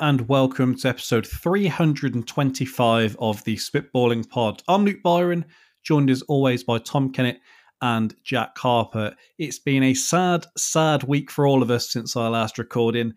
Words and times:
and 0.00 0.26
welcome 0.28 0.74
to 0.74 0.88
episode 0.88 1.26
325 1.26 3.16
of 3.20 3.44
the 3.44 3.56
Spitballing 3.56 4.26
Pod. 4.26 4.62
I'm 4.66 4.86
Luke 4.86 5.02
Byron, 5.04 5.44
joined 5.82 6.08
as 6.08 6.22
always 6.22 6.64
by 6.64 6.78
Tom 6.78 7.12
Kennett 7.12 7.38
and 7.82 8.14
Jack 8.24 8.56
Harper. 8.56 9.14
It's 9.38 9.58
been 9.58 9.82
a 9.82 9.92
sad, 9.92 10.46
sad 10.56 11.02
week 11.02 11.30
for 11.30 11.46
all 11.46 11.62
of 11.62 11.70
us 11.70 11.92
since 11.92 12.16
our 12.16 12.30
last 12.30 12.56
recording. 12.56 13.12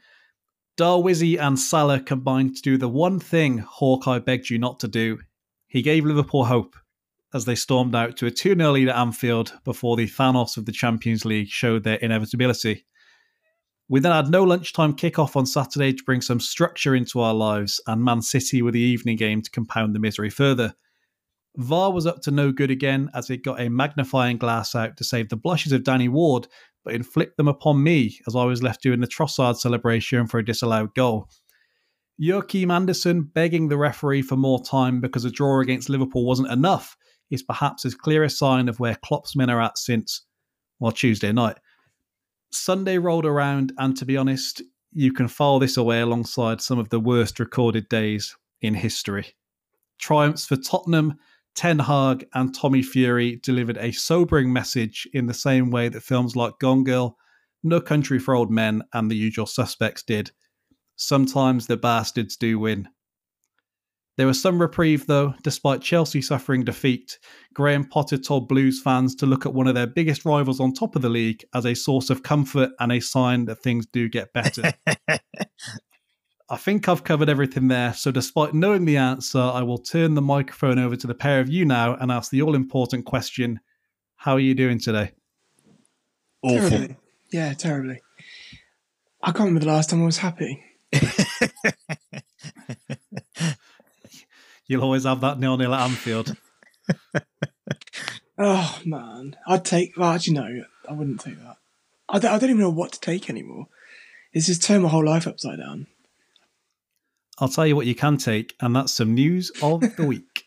Darwizzy 0.78 1.40
and 1.40 1.58
Salah 1.58 2.02
combined 2.02 2.58
to 2.58 2.62
do 2.62 2.78
the 2.78 2.90
one 2.90 3.18
thing 3.18 3.60
Hawkeye 3.60 4.20
begged 4.20 4.50
you 4.50 4.60
not 4.60 4.82
to 4.82 4.90
do. 4.90 5.20
He 5.68 5.82
gave 5.82 6.04
Liverpool 6.04 6.44
hope 6.44 6.76
as 7.34 7.46
they 7.46 7.56
stormed 7.56 7.96
out 7.96 8.18
to 8.18 8.26
a 8.26 8.32
2 8.32 8.56
0 8.56 8.72
lead 8.72 8.90
at 8.90 8.98
Anfield 8.98 9.54
before 9.64 9.96
the 9.96 10.08
Thanos 10.08 10.58
of 10.58 10.66
the 10.66 10.74
Champions 10.74 11.24
League 11.24 11.48
showed 11.48 11.86
their 11.86 11.96
inevitability. 11.96 12.86
We 13.90 14.00
then 14.00 14.12
had 14.12 14.30
no 14.30 14.44
lunchtime 14.44 14.94
kickoff 14.94 15.36
on 15.36 15.46
Saturday 15.46 15.94
to 15.94 16.04
bring 16.04 16.22
some 16.22 16.40
structure 16.40 16.96
into 16.96 17.20
our 17.20 17.34
lives, 17.34 17.82
and 17.86 18.04
Man 18.04 18.22
City 18.22 18.62
with 18.62 18.74
the 18.74 18.80
evening 18.80 19.18
game 19.18 19.42
to 19.42 19.52
compound 19.52 19.94
the 19.94 20.00
misery 20.00 20.30
further. 20.30 20.74
VAR 21.58 21.92
was 21.92 22.08
up 22.08 22.22
to 22.22 22.32
no 22.32 22.52
good 22.52 22.72
again 22.72 23.10
as 23.14 23.30
it 23.30 23.44
got 23.44 23.62
a 23.62 23.70
magnifying 23.70 24.38
glass 24.38 24.74
out 24.74 24.98
to 24.98 25.04
save 25.04 25.30
the 25.30 25.36
blushes 25.36 25.72
of 25.72 25.84
Danny 25.84 26.08
Ward, 26.08 26.48
but 26.84 26.96
inflict 26.96 27.38
them 27.38 27.48
upon 27.48 27.84
me 27.84 28.20
as 28.28 28.36
I 28.36 28.46
was 28.46 28.64
left 28.64 28.82
doing 28.82 29.02
the 29.02 29.08
Trossard 29.08 29.58
celebration 29.58 30.28
for 30.28 30.40
a 30.40 30.46
disallowed 30.46 30.96
goal. 30.96 31.30
Joachim 32.18 32.72
Andersen 32.72 33.24
begging 33.24 33.68
the 33.68 33.78
referee 33.78 34.22
for 34.22 34.36
more 34.36 34.64
time 34.64 35.02
because 35.02 35.26
a 35.26 35.32
draw 35.32 35.60
against 35.60 35.90
Liverpool 35.90 36.26
wasn't 36.26 36.52
enough 36.52 36.96
is 37.30 37.44
perhaps 37.44 37.86
as 37.86 37.96
clear 37.96 38.24
a 38.24 38.30
sign 38.30 38.70
of 38.70 38.80
where 38.80 38.98
Klopp's 39.04 39.36
men 39.36 39.50
are 39.50 39.62
at 39.62 39.78
since, 39.78 40.26
well, 40.80 40.92
Tuesday 40.92 41.32
night. 41.32 41.58
Sunday 42.54 42.98
rolled 42.98 43.26
around, 43.26 43.74
and 43.78 43.98
to 43.98 44.06
be 44.06 44.18
honest, 44.18 44.62
you 44.92 45.12
can 45.12 45.28
file 45.28 45.60
this 45.60 45.78
away 45.78 46.02
alongside 46.02 46.62
some 46.62 46.80
of 46.80 46.90
the 46.90 47.00
worst 47.00 47.40
recorded 47.40 47.90
days 47.90 48.36
in 48.62 48.76
history. 48.76 49.36
Triumphs 50.00 50.46
for 50.46 50.56
Tottenham, 50.56 51.16
Ten 51.56 51.80
Hag, 51.80 52.28
and 52.34 52.54
Tommy 52.54 52.84
Fury 52.84 53.40
delivered 53.44 53.78
a 53.78 53.92
sobering 53.92 54.52
message 54.52 55.08
in 55.14 55.28
the 55.28 55.34
same 55.34 55.72
way 55.72 55.90
that 55.90 56.02
films 56.02 56.36
like 56.36 56.60
Gone 56.60 56.84
Girl, 56.84 57.18
No 57.64 57.80
Country 57.82 58.20
for 58.20 58.36
Old 58.36 58.52
Men, 58.52 58.84
and 58.94 59.10
The 59.10 59.16
Usual 59.16 59.46
Suspects 59.46 60.04
did. 60.04 60.32
Sometimes 60.96 61.68
the 61.68 61.78
bastards 61.78 62.38
do 62.38 62.60
win. 62.60 62.88
There 64.16 64.28
was 64.28 64.42
some 64.42 64.62
reprieve, 64.62 65.08
though. 65.08 65.34
Despite 65.42 65.82
Chelsea 65.82 66.22
suffering 66.22 66.64
defeat, 66.64 67.18
Graham 67.54 67.86
Potter 67.86 68.18
told 68.18 68.48
Blues 68.48 68.80
fans 68.82 69.16
to 69.16 69.26
look 69.26 69.46
at 69.46 69.54
one 69.54 69.68
of 69.68 69.74
their 69.74 69.88
biggest 69.88 70.24
rivals 70.24 70.60
on 70.60 70.74
top 70.74 70.96
of 70.96 71.02
the 71.02 71.10
league 71.10 71.44
as 71.54 71.66
a 71.66 71.74
source 71.74 72.10
of 72.10 72.22
comfort 72.22 72.72
and 72.80 72.92
a 72.92 73.00
sign 73.00 73.46
that 73.46 73.64
things 73.64 73.88
do 73.88 74.08
get 74.08 74.32
better. 74.34 74.74
I 76.50 76.58
think 76.58 76.88
I've 76.88 77.04
covered 77.04 77.30
everything 77.30 77.70
there, 77.70 77.94
so 77.94 78.12
despite 78.12 78.54
knowing 78.54 78.86
the 78.86 78.98
answer, 78.98 79.40
I 79.40 79.64
will 79.64 79.80
turn 79.80 80.14
the 80.14 80.22
microphone 80.22 80.78
over 80.78 80.96
to 80.96 81.08
the 81.08 81.16
pair 81.16 81.40
of 81.40 81.50
you 81.50 81.66
now 81.66 81.96
and 81.96 82.12
ask 82.12 82.30
the 82.30 82.44
all 82.44 82.54
important 82.54 83.06
question 83.06 83.60
How 84.18 84.34
are 84.34 84.40
you 84.40 84.54
doing 84.54 84.78
today? 84.78 85.14
Awful. 86.44 86.70
Terribly. 86.70 86.98
Yeah, 87.32 87.54
terribly. 87.54 88.02
I 89.24 89.28
can't 89.28 89.40
remember 89.40 89.62
the 89.62 89.68
last 89.68 89.90
time 89.90 90.04
I 90.04 90.06
was 90.06 90.18
happy. 90.18 90.64
You'll 94.68 94.84
always 94.84 95.04
have 95.04 95.22
that 95.22 95.40
nil 95.40 95.58
nil 95.58 95.74
at 95.74 95.82
Anfield. 95.82 96.38
oh 98.38 98.82
man, 98.86 99.36
I'd 99.46 99.66
take. 99.66 99.98
Well, 99.98 100.12
actually, 100.12 100.34
no, 100.36 100.64
I 100.90 100.94
wouldn't 100.94 101.20
take 101.20 101.38
that. 101.40 101.58
I 102.08 102.20
don't, 102.20 102.32
I 102.32 102.40
don't 102.40 102.50
even 102.50 102.62
know 102.62 102.70
what 102.70 102.94
to 102.94 103.00
take 103.00 103.30
anymore. 103.30 103.68
It's 104.32 104.48
just 104.48 104.64
turned 104.64 104.84
my 104.84 104.90
whole 104.90 105.06
life 105.06 105.28
upside 105.28 105.60
down. 105.60 105.88
I'll 107.40 107.50
tell 107.50 107.68
you 107.68 107.76
what 107.76 107.88
you 107.88 107.96
can 107.96 108.18
take, 108.18 108.56
and 108.62 108.76
that's 108.76 108.94
some 108.94 109.14
news 109.14 109.52
of 109.62 109.82
the 109.96 110.06
week. 110.08 110.46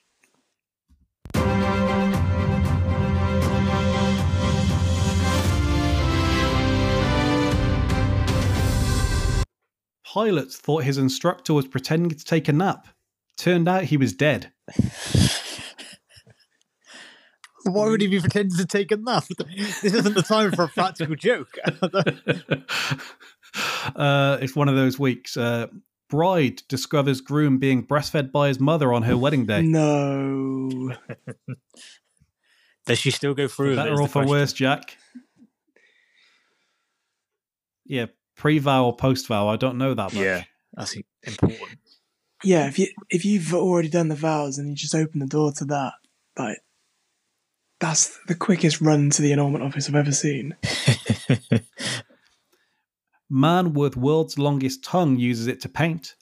Pilot 10.04 10.50
thought 10.50 10.84
his 10.84 10.96
instructor 10.96 11.52
was 11.52 11.66
pretending 11.66 12.16
to 12.16 12.24
take 12.24 12.48
a 12.48 12.52
nap. 12.52 12.88
Turned 13.36 13.68
out 13.68 13.84
he 13.84 13.96
was 13.96 14.12
dead. 14.12 14.52
Why 17.64 17.88
would 17.88 18.00
he 18.00 18.06
be 18.06 18.20
pretending 18.20 18.56
to 18.58 18.66
take 18.66 18.92
a 18.92 18.96
nap? 18.96 19.24
This 19.82 19.84
isn't 19.94 20.14
the 20.14 20.22
time 20.22 20.52
for 20.52 20.64
a 20.64 20.68
practical 20.68 21.16
joke. 21.18 21.58
uh, 23.96 24.38
it's 24.40 24.54
one 24.54 24.68
of 24.68 24.76
those 24.76 24.98
weeks. 24.98 25.36
Uh, 25.36 25.66
bride 26.08 26.62
discovers 26.68 27.20
groom 27.20 27.58
being 27.58 27.84
breastfed 27.86 28.30
by 28.30 28.48
his 28.48 28.60
mother 28.60 28.92
on 28.92 29.02
her 29.02 29.16
wedding 29.16 29.46
day. 29.46 29.62
No. 29.62 30.92
Does 32.86 32.98
she 32.98 33.10
still 33.10 33.34
go 33.34 33.48
through? 33.48 33.74
For 33.74 33.82
better 33.82 34.00
or 34.00 34.08
for 34.08 34.24
worse, 34.26 34.52
Jack? 34.52 34.96
Yeah, 37.84 38.06
pre 38.36 38.58
vow 38.60 38.86
or 38.86 38.96
post 38.96 39.26
vow. 39.26 39.48
I 39.48 39.56
don't 39.56 39.76
know 39.78 39.94
that 39.94 40.14
much. 40.14 40.22
Yeah, 40.22 40.44
that's 40.74 40.96
important. 41.26 41.78
Yeah, 42.46 42.68
if 42.68 42.78
you 42.78 42.86
if 43.10 43.24
you've 43.24 43.52
already 43.52 43.88
done 43.88 44.06
the 44.06 44.14
vows 44.14 44.56
and 44.56 44.68
you 44.68 44.76
just 44.76 44.94
open 44.94 45.18
the 45.18 45.26
door 45.26 45.50
to 45.54 45.64
that, 45.64 45.94
like 46.38 46.58
that's 47.80 48.16
the 48.28 48.36
quickest 48.36 48.80
run 48.80 49.10
to 49.10 49.20
the 49.20 49.32
annulment 49.32 49.64
office 49.64 49.88
I've 49.88 49.96
ever 49.96 50.12
seen. 50.12 50.54
Man 53.28 53.72
with 53.72 53.96
world's 53.96 54.38
longest 54.38 54.84
tongue 54.84 55.18
uses 55.18 55.48
it 55.48 55.60
to 55.62 55.68
paint. 55.68 56.14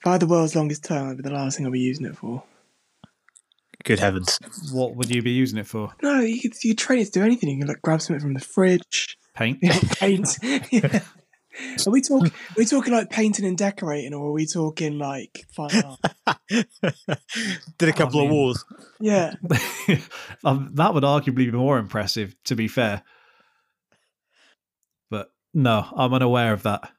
If 0.00 0.06
I 0.06 0.12
had 0.12 0.20
the 0.20 0.28
world's 0.28 0.54
longest 0.54 0.84
tongue, 0.84 1.08
that'd 1.08 1.16
be 1.16 1.28
the 1.28 1.34
last 1.34 1.56
thing 1.56 1.66
I'd 1.66 1.72
be 1.72 1.80
using 1.80 2.06
it 2.06 2.16
for. 2.16 2.44
Good 3.82 3.98
heavens! 3.98 4.38
What 4.72 4.94
would 4.94 5.12
you 5.12 5.20
be 5.20 5.32
using 5.32 5.58
it 5.58 5.66
for? 5.66 5.94
No, 6.00 6.20
you 6.20 6.40
could 6.40 6.54
you 6.62 6.76
train 6.76 7.00
it 7.00 7.06
to 7.06 7.10
do 7.10 7.24
anything. 7.24 7.48
You 7.48 7.58
can 7.58 7.66
like 7.66 7.82
grab 7.82 8.00
something 8.00 8.20
from 8.20 8.34
the 8.34 8.40
fridge. 8.40 9.18
Paint. 9.34 9.60
paint. 9.98 10.38
yeah. 10.70 11.00
Are 11.86 11.90
we 11.90 12.00
talking? 12.00 12.32
Are 12.50 12.56
we 12.56 12.66
talking 12.66 12.92
like 12.92 13.10
painting 13.10 13.44
and 13.44 13.56
decorating, 13.56 14.14
or 14.14 14.28
are 14.28 14.32
we 14.32 14.46
talking 14.46 14.98
like 14.98 15.46
fine 15.54 15.82
art? 15.84 16.36
Did 17.78 17.88
a 17.88 17.92
couple 17.92 18.20
I 18.20 18.22
mean, 18.22 18.30
of 18.30 18.34
walls. 18.34 18.64
Yeah, 19.00 19.34
um, 20.44 20.70
that 20.74 20.94
would 20.94 21.04
arguably 21.04 21.50
be 21.50 21.52
more 21.52 21.78
impressive. 21.78 22.34
To 22.44 22.56
be 22.56 22.68
fair, 22.68 23.02
but 25.10 25.32
no, 25.52 25.86
I'm 25.96 26.14
unaware 26.14 26.52
of 26.52 26.62
that. 26.64 26.90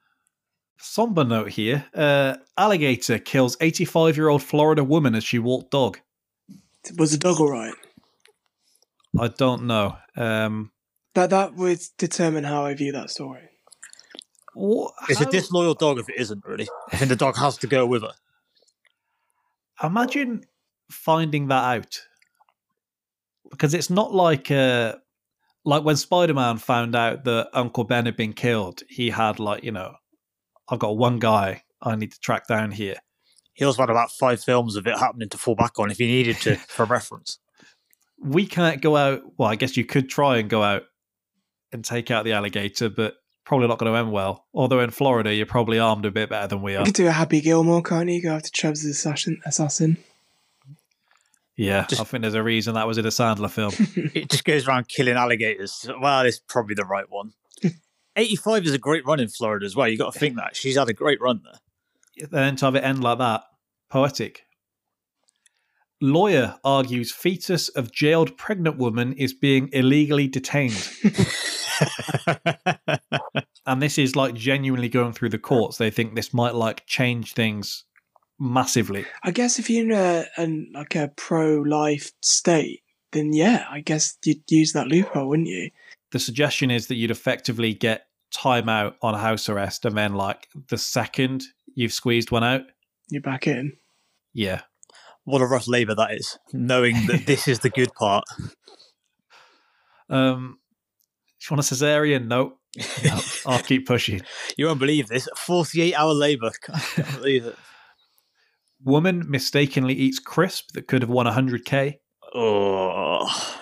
Somber 0.78 1.24
note 1.24 1.50
here: 1.50 1.84
uh, 1.94 2.36
alligator 2.56 3.18
kills 3.18 3.56
85 3.60 4.16
year 4.16 4.28
old 4.28 4.42
Florida 4.42 4.84
woman 4.84 5.14
as 5.14 5.24
she 5.24 5.38
walked 5.38 5.70
dog. 5.70 5.98
Was 6.98 7.12
the 7.12 7.18
dog 7.18 7.40
all 7.40 7.50
right? 7.50 7.74
I 9.18 9.28
don't 9.28 9.64
know. 9.64 9.96
Um, 10.16 10.70
that 11.14 11.30
that 11.30 11.54
would 11.54 11.80
determine 11.98 12.44
how 12.44 12.64
I 12.64 12.74
view 12.74 12.92
that 12.92 13.10
story. 13.10 13.48
What, 14.58 14.94
it's 15.10 15.20
a 15.20 15.26
disloyal 15.26 15.74
dog 15.74 15.98
if 15.98 16.08
it 16.08 16.16
isn't 16.16 16.42
really. 16.46 16.66
I 16.90 16.96
think 16.96 17.10
the 17.10 17.16
dog 17.16 17.36
has 17.36 17.58
to 17.58 17.66
go 17.66 17.84
with 17.84 18.00
her. 18.00 18.12
Imagine 19.82 20.44
finding 20.90 21.48
that 21.48 21.62
out 21.62 22.00
because 23.50 23.74
it's 23.74 23.90
not 23.90 24.14
like 24.14 24.50
uh, 24.50 24.94
like 25.66 25.84
when 25.84 25.96
Spider 25.96 26.32
Man 26.32 26.56
found 26.56 26.96
out 26.96 27.24
that 27.24 27.50
Uncle 27.52 27.84
Ben 27.84 28.06
had 28.06 28.16
been 28.16 28.32
killed. 28.32 28.80
He 28.88 29.10
had 29.10 29.38
like 29.38 29.62
you 29.62 29.72
know, 29.72 29.96
I've 30.70 30.78
got 30.78 30.96
one 30.96 31.18
guy 31.18 31.62
I 31.82 31.94
need 31.94 32.12
to 32.12 32.20
track 32.20 32.48
down 32.48 32.70
here. 32.70 32.96
He 33.52 33.66
also 33.66 33.82
had 33.82 33.90
about 33.90 34.10
five 34.10 34.42
films 34.42 34.74
of 34.74 34.86
it 34.86 34.98
happening 34.98 35.28
to 35.28 35.36
fall 35.36 35.54
back 35.54 35.78
on 35.78 35.90
if 35.90 35.98
he 35.98 36.06
needed 36.06 36.36
to 36.38 36.56
for 36.56 36.84
reference. 36.86 37.40
We 38.18 38.46
can't 38.46 38.80
go 38.80 38.96
out. 38.96 39.20
Well, 39.36 39.50
I 39.50 39.56
guess 39.56 39.76
you 39.76 39.84
could 39.84 40.08
try 40.08 40.38
and 40.38 40.48
go 40.48 40.62
out 40.62 40.84
and 41.72 41.84
take 41.84 42.10
out 42.10 42.24
the 42.24 42.32
alligator, 42.32 42.88
but 42.88 43.16
probably 43.46 43.68
not 43.68 43.78
going 43.78 43.90
to 43.90 43.98
end 43.98 44.12
well. 44.12 44.44
Although 44.52 44.80
in 44.80 44.90
Florida, 44.90 45.32
you're 45.32 45.46
probably 45.46 45.78
armed 45.78 46.04
a 46.04 46.10
bit 46.10 46.28
better 46.28 46.48
than 46.48 46.60
we 46.60 46.74
are. 46.74 46.80
You 46.80 46.86
could 46.86 46.94
do 46.94 47.06
a 47.06 47.12
Happy 47.12 47.40
Gilmore, 47.40 47.82
can't 47.82 48.10
you? 48.10 48.22
Go 48.22 48.34
after 48.34 48.50
Chubbs 48.50 48.84
assassin. 48.84 49.40
assassin. 49.46 49.96
Yeah, 51.56 51.86
just, 51.88 52.02
I 52.02 52.04
think 52.04 52.20
there's 52.20 52.34
a 52.34 52.42
reason 52.42 52.74
that 52.74 52.86
was 52.86 52.98
in 52.98 53.06
a 53.06 53.08
Sandler 53.08 53.48
film. 53.48 53.72
it 54.14 54.28
just 54.28 54.44
goes 54.44 54.68
around 54.68 54.88
killing 54.88 55.16
alligators. 55.16 55.88
Well, 56.02 56.26
it's 56.26 56.38
probably 56.38 56.74
the 56.74 56.84
right 56.84 57.08
one. 57.08 57.32
85 58.16 58.66
is 58.66 58.74
a 58.74 58.78
great 58.78 59.06
run 59.06 59.20
in 59.20 59.28
Florida 59.28 59.64
as 59.64 59.74
well. 59.74 59.88
You've 59.88 60.00
got 60.00 60.12
to 60.12 60.18
think 60.18 60.36
that 60.36 60.54
she's 60.54 60.76
had 60.76 60.90
a 60.90 60.92
great 60.92 61.20
run 61.22 61.40
there. 61.44 62.28
Then 62.28 62.56
to 62.56 62.66
have 62.66 62.74
it 62.74 62.84
end 62.84 63.02
like 63.02 63.18
that, 63.18 63.44
poetic. 63.88 64.42
Lawyer 66.00 66.56
argues 66.62 67.10
fetus 67.10 67.70
of 67.70 67.90
jailed 67.90 68.36
pregnant 68.36 68.76
woman 68.76 69.14
is 69.14 69.32
being 69.32 69.70
illegally 69.72 70.28
detained. 70.28 70.90
and 73.66 73.82
this 73.82 73.98
is 73.98 74.16
like 74.16 74.34
genuinely 74.34 74.88
going 74.88 75.12
through 75.12 75.30
the 75.30 75.38
courts. 75.38 75.78
They 75.78 75.90
think 75.90 76.14
this 76.14 76.32
might 76.32 76.54
like 76.54 76.86
change 76.86 77.34
things 77.34 77.84
massively. 78.38 79.04
I 79.22 79.30
guess 79.30 79.58
if 79.58 79.68
you're 79.68 79.84
in 79.84 79.92
a, 79.92 80.26
a 80.38 80.66
like 80.72 80.94
a 80.94 81.12
pro-life 81.16 82.12
state, 82.22 82.82
then 83.12 83.32
yeah, 83.32 83.66
I 83.70 83.80
guess 83.80 84.16
you'd 84.24 84.42
use 84.48 84.72
that 84.72 84.86
loophole, 84.86 85.28
wouldn't 85.28 85.48
you? 85.48 85.70
The 86.12 86.18
suggestion 86.18 86.70
is 86.70 86.86
that 86.86 86.94
you'd 86.94 87.10
effectively 87.10 87.74
get 87.74 88.06
time 88.32 88.68
out 88.68 88.96
on 89.02 89.14
house 89.14 89.48
arrest, 89.48 89.84
and 89.84 89.96
then 89.96 90.14
like 90.14 90.48
the 90.68 90.78
second 90.78 91.44
you've 91.74 91.92
squeezed 91.92 92.30
one 92.30 92.44
out. 92.44 92.62
You're 93.08 93.22
back 93.22 93.46
in. 93.46 93.72
Yeah. 94.32 94.62
What 95.24 95.42
a 95.42 95.46
rough 95.46 95.66
labour 95.66 95.94
that 95.96 96.12
is, 96.12 96.38
knowing 96.52 96.94
that 97.06 97.26
this 97.26 97.48
is 97.48 97.60
the 97.60 97.70
good 97.70 97.92
part. 97.94 98.24
Um, 100.08 100.60
do 101.40 101.46
you 101.50 101.56
want 101.56 101.68
a 101.68 101.74
cesarean? 101.74 102.28
No. 102.28 102.58
No. 103.04 103.20
I'll 103.46 103.62
keep 103.62 103.86
pushing. 103.86 104.22
You 104.56 104.66
won't 104.66 104.78
believe 104.78 105.08
this. 105.08 105.28
48 105.36 105.94
hour 105.94 106.14
labour. 106.14 106.50
I 106.74 106.78
can't 106.80 107.14
believe 107.14 107.46
it. 107.46 107.56
Woman 108.84 109.24
mistakenly 109.28 109.94
eats 109.94 110.18
crisp 110.18 110.72
that 110.72 110.86
could 110.86 111.02
have 111.02 111.10
won 111.10 111.26
100k. 111.26 111.98
Oh. 112.34 113.60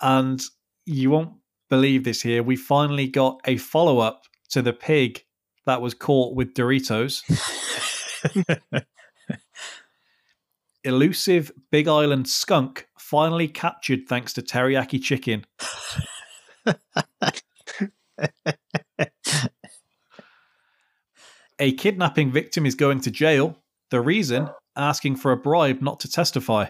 And 0.00 0.40
you 0.86 1.10
won't 1.10 1.32
believe 1.68 2.04
this 2.04 2.22
here. 2.22 2.42
We 2.42 2.56
finally 2.56 3.08
got 3.08 3.40
a 3.46 3.56
follow 3.56 3.98
up 3.98 4.22
to 4.50 4.62
the 4.62 4.72
pig 4.72 5.24
that 5.66 5.80
was 5.80 5.94
caught 5.94 6.34
with 6.34 6.54
Doritos. 6.54 7.22
Elusive 10.84 11.52
Big 11.70 11.88
Island 11.88 12.28
skunk 12.28 12.86
finally 12.98 13.48
captured 13.48 14.00
thanks 14.08 14.32
to 14.34 14.42
teriyaki 14.42 15.00
chicken. 15.00 15.44
A 21.58 21.72
kidnapping 21.72 22.30
victim 22.32 22.66
is 22.66 22.74
going 22.74 23.00
to 23.02 23.10
jail. 23.10 23.56
The 23.90 24.00
reason? 24.00 24.48
Asking 24.76 25.16
for 25.16 25.32
a 25.32 25.36
bribe 25.36 25.80
not 25.82 26.00
to 26.00 26.10
testify. 26.10 26.66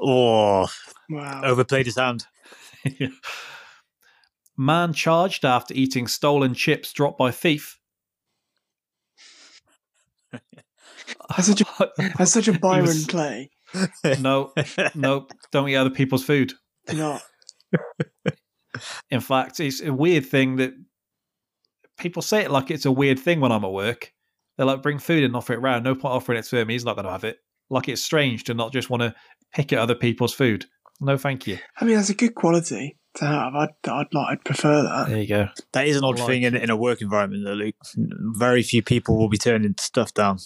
oh. 0.00 0.68
Wow. 1.08 1.40
Overplayed 1.44 1.86
his 1.86 1.96
hand. 1.96 2.26
Man 4.56 4.92
charged 4.92 5.44
after 5.44 5.74
eating 5.74 6.06
stolen 6.06 6.54
chips 6.54 6.92
dropped 6.92 7.18
by 7.18 7.30
thief. 7.30 7.78
That's 10.32 11.46
such 11.48 11.60
a, 11.62 11.66
That's 12.18 12.32
such 12.32 12.48
a 12.48 12.52
Byron 12.58 12.86
was- 12.86 13.06
play. 13.06 13.50
no, 14.20 14.52
no, 14.94 15.26
don't 15.52 15.68
eat 15.68 15.76
other 15.76 15.90
people's 15.90 16.24
food. 16.24 16.52
Do 16.88 16.96
not. 16.96 17.22
In 19.10 19.20
fact, 19.20 19.60
it's 19.60 19.80
a 19.82 19.92
weird 19.92 20.26
thing 20.26 20.56
that 20.56 20.72
people 21.98 22.22
say 22.22 22.42
it 22.42 22.50
like 22.50 22.70
it's 22.70 22.86
a 22.86 22.92
weird 22.92 23.18
thing 23.18 23.40
when 23.40 23.52
I'm 23.52 23.64
at 23.64 23.72
work. 23.72 24.12
They're 24.56 24.66
like, 24.66 24.82
bring 24.82 24.98
food 24.98 25.24
and 25.24 25.34
offer 25.34 25.52
it 25.54 25.60
round. 25.60 25.84
No 25.84 25.94
point 25.94 26.14
offering 26.14 26.38
it 26.38 26.44
to 26.46 26.58
him. 26.58 26.68
He's 26.68 26.84
not 26.84 26.96
going 26.96 27.06
to 27.06 27.12
have 27.12 27.24
it. 27.24 27.38
Like 27.70 27.88
it's 27.88 28.02
strange 28.02 28.44
to 28.44 28.54
not 28.54 28.72
just 28.72 28.90
want 28.90 29.02
to 29.02 29.14
pick 29.54 29.72
at 29.72 29.78
other 29.78 29.94
people's 29.94 30.34
food. 30.34 30.66
No, 31.00 31.16
thank 31.16 31.46
you. 31.46 31.58
I 31.80 31.84
mean, 31.84 31.96
that's 31.96 32.10
a 32.10 32.14
good 32.14 32.34
quality 32.34 32.98
to 33.16 33.24
have. 33.24 33.54
I'd, 33.54 33.68
I'd 33.88 34.06
like, 34.12 34.26
I'd 34.32 34.44
prefer 34.44 34.82
that. 34.82 35.08
There 35.08 35.18
you 35.18 35.26
go. 35.28 35.48
That 35.72 35.86
is 35.86 35.96
an 35.96 36.04
odd 36.04 36.18
Like- 36.18 36.28
thing 36.28 36.42
in, 36.42 36.54
in 36.56 36.68
a 36.68 36.76
work 36.76 37.00
environment, 37.00 37.44
though, 37.44 37.54
Luke. 37.54 37.74
Very 37.96 38.62
few 38.62 38.82
people 38.82 39.16
will 39.16 39.28
be 39.30 39.38
turning 39.38 39.74
stuff 39.78 40.12
down. 40.12 40.38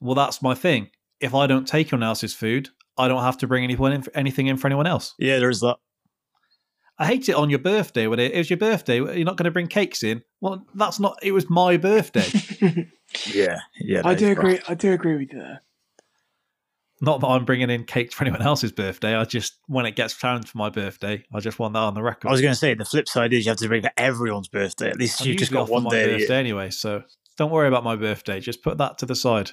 Well, 0.00 0.14
that's 0.14 0.40
my 0.42 0.54
thing. 0.54 0.90
If 1.18 1.34
I 1.34 1.46
don't 1.46 1.66
take 1.66 1.92
anyone 1.92 2.06
else's 2.06 2.34
food, 2.34 2.68
I 2.96 3.08
don't 3.08 3.22
have 3.22 3.38
to 3.38 3.46
bring 3.46 3.64
anyone 3.64 3.92
in, 3.92 4.04
anything 4.14 4.46
in 4.46 4.56
for 4.58 4.68
anyone 4.68 4.86
else. 4.86 5.14
Yeah, 5.18 5.38
there 5.38 5.50
is 5.50 5.60
that. 5.60 5.76
I 7.00 7.06
hate 7.06 7.30
it 7.30 7.34
on 7.34 7.48
your 7.48 7.58
birthday 7.58 8.06
when 8.06 8.20
it, 8.20 8.32
it 8.32 8.38
was 8.38 8.50
your 8.50 8.58
birthday. 8.58 8.96
You're 8.96 9.24
not 9.24 9.36
going 9.38 9.46
to 9.46 9.50
bring 9.50 9.68
cakes 9.68 10.02
in. 10.02 10.22
Well, 10.42 10.66
that's 10.74 11.00
not. 11.00 11.18
It 11.22 11.32
was 11.32 11.48
my 11.50 11.76
birthday. 11.76 12.86
Yeah, 13.26 13.58
yeah. 13.80 14.02
I 14.04 14.14
do 14.14 14.26
is 14.28 14.36
rough. 14.36 14.38
agree. 14.38 14.60
I 14.68 14.74
do 14.74 14.92
agree 14.92 15.16
with 15.16 15.32
you 15.32 15.40
there. 15.40 15.62
not 17.00 17.20
that 17.20 17.26
I'm 17.26 17.44
bringing 17.44 17.68
in 17.68 17.82
cakes 17.82 18.14
for 18.14 18.22
anyone 18.22 18.40
else's 18.40 18.70
birthday. 18.70 19.16
I 19.16 19.24
just 19.24 19.58
when 19.66 19.84
it 19.84 19.96
gets 19.96 20.14
planned 20.14 20.48
for 20.48 20.56
my 20.58 20.70
birthday, 20.70 21.24
I 21.34 21.40
just 21.40 21.58
want 21.58 21.74
that 21.74 21.80
on 21.80 21.94
the 21.94 22.04
record. 22.04 22.28
I 22.28 22.30
was 22.30 22.40
going 22.40 22.52
to 22.52 22.58
say 22.58 22.72
the 22.74 22.84
flip 22.84 23.08
side 23.08 23.32
is 23.32 23.46
you 23.46 23.50
have 23.50 23.58
to 23.58 23.66
bring 23.66 23.82
for 23.82 23.90
everyone's 23.96 24.46
birthday. 24.46 24.90
At 24.90 24.98
least 24.98 25.20
I've 25.20 25.26
you've 25.26 25.38
just 25.38 25.50
got 25.50 25.68
one 25.68 25.88
day. 25.88 26.04
a 26.04 26.18
birthday 26.18 26.38
anyway, 26.38 26.70
so 26.70 27.02
don't 27.36 27.50
worry 27.50 27.66
about 27.66 27.82
my 27.82 27.96
birthday. 27.96 28.38
Just 28.38 28.62
put 28.62 28.78
that 28.78 28.98
to 28.98 29.06
the 29.06 29.16
side. 29.16 29.50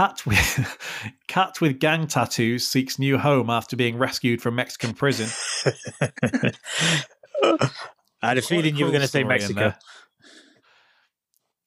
Cat 0.00 0.24
with 0.24 0.78
cat 1.28 1.60
with 1.60 1.78
gang 1.78 2.06
tattoos 2.06 2.66
seeks 2.66 2.98
new 2.98 3.18
home 3.18 3.50
after 3.50 3.76
being 3.76 3.98
rescued 3.98 4.40
from 4.40 4.54
Mexican 4.54 4.94
prison. 4.94 5.28
I 7.42 7.68
had 8.22 8.38
a 8.38 8.42
feeling 8.42 8.76
you 8.76 8.86
were 8.86 8.92
going 8.92 9.02
to 9.02 9.08
say 9.08 9.24
Mexico. 9.24 9.60
there. 9.60 9.78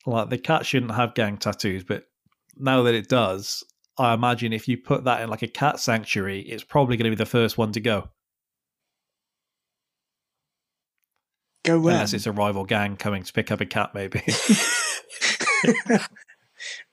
Like 0.08 0.32
the 0.32 0.40
cat 0.40 0.66
shouldn't 0.66 0.96
have 0.96 1.14
gang 1.14 1.38
tattoos, 1.38 1.84
but 1.84 2.06
now 2.58 2.82
that 2.82 2.96
it 2.96 3.08
does, 3.08 3.64
I 4.00 4.16
imagine 4.16 4.52
if 4.52 4.68
you 4.68 4.80
put 4.80 5.04
that 5.04 5.22
in 5.22 5.30
like 5.30 5.44
a 5.44 5.48
cat 5.48 5.80
sanctuary, 5.80 6.40
it's 6.40 6.64
probably 6.64 6.98
going 6.98 7.12
to 7.12 7.16
be 7.16 7.24
the 7.24 7.28
first 7.28 7.60
one 7.60 7.72
to 7.74 7.80
go, 7.80 8.10
Go 11.64 11.80
where? 11.80 11.94
unless 11.94 12.14
it's 12.14 12.26
a 12.26 12.32
rival 12.32 12.66
gang 12.66 12.98
coming 12.98 13.22
to 13.22 13.32
pick 13.32 13.52
up 13.52 13.62
a 13.62 13.66
cat, 13.68 13.92
maybe. 13.94 14.24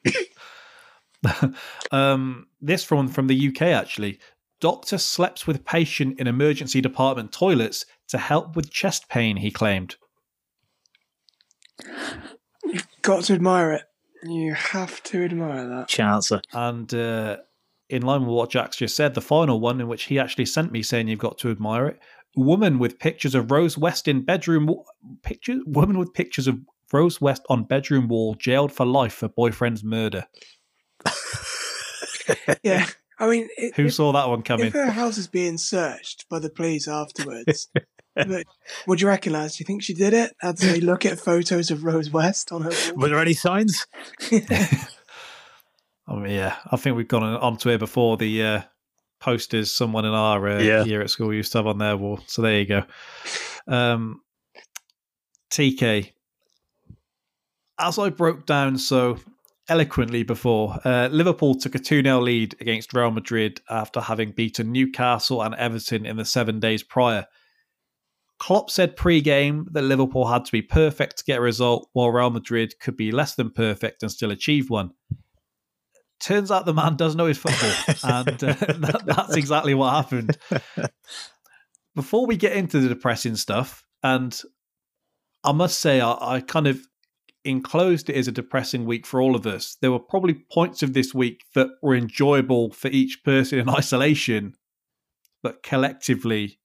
um, 1.91 2.47
this 2.61 2.85
from 2.85 3.09
from 3.09 3.27
the 3.27 3.49
UK 3.49 3.63
actually. 3.63 4.19
Doctor 4.61 4.99
slept 4.99 5.47
with 5.47 5.65
patient 5.65 6.21
in 6.21 6.27
emergency 6.27 6.83
department 6.83 7.33
toilets 7.33 7.87
to 8.09 8.19
help 8.19 8.57
with 8.57 8.71
chest 8.71 9.09
pain. 9.09 9.39
He 9.39 9.51
claimed. 9.51 9.97
You've 12.65 12.87
got 13.01 13.25
to 13.25 13.33
admire 13.33 13.73
it. 13.73 13.83
You 14.23 14.53
have 14.53 15.03
to 15.05 15.25
admire 15.25 15.67
that. 15.67 15.89
Chancer. 15.89 16.43
And 16.53 16.93
uh, 16.93 17.39
in 17.89 18.03
line 18.03 18.21
with 18.21 18.35
what 18.35 18.51
Jack's 18.51 18.77
just 18.77 18.97
said, 18.97 19.15
the 19.15 19.23
final 19.23 19.61
one 19.61 19.81
in 19.81 19.89
which 19.89 20.05
he 20.05 20.19
actually 20.19 20.45
sent 20.45 20.73
me 20.73 20.83
saying 20.83 21.09
you've 21.09 21.19
got 21.19 21.39
to 21.39 21.51
admire 21.51 21.87
it. 21.87 22.01
Woman 22.37 22.79
with 22.79 22.99
pictures 22.99 23.35
of 23.35 23.51
Rose 23.51 23.79
West 23.79 24.09
in 24.09 24.25
bedroom 24.25 24.67
wa- 24.67 24.85
pictures. 25.23 25.63
Woman 25.67 25.99
with 25.99 26.13
pictures 26.13 26.47
of 26.47 26.61
Rose 26.93 27.21
West 27.21 27.43
on 27.49 27.65
bedroom 27.65 28.09
wall, 28.09 28.35
jailed 28.35 28.73
for 28.73 28.85
life 28.85 29.15
for 29.15 29.29
boyfriend's 29.29 29.83
murder. 29.83 30.27
Yeah. 32.63 32.87
I 33.19 33.29
mean, 33.29 33.49
it, 33.57 33.75
Who 33.77 33.87
if, 33.87 33.95
saw 33.95 34.13
that 34.13 34.29
one 34.29 34.43
coming? 34.43 34.67
if 34.69 34.73
her 34.73 34.91
house 34.93 35.19
is 35.19 35.27
being 35.27 35.59
searched 35.59 36.27
by 36.31 36.39
the 36.39 36.49
police 36.49 36.89
afterwards, 36.89 37.69
but 38.15 38.47
what 38.87 38.99
do 38.99 39.03
you 39.03 39.09
reckon, 39.09 39.33
lads? 39.35 39.57
Do 39.57 39.63
you 39.63 39.67
think 39.67 39.83
she 39.83 39.93
did 39.95 40.15
it? 40.15 40.35
Had 40.41 40.57
they 40.59 40.81
look 40.81 41.05
at 41.05 41.19
photos 41.19 41.71
of 41.71 41.85
Rose 41.85 42.11
West 42.11 42.51
on 42.53 42.63
her 42.63 42.71
wall? 42.71 42.97
Were 42.97 43.09
there 43.09 43.19
any 43.19 43.35
signs? 43.35 43.87
I 44.33 44.79
mean, 46.09 46.31
yeah, 46.31 46.57
I 46.71 46.77
think 46.77 46.97
we've 46.97 47.07
gone 47.09 47.23
on 47.23 47.57
to 47.59 47.69
it 47.71 47.79
before. 47.79 48.17
The 48.17 48.43
uh, 48.43 48.63
posters 49.21 49.71
someone 49.71 50.05
in 50.07 50.13
our 50.15 50.49
uh, 50.49 50.63
Yeah. 50.63 50.85
year 50.85 51.03
at 51.03 51.11
school 51.11 51.35
used 51.35 51.53
to 51.53 51.59
have 51.59 51.67
on 51.67 51.79
their 51.79 51.97
wall. 51.97 52.21
So 52.27 52.43
there 52.43 52.59
you 52.59 52.67
go. 52.67 52.85
Um, 53.69 54.23
TK, 55.51 56.13
as 57.79 57.99
I 57.99 58.09
broke 58.11 58.47
down 58.47 58.79
so 58.79 59.19
eloquently 59.71 60.23
before, 60.23 60.79
uh, 60.85 61.09
Liverpool 61.09 61.55
took 61.55 61.75
a 61.75 61.79
2 61.79 62.03
0 62.03 62.21
lead 62.21 62.57
against 62.61 62.93
Real 62.93 63.11
Madrid 63.11 63.63
after 63.71 64.01
having 64.01 64.33
beaten 64.33 64.73
Newcastle 64.73 65.41
and 65.43 65.55
Everton 65.55 66.05
in 66.05 66.17
the 66.17 66.25
seven 66.25 66.61
days 66.61 66.83
prior. 66.83 67.27
Klopp 68.39 68.71
said 68.71 68.97
pre 68.97 69.21
game 69.21 69.69
that 69.73 69.83
Liverpool 69.83 70.27
had 70.27 70.45
to 70.45 70.53
be 70.53 70.63
perfect 70.63 71.19
to 71.19 71.25
get 71.25 71.39
a 71.39 71.43
result, 71.43 71.89
while 71.93 72.11
Real 72.11 72.31
Madrid 72.31 72.75
could 72.81 72.97
be 72.97 73.13
less 73.13 73.35
than 73.35 73.51
perfect 73.51 74.03
and 74.03 74.11
still 74.13 74.31
achieve 74.31 74.69
one 74.69 74.91
turns 76.21 76.51
out 76.51 76.67
the 76.67 76.75
man 76.75 76.97
does 76.97 77.17
know 77.17 77.27
his 77.27 77.39
football, 77.39 77.73
and 78.05 78.45
uh, 78.45 78.53
that, 78.55 79.03
that's 79.07 79.37
exactly 79.37 79.75
what 79.75 79.93
happened. 79.93 80.37
Before 81.95 82.27
we 82.27 82.37
get 82.37 82.53
into 82.53 82.79
the 82.79 82.89
depressing 82.89 83.37
stuff, 83.37 83.85
and 84.03 84.39
I 85.43 85.53
must 85.53 85.81
say, 85.81 86.01
I, 86.01 86.37
I 86.37 86.41
kind 86.41 86.67
of 86.67 86.81
enclosed 87.45 88.11
it 88.11 88.17
as 88.17 88.29
a 88.29 88.33
depressing 88.33 88.85
week 88.85 89.07
for 89.07 89.21
all 89.21 89.35
of 89.35 89.47
us. 89.47 89.77
There 89.81 89.91
were 89.93 89.99
probably 89.99 90.45
points 90.53 90.83
of 90.83 90.93
this 90.93 91.15
week 91.15 91.45
that 91.55 91.69
were 91.83 91.95
enjoyable 91.95 92.71
for 92.73 92.89
each 92.89 93.23
person 93.25 93.59
in 93.59 93.69
isolation, 93.81 94.55
but 95.43 95.63
collectively. 95.63 96.59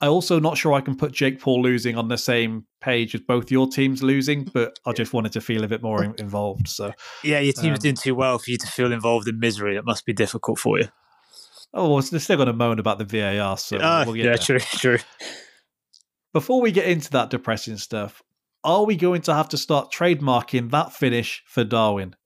I'm 0.00 0.10
also 0.10 0.40
not 0.40 0.58
sure 0.58 0.72
I 0.72 0.80
can 0.80 0.96
put 0.96 1.12
Jake 1.12 1.38
Paul 1.40 1.62
losing 1.62 1.96
on 1.96 2.08
the 2.08 2.18
same 2.18 2.66
page 2.80 3.14
as 3.14 3.20
both 3.20 3.52
your 3.52 3.68
teams 3.68 4.02
losing, 4.02 4.42
but 4.52 4.76
I 4.84 4.92
just 4.92 5.12
wanted 5.12 5.30
to 5.32 5.40
feel 5.40 5.62
a 5.62 5.68
bit 5.68 5.80
more 5.80 6.02
involved. 6.18 6.66
So 6.66 6.92
Yeah, 7.22 7.38
your 7.38 7.52
team's 7.52 7.78
Um, 7.78 7.82
doing 7.82 7.94
too 7.94 8.16
well 8.16 8.40
for 8.40 8.50
you 8.50 8.58
to 8.58 8.66
feel 8.66 8.90
involved 8.92 9.28
in 9.28 9.38
misery. 9.38 9.76
It 9.76 9.84
must 9.84 10.04
be 10.04 10.12
difficult 10.12 10.58
for 10.58 10.80
you. 10.80 10.88
Oh, 11.72 11.92
well, 11.94 12.02
they're 12.02 12.18
still 12.18 12.36
going 12.36 12.48
to 12.48 12.52
moan 12.52 12.80
about 12.80 12.98
the 12.98 13.04
VAR, 13.04 13.56
so 13.56 13.78
Ah, 13.80 14.02
we'll 14.04 14.16
yeah, 14.16 14.24
there. 14.24 14.38
true, 14.38 14.58
true. 14.74 14.98
Before 16.32 16.60
we 16.60 16.72
get 16.72 16.86
into 16.86 17.10
that 17.12 17.30
depressing 17.30 17.76
stuff, 17.76 18.22
are 18.64 18.84
we 18.84 18.96
going 18.96 19.22
to 19.22 19.34
have 19.34 19.48
to 19.50 19.56
start 19.56 19.92
trademarking 19.92 20.70
that 20.70 20.92
finish 20.92 21.42
for 21.46 21.64
Darwin? 21.64 22.16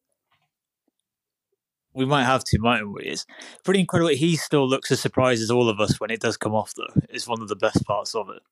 We 1.95 2.05
might 2.05 2.25
have 2.25 2.45
to, 2.45 2.59
mightn't 2.59 2.93
we? 2.93 3.05
It's 3.05 3.25
pretty 3.65 3.81
incredible. 3.81 4.11
He 4.11 4.37
still 4.37 4.69
looks 4.69 4.93
as 4.93 5.01
surprised 5.01 5.43
as 5.43 5.51
all 5.51 5.71
of 5.71 5.81
us 5.81 5.99
when 5.99 6.11
it 6.11 6.21
does 6.21 6.37
come 6.37 6.55
off, 6.55 6.75
though. 6.75 7.01
It's 7.09 7.27
one 7.27 7.41
of 7.41 7.49
the 7.49 7.57
best 7.57 7.85
parts 7.87 8.15
of 8.15 8.29
it. 8.29 8.43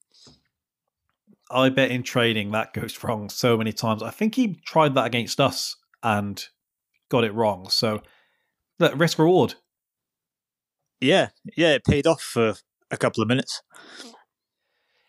I 1.51 1.69
bet 1.69 1.91
in 1.91 2.03
training 2.03 2.53
that 2.53 2.73
goes 2.73 3.05
wrong 3.05 3.29
so 3.29 3.59
many 3.59 3.73
times. 3.73 4.03
I 4.03 4.11
think 4.11 4.35
he 4.35 4.61
tried 4.65 4.95
that 4.95 5.05
against 5.07 5.41
us 5.41 5.77
and 6.03 6.43
got 7.11 7.23
it 7.23 7.35
wrong. 7.35 7.69
So, 7.69 8.03
look, 8.79 8.95
risk 8.97 9.19
reward. 9.19 9.57
Yeah, 11.01 11.29
yeah, 11.55 11.75
it 11.75 11.85
paid 11.85 12.07
off 12.07 12.23
for 12.23 12.55
a 12.91 12.97
couple 12.97 13.23
of 13.23 13.29
minutes. 13.29 13.61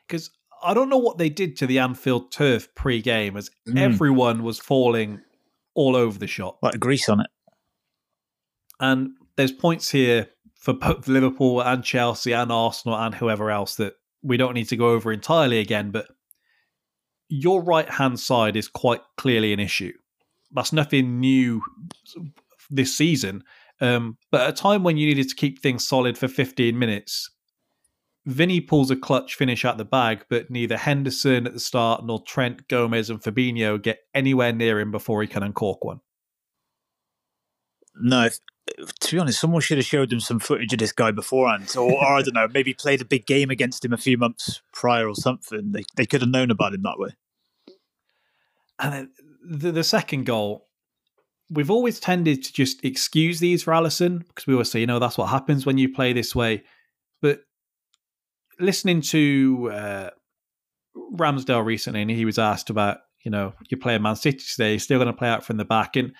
Because 0.05 0.29
I 0.65 0.73
don't 0.73 0.89
know 0.89 0.97
what 0.97 1.17
they 1.17 1.29
did 1.29 1.55
to 1.57 1.67
the 1.67 1.79
Anfield 1.79 2.31
turf 2.31 2.67
pre-game, 2.75 3.37
as 3.37 3.49
Mm. 3.67 3.79
everyone 3.79 4.43
was 4.43 4.59
falling 4.59 5.21
all 5.75 5.95
over 5.95 6.17
the 6.17 6.27
shop. 6.27 6.59
Like 6.61 6.79
grease 6.79 7.07
on 7.09 7.19
it. 7.21 7.27
And 8.79 9.11
there's 9.37 9.51
points 9.51 9.89
here 9.91 10.29
for 10.55 10.73
both 10.73 11.07
Liverpool 11.07 11.61
and 11.61 11.83
Chelsea 11.83 12.33
and 12.33 12.51
Arsenal 12.51 12.97
and 12.97 13.13
whoever 13.15 13.51
else 13.51 13.75
that 13.75 13.93
we 14.23 14.37
don't 14.37 14.53
need 14.53 14.69
to 14.69 14.75
go 14.77 14.89
over 14.89 15.11
entirely 15.11 15.59
again. 15.59 15.91
But 15.91 16.07
your 17.29 17.61
right 17.61 17.89
hand 17.89 18.19
side 18.19 18.55
is 18.55 18.67
quite 18.67 19.01
clearly 19.17 19.53
an 19.53 19.59
issue. 19.59 19.93
That's 20.51 20.73
nothing 20.73 21.19
new 21.19 21.61
this 22.69 22.95
season. 22.95 23.43
Um, 23.81 24.17
but 24.31 24.41
at 24.41 24.49
a 24.49 24.53
time 24.53 24.83
when 24.83 24.97
you 24.97 25.07
needed 25.07 25.29
to 25.29 25.35
keep 25.35 25.61
things 25.61 25.87
solid 25.87 26.17
for 26.17 26.27
15 26.27 26.77
minutes, 26.79 27.29
Vinny 28.25 28.59
pulls 28.59 28.89
a 28.89 28.95
clutch 28.95 29.35
finish 29.35 29.63
out 29.63 29.77
the 29.77 29.85
bag, 29.85 30.25
but 30.29 30.49
neither 30.49 30.77
Henderson 30.77 31.45
at 31.45 31.53
the 31.53 31.59
start 31.59 32.05
nor 32.05 32.23
Trent, 32.23 32.67
Gomez, 32.67 33.09
and 33.09 33.21
Fabinho 33.21 33.81
get 33.81 33.99
anywhere 34.13 34.51
near 34.51 34.79
him 34.79 34.91
before 34.91 35.21
he 35.21 35.27
can 35.27 35.43
uncork 35.43 35.83
one. 35.83 35.99
No, 37.95 38.25
if, 38.25 38.39
to 39.01 39.15
be 39.15 39.19
honest, 39.19 39.39
someone 39.39 39.61
should 39.61 39.77
have 39.77 39.85
showed 39.85 40.09
them 40.09 40.19
some 40.19 40.39
footage 40.39 40.73
of 40.73 40.79
this 40.79 40.91
guy 40.91 41.11
beforehand, 41.11 41.71
or, 41.77 41.91
or 41.91 42.03
I 42.03 42.21
don't 42.23 42.33
know, 42.33 42.47
maybe 42.51 42.73
played 42.73 43.01
a 43.01 43.05
big 43.05 43.27
game 43.27 43.51
against 43.51 43.85
him 43.85 43.93
a 43.93 43.97
few 43.97 44.17
months 44.17 44.61
prior 44.73 45.07
or 45.07 45.15
something. 45.15 45.71
They 45.71 45.83
they 45.95 46.05
could 46.05 46.21
have 46.21 46.29
known 46.29 46.49
about 46.49 46.73
him 46.73 46.81
that 46.81 46.97
way. 46.97 47.09
And 48.79 48.93
then 48.93 49.11
the, 49.47 49.71
the 49.71 49.83
second 49.83 50.25
goal, 50.25 50.67
we've 51.49 51.71
always 51.71 51.99
tended 51.99 52.43
to 52.43 52.51
just 52.51 52.83
excuse 52.83 53.39
these 53.39 53.63
for 53.63 53.71
Alisson 53.71 54.27
because 54.27 54.47
we 54.47 54.53
always 54.53 54.71
say, 54.71 54.79
you 54.79 54.87
know, 54.87 54.99
that's 54.99 55.17
what 55.17 55.27
happens 55.27 55.65
when 55.65 55.77
you 55.77 55.93
play 55.93 56.11
this 56.11 56.35
way. 56.35 56.63
But 57.21 57.41
listening 58.59 59.01
to 59.01 59.69
uh, 59.71 60.09
Ramsdale 61.13 61.65
recently, 61.65 62.01
and 62.01 62.11
he 62.11 62.25
was 62.25 62.39
asked 62.39 62.69
about, 62.69 62.99
you 63.23 63.31
know, 63.31 63.53
you're 63.69 63.79
playing 63.79 64.01
Man 64.01 64.15
City 64.15 64.37
today, 64.37 64.71
you're 64.71 64.79
still 64.79 64.99
going 64.99 65.07
to 65.07 65.13
play 65.13 65.29
out 65.29 65.43
from 65.43 65.57
the 65.57 65.65
back. 65.65 65.95
And 65.95 66.13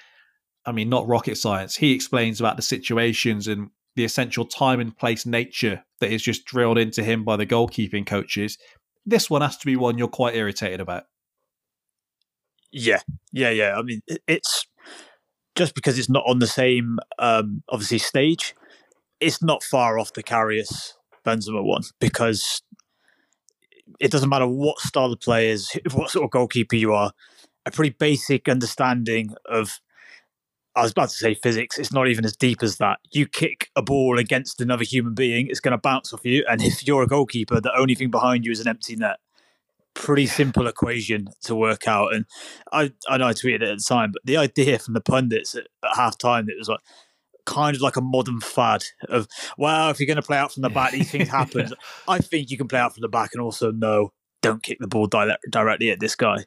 I 0.66 0.72
mean, 0.72 0.90
not 0.90 1.08
rocket 1.08 1.38
science. 1.38 1.76
He 1.76 1.94
explains 1.94 2.40
about 2.40 2.56
the 2.56 2.64
situations 2.64 3.48
and 3.48 3.70
the 3.96 4.04
essential 4.04 4.46
time 4.46 4.80
and 4.80 4.98
place 4.98 5.26
nature 5.26 5.84
that 6.00 6.12
is 6.12 6.22
just 6.22 6.46
drilled 6.46 6.78
into 6.78 7.04
him 7.04 7.24
by 7.24 7.38
the 7.38 7.46
goalkeeping 7.46 8.06
coaches. 8.06 8.58
This 9.06 9.30
one 9.30 9.42
has 9.42 9.58
to 9.58 9.66
be 9.66 9.76
one 9.76 9.98
you're 9.98 10.08
quite 10.08 10.36
irritated 10.36 10.82
about. 10.82 11.04
Yeah, 12.72 13.00
yeah, 13.32 13.52
yeah. 13.52 13.76
I 13.78 13.84
mean, 13.84 14.02
it's 14.28 14.66
just 15.56 15.76
because 15.76 15.98
it's 15.98 16.10
not 16.10 16.26
on 16.28 16.40
the 16.40 16.48
same, 16.48 16.98
um, 17.20 17.64
obviously, 17.70 18.00
stage. 18.00 18.56
It's 19.22 19.42
not 19.42 19.64
far 19.64 19.98
off 19.98 20.12
the 20.12 20.24
Karius 20.24 20.94
Benzema 21.26 21.64
one 21.64 21.84
because 22.00 22.62
it 24.00 24.12
doesn't 24.12 24.30
matter 24.30 24.48
what 24.48 24.80
style 24.80 25.12
of 25.12 25.20
play 25.20 25.50
is, 25.50 25.72
what 25.94 26.10
sort 26.10 26.26
of 26.26 26.32
goalkeeper 26.32 26.76
you 26.76 26.94
are. 26.94 27.12
A 27.66 27.72
pretty 27.72 27.96
basic 27.98 28.48
understanding 28.48 29.34
of, 29.50 29.80
I 30.76 30.84
was 30.84 30.92
about 30.92 31.10
to 31.10 31.16
say 31.16 31.34
physics. 31.34 31.80
It's 31.80 31.92
not 31.92 32.08
even 32.08 32.26
as 32.26 32.36
deep 32.36 32.62
as 32.62 32.78
that. 32.78 33.00
You 33.12 33.26
kick 33.26 33.70
a 33.76 33.82
ball 33.82 34.20
against 34.20 34.62
another 34.62 34.84
human 34.84 35.16
being, 35.16 35.48
it's 35.48 35.60
going 35.60 35.72
to 35.72 35.78
bounce 35.78 36.14
off 36.14 36.26
you. 36.26 36.46
And 36.48 36.62
if 36.64 36.86
you're 36.86 37.04
a 37.04 37.08
goalkeeper, 37.08 37.60
the 37.60 37.76
only 37.78 37.96
thing 37.96 38.12
behind 38.12 38.46
you 38.46 38.52
is 38.52 38.60
an 38.60 38.68
empty 38.68 38.96
net 38.96 39.18
pretty 39.96 40.28
simple 40.28 40.68
equation 40.68 41.30
to 41.42 41.56
work 41.56 41.88
out. 41.88 42.14
And 42.14 42.26
I, 42.72 42.92
I 43.10 43.18
know 43.18 43.28
I 43.28 43.34
tweeted 43.34 43.56
it 43.56 43.64
at 43.64 43.78
the 43.78 43.86
time, 43.88 44.12
but 44.12 44.22
the 44.26 44.38
idea 44.38 44.78
from 44.78 44.94
the 44.94 45.02
pundits 45.02 45.56
at, 45.56 45.68
at 45.84 45.96
half 45.96 46.18
time, 46.18 46.48
it 46.50 46.58
was 46.60 46.70
like 46.70 46.82
kind 47.46 47.76
of 47.76 47.82
like 47.82 47.96
a 47.96 48.02
modern 48.02 48.40
fad 48.42 48.84
of, 49.10 49.28
well, 49.58 49.90
if 49.90 50.00
you're 50.00 50.08
going 50.08 50.16
to 50.16 50.22
play 50.22 50.38
out 50.38 50.52
from 50.54 50.62
the 50.62 50.70
back, 50.70 50.92
these 50.92 51.12
things 51.12 51.30
happen. 51.40 51.72
I 52.08 52.20
think 52.20 52.50
you 52.52 52.58
can 52.58 52.68
play 52.68 52.80
out 52.80 52.94
from 52.94 53.02
the 53.02 53.08
back 53.10 53.32
and 53.34 53.42
also 53.42 53.72
no, 53.72 54.12
don't 54.42 54.62
kick 54.64 54.78
the 54.80 54.88
ball 54.88 55.08
di- 55.08 55.38
directly 55.50 55.92
at 55.92 56.00
this 56.00 56.16
guy. 56.16 56.46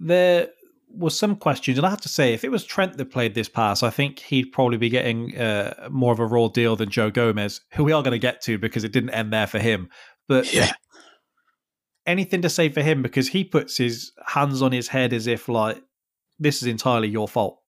there 0.00 0.48
was 0.90 1.18
some 1.18 1.36
questions, 1.36 1.76
and 1.76 1.86
I 1.86 1.90
have 1.90 2.00
to 2.00 2.08
say, 2.08 2.32
if 2.32 2.44
it 2.44 2.50
was 2.50 2.64
Trent 2.64 2.96
that 2.96 3.10
played 3.10 3.34
this 3.34 3.48
pass, 3.48 3.82
I 3.82 3.90
think 3.90 4.20
he'd 4.20 4.52
probably 4.52 4.78
be 4.78 4.88
getting 4.88 5.36
uh, 5.38 5.88
more 5.90 6.12
of 6.12 6.18
a 6.18 6.24
raw 6.26 6.48
deal 6.48 6.76
than 6.76 6.88
Joe 6.88 7.10
Gomez, 7.10 7.60
who 7.74 7.84
we 7.84 7.92
are 7.92 8.02
going 8.02 8.12
to 8.12 8.18
get 8.18 8.40
to 8.42 8.56
because 8.58 8.84
it 8.84 8.92
didn't 8.92 9.10
end 9.10 9.30
there 9.32 9.46
for 9.46 9.58
him. 9.58 9.90
But 10.28 10.52
Yeah. 10.52 10.72
anything 12.06 12.40
to 12.42 12.48
say 12.48 12.70
for 12.70 12.80
him 12.82 13.02
because 13.02 13.28
he 13.28 13.44
puts 13.44 13.76
his 13.76 14.12
hands 14.26 14.62
on 14.62 14.72
his 14.72 14.88
head 14.88 15.12
as 15.12 15.26
if 15.26 15.46
like 15.48 15.82
this 16.38 16.62
is 16.62 16.68
entirely 16.68 17.08
your 17.08 17.28
fault. 17.28 17.58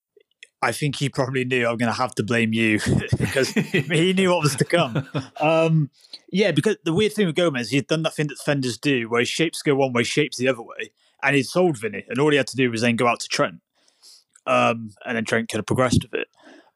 I 0.63 0.73
think 0.73 0.97
he 0.97 1.09
probably 1.09 1.45
knew 1.45 1.67
I'm 1.67 1.79
going 1.79 1.91
to 1.91 1.99
have 1.99 2.15
to 2.17 2.23
blame 2.23 2.53
you 2.53 2.81
because 3.19 3.51
he 3.53 4.13
knew 4.13 4.31
what 4.31 4.43
was 4.43 4.57
to 4.57 4.65
come. 4.65 5.09
Um, 5.41 5.91
yeah, 6.31 6.53
because 6.53 6.77
the 6.85 6.93
weird 6.93 7.13
thing 7.13 7.27
with 7.27 7.37
Gomez, 7.37 7.71
he'd 7.71 7.87
done 7.87 8.03
that 8.03 8.15
thing 8.15 8.27
that 8.29 8.37
defenders 8.37 8.77
do, 8.79 9.09
where 9.09 9.25
shapes 9.25 9.63
go 9.63 9.75
one 9.75 9.93
way, 9.93 10.03
shapes 10.03 10.37
the 10.37 10.49
other 10.49 10.63
way, 10.63 10.93
and 11.23 11.35
he'd 11.35 11.45
sold 11.45 11.79
Vinny, 11.79 12.05
and 12.09 12.19
all 12.19 12.31
he 12.31 12.37
had 12.37 12.47
to 12.49 12.57
do 12.57 12.71
was 12.71 12.83
then 12.83 12.97
go 12.97 13.07
out 13.07 13.21
to 13.21 13.29
Trent, 13.29 13.61
um, 14.47 14.91
and 15.07 15.17
then 15.17 15.25
Trent 15.25 15.49
could 15.49 15.59
have 15.59 15.67
progressed 15.67 16.05
with 16.05 16.21
it. 16.21 16.29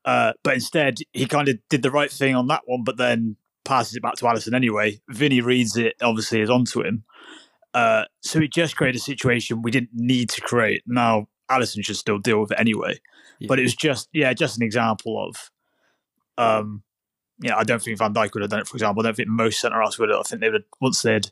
Uh, 0.05 0.33
but 0.43 0.55
instead, 0.55 0.99
he 1.13 1.27
kind 1.27 1.49
of 1.49 1.57
did 1.69 1.83
the 1.83 1.91
right 1.91 2.11
thing 2.11 2.35
on 2.35 2.47
that 2.49 2.63
one, 2.67 2.85
but 2.85 2.97
then 2.97 3.37
passes 3.65 3.97
it 3.97 4.03
back 4.03 4.15
to 4.17 4.25
Alisson 4.25 4.55
anyway. 4.55 5.01
Vinny 5.09 5.41
reads 5.41 5.77
it, 5.77 5.95
obviously, 6.03 6.41
is 6.41 6.51
onto 6.51 6.83
him. 6.83 7.05
Uh, 7.73 8.05
so 8.23 8.39
it 8.39 8.53
just 8.53 8.77
created 8.77 8.99
a 8.99 9.03
situation 9.03 9.63
we 9.63 9.71
didn't 9.71 9.91
need 9.93 10.31
to 10.31 10.41
create. 10.41 10.83
Now, 10.87 11.27
Alisson 11.51 11.85
should 11.85 11.97
still 11.97 12.19
deal 12.19 12.41
with 12.41 12.53
it 12.53 12.61
anyway. 12.61 13.01
But 13.47 13.59
it 13.59 13.63
was 13.63 13.75
just, 13.75 14.09
yeah, 14.13 14.33
just 14.33 14.57
an 14.57 14.63
example 14.63 15.23
of, 15.23 15.51
um, 16.39 16.83
yeah, 17.43 17.57
I 17.57 17.65
don't 17.65 17.83
think 17.83 17.99
Van 17.99 18.15
Dijk 18.15 18.33
would 18.33 18.43
have 18.43 18.51
done 18.51 18.61
it, 18.61 18.69
for 18.69 18.77
example. 18.77 19.03
I 19.03 19.09
don't 19.09 19.17
think 19.17 19.29
most 19.29 19.61
centre 19.61 19.81
halves 19.81 19.99
would 19.99 20.09
have. 20.09 20.21
I 20.21 20.23
think 20.23 20.41
they 20.41 20.49
would 20.49 20.63
have, 20.63 20.65
once 20.81 21.03
they'd 21.03 21.31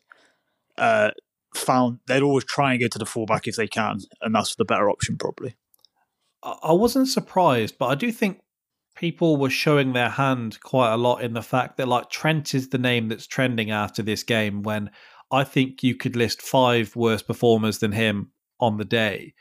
uh, 0.76 1.12
found, 1.54 2.00
they'd 2.07 2.23
always 2.23 2.45
try 2.45 2.73
and 2.73 2.81
go 2.81 2.88
to 2.88 2.99
the 2.99 3.07
fullback 3.07 3.49
if 3.49 3.57
they 3.57 3.66
can. 3.66 4.00
And 4.21 4.35
that's 4.35 4.57
the 4.57 4.64
better 4.64 4.90
option, 4.90 5.16
probably. 5.16 5.57
I 6.42 6.73
wasn't 6.73 7.09
surprised, 7.09 7.78
but 7.78 7.87
I 7.87 7.95
do 7.95 8.11
think 8.11 8.40
people 8.97 9.37
were 9.37 9.49
showing 9.49 9.92
their 9.92 10.11
hand 10.11 10.61
quite 10.61 10.92
a 10.92 10.97
lot 10.97 11.23
in 11.23 11.35
the 11.35 11.42
fact 11.42 11.76
that 11.76 11.88
like 11.88 12.11
Trent 12.11 12.54
is 12.54 12.69
the 12.69 12.78
name 12.78 13.09
that's 13.09 13.26
trending 13.26 13.71
after 13.71 14.02
this 14.02 14.23
game 14.23 14.62
when 14.62 14.90
I 15.31 15.45
think 15.45 15.83
you 15.83 15.95
could 15.95 16.16
list 16.16 16.42
five 16.42 16.95
worse 16.97 17.23
performers 17.23 17.78
than 17.78 17.92
him 17.92 18.33
on 18.61 18.76
the 18.76 18.85
day. 18.85 19.35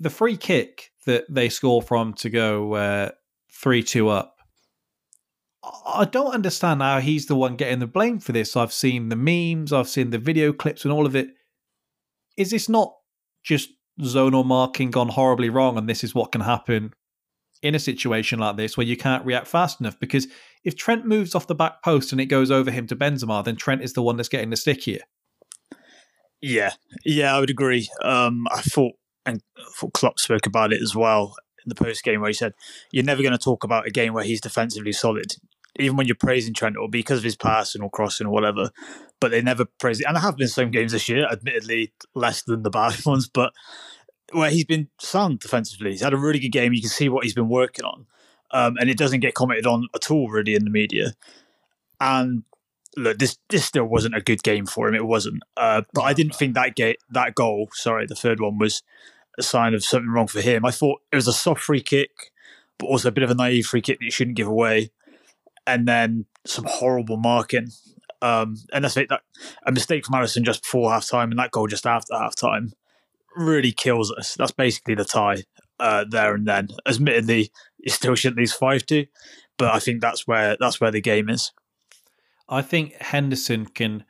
The 0.00 0.10
free 0.10 0.36
kick 0.36 0.90
that 1.06 1.24
they 1.28 1.48
score 1.48 1.82
from 1.82 2.14
to 2.14 2.30
go 2.30 2.74
uh, 2.74 3.10
3 3.52 3.82
2 3.82 4.08
up. 4.08 4.36
I 5.86 6.06
don't 6.06 6.32
understand 6.32 6.80
how 6.80 7.00
he's 7.00 7.26
the 7.26 7.36
one 7.36 7.56
getting 7.56 7.80
the 7.80 7.86
blame 7.86 8.18
for 8.18 8.32
this. 8.32 8.56
I've 8.56 8.72
seen 8.72 9.10
the 9.10 9.16
memes, 9.16 9.72
I've 9.72 9.88
seen 9.88 10.10
the 10.10 10.18
video 10.18 10.52
clips, 10.52 10.84
and 10.84 10.92
all 10.92 11.04
of 11.04 11.14
it. 11.14 11.28
Is 12.36 12.50
this 12.50 12.68
not 12.68 12.94
just 13.44 13.68
zonal 14.00 14.44
marking 14.44 14.90
gone 14.90 15.08
horribly 15.08 15.50
wrong, 15.50 15.76
and 15.76 15.88
this 15.88 16.02
is 16.02 16.14
what 16.14 16.32
can 16.32 16.40
happen 16.40 16.94
in 17.62 17.74
a 17.74 17.78
situation 17.78 18.38
like 18.38 18.56
this 18.56 18.76
where 18.76 18.86
you 18.86 18.96
can't 18.96 19.24
react 19.26 19.46
fast 19.46 19.80
enough? 19.80 20.00
Because 20.00 20.28
if 20.64 20.76
Trent 20.76 21.04
moves 21.04 21.34
off 21.34 21.46
the 21.46 21.54
back 21.54 21.82
post 21.82 22.12
and 22.12 22.20
it 22.20 22.26
goes 22.26 22.50
over 22.50 22.70
him 22.70 22.86
to 22.86 22.96
Benzema, 22.96 23.44
then 23.44 23.56
Trent 23.56 23.82
is 23.82 23.92
the 23.92 24.02
one 24.02 24.16
that's 24.16 24.30
getting 24.30 24.50
the 24.50 24.56
stick 24.56 24.82
here. 24.84 25.00
Yeah, 26.40 26.72
yeah, 27.04 27.36
I 27.36 27.40
would 27.40 27.50
agree. 27.50 27.90
Um, 28.02 28.46
I 28.50 28.62
thought, 28.62 28.94
and 29.26 29.42
Klopp 29.94 30.18
spoke 30.18 30.46
about 30.46 30.72
it 30.72 30.82
as 30.82 30.94
well 30.94 31.34
in 31.64 31.68
the 31.68 31.74
post 31.74 32.02
game 32.02 32.20
where 32.20 32.30
he 32.30 32.34
said, 32.34 32.54
"You're 32.92 33.04
never 33.04 33.22
going 33.22 33.32
to 33.32 33.38
talk 33.38 33.64
about 33.64 33.86
a 33.86 33.90
game 33.90 34.12
where 34.12 34.24
he's 34.24 34.40
defensively 34.40 34.92
solid, 34.92 35.34
even 35.78 35.96
when 35.96 36.06
you're 36.06 36.16
praising 36.16 36.54
Trent, 36.54 36.76
or 36.76 36.88
because 36.88 37.18
of 37.18 37.24
his 37.24 37.36
passing 37.36 37.82
or 37.82 37.90
crossing 37.90 38.26
or 38.26 38.30
whatever." 38.30 38.70
But 39.20 39.30
they 39.30 39.42
never 39.42 39.66
praise 39.78 40.00
it, 40.00 40.06
and 40.06 40.16
there 40.16 40.22
have 40.22 40.36
been 40.36 40.48
some 40.48 40.70
games 40.70 40.92
this 40.92 41.08
year, 41.08 41.26
admittedly 41.30 41.92
less 42.14 42.42
than 42.42 42.62
the 42.62 42.70
bad 42.70 42.94
ones, 43.06 43.28
but 43.28 43.52
where 44.32 44.50
he's 44.50 44.64
been 44.64 44.88
sound 45.00 45.40
defensively. 45.40 45.90
He's 45.90 46.02
had 46.02 46.14
a 46.14 46.18
really 46.18 46.38
good 46.38 46.52
game. 46.52 46.72
You 46.72 46.80
can 46.80 46.90
see 46.90 47.08
what 47.08 47.24
he's 47.24 47.34
been 47.34 47.48
working 47.48 47.84
on, 47.84 48.06
um, 48.52 48.76
and 48.78 48.88
it 48.88 48.98
doesn't 48.98 49.20
get 49.20 49.34
commented 49.34 49.66
on 49.66 49.88
at 49.94 50.10
all 50.10 50.30
really 50.30 50.54
in 50.54 50.64
the 50.64 50.70
media. 50.70 51.12
And 52.00 52.44
look, 52.96 53.18
this 53.18 53.38
this 53.48 53.64
still 53.64 53.84
wasn't 53.84 54.16
a 54.16 54.20
good 54.20 54.42
game 54.42 54.66
for 54.66 54.88
him. 54.88 54.94
It 54.94 55.06
wasn't. 55.06 55.42
Uh, 55.56 55.82
but 55.94 56.02
I 56.02 56.12
didn't 56.12 56.34
think 56.34 56.54
that 56.54 56.76
ga- 56.76 56.98
that 57.10 57.34
goal, 57.34 57.68
sorry, 57.72 58.06
the 58.06 58.14
third 58.14 58.40
one 58.40 58.58
was 58.58 58.82
a 59.38 59.42
sign 59.42 59.74
of 59.74 59.84
something 59.84 60.10
wrong 60.10 60.26
for 60.26 60.40
him. 60.40 60.64
I 60.64 60.70
thought 60.70 61.00
it 61.12 61.16
was 61.16 61.28
a 61.28 61.32
soft 61.32 61.62
free 61.62 61.82
kick, 61.82 62.10
but 62.78 62.86
also 62.86 63.08
a 63.08 63.12
bit 63.12 63.24
of 63.24 63.30
a 63.30 63.34
naive 63.34 63.66
free 63.66 63.80
kick 63.80 63.98
that 63.98 64.04
you 64.04 64.10
shouldn't 64.10 64.36
give 64.36 64.48
away, 64.48 64.90
and 65.66 65.86
then 65.86 66.26
some 66.46 66.64
horrible 66.68 67.16
marking. 67.16 67.68
Um, 68.22 68.56
and 68.72 68.84
that's 68.84 68.96
it. 68.96 69.08
That 69.08 69.22
a 69.66 69.72
mistake 69.72 70.04
from 70.04 70.20
Alisson 70.20 70.42
just 70.42 70.62
before 70.62 70.90
half 70.90 71.08
time, 71.08 71.30
and 71.30 71.38
that 71.38 71.52
goal 71.52 71.66
just 71.66 71.86
after 71.86 72.14
half 72.14 72.36
time 72.36 72.72
really 73.36 73.72
kills 73.72 74.12
us. 74.12 74.34
That's 74.34 74.52
basically 74.52 74.94
the 74.94 75.04
tie 75.04 75.44
uh, 75.78 76.04
there 76.08 76.34
and 76.34 76.46
then. 76.46 76.68
Admittedly, 76.86 77.50
you 77.78 77.90
still 77.90 78.14
shouldn't 78.14 78.38
lose 78.38 78.52
five 78.52 78.84
two, 78.84 79.06
but 79.56 79.74
I 79.74 79.78
think 79.78 80.00
that's 80.00 80.26
where 80.26 80.56
that's 80.60 80.80
where 80.80 80.90
the 80.90 81.00
game 81.00 81.30
is. 81.30 81.52
I 82.50 82.62
think 82.62 82.94
Henderson 83.00 83.66
can. 83.66 84.04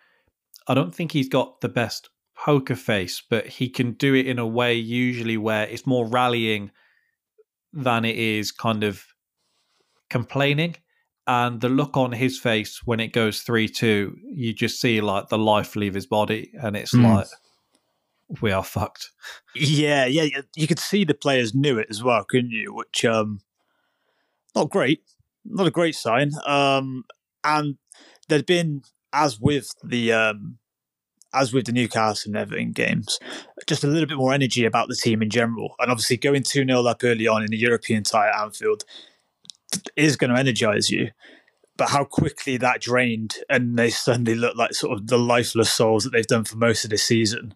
I 0.66 0.74
don't 0.74 0.94
think 0.94 1.12
he's 1.12 1.28
got 1.28 1.60
the 1.60 1.68
best 1.68 2.08
poker 2.36 2.76
face, 2.76 3.22
but 3.28 3.46
he 3.46 3.68
can 3.68 3.92
do 3.92 4.14
it 4.14 4.26
in 4.26 4.38
a 4.38 4.46
way 4.46 4.74
usually 4.74 5.36
where 5.36 5.66
it's 5.68 5.86
more 5.86 6.06
rallying 6.06 6.70
than 7.72 8.04
it 8.04 8.16
is 8.16 8.50
kind 8.52 8.82
of 8.84 9.04
complaining. 10.08 10.76
and 11.26 11.60
the 11.60 11.68
look 11.68 11.96
on 11.96 12.10
his 12.12 12.40
face 12.40 12.80
when 12.84 12.98
it 12.98 13.12
goes 13.12 13.42
3 13.42 13.68
2, 13.68 14.16
you 14.34 14.52
just 14.52 14.80
see 14.80 15.00
like 15.00 15.28
the 15.28 15.38
life 15.38 15.76
leave 15.76 15.94
his 15.94 16.06
body, 16.06 16.50
and 16.60 16.76
it's 16.76 16.92
Mm. 16.94 17.14
like, 17.14 17.26
we 18.40 18.50
are 18.50 18.64
fucked. 18.64 19.10
Yeah, 19.54 20.06
yeah, 20.06 20.22
yeah, 20.24 20.40
you 20.56 20.66
could 20.66 20.78
see 20.80 21.04
the 21.04 21.14
players 21.14 21.54
knew 21.54 21.78
it 21.78 21.86
as 21.90 22.02
well, 22.02 22.24
couldn't 22.24 22.50
you? 22.50 22.72
Which 22.74 23.04
um, 23.04 23.42
not 24.56 24.70
great, 24.70 25.02
not 25.44 25.66
a 25.68 25.70
great 25.70 25.94
sign. 25.94 26.32
Um, 26.46 27.04
and 27.44 27.76
there'd 28.30 28.46
been 28.46 28.82
as 29.12 29.38
with 29.38 29.70
the 29.84 30.12
um, 30.12 30.58
as 31.32 31.52
with 31.52 31.66
the 31.66 31.72
Newcastle 31.72 32.30
and 32.30 32.36
Everton 32.36 32.72
games, 32.72 33.18
just 33.66 33.84
a 33.84 33.86
little 33.86 34.08
bit 34.08 34.16
more 34.16 34.32
energy 34.32 34.64
about 34.64 34.88
the 34.88 34.96
team 34.96 35.22
in 35.22 35.30
general. 35.30 35.74
And 35.78 35.90
obviously, 35.90 36.16
going 36.16 36.42
two 36.42 36.64
0 36.64 36.84
up 36.86 37.04
early 37.04 37.26
on 37.26 37.42
in 37.42 37.50
the 37.50 37.58
European 37.58 38.02
tie 38.02 38.28
at 38.28 38.40
Anfield 38.40 38.84
is 39.96 40.16
going 40.16 40.32
to 40.32 40.38
energize 40.38 40.90
you. 40.90 41.10
But 41.76 41.90
how 41.90 42.04
quickly 42.04 42.56
that 42.58 42.80
drained, 42.80 43.36
and 43.48 43.78
they 43.78 43.90
suddenly 43.90 44.34
looked 44.34 44.56
like 44.56 44.74
sort 44.74 44.98
of 44.98 45.06
the 45.06 45.18
lifeless 45.18 45.72
souls 45.72 46.04
that 46.04 46.10
they've 46.10 46.26
done 46.26 46.44
for 46.44 46.56
most 46.56 46.84
of 46.84 46.90
this 46.90 47.04
season 47.04 47.54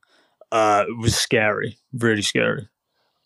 uh, 0.52 0.84
was 0.98 1.16
scary, 1.16 1.78
really 1.92 2.22
scary. 2.22 2.68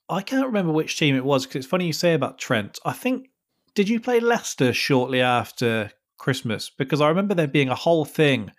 I 0.09 0.23
can't 0.23 0.47
remember 0.47 0.73
which 0.73 0.99
team 0.99 1.15
it 1.15 1.25
was 1.25 1.45
because 1.45 1.57
it's 1.57 1.67
funny 1.67 1.87
you 1.87 1.93
say 1.93 2.15
about 2.15 2.39
Trent. 2.39 2.79
I 2.85 2.93
think, 2.93 3.29
did 3.75 3.89
you 3.89 4.01
play 4.01 4.19
Leicester 4.19 4.73
shortly 4.73 5.21
after 5.21 5.93
Christmas? 6.19 6.71
Because 6.71 7.01
I 7.01 7.09
remember 7.09 7.35
there 7.35 7.47
being 7.47 7.69
a 7.69 7.75
whole 7.75 8.05
thing 8.05 8.51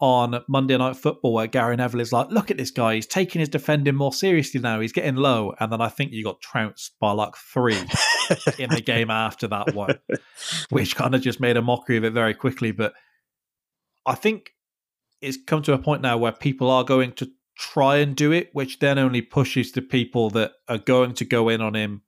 on 0.00 0.42
Monday 0.48 0.76
Night 0.76 0.96
Football 0.96 1.34
where 1.34 1.46
Gary 1.46 1.76
Neville 1.76 2.00
is 2.00 2.12
like, 2.12 2.28
look 2.30 2.50
at 2.50 2.56
this 2.56 2.72
guy, 2.72 2.96
he's 2.96 3.06
taking 3.06 3.38
his 3.38 3.48
defending 3.48 3.94
more 3.94 4.12
seriously 4.12 4.60
now, 4.60 4.80
he's 4.80 4.92
getting 4.92 5.14
low. 5.14 5.54
And 5.60 5.72
then 5.72 5.80
I 5.80 5.88
think 5.88 6.10
you 6.12 6.24
got 6.24 6.40
trounced 6.40 6.94
by 7.00 7.12
like 7.12 7.36
three 7.36 7.78
in 8.58 8.70
the 8.70 8.82
game 8.84 9.10
after 9.10 9.46
that 9.46 9.74
one, 9.74 10.00
which 10.70 10.96
kind 10.96 11.14
of 11.14 11.20
just 11.20 11.38
made 11.38 11.56
a 11.56 11.62
mockery 11.62 11.96
of 11.98 12.04
it 12.04 12.12
very 12.12 12.34
quickly. 12.34 12.72
But 12.72 12.94
I 14.04 14.16
think 14.16 14.50
it's 15.20 15.38
come 15.46 15.62
to 15.62 15.72
a 15.72 15.78
point 15.78 16.02
now 16.02 16.18
where 16.18 16.32
people 16.32 16.68
are 16.68 16.82
going 16.82 17.12
to 17.12 17.30
try 17.56 17.98
and 17.98 18.16
do 18.16 18.32
it, 18.32 18.50
which 18.52 18.80
then 18.80 18.98
only 18.98 19.22
pushes 19.22 19.70
the 19.70 19.82
people 19.82 20.30
that 20.30 20.52
are 20.68 20.78
going 20.78 21.14
to 21.14 21.24
go 21.24 21.48
in 21.48 21.60
on 21.60 21.74
him 21.76 22.02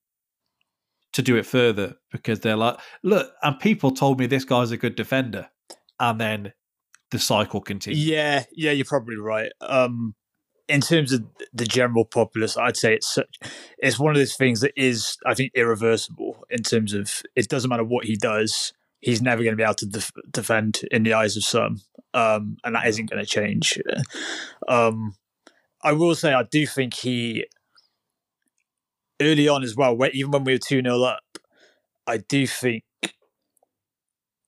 to 1.14 1.22
do 1.22 1.36
it 1.36 1.46
further 1.46 1.94
because 2.12 2.40
they're 2.40 2.56
like, 2.56 2.76
look, 3.02 3.32
and 3.42 3.58
people 3.58 3.90
told 3.90 4.20
me 4.20 4.26
this 4.26 4.44
guy's 4.44 4.70
a 4.70 4.76
good 4.76 4.96
defender. 4.96 5.48
And 5.98 6.20
then 6.20 6.52
the 7.10 7.18
cycle 7.18 7.60
continues. 7.60 8.04
Yeah, 8.04 8.44
yeah, 8.52 8.72
you're 8.72 8.84
probably 8.84 9.16
right. 9.16 9.50
Um, 9.60 10.14
in 10.68 10.80
terms 10.80 11.12
of 11.12 11.24
the 11.52 11.66
general 11.66 12.04
populace, 12.04 12.56
I'd 12.56 12.76
say 12.76 12.94
it's 12.94 13.14
such, 13.14 13.38
it's 13.78 13.98
one 13.98 14.10
of 14.10 14.18
those 14.18 14.34
things 14.34 14.60
that 14.60 14.72
is, 14.76 15.16
I 15.24 15.34
think, 15.34 15.52
irreversible 15.54 16.44
in 16.50 16.62
terms 16.62 16.92
of 16.92 17.22
it 17.36 17.48
doesn't 17.48 17.68
matter 17.68 17.84
what 17.84 18.06
he 18.06 18.16
does, 18.16 18.72
he's 19.00 19.22
never 19.22 19.42
going 19.42 19.52
to 19.52 19.56
be 19.56 19.62
able 19.62 19.74
to 19.74 19.86
def- 19.86 20.12
defend 20.30 20.80
in 20.90 21.04
the 21.04 21.12
eyes 21.12 21.36
of 21.36 21.44
some, 21.44 21.82
um, 22.14 22.56
and 22.64 22.74
that 22.74 22.86
isn't 22.88 23.10
going 23.10 23.22
to 23.22 23.28
change. 23.28 23.78
Um, 24.66 25.14
I 25.82 25.92
will 25.92 26.14
say, 26.14 26.32
I 26.32 26.42
do 26.42 26.66
think 26.66 26.94
he 26.94 27.44
early 29.20 29.48
on 29.48 29.62
as 29.62 29.76
well, 29.76 29.96
where, 29.96 30.10
even 30.10 30.30
when 30.30 30.44
we 30.44 30.52
were 30.52 30.58
two 30.58 30.82
0 30.82 31.02
up, 31.02 31.22
I 32.06 32.18
do 32.18 32.46
think 32.46 32.84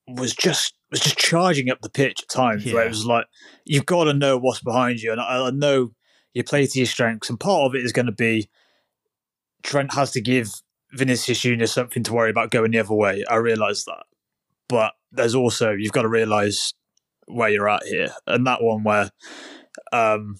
was 0.09 0.35
just 0.35 0.75
was 0.91 1.01
just 1.01 1.19
charging 1.19 1.69
up 1.69 1.81
the 1.81 1.91
pitch 1.91 2.23
at 2.23 2.29
times 2.29 2.65
where 2.73 2.85
it 2.85 2.89
was 2.89 3.05
like 3.05 3.27
you've 3.65 3.87
got 3.87 4.05
to 4.05 4.15
know 4.15 4.39
what's 4.39 4.63
behind 4.63 5.01
you, 5.01 5.13
and 5.13 5.21
I, 5.21 5.47
I 5.47 5.51
know 5.51 5.93
you 6.33 6.45
play 6.45 6.67
to 6.67 6.79
your 6.79 6.87
strengths, 6.87 7.29
and 7.31 7.41
part 7.41 7.67
of 7.67 7.75
it 7.75 7.85
is 7.85 7.93
going 7.93 8.07
to 8.07 8.13
be 8.13 8.49
Trent 9.63 9.95
has 9.95 10.13
to 10.13 10.21
give 10.21 10.51
Vinicius 10.93 11.41
Junior 11.41 11.67
something 11.67 12.03
to 12.05 12.13
worry 12.13 12.31
about 12.31 12.51
going 12.51 12.71
the 12.71 12.79
other 12.79 12.95
way. 12.95 13.25
I 13.29 13.37
realise 13.37 13.85
that, 13.85 14.05
but 14.69 14.93
there's 15.11 15.35
also 15.35 15.73
you've 15.73 15.93
got 15.93 16.03
to 16.03 16.09
realise 16.09 16.73
where 17.27 17.49
you're 17.49 17.69
at 17.69 17.85
here, 17.85 18.11
and 18.27 18.47
that 18.47 18.63
one 18.63 18.85
where 18.85 19.11
um, 19.93 20.37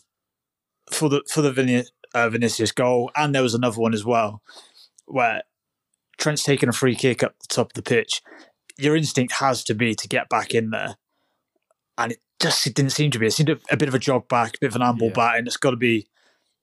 for 0.91 1.09
the 1.09 1.23
for 1.29 1.43
the 1.43 1.53
Vini- 1.53 1.85
uh, 2.17 2.29
Vinicius 2.31 2.73
goal, 2.73 3.11
and 3.15 3.35
there 3.35 3.43
was 3.43 3.55
another 3.55 3.79
one 3.81 3.95
as 3.95 4.05
well 4.05 4.43
where 5.05 5.43
Trent's 6.19 6.43
taking 6.43 6.69
a 6.69 6.73
free 6.73 6.97
kick 6.97 7.23
up 7.23 7.35
the 7.39 7.55
top 7.55 7.69
of 7.69 7.75
the 7.75 7.83
pitch. 7.83 8.23
Your 8.79 8.97
instinct 8.97 9.35
has 9.35 9.63
to 9.65 9.75
be 9.75 9.95
to 9.95 10.09
get 10.09 10.29
back 10.29 10.55
in 10.55 10.71
there, 10.71 10.97
and 11.99 12.13
it 12.13 12.19
just 12.41 12.67
it 12.67 12.75
didn't 12.75 12.93
seem 12.93 13.11
to 13.11 13.19
be. 13.19 13.27
It 13.27 13.33
seemed 13.33 13.51
a, 13.51 13.59
a 13.71 13.77
bit 13.77 13.89
of 13.89 13.95
a 13.95 13.99
jog 13.99 14.29
back, 14.29 14.57
a 14.57 14.59
bit 14.61 14.69
of 14.71 14.77
an 14.77 14.83
amble 14.83 15.09
Yeah. 15.09 15.13
back, 15.15 15.39
and 15.39 15.47
it's 15.47 15.57
got 15.59 15.71
to 15.71 15.77
be, 15.77 16.09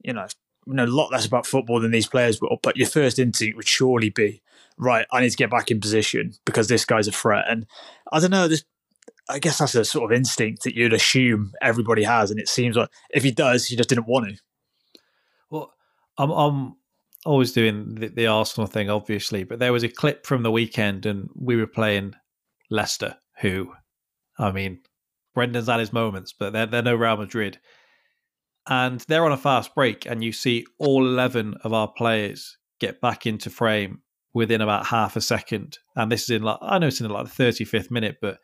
you 0.04 0.13
know, 0.13 0.28
you 0.66 0.74
know, 0.74 0.86
a 0.86 0.88
lot 0.88 1.12
less 1.12 1.26
about 1.26 1.46
football 1.46 1.80
than 1.80 1.92
these 1.92 2.08
players 2.08 2.42
will. 2.42 2.58
But 2.62 2.78
your 2.78 2.88
first 2.88 3.20
instinct 3.20 3.56
would 3.56 3.68
surely 3.68 4.10
be, 4.10 4.42
right, 4.78 5.06
I 5.12 5.22
need 5.22 5.30
to 5.32 5.38
get 5.38 5.52
back 5.52 5.70
in 5.70 5.80
position 5.80 6.34
because 6.46 6.68
this 6.68 6.86
guy's 6.86 7.08
a 7.08 7.12
threat. 7.12 7.46
And 7.48 7.66
I 8.12 8.20
don't 8.20 8.32
know, 8.32 8.48
this. 8.48 8.63
I 9.30 9.39
guess 9.39 9.60
that's 9.60 9.76
a 9.76 9.86
sort 9.86 10.12
of 10.12 10.18
instinct 10.18 10.63
that 10.63 10.76
you'd 10.76 10.94
assume 10.94 11.54
everybody 11.62 12.04
has, 12.04 12.32
and 12.32 12.39
it 12.39 12.50
seems 12.50 12.76
like 12.76 12.89
if 13.12 13.24
he 13.24 13.32
does, 13.32 13.68
he 13.68 13.76
just 13.76 13.89
didn't 13.89 14.08
want 14.08 14.30
to. 14.30 14.36
I'm, 16.17 16.32
I'm 16.32 16.76
always 17.26 17.52
doing 17.52 17.95
the, 17.95 18.08
the 18.08 18.28
Arsenal 18.28 18.67
thing, 18.67 18.89
obviously, 18.89 19.43
but 19.43 19.60
there 19.60 19.73
was 19.73 19.84
a 19.84 19.89
clip 19.89 20.26
from 20.26 20.43
the 20.43 20.52
weekend, 20.52 21.06
and 21.06 21.30
we 21.36 21.56
were 21.56 21.67
playing 21.67 22.13
Leicester, 22.69 23.17
who, 23.41 23.71
I 24.38 24.52
mean, 24.52 24.82
Brendan's 25.34 25.67
had 25.67 25.80
his 25.80 25.93
moments, 25.93 26.34
but 26.38 26.54
they're, 26.54 26.65
they're 26.65 26.82
no 26.82 26.95
Real 26.95 27.17
Madrid. 27.17 27.60
And 28.67 29.02
they're 29.02 29.26
on 29.26 29.32
a 29.32 29.38
fast 29.38 29.76
break, 29.76 30.06
and 30.06 30.23
you 30.23 30.32
see 30.32 30.65
all 30.80 31.06
11 31.06 31.56
of 31.63 31.73
our 31.73 31.88
players 31.88 32.58
get 32.80 33.02
back 33.02 33.26
into 33.26 33.49
frame 33.49 34.02
within 34.34 34.62
about 34.62 34.88
half 34.88 35.15
a 35.15 35.21
second. 35.21 35.78
And 35.95 36.12
this 36.12 36.23
is 36.23 36.30
in 36.30 36.43
like, 36.43 36.58
I 36.62 36.80
know 36.80 36.88
it's 36.88 37.02
in 37.02 37.10
like 37.10 37.28
the 37.32 37.43
35th 37.43 37.91
minute, 37.91 38.17
but 38.21 38.39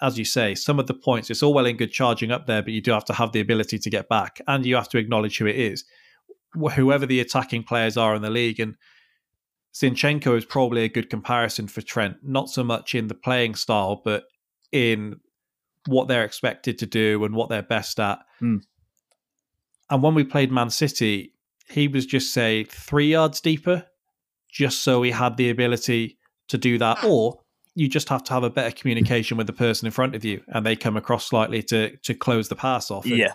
as 0.00 0.18
you 0.18 0.24
say, 0.24 0.54
some 0.54 0.78
of 0.78 0.88
the 0.88 0.94
points, 0.94 1.30
it's 1.30 1.42
all 1.42 1.54
well 1.54 1.66
and 1.66 1.78
good 1.78 1.92
charging 1.92 2.30
up 2.30 2.46
there, 2.46 2.62
but 2.62 2.72
you 2.72 2.82
do 2.82 2.90
have 2.92 3.04
to 3.06 3.14
have 3.14 3.32
the 3.32 3.40
ability 3.40 3.78
to 3.78 3.90
get 3.90 4.08
back, 4.08 4.40
and 4.46 4.66
you 4.66 4.74
have 4.74 4.88
to 4.90 4.98
acknowledge 4.98 5.38
who 5.38 5.46
it 5.46 5.56
is 5.56 5.84
whoever 6.52 7.06
the 7.06 7.20
attacking 7.20 7.64
players 7.64 7.96
are 7.96 8.14
in 8.14 8.22
the 8.22 8.30
league. 8.30 8.60
And 8.60 8.76
Zinchenko 9.74 10.36
is 10.36 10.44
probably 10.44 10.84
a 10.84 10.88
good 10.88 11.10
comparison 11.10 11.68
for 11.68 11.82
Trent, 11.82 12.16
not 12.22 12.48
so 12.48 12.64
much 12.64 12.94
in 12.94 13.08
the 13.08 13.14
playing 13.14 13.54
style, 13.54 14.00
but 14.04 14.24
in 14.72 15.20
what 15.86 16.08
they're 16.08 16.24
expected 16.24 16.78
to 16.78 16.86
do 16.86 17.24
and 17.24 17.34
what 17.34 17.48
they're 17.48 17.62
best 17.62 18.00
at. 18.00 18.18
Hmm. 18.38 18.58
And 19.90 20.02
when 20.02 20.14
we 20.14 20.24
played 20.24 20.50
Man 20.50 20.70
City, 20.70 21.34
he 21.68 21.88
was 21.88 22.06
just 22.06 22.32
say 22.32 22.64
three 22.64 23.08
yards 23.08 23.40
deeper, 23.40 23.84
just 24.50 24.82
so 24.82 25.02
he 25.02 25.10
had 25.10 25.36
the 25.36 25.50
ability 25.50 26.18
to 26.48 26.58
do 26.58 26.78
that, 26.78 27.04
or 27.04 27.40
you 27.74 27.88
just 27.88 28.08
have 28.08 28.24
to 28.24 28.32
have 28.32 28.42
a 28.42 28.50
better 28.50 28.74
communication 28.74 29.36
with 29.36 29.46
the 29.46 29.52
person 29.52 29.86
in 29.86 29.92
front 29.92 30.14
of 30.14 30.24
you, 30.24 30.42
and 30.48 30.64
they 30.64 30.76
come 30.76 30.96
across 30.96 31.26
slightly 31.26 31.62
to 31.64 31.96
to 31.98 32.14
close 32.14 32.48
the 32.48 32.56
pass 32.56 32.90
off. 32.90 33.04
And 33.04 33.16
Yeah, 33.16 33.34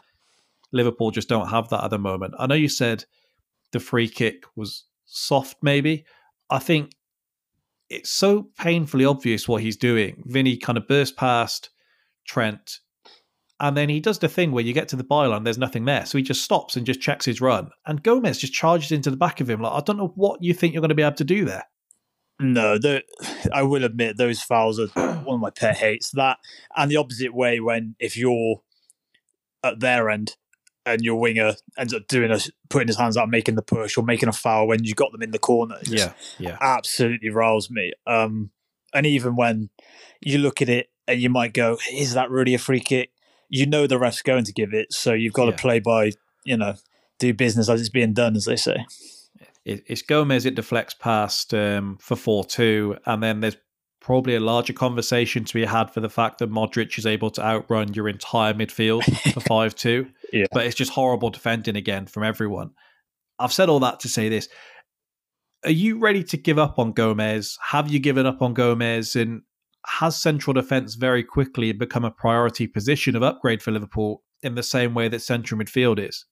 Liverpool 0.72 1.12
just 1.12 1.30
don't 1.30 1.50
have 1.50 1.70
that 1.70 1.84
at 1.84 1.90
the 1.90 2.00
moment. 2.00 2.34
I 2.40 2.48
know 2.48 2.56
you 2.56 2.70
said 2.70 3.06
the 3.72 3.80
free 3.80 4.08
kick 4.08 4.44
was 4.56 4.86
soft, 5.06 5.58
maybe. 5.62 6.06
I 6.50 6.60
think 6.60 6.94
it's 7.90 8.10
so 8.10 8.50
painfully 8.58 9.06
obvious 9.06 9.48
what 9.48 9.62
he's 9.62 9.78
doing. 9.78 10.24
Vinny 10.26 10.58
kind 10.58 10.78
of 10.78 10.88
burst 10.88 11.18
past 11.18 11.70
Trent, 12.26 12.80
and 13.62 13.78
then 13.78 13.90
he 13.90 14.00
does 14.00 14.18
the 14.18 14.28
thing 14.28 14.52
where 14.52 14.64
you 14.64 14.74
get 14.74 14.88
to 14.90 14.96
the 14.96 15.04
byline, 15.04 15.44
there's 15.44 15.60
nothing 15.60 15.86
there. 15.86 16.06
So 16.08 16.18
he 16.18 16.24
just 16.24 16.44
stops 16.44 16.76
and 16.76 16.86
just 16.86 17.00
checks 17.00 17.26
his 17.26 17.40
run. 17.40 17.70
And 17.86 18.02
Gomez 18.02 18.40
just 18.40 18.54
charges 18.54 18.92
into 18.92 19.12
the 19.12 19.18
back 19.18 19.40
of 19.40 19.48
him. 19.48 19.62
Like, 19.62 19.74
I 19.74 19.82
don't 19.82 19.98
know 19.98 20.14
what 20.16 20.42
you 20.42 20.54
think 20.54 20.74
you're 20.74 20.82
going 20.82 20.90
to 20.90 20.96
be 20.96 21.04
able 21.04 21.16
to 21.18 21.24
do 21.24 21.46
there. 21.46 21.66
No, 22.40 22.80
the, 22.80 23.04
I 23.54 23.62
will 23.62 23.84
admit 23.84 24.18
those 24.18 24.42
fouls 24.42 24.80
are 24.80 24.88
one 25.24 25.36
of 25.36 25.40
my 25.42 25.52
pet 25.52 25.78
hates. 25.78 26.10
That 26.12 26.40
and 26.76 26.90
the 26.90 26.98
opposite 26.98 27.36
way 27.36 27.60
when 27.60 27.96
if 28.00 28.18
you're 28.18 28.64
at 29.64 29.80
their 29.80 30.10
end 30.10 30.38
and 30.86 31.02
your 31.02 31.15
winger 31.20 31.54
ends 31.78 31.94
up 31.94 32.08
doing 32.08 32.32
a 32.32 32.39
putting 32.70 32.88
his 32.88 32.98
hands 32.98 33.17
out, 33.17 33.30
making 33.30 33.56
the 33.56 33.62
push 33.62 33.98
or 33.98 34.04
making 34.04 34.30
a 34.30 34.34
foul 34.34 34.67
when 34.67 34.84
you 34.84 34.94
got 34.94 35.12
them 35.12 35.22
in 35.22 35.32
the 35.32 35.39
corner. 35.39 35.76
It 35.82 35.86
just 35.89 36.12
yeah. 36.39 36.58
absolutely 36.60 37.30
riles 37.30 37.70
me. 37.70 37.94
Um, 38.08 38.52
and 38.94 39.06
even 39.06 39.36
when 39.36 39.70
you 40.22 40.38
look 40.38 40.62
at 40.62 40.70
it 40.70 40.89
and 41.08 41.22
you 41.22 41.30
might 41.30 41.54
go, 41.54 41.78
"Is 41.91 42.13
that 42.13 42.30
really 42.30 42.54
a 42.54 42.60
free 42.60 42.80
kick?" 42.80 43.12
You 43.50 43.65
know 43.65 43.86
the 43.86 44.00
ref's 44.00 44.22
going 44.22 44.46
to 44.46 44.54
give 44.54 44.74
it, 44.74 44.94
so 44.94 45.13
you've 45.13 45.34
got 45.34 45.46
Yeah. 45.46 45.52
to 45.52 45.58
play 45.58 45.80
by 45.80 46.12
you 46.44 46.58
know 46.58 46.76
do 47.20 47.34
business 47.34 47.70
as 47.70 47.80
it's 47.80 47.89
being 47.89 48.13
done, 48.13 48.36
as 48.36 48.46
they 48.46 48.56
say. 48.56 48.86
it's 49.65 50.02
Gomez. 50.02 50.46
It 50.46 50.56
deflects 50.56 50.96
past 50.96 51.54
um, 51.54 51.98
for 52.02 52.15
four 52.15 52.44
two, 52.44 52.98
and 53.06 53.22
then 53.22 53.41
there's 53.41 53.58
probably 54.00 54.34
a 54.36 54.39
larger 54.39 54.74
conversation 54.74 55.44
to 55.46 55.54
be 55.54 55.63
had 55.63 55.91
for 55.94 56.00
the 56.00 56.10
fact 56.10 56.39
that 56.39 56.50
Modric 56.50 56.98
is 56.98 57.06
able 57.06 57.30
to 57.30 57.46
outrun 57.46 57.94
your 57.94 58.10
entire 58.10 58.54
midfield 58.54 59.04
for 59.34 59.39
five 59.48 59.76
two. 59.76 60.08
Yeah. 60.32 60.46
but 60.52 60.65
it's 60.65 60.76
just 60.76 60.91
horrible 60.91 61.30
defending 61.30 61.76
again 61.76 62.06
from 62.06 62.24
everyone. 62.24 62.72
I've 63.39 63.54
said 63.54 63.70
all 63.70 63.80
that 63.82 64.00
to 64.02 64.10
say 64.10 64.30
this: 64.30 64.48
Are 65.65 65.72
you 65.72 66.00
ready 66.00 66.24
to 66.26 66.38
give 66.38 66.60
up 66.60 66.80
on 66.80 66.94
Gomez? 66.94 67.58
Have 67.70 67.89
you 67.89 68.00
given 68.00 68.26
up 68.26 68.41
on 68.41 68.54
Gomez? 68.54 69.15
And 69.15 69.41
has 69.86 70.22
central 70.22 70.54
defence 70.54 70.96
very 70.96 71.24
quickly 71.24 71.72
become 71.72 72.06
a 72.06 72.12
priority 72.12 72.67
position 72.67 73.15
of 73.15 73.24
upgrade 73.24 73.63
for 73.63 73.72
Liverpool 73.72 74.22
in 74.44 74.56
the 74.56 74.63
same 74.63 74.94
way 74.94 75.08
that 75.08 75.22
central 75.22 75.60
midfield 75.60 76.00
is? 76.00 76.26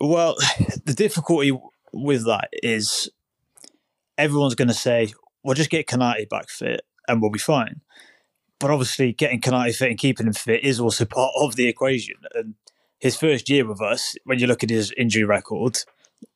Well, 0.00 0.36
the 0.84 0.94
difficulty 0.94 1.52
with 1.92 2.24
that 2.26 2.48
is 2.52 3.10
everyone's 4.16 4.54
going 4.54 4.68
to 4.68 4.74
say, 4.74 5.12
"Well, 5.42 5.54
just 5.54 5.70
get 5.70 5.86
Konate 5.86 6.28
back 6.28 6.48
fit," 6.48 6.82
and 7.08 7.20
we'll 7.20 7.30
be 7.30 7.38
fine. 7.38 7.80
But 8.62 8.70
obviously, 8.70 9.12
getting 9.12 9.40
Konate 9.40 9.74
fit 9.74 9.90
and 9.90 9.98
keeping 9.98 10.28
him 10.28 10.32
fit 10.34 10.62
is 10.62 10.78
also 10.78 11.04
part 11.04 11.32
of 11.36 11.56
the 11.56 11.66
equation. 11.66 12.14
And 12.32 12.54
his 13.00 13.16
first 13.16 13.50
year 13.50 13.66
with 13.66 13.82
us, 13.82 14.14
when 14.24 14.38
you 14.38 14.46
look 14.46 14.62
at 14.62 14.70
his 14.70 14.94
injury 14.96 15.24
record, 15.24 15.78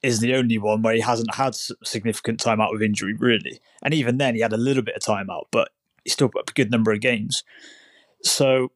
is 0.03 0.19
the 0.19 0.35
only 0.35 0.59
one 0.59 0.83
where 0.83 0.95
he 0.97 1.01
hasn't 1.01 1.37
had 1.37 1.55
significant 1.85 2.41
time 2.41 2.61
out 2.61 2.73
with 2.73 2.83
injury, 2.83 3.15
really. 3.15 3.61
And 3.81 3.95
even 3.95 4.19
then, 4.19 4.35
he 4.35 4.41
had 4.41 4.53
a 4.53 4.57
little 4.57 4.83
bit 4.83 4.97
of 4.97 5.03
time 5.03 5.31
out, 5.31 5.47
but 5.53 5.69
he 6.03 6.11
still 6.11 6.27
got 6.27 6.51
a 6.51 6.53
good 6.53 6.69
number 6.69 6.91
of 6.91 7.01
games. 7.01 7.45
So 8.25 8.73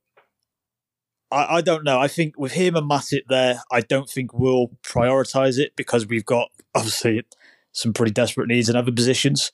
I, 1.33 1.57
I 1.57 1.61
don't 1.61 1.83
know. 1.83 1.99
I 1.99 2.07
think 2.07 2.39
with 2.39 2.53
him 2.53 2.77
and 2.77 2.89
Matip 2.89 3.27
there, 3.29 3.65
I 3.73 3.81
don't 3.81 4.09
think 4.09 4.33
we'll 4.33 4.69
prioritise 4.85 5.59
it 5.59 5.75
because 5.75 6.07
we've 6.07 6.25
got 6.25 6.51
obviously 6.77 7.25
some 7.73 7.93
pretty 7.93 8.13
desperate 8.13 8.47
needs 8.47 8.69
in 8.69 8.77
other 8.77 8.93
positions. 8.93 9.51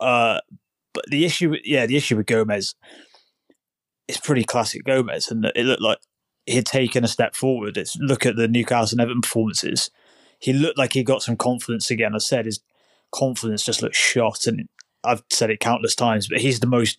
Uh, 0.00 0.40
but 0.96 1.04
the 1.10 1.26
issue, 1.26 1.54
yeah, 1.62 1.84
the 1.84 1.96
issue 1.96 2.16
with 2.16 2.26
Gomez 2.26 2.74
is 4.08 4.18
pretty 4.18 4.44
classic 4.44 4.84
Gomez, 4.84 5.30
and 5.30 5.44
it 5.54 5.64
looked 5.64 5.82
like 5.82 5.98
he'd 6.46 6.66
taken 6.66 7.04
a 7.04 7.08
step 7.08 7.34
forward. 7.34 7.76
It's 7.76 7.96
look 7.96 8.24
at 8.24 8.36
the 8.36 8.48
Newcastle 8.48 8.96
and 8.96 9.00
Everton 9.00 9.22
performances. 9.22 9.90
He 10.38 10.52
looked 10.52 10.78
like 10.78 10.92
he 10.92 11.02
got 11.02 11.22
some 11.22 11.36
confidence 11.36 11.90
again. 11.90 12.14
I 12.14 12.18
said 12.18 12.46
his 12.46 12.60
confidence 13.10 13.64
just 13.64 13.82
looked 13.82 13.96
shot, 13.96 14.46
and 14.46 14.68
I've 15.02 15.22
said 15.30 15.50
it 15.50 15.60
countless 15.60 15.94
times, 15.94 16.28
but 16.28 16.40
he's 16.40 16.60
the 16.60 16.66
most 16.66 16.98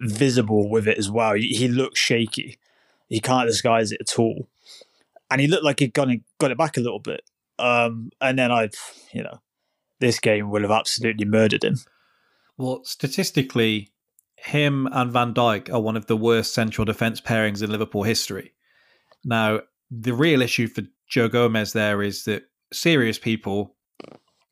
visible 0.00 0.70
with 0.70 0.86
it 0.86 0.98
as 0.98 1.10
well. 1.10 1.34
He, 1.34 1.48
he 1.48 1.68
looks 1.68 1.98
shaky. 1.98 2.58
He 3.08 3.20
can't 3.20 3.48
disguise 3.48 3.92
it 3.92 4.00
at 4.00 4.18
all, 4.18 4.48
and 5.30 5.40
he 5.40 5.46
looked 5.46 5.64
like 5.64 5.80
he'd 5.80 5.96
it, 5.96 6.22
got 6.38 6.50
it 6.50 6.58
back 6.58 6.76
a 6.76 6.80
little 6.80 7.00
bit. 7.00 7.22
Um, 7.58 8.10
and 8.20 8.38
then 8.38 8.52
I, 8.52 8.70
you 9.12 9.22
know, 9.22 9.40
this 9.98 10.20
game 10.20 10.50
will 10.50 10.62
have 10.62 10.70
absolutely 10.70 11.24
murdered 11.24 11.64
him. 11.64 11.78
Well, 12.56 12.82
statistically, 12.84 13.90
him 14.44 14.88
and 14.92 15.12
Van 15.12 15.34
Dijk 15.34 15.72
are 15.72 15.80
one 15.80 15.96
of 15.96 16.06
the 16.06 16.16
worst 16.16 16.54
central 16.54 16.84
defence 16.84 17.20
pairings 17.20 17.62
in 17.62 17.70
Liverpool 17.70 18.04
history. 18.04 18.52
Now, 19.24 19.60
the 19.90 20.14
real 20.14 20.42
issue 20.42 20.68
for 20.68 20.82
Joe 21.08 21.28
Gomez 21.28 21.72
there 21.72 22.02
is 22.02 22.24
that 22.24 22.44
serious 22.72 23.18
people 23.18 23.76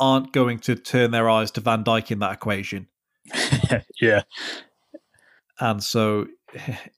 aren't 0.01 0.33
going 0.33 0.59
to 0.61 0.75
turn 0.75 1.11
their 1.11 1.29
eyes 1.29 1.51
to 1.53 1.61
Van 1.61 1.85
Dijk 1.85 2.11
in 2.11 2.19
that 2.21 2.33
equation. 2.33 2.89
yeah. 4.01 4.23
And 5.59 5.83
so 5.83 6.27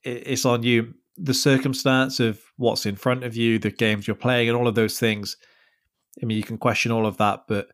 it's 0.03 0.45
on 0.45 0.63
you. 0.63 0.95
The 1.17 1.35
circumstance 1.35 2.21
of 2.21 2.41
what's 2.57 2.87
in 2.87 2.97
front 2.97 3.25
of 3.25 3.37
you, 3.37 3.59
the 3.59 3.71
games 3.71 4.07
you're 4.07 4.17
playing, 4.17 4.49
and 4.49 4.57
all 4.57 4.69
of 4.69 4.77
those 4.77 4.99
things. 4.99 5.37
I 6.23 6.27
mean, 6.27 6.37
you 6.37 6.45
can 6.45 6.59
question 6.59 6.93
all 6.93 7.07
of 7.07 7.17
that, 7.19 7.45
but 7.49 7.69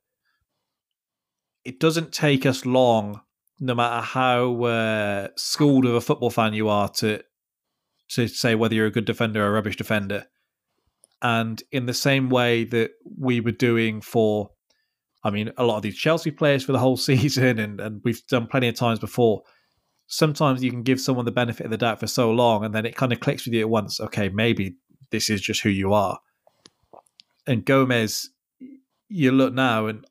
it 1.65 1.79
doesn't 1.81 2.13
take 2.13 2.47
us 2.47 2.67
long, 2.67 3.21
no 3.61 3.75
matter 3.75 4.05
how 4.05 4.65
uh, 4.65 5.29
schooled 5.37 5.87
of 5.87 5.95
a 5.95 6.01
football 6.01 6.31
fan 6.31 6.55
you 6.55 6.69
are, 6.69 6.89
to 6.89 7.23
to 8.11 8.29
say 8.29 8.55
whether 8.55 8.75
you're 8.75 8.87
a 8.87 8.93
good 8.93 9.05
defender 9.05 9.45
or 9.45 9.49
a 9.49 9.53
rubbish 9.53 9.77
defender. 9.77 10.27
And 11.23 11.63
in 11.73 11.87
the 11.87 11.95
same 11.95 12.29
way 12.29 12.65
that 12.65 12.91
we 13.19 13.41
were 13.41 13.53
doing 13.53 14.03
for, 14.03 14.51
I 15.23 15.31
mean, 15.31 15.51
a 15.57 15.65
lot 15.65 15.77
of 15.77 15.83
these 15.83 15.97
Chelsea 15.97 16.31
players 16.31 16.65
for 16.65 16.73
the 16.73 16.79
whole 16.79 16.97
season, 16.99 17.59
and, 17.59 17.81
and 17.81 18.01
we've 18.05 18.25
done 18.27 18.47
plenty 18.47 18.69
of 18.69 18.75
times 18.75 18.99
before. 18.99 19.43
Sometimes 20.07 20.63
you 20.63 20.71
can 20.71 20.83
give 20.83 21.01
someone 21.01 21.25
the 21.25 21.33
benefit 21.33 21.65
of 21.65 21.71
the 21.71 21.79
doubt 21.79 21.99
for 22.01 22.07
so 22.07 22.31
long, 22.31 22.65
and 22.65 22.75
then 22.75 22.85
it 22.85 22.97
kind 22.97 23.13
of 23.13 23.21
clicks 23.21 23.47
with 23.47 23.55
you 23.55 23.61
at 23.61 23.71
once. 23.71 24.01
Okay, 24.01 24.29
maybe 24.29 24.77
this 25.11 25.31
is 25.31 25.41
just 25.41 25.63
who 25.63 25.71
you 25.71 25.95
are. 25.95 26.19
And 27.47 27.65
Gomez, 27.65 28.29
you 29.09 29.33
look 29.33 29.55
now, 29.55 29.87
and 29.87 30.07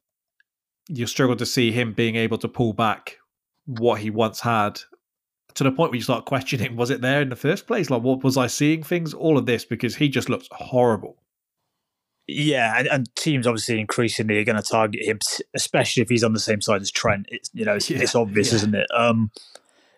you 0.89 1.05
struggle 1.05 1.35
to 1.35 1.45
see 1.45 1.71
him 1.71 1.93
being 1.93 2.15
able 2.15 2.39
to 2.39 2.47
pull 2.47 2.73
back 2.73 3.17
what 3.65 4.01
he 4.01 4.09
once 4.09 4.39
had 4.41 4.79
to 5.55 5.63
the 5.63 5.71
point 5.71 5.91
where 5.91 5.97
you 5.97 6.03
start 6.03 6.25
questioning 6.25 6.75
was 6.75 6.89
it 6.89 7.01
there 7.01 7.21
in 7.21 7.29
the 7.29 7.35
first 7.35 7.67
place? 7.67 7.89
Like 7.89 8.01
what 8.01 8.23
was 8.23 8.37
i 8.37 8.47
seeing 8.47 8.83
things? 8.83 9.13
All 9.13 9.37
of 9.37 9.45
this 9.45 9.65
because 9.65 9.95
he 9.95 10.09
just 10.09 10.29
looks 10.29 10.47
horrible. 10.51 11.17
Yeah 12.27 12.75
and, 12.77 12.87
and 12.87 13.15
teams 13.15 13.45
obviously 13.45 13.79
increasingly 13.79 14.37
are 14.37 14.45
going 14.45 14.61
to 14.61 14.61
target 14.61 15.03
him 15.03 15.19
especially 15.53 16.01
if 16.01 16.09
he's 16.09 16.23
on 16.23 16.33
the 16.33 16.39
same 16.39 16.61
side 16.61 16.81
as 16.81 16.91
trent. 16.91 17.27
It's 17.29 17.49
you 17.53 17.65
know 17.65 17.75
it's, 17.75 17.89
yeah, 17.89 17.99
it's 17.99 18.15
obvious 18.15 18.51
yeah. 18.51 18.55
isn't 18.55 18.75
it? 18.75 18.87
Um 18.95 19.31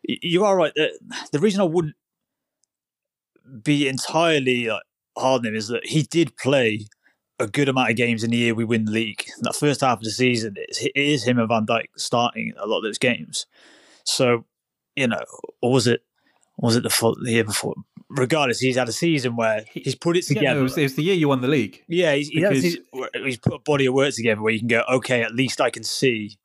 you 0.07 0.45
are 0.45 0.55
right 0.55 0.73
the, 0.75 0.91
the 1.31 1.39
reason 1.39 1.61
i 1.61 1.63
wouldn't 1.63 1.95
be 3.63 3.87
entirely 3.87 4.67
like, 4.67 4.83
hard 5.17 5.39
on 5.39 5.47
him 5.47 5.55
is 5.55 5.67
that 5.69 5.85
he 5.85 6.03
did 6.03 6.37
play 6.37 6.87
a 7.39 7.47
good 7.47 7.69
amount 7.69 7.89
of 7.89 7.95
games 7.95 8.23
in 8.23 8.31
the 8.31 8.37
year 8.37 8.55
we 8.55 8.63
win 8.63 8.85
the 8.85 8.91
league. 8.91 9.25
That 9.41 9.55
first 9.55 9.81
half 9.81 9.99
of 9.99 10.03
the 10.03 10.11
season, 10.11 10.55
it 10.57 10.91
is 10.95 11.23
him 11.25 11.39
and 11.39 11.47
Van 11.47 11.65
Dijk 11.65 11.87
starting 11.97 12.53
a 12.57 12.65
lot 12.65 12.77
of 12.77 12.83
those 12.83 12.97
games. 12.97 13.45
So, 14.03 14.45
you 14.95 15.07
know, 15.07 15.23
or 15.61 15.71
was 15.71 15.87
it 15.87 16.01
was 16.57 16.75
it 16.75 16.83
the, 16.83 17.15
the 17.21 17.31
year 17.31 17.43
before? 17.43 17.75
Regardless, 18.09 18.59
he's 18.59 18.77
had 18.77 18.87
a 18.87 18.93
season 18.93 19.35
where 19.35 19.65
he's 19.73 19.95
put 19.95 20.15
it 20.15 20.25
together. 20.25 20.45
Yeah, 20.45 20.53
no, 20.53 20.59
it, 20.59 20.63
was, 20.63 20.77
it, 20.77 20.83
was, 20.83 20.95
the 20.95 21.03
year 21.03 21.15
you 21.15 21.27
won 21.27 21.41
the 21.41 21.47
league. 21.47 21.83
Yeah, 21.87 22.13
he's, 22.13 22.29
because... 22.29 22.63
he's, 22.63 22.77
he's 23.13 23.37
put 23.37 23.55
a 23.55 23.59
body 23.59 23.87
of 23.87 23.93
work 23.93 24.13
together 24.13 24.41
where 24.41 24.53
you 24.53 24.59
can 24.59 24.67
go, 24.67 24.83
okay, 24.89 25.21
at 25.21 25.33
least 25.33 25.59
I 25.59 25.69
can 25.69 25.83
see 25.83 26.37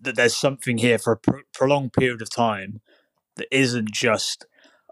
that 0.00 0.16
there's 0.16 0.36
something 0.36 0.78
here 0.78 0.98
for 0.98 1.12
a 1.12 1.16
pr- 1.16 1.38
prolonged 1.52 1.92
period 1.92 2.22
of 2.22 2.30
time 2.30 2.80
that 3.36 3.48
isn't 3.50 3.90
just, 3.90 4.46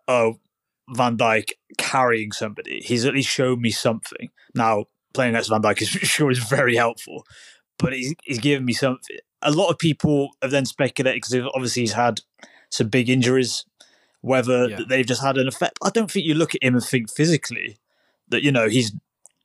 oh, 0.09 0.41
Van 0.91 1.17
Dijk 1.17 1.51
carrying 1.79 2.33
somebody. 2.33 2.81
He's 2.81 3.05
at 3.05 3.15
least 3.15 3.29
shown 3.29 3.61
me 3.61 3.71
something. 3.71 4.31
Now, 4.55 4.87
playing 5.15 5.35
against 5.35 5.51
Van 5.51 5.63
Dijk 5.63 5.83
is 5.83 5.89
sure 5.89 6.31
is 6.31 6.39
very 6.39 6.77
helpful, 6.77 7.27
but 7.79 7.93
he's, 7.93 8.15
he's 8.25 8.39
given 8.39 8.65
me 8.65 8.73
something. 8.73 9.19
A 9.43 9.51
lot 9.51 9.71
of 9.71 9.79
people 9.79 10.31
have 10.41 10.51
then 10.51 10.67
speculated 10.67 11.23
because 11.23 11.51
obviously 11.55 11.83
he's 11.83 11.93
had 11.93 12.21
some 12.71 12.89
big 12.89 13.09
injuries, 13.09 13.65
whether 14.21 14.69
yeah. 14.69 14.81
they've 14.89 15.07
just 15.07 15.23
had 15.23 15.37
an 15.37 15.49
effect. 15.49 15.79
I 15.83 15.91
don't 15.91 16.11
think 16.11 16.27
you 16.27 16.35
look 16.35 16.55
at 16.55 16.63
him 16.63 16.75
and 16.75 16.85
think 16.85 17.11
physically 17.11 17.79
that, 18.29 18.43
you 18.43 18.53
know, 18.53 18.69
he's 18.69 18.93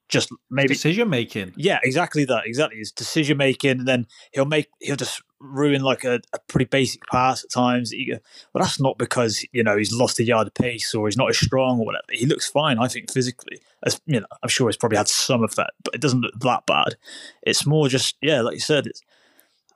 just 0.09 0.29
maybe 0.49 0.69
decision 0.69 1.09
making. 1.09 1.53
Yeah, 1.57 1.79
exactly 1.83 2.25
that. 2.25 2.45
Exactly, 2.45 2.79
his 2.79 2.91
decision 2.91 3.37
making, 3.37 3.71
and 3.71 3.87
then 3.87 4.07
he'll 4.31 4.45
make 4.45 4.67
he'll 4.79 4.95
just 4.95 5.21
ruin 5.39 5.81
like 5.81 6.03
a, 6.03 6.19
a 6.33 6.39
pretty 6.47 6.65
basic 6.65 7.05
pass 7.07 7.43
at 7.43 7.49
times. 7.49 7.91
Go, 7.91 8.17
well, 8.53 8.63
that's 8.63 8.79
not 8.79 8.97
because 8.97 9.45
you 9.51 9.63
know 9.63 9.77
he's 9.77 9.93
lost 9.93 10.19
a 10.19 10.23
yard 10.23 10.47
of 10.47 10.53
pace 10.53 10.93
or 10.93 11.07
he's 11.07 11.17
not 11.17 11.29
as 11.29 11.37
strong 11.37 11.79
or 11.79 11.85
whatever. 11.85 12.05
He 12.11 12.25
looks 12.25 12.47
fine, 12.47 12.79
I 12.79 12.87
think, 12.87 13.11
physically. 13.11 13.61
As 13.85 14.01
you 14.05 14.19
know, 14.19 14.27
I'm 14.41 14.49
sure 14.49 14.67
he's 14.67 14.77
probably 14.77 14.97
had 14.97 15.07
some 15.07 15.43
of 15.43 15.55
that, 15.55 15.73
but 15.83 15.93
it 15.93 16.01
doesn't 16.01 16.21
look 16.21 16.39
that 16.39 16.65
bad. 16.65 16.95
It's 17.43 17.65
more 17.65 17.87
just 17.87 18.15
yeah, 18.21 18.41
like 18.41 18.55
you 18.55 18.61
said, 18.61 18.87
it's. 18.87 19.01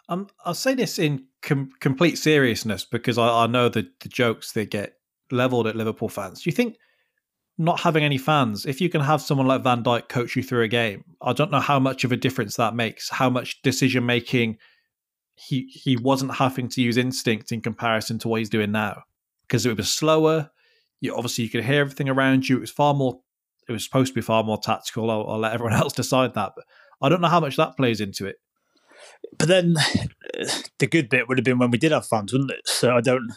Um, 0.09 0.27
I'll 0.43 0.53
say 0.53 0.73
this 0.73 0.99
in 0.99 1.23
com- 1.41 1.71
complete 1.79 2.17
seriousness 2.17 2.83
because 2.83 3.17
I, 3.17 3.43
I 3.43 3.47
know 3.47 3.69
the, 3.69 3.89
the 4.01 4.09
jokes 4.09 4.51
that 4.53 4.69
get 4.69 4.97
leveled 5.31 5.67
at 5.67 5.77
Liverpool 5.77 6.09
fans. 6.09 6.41
Do 6.41 6.49
you 6.49 6.55
think 6.55 6.75
not 7.57 7.79
having 7.79 8.03
any 8.03 8.17
fans, 8.17 8.65
if 8.65 8.81
you 8.81 8.89
can 8.89 9.01
have 9.01 9.21
someone 9.21 9.47
like 9.47 9.61
Van 9.61 9.83
Dijk 9.83 10.09
coach 10.09 10.35
you 10.35 10.43
through 10.43 10.63
a 10.63 10.67
game, 10.67 11.03
I 11.21 11.33
don't 11.33 11.51
know 11.51 11.59
how 11.59 11.79
much 11.79 12.03
of 12.03 12.11
a 12.11 12.17
difference 12.17 12.55
that 12.55 12.75
makes. 12.75 13.09
How 13.09 13.29
much 13.29 13.61
decision 13.61 14.05
making 14.05 14.57
he 15.47 15.67
he 15.71 15.97
wasn't 15.97 16.35
having 16.35 16.67
to 16.69 16.81
use 16.81 16.97
instinct 16.97 17.51
in 17.51 17.61
comparison 17.61 18.19
to 18.19 18.27
what 18.27 18.39
he's 18.39 18.49
doing 18.49 18.71
now 18.71 19.03
because 19.47 19.65
it 19.65 19.75
was 19.75 19.91
slower. 19.91 20.51
You 20.99 21.15
obviously 21.15 21.45
you 21.45 21.49
could 21.49 21.63
hear 21.63 21.81
everything 21.81 22.09
around 22.09 22.47
you. 22.47 22.57
It 22.57 22.61
was 22.61 22.71
far 22.71 22.93
more. 22.93 23.21
It 23.67 23.71
was 23.71 23.83
supposed 23.83 24.09
to 24.09 24.15
be 24.15 24.21
far 24.21 24.43
more 24.43 24.59
tactical. 24.59 25.09
I'll, 25.09 25.27
I'll 25.27 25.39
let 25.39 25.53
everyone 25.53 25.73
else 25.81 25.93
decide 25.93 26.35
that, 26.35 26.53
but 26.55 26.65
I 27.01 27.09
don't 27.09 27.21
know 27.21 27.27
how 27.27 27.39
much 27.39 27.57
that 27.57 27.75
plays 27.75 28.01
into 28.01 28.27
it. 28.27 28.35
But 29.37 29.47
then 29.47 29.73
the 30.79 30.87
good 30.87 31.09
bit 31.09 31.27
would 31.27 31.37
have 31.37 31.45
been 31.45 31.59
when 31.59 31.71
we 31.71 31.77
did 31.77 31.91
have 31.91 32.07
fans, 32.07 32.33
wouldn't 32.33 32.51
it? 32.51 32.67
So 32.67 32.95
I 32.95 33.01
don't. 33.01 33.31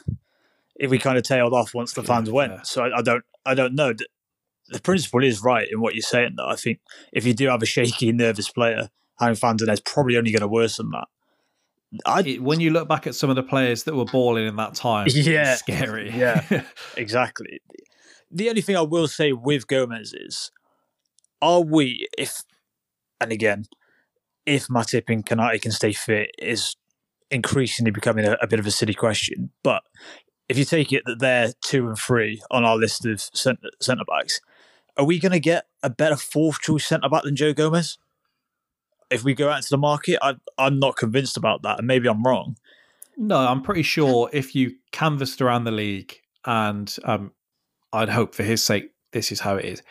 If 0.77 0.91
we 0.91 0.99
kind 0.99 1.17
of 1.17 1.23
tailed 1.23 1.55
off 1.55 1.73
once 1.73 1.93
the 1.93 2.03
fans 2.03 2.29
yeah, 2.29 2.35
went, 2.35 2.53
yeah. 2.53 2.63
so 2.63 2.85
I, 2.85 2.99
I, 2.99 3.03
don't. 3.03 3.25
I 3.47 3.55
don't 3.55 3.75
know 3.75 3.95
the 4.69 4.81
principle 4.81 5.23
is 5.23 5.43
right 5.43 5.69
in 5.71 5.81
what 5.81 5.95
you're 5.95 6.03
saying. 6.03 6.35
Though 6.37 6.49
I 6.49 6.57
think 6.57 6.81
if 7.13 7.25
you 7.27 7.35
do 7.35 7.49
have 7.49 7.63
a 7.63 7.67
shaky, 7.67 8.13
nervous 8.13 8.49
player, 8.51 8.91
having 9.19 9.37
fans 9.37 9.63
in 9.63 9.67
there 9.67 9.75
is 9.75 9.81
probably 9.81 10.17
only 10.17 10.33
going 10.33 10.41
to 10.41 10.49
worsen 10.49 10.91
that. 10.93 11.07
I, 12.07 12.23
when 12.41 12.61
you 12.61 12.71
look 12.71 12.89
back 12.89 13.07
at 13.07 13.15
some 13.15 13.31
of 13.31 13.37
the 13.37 13.43
players 13.43 13.85
that 13.85 13.95
were 13.95 14.05
balling 14.05 14.47
in 14.47 14.57
that 14.57 14.75
time, 14.75 15.07
yeah, 15.11 15.57
scary. 15.57 16.11
Yeah, 16.11 16.65
exactly. 16.97 17.61
The 18.31 18.49
only 18.49 18.63
thing 18.63 18.77
I 18.77 18.83
will 18.83 19.09
say 19.09 19.33
with 19.33 19.67
Gomez 19.67 20.13
is, 20.15 20.51
are 21.41 21.63
we 21.63 22.09
if, 22.19 22.43
and 23.21 23.33
again, 23.33 23.67
if 24.47 24.69
Matip 24.69 25.05
and 25.09 25.25
Konate 25.25 25.63
can 25.63 25.73
stay 25.73 25.93
fit 25.93 26.31
is 26.39 26.77
increasingly 27.31 27.91
becoming 27.91 28.25
a, 28.25 28.37
a 28.41 28.47
bit 28.47 28.59
of 28.59 28.67
a 28.67 28.71
silly 28.71 28.95
question. 28.95 29.51
But 29.63 29.83
if 30.49 30.59
you 30.59 30.65
take 30.65 30.93
it 30.93 31.03
that 31.07 31.19
they're 31.21 31.53
two 31.65 31.89
and 31.89 31.99
three 31.99 32.43
on 32.51 32.65
our 32.65 32.77
list 32.77 33.07
of 33.07 33.21
centre 33.21 34.05
backs, 34.07 34.41
are 34.97 35.05
we 35.05 35.19
going 35.19 35.33
to 35.33 35.41
get 35.41 35.67
a 35.83 35.91
better 35.91 36.17
fourth 36.17 36.61
choice 36.61 36.87
centre 36.87 37.09
back 37.09 37.25
than 37.25 37.37
Joe 37.37 37.53
Gomez? 37.53 37.99
If 39.15 39.25
we 39.25 39.35
go 39.35 39.49
out 39.49 39.63
to 39.63 39.71
the 39.71 39.79
market, 39.79 40.19
I, 40.23 40.35
I'm 40.59 40.79
not 40.79 40.97
convinced 40.97 41.37
about 41.37 41.63
that, 41.63 41.79
and 41.79 41.87
maybe 41.87 42.09
I'm 42.09 42.23
wrong. 42.23 42.57
No, 43.17 43.39
I'm 43.39 43.63
pretty 43.63 43.83
sure 43.83 44.29
if 44.33 44.55
you 44.55 44.75
canvassed 44.91 45.41
around 45.41 45.65
the 45.65 45.71
league, 45.71 46.17
and 46.45 46.95
um, 47.05 47.33
I'd 47.93 48.09
hope 48.09 48.35
for 48.35 48.43
his 48.43 48.63
sake, 48.63 48.91
this 49.13 49.31
is 49.31 49.41
how 49.41 49.57
it 49.57 49.65
is. 49.65 49.83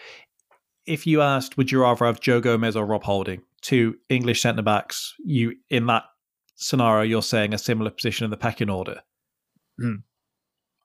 If 0.86 1.08
you 1.08 1.22
asked, 1.22 1.56
would 1.56 1.72
you 1.72 1.82
rather 1.82 2.06
have 2.06 2.20
Joe 2.20 2.42
Gomez 2.42 2.76
or 2.76 2.86
Rob 2.86 3.04
Holding, 3.04 3.42
two 3.62 3.96
English 4.10 4.42
centre 4.42 4.62
backs, 4.62 5.16
you 5.24 5.56
in 5.70 5.86
that 5.88 6.04
scenario, 6.56 7.04
you're 7.04 7.22
saying 7.22 7.54
a 7.54 7.58
similar 7.58 7.92
position 7.92 8.26
in 8.26 8.32
the 8.32 8.38
pecking 8.38 8.70
order. 8.70 9.02
Hmm. 9.80 9.96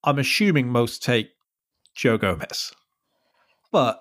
I'm 0.04 0.18
assuming 0.18 0.68
most 0.68 1.02
take 1.02 1.30
Joe 1.94 2.18
Gomez. 2.18 2.72
But 3.72 4.00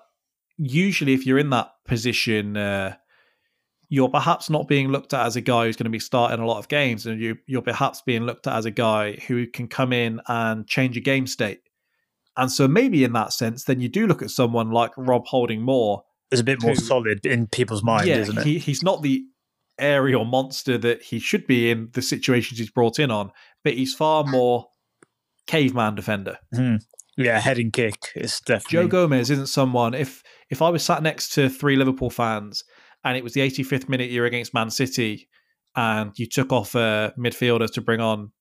usually, 0.56 1.12
if 1.12 1.26
you're 1.26 1.38
in 1.38 1.50
that 1.50 1.72
position, 1.84 2.56
uh, 2.56 2.96
you're 3.88 4.08
perhaps 4.08 4.50
not 4.50 4.68
being 4.68 4.88
looked 4.88 5.14
at 5.14 5.24
as 5.26 5.36
a 5.36 5.40
guy 5.40 5.64
who's 5.64 5.76
going 5.76 5.84
to 5.84 5.90
be 5.90 5.98
starting 5.98 6.40
a 6.40 6.46
lot 6.46 6.58
of 6.58 6.68
games, 6.68 7.06
and 7.06 7.20
you, 7.20 7.38
you're 7.46 7.62
perhaps 7.62 8.02
being 8.02 8.22
looked 8.22 8.46
at 8.46 8.56
as 8.56 8.66
a 8.66 8.70
guy 8.70 9.14
who 9.26 9.46
can 9.46 9.66
come 9.66 9.92
in 9.92 10.20
and 10.28 10.66
change 10.66 10.96
a 10.96 11.00
game 11.00 11.26
state. 11.26 11.60
And 12.36 12.52
so, 12.52 12.68
maybe 12.68 13.02
in 13.02 13.12
that 13.14 13.32
sense, 13.32 13.64
then 13.64 13.80
you 13.80 13.88
do 13.88 14.06
look 14.06 14.22
at 14.22 14.30
someone 14.30 14.70
like 14.70 14.92
Rob 14.96 15.26
Holding 15.26 15.62
more. 15.62 16.04
Is 16.30 16.40
a 16.40 16.44
bit 16.44 16.62
more 16.62 16.72
Who- 16.72 16.80
solid 16.80 17.24
in 17.24 17.46
people's 17.46 17.82
mind, 17.82 18.06
yeah, 18.06 18.16
isn't 18.18 18.38
it? 18.38 18.44
He, 18.44 18.58
he's 18.58 18.82
not 18.82 19.02
the 19.02 19.24
aerial 19.78 20.24
monster 20.24 20.76
that 20.76 21.02
he 21.02 21.18
should 21.18 21.46
be 21.46 21.70
in 21.70 21.88
the 21.94 22.02
situations 22.02 22.58
he's 22.58 22.70
brought 22.70 22.98
in 22.98 23.10
on, 23.10 23.30
but 23.64 23.74
he's 23.74 23.94
far 23.94 24.24
more 24.24 24.66
caveman 25.46 25.94
defender. 25.94 26.38
Hmm. 26.54 26.76
Yeah, 27.16 27.40
head 27.40 27.58
and 27.58 27.72
kick 27.72 28.10
is 28.14 28.40
definitely. 28.40 28.76
Joe 28.76 28.86
Gomez 28.88 29.30
isn't 29.30 29.48
someone. 29.48 29.94
If 29.94 30.22
if 30.50 30.62
I 30.62 30.68
was 30.68 30.84
sat 30.84 31.02
next 31.02 31.30
to 31.30 31.48
three 31.48 31.74
Liverpool 31.74 32.10
fans 32.10 32.62
and 33.04 33.16
it 33.16 33.24
was 33.24 33.32
the 33.32 33.40
85th 33.40 33.88
minute 33.88 34.10
you're 34.10 34.26
against 34.26 34.54
Man 34.54 34.70
City 34.70 35.28
and 35.76 36.12
you 36.18 36.26
took 36.26 36.52
off 36.52 36.74
a 36.74 37.12
midfielder 37.18 37.70
to 37.72 37.80
bring 37.80 38.00
on 38.00 38.32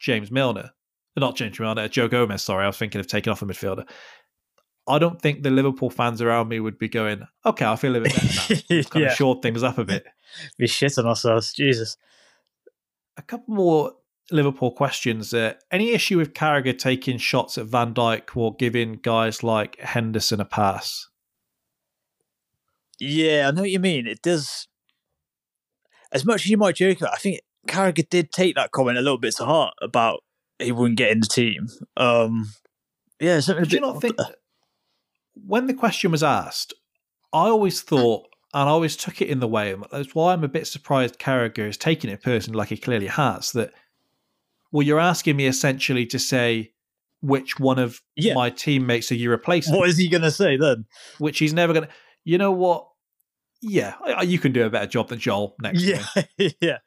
James 0.00 0.30
Milner, 0.30 0.70
not 1.16 1.36
James 1.36 1.58
Milner, 1.58 1.88
Joe 1.88 2.08
Gomez. 2.08 2.42
Sorry, 2.42 2.64
I 2.64 2.66
was 2.66 2.78
thinking 2.78 3.00
of 3.00 3.06
taking 3.06 3.30
off 3.30 3.42
a 3.42 3.46
midfielder. 3.46 3.88
I 4.86 4.98
don't 4.98 5.20
think 5.20 5.42
the 5.42 5.50
Liverpool 5.50 5.90
fans 5.90 6.22
around 6.22 6.48
me 6.48 6.60
would 6.60 6.78
be 6.78 6.88
going, 6.88 7.26
"Okay, 7.44 7.66
I 7.66 7.76
feel 7.76 7.94
a 7.96 8.00
bit 8.00 8.14
better 8.14 8.54
now." 8.54 8.82
Kind 8.84 9.04
yeah, 9.04 9.10
of 9.10 9.16
shored 9.16 9.42
things 9.42 9.62
up 9.62 9.76
a 9.76 9.84
bit. 9.84 10.06
we 10.58 10.66
shit 10.66 10.96
on 10.96 11.06
ourselves. 11.06 11.52
Jesus. 11.52 11.98
a 13.18 13.22
couple 13.22 13.54
more 13.54 13.92
Liverpool 14.30 14.70
questions. 14.72 15.34
Uh, 15.34 15.54
any 15.70 15.92
issue 15.92 16.18
with 16.18 16.32
Carragher 16.32 16.76
taking 16.76 17.18
shots 17.18 17.58
at 17.58 17.66
Van 17.66 17.92
Dijk 17.94 18.36
or 18.36 18.54
giving 18.56 18.94
guys 19.02 19.42
like 19.42 19.78
Henderson 19.80 20.40
a 20.40 20.44
pass? 20.44 21.07
Yeah, 23.00 23.48
I 23.48 23.50
know 23.52 23.62
what 23.62 23.70
you 23.70 23.78
mean. 23.80 24.06
It 24.06 24.22
does. 24.22 24.66
As 26.12 26.24
much 26.24 26.44
as 26.44 26.50
you 26.50 26.56
might 26.56 26.76
joke 26.76 26.98
about, 27.00 27.14
I 27.14 27.18
think 27.18 27.40
Carragher 27.68 28.08
did 28.08 28.32
take 28.32 28.54
that 28.56 28.72
comment 28.72 28.98
a 28.98 29.02
little 29.02 29.18
bit 29.18 29.36
to 29.36 29.44
heart 29.44 29.74
about 29.82 30.20
he 30.58 30.72
wouldn't 30.72 30.98
get 30.98 31.10
in 31.10 31.20
the 31.20 31.26
team. 31.26 31.66
Um, 31.96 32.50
yeah, 33.20 33.40
something. 33.40 33.64
Did 33.64 33.72
you 33.74 33.80
bit- 33.80 33.86
not 33.86 34.00
think 34.00 34.16
when 35.34 35.66
the 35.66 35.74
question 35.74 36.10
was 36.10 36.22
asked, 36.22 36.72
I 37.32 37.46
always 37.48 37.82
thought, 37.82 38.26
and 38.54 38.68
I 38.68 38.72
always 38.72 38.96
took 38.96 39.20
it 39.20 39.28
in 39.28 39.40
the 39.40 39.46
way, 39.48 39.76
that's 39.92 40.14
why 40.14 40.32
I'm 40.32 40.42
a 40.44 40.48
bit 40.48 40.66
surprised 40.66 41.18
Carragher 41.18 41.68
is 41.68 41.76
taking 41.76 42.10
it 42.10 42.22
personally, 42.22 42.56
like 42.58 42.70
he 42.70 42.76
clearly 42.78 43.06
has. 43.06 43.52
That, 43.52 43.70
well, 44.72 44.82
you're 44.86 44.98
asking 44.98 45.36
me 45.36 45.46
essentially 45.46 46.06
to 46.06 46.18
say 46.18 46.72
which 47.20 47.58
one 47.60 47.78
of 47.78 48.00
Yeah. 48.16 48.34
my 48.34 48.48
teammates 48.50 49.12
are 49.12 49.16
you 49.16 49.30
replacing, 49.30 49.76
What 49.76 49.88
is 49.88 49.98
he 49.98 50.08
going 50.08 50.22
to 50.22 50.30
say 50.30 50.56
then? 50.56 50.86
which 51.18 51.38
he's 51.38 51.52
never 51.52 51.72
going 51.72 51.86
to. 51.86 51.92
You 52.28 52.36
know 52.36 52.52
what? 52.52 52.86
Yeah, 53.62 53.94
you 54.20 54.38
can 54.38 54.52
do 54.52 54.66
a 54.66 54.68
better 54.70 54.86
job 54.86 55.08
than 55.08 55.18
Joel 55.18 55.54
next. 55.62 55.80
to 55.80 55.86
me. 55.86 56.26
Yeah, 56.38 56.50
yeah, 56.60 56.78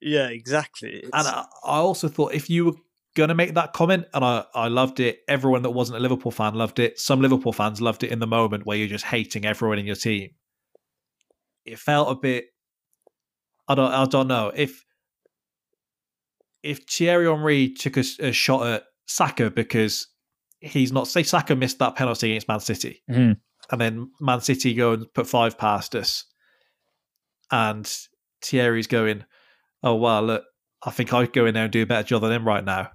yeah, 0.00 0.28
exactly. 0.28 1.02
And 1.02 1.26
I, 1.26 1.44
I 1.64 1.78
also 1.78 2.06
thought 2.06 2.34
if 2.34 2.48
you 2.48 2.66
were 2.66 2.72
going 3.16 3.30
to 3.30 3.34
make 3.34 3.54
that 3.54 3.72
comment, 3.72 4.06
and 4.14 4.24
I, 4.24 4.44
I 4.54 4.68
loved 4.68 5.00
it, 5.00 5.22
everyone 5.26 5.62
that 5.62 5.70
wasn't 5.70 5.98
a 5.98 6.00
Liverpool 6.00 6.30
fan 6.30 6.54
loved 6.54 6.78
it. 6.78 7.00
Some 7.00 7.20
Liverpool 7.20 7.52
fans 7.52 7.80
loved 7.80 8.04
it 8.04 8.12
in 8.12 8.20
the 8.20 8.28
moment 8.28 8.64
where 8.64 8.76
you're 8.78 8.86
just 8.86 9.06
hating 9.06 9.44
everyone 9.44 9.80
in 9.80 9.86
your 9.86 9.96
team. 9.96 10.30
It 11.64 11.80
felt 11.80 12.12
a 12.12 12.14
bit. 12.14 12.44
I 13.66 13.74
don't. 13.74 13.90
I 13.92 14.04
don't 14.04 14.28
know 14.28 14.52
if 14.54 14.84
if 16.62 16.84
Thierry 16.88 17.26
Henry 17.26 17.70
took 17.70 17.96
a 17.96 18.30
shot 18.32 18.64
at 18.68 18.84
Saka 19.06 19.50
because 19.50 20.06
he's 20.60 20.92
not. 20.92 21.08
Say 21.08 21.24
Saka 21.24 21.56
missed 21.56 21.80
that 21.80 21.96
penalty 21.96 22.30
against 22.30 22.46
Man 22.46 22.60
City, 22.60 23.02
Mhm. 23.10 23.38
And 23.70 23.80
then 23.80 24.10
Man 24.20 24.40
City 24.40 24.74
go 24.74 24.92
and 24.92 25.12
put 25.14 25.26
five 25.26 25.58
past 25.58 25.94
us, 25.94 26.24
and 27.50 27.90
Thierry's 28.42 28.86
going, 28.86 29.24
"Oh 29.82 29.94
well, 29.94 30.22
look, 30.22 30.44
I 30.84 30.90
think 30.90 31.12
I'd 31.12 31.32
go 31.32 31.46
in 31.46 31.54
there 31.54 31.64
and 31.64 31.72
do 31.72 31.82
a 31.82 31.86
better 31.86 32.06
job 32.06 32.22
than 32.22 32.32
him 32.32 32.46
right 32.46 32.64
now." 32.64 32.90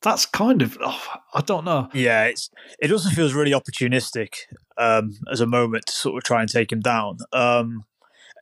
That's 0.00 0.26
kind 0.26 0.62
of, 0.62 0.78
oh, 0.80 1.02
I 1.34 1.40
don't 1.40 1.64
know. 1.64 1.88
Yeah, 1.92 2.24
it's 2.26 2.50
it 2.78 2.92
also 2.92 3.08
feels 3.10 3.34
really 3.34 3.50
opportunistic 3.50 4.34
um, 4.76 5.18
as 5.30 5.40
a 5.40 5.46
moment 5.46 5.86
to 5.86 5.92
sort 5.92 6.16
of 6.16 6.22
try 6.22 6.40
and 6.40 6.48
take 6.48 6.70
him 6.70 6.80
down. 6.80 7.18
Um, 7.32 7.84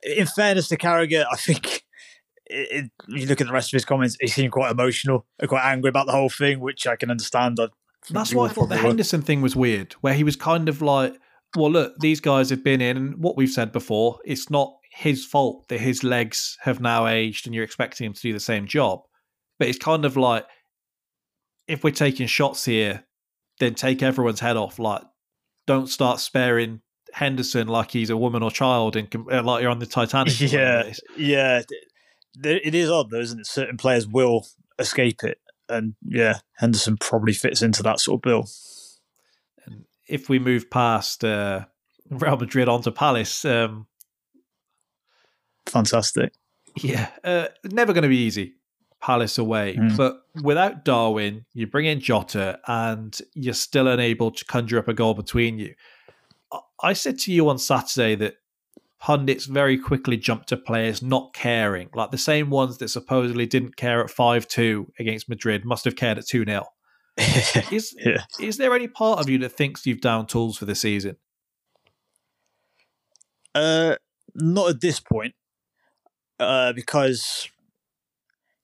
in 0.03 0.27
fairness 0.27 0.67
to 0.67 0.77
Carragher, 0.77 1.25
I 1.31 1.35
think 1.35 1.83
it, 2.45 2.85
it, 2.85 2.91
you 3.07 3.25
look 3.25 3.41
at 3.41 3.47
the 3.47 3.53
rest 3.53 3.73
of 3.73 3.77
his 3.77 3.85
comments, 3.85 4.17
he 4.19 4.27
seemed 4.27 4.51
quite 4.51 4.71
emotional 4.71 5.25
and 5.39 5.49
quite 5.49 5.65
angry 5.65 5.89
about 5.89 6.05
the 6.05 6.11
whole 6.11 6.29
thing, 6.29 6.59
which 6.59 6.85
I 6.85 6.95
can 6.95 7.09
understand. 7.09 7.57
I 7.59 7.67
That's 8.09 8.33
why 8.33 8.45
I 8.45 8.49
thought 8.49 8.69
the. 8.69 8.77
Henderson 8.77 9.21
thing 9.21 9.41
was 9.41 9.55
weird, 9.55 9.93
where 10.01 10.13
he 10.13 10.23
was 10.23 10.35
kind 10.35 10.69
of 10.69 10.81
like, 10.81 11.15
well, 11.55 11.71
look, 11.71 11.97
these 11.99 12.19
guys 12.19 12.49
have 12.49 12.63
been 12.63 12.81
in, 12.81 12.97
and 12.97 13.17
what 13.17 13.37
we've 13.37 13.49
said 13.49 13.71
before, 13.71 14.19
it's 14.25 14.49
not 14.49 14.73
his 14.91 15.25
fault 15.25 15.67
that 15.69 15.79
his 15.79 16.03
legs 16.03 16.57
have 16.61 16.79
now 16.79 17.07
aged 17.07 17.45
and 17.45 17.53
you're 17.53 17.63
expecting 17.63 18.05
him 18.05 18.13
to 18.13 18.21
do 18.21 18.33
the 18.33 18.39
same 18.39 18.65
job. 18.65 19.01
But 19.59 19.67
it's 19.67 19.77
kind 19.77 20.05
of 20.05 20.17
like, 20.17 20.45
if 21.67 21.83
we're 21.83 21.91
taking 21.91 22.27
shots 22.27 22.65
here, 22.65 23.03
then 23.59 23.75
take 23.75 24.01
everyone's 24.01 24.39
head 24.39 24.57
off. 24.57 24.79
Like, 24.79 25.03
don't 25.65 25.87
start 25.87 26.19
sparing 26.19 26.81
Henderson 27.13 27.67
like 27.67 27.91
he's 27.91 28.09
a 28.09 28.17
woman 28.17 28.43
or 28.43 28.51
child 28.51 28.95
and 28.95 29.07
uh, 29.31 29.41
like 29.43 29.61
you're 29.61 29.71
on 29.71 29.79
the 29.79 29.85
Titanic. 29.85 30.39
Yeah, 30.39 30.93
yeah. 31.17 31.61
It 32.43 32.75
is 32.75 32.89
odd 32.89 33.09
though, 33.09 33.19
isn't 33.19 33.39
it? 33.39 33.47
Certain 33.47 33.77
players 33.77 34.07
will 34.07 34.45
escape 34.77 35.23
it, 35.23 35.39
and 35.69 35.95
yeah, 36.07 36.39
Henderson 36.55 36.97
probably 36.97 37.33
fits 37.33 37.61
into 37.61 37.83
that 37.83 37.99
sort 37.99 38.17
of 38.19 38.21
bill. 38.21 38.49
And 39.65 39.85
if 40.07 40.29
we 40.29 40.39
move 40.39 40.69
past 40.69 41.23
uh, 41.23 41.65
Real 42.09 42.37
Madrid 42.37 42.67
onto 42.69 42.91
Palace, 42.91 43.43
um, 43.45 43.87
Fantastic. 45.65 46.33
Yeah, 46.81 47.09
uh, 47.23 47.47
never 47.65 47.91
going 47.93 48.03
to 48.03 48.07
be 48.09 48.17
easy. 48.23 48.53
Palace 49.01 49.37
away, 49.37 49.75
Mm. 49.75 49.95
but 49.97 50.21
without 50.43 50.83
Darwin, 50.83 51.45
you 51.53 51.67
bring 51.67 51.85
in 51.85 51.99
Jota, 51.99 52.59
and 52.67 53.17
you're 53.35 53.53
still 53.53 53.87
unable 53.87 54.31
to 54.31 54.45
conjure 54.45 54.79
up 54.79 54.87
a 54.87 54.93
goal 54.93 55.13
between 55.13 55.59
you. 55.59 55.75
I- 56.51 56.59
I 56.81 56.93
said 56.93 57.19
to 57.19 57.31
you 57.33 57.47
on 57.49 57.59
Saturday 57.59 58.15
that 58.15 58.35
pundits 58.99 59.45
very 59.45 59.77
quickly 59.77 60.17
jumped 60.17 60.49
to 60.49 60.57
players 60.57 61.01
not 61.01 61.33
caring, 61.33 61.89
like 61.93 62.11
the 62.11 62.17
same 62.17 62.49
ones 62.49 62.77
that 62.79 62.89
supposedly 62.89 63.45
didn't 63.45 63.75
care 63.75 64.03
at 64.03 64.09
five 64.09 64.47
two 64.47 64.91
against 64.99 65.29
Madrid 65.29 65.65
must 65.65 65.85
have 65.85 65.95
cared 65.95 66.17
at 66.17 66.27
two 66.27 66.43
0 66.45 66.65
Is 67.71 67.95
yeah. 67.97 68.23
is 68.39 68.57
there 68.57 68.75
any 68.75 68.87
part 68.87 69.19
of 69.19 69.29
you 69.29 69.37
that 69.39 69.49
thinks 69.49 69.85
you've 69.85 70.01
down 70.01 70.27
tools 70.27 70.57
for 70.57 70.65
the 70.65 70.75
season? 70.75 71.17
Uh, 73.55 73.95
not 74.35 74.69
at 74.69 74.81
this 74.81 74.99
point, 74.99 75.33
uh, 76.39 76.73
because 76.73 77.49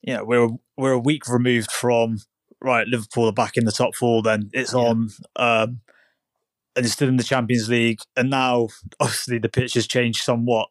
you 0.02 0.14
know 0.14 0.24
we're 0.24 0.48
we're 0.76 0.92
a 0.92 0.98
week 0.98 1.28
removed 1.28 1.72
from 1.72 2.18
right. 2.60 2.86
Liverpool 2.86 3.26
are 3.28 3.32
back 3.32 3.56
in 3.56 3.64
the 3.64 3.72
top 3.72 3.94
four. 3.96 4.22
Then 4.22 4.50
it's 4.52 4.72
Yeah. 4.72 4.78
on, 4.80 5.10
um, 5.36 5.80
and 6.76 6.84
it's 6.84 6.94
still 6.94 7.08
in 7.08 7.16
the 7.16 7.24
Champions 7.24 7.68
League. 7.68 8.00
And 8.16 8.30
now, 8.30 8.68
obviously, 9.00 9.38
the 9.38 9.48
pitch 9.48 9.74
has 9.74 9.86
changed 9.86 10.22
somewhat. 10.22 10.68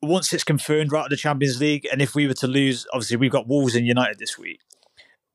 Once 0.00 0.32
it's 0.32 0.44
confirmed, 0.44 0.92
right, 0.92 1.04
at 1.04 1.10
the 1.10 1.16
Champions 1.16 1.60
League, 1.60 1.86
and 1.90 2.00
if 2.00 2.14
we 2.14 2.26
were 2.26 2.34
to 2.34 2.46
lose, 2.46 2.86
obviously 2.92 3.16
we've 3.16 3.32
got 3.32 3.48
Wolves 3.48 3.74
and 3.74 3.86
United 3.86 4.18
this 4.18 4.38
week. 4.38 4.60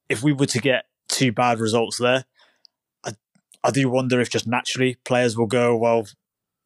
If 0.07 0.23
we 0.23 0.31
were 0.31 0.45
to 0.45 0.59
get 0.59 0.85
two 1.09 1.33
bad 1.33 1.59
results 1.59 1.97
there, 1.97 2.23
I 3.05 3.13
I 3.63 3.71
do 3.71 3.89
wonder 3.89 4.21
if 4.21 4.29
just 4.29 4.47
naturally 4.47 4.97
players 5.03 5.37
will 5.37 5.47
go 5.47 5.75
well 5.75 6.07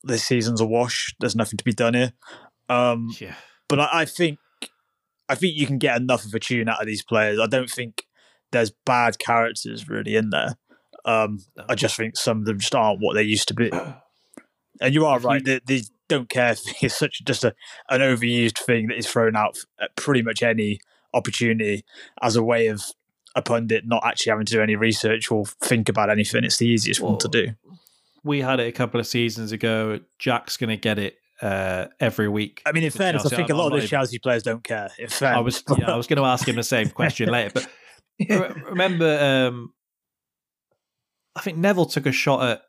this 0.03 0.23
season's 0.23 0.61
a 0.61 0.65
wash. 0.65 1.15
There's 1.19 1.35
nothing 1.35 1.57
to 1.57 1.63
be 1.63 1.73
done 1.73 1.95
here. 1.95 2.13
Um, 2.69 3.09
Yeah, 3.19 3.35
but 3.67 3.79
I, 3.79 3.89
I 4.01 4.05
think 4.05 4.39
I 5.29 5.35
think 5.35 5.57
you 5.57 5.65
can 5.65 5.77
get 5.77 5.97
enough 5.97 6.25
of 6.25 6.33
a 6.33 6.39
tune 6.39 6.69
out 6.69 6.81
of 6.81 6.87
these 6.87 7.03
players. 7.03 7.39
I 7.39 7.47
don't 7.47 7.69
think 7.69 8.05
there's 8.51 8.71
bad 8.85 9.19
characters 9.19 9.89
really 9.89 10.15
in 10.15 10.29
there. 10.29 10.55
Um, 11.07 11.39
I 11.67 11.73
just 11.75 11.95
think 11.97 12.17
some 12.17 12.39
of 12.39 12.45
them 12.45 12.59
just 12.59 12.75
aren't 12.75 12.99
what 12.99 13.15
they 13.15 13.23
used 13.23 13.47
to 13.47 13.53
be. 13.53 13.71
And 14.79 14.93
you 14.93 15.07
are 15.07 15.17
right. 15.19 15.43
they, 15.43 15.55
The, 15.65 15.79
the 15.79 15.83
don't 16.07 16.29
care 16.29 16.55
is 16.83 16.93
such 16.95 17.25
just 17.25 17.43
a 17.43 17.55
an 17.89 18.01
overused 18.01 18.59
thing 18.59 18.87
that 18.89 18.97
is 18.99 19.07
thrown 19.07 19.35
out 19.35 19.57
at 19.81 19.95
pretty 19.95 20.21
much 20.21 20.43
any 20.43 20.79
opportunity 21.15 21.83
as 22.21 22.35
a 22.35 22.43
way 22.43 22.67
of 22.67 22.83
a 23.35 23.41
pundit 23.41 23.87
not 23.87 24.05
actually 24.05 24.29
having 24.29 24.45
to 24.45 24.53
do 24.53 24.61
any 24.61 24.75
research 24.75 25.31
or 25.31 25.45
think 25.45 25.89
about 25.89 26.11
anything. 26.11 26.43
It's 26.43 26.57
the 26.57 26.67
easiest 26.67 27.01
one 27.01 27.17
to 27.17 27.27
do. 27.27 27.47
we 28.23 28.41
had 28.41 28.59
it 28.59 28.67
a 28.67 28.71
couple 28.71 28.99
of 28.99 29.07
seasons 29.07 29.51
ago. 29.51 29.99
Jack's 30.19 30.57
going 30.57 30.69
to 30.69 30.77
get 30.77 30.99
it 30.99 31.17
uh, 31.41 31.87
every 31.99 32.27
week. 32.29 32.61
I 32.65 32.71
mean, 32.71 32.83
in 32.83 32.91
fairness, 32.91 33.25
I 33.25 33.35
think 33.35 33.49
a 33.49 33.55
lot 33.55 33.71
of 33.71 33.77
even- 33.79 33.87
Chelsea 33.87 34.19
players 34.19 34.43
don't 34.43 34.63
care. 34.63 34.89
Fairness, 35.09 35.21
I 35.23 35.39
was 35.39 35.63
yeah, 35.77 35.91
I 35.91 35.95
was 35.95 36.05
going 36.05 36.17
to 36.17 36.25
ask 36.25 36.47
him 36.47 36.55
the 36.55 36.63
same 36.63 36.89
question 36.89 37.29
later, 37.29 37.51
but 37.53 37.67
remember, 38.65 39.47
um, 39.49 39.73
I 41.37 41.41
think 41.41 41.57
Neville 41.57 41.85
took 41.85 42.05
a 42.05 42.11
shot 42.11 42.43
at 42.49 42.61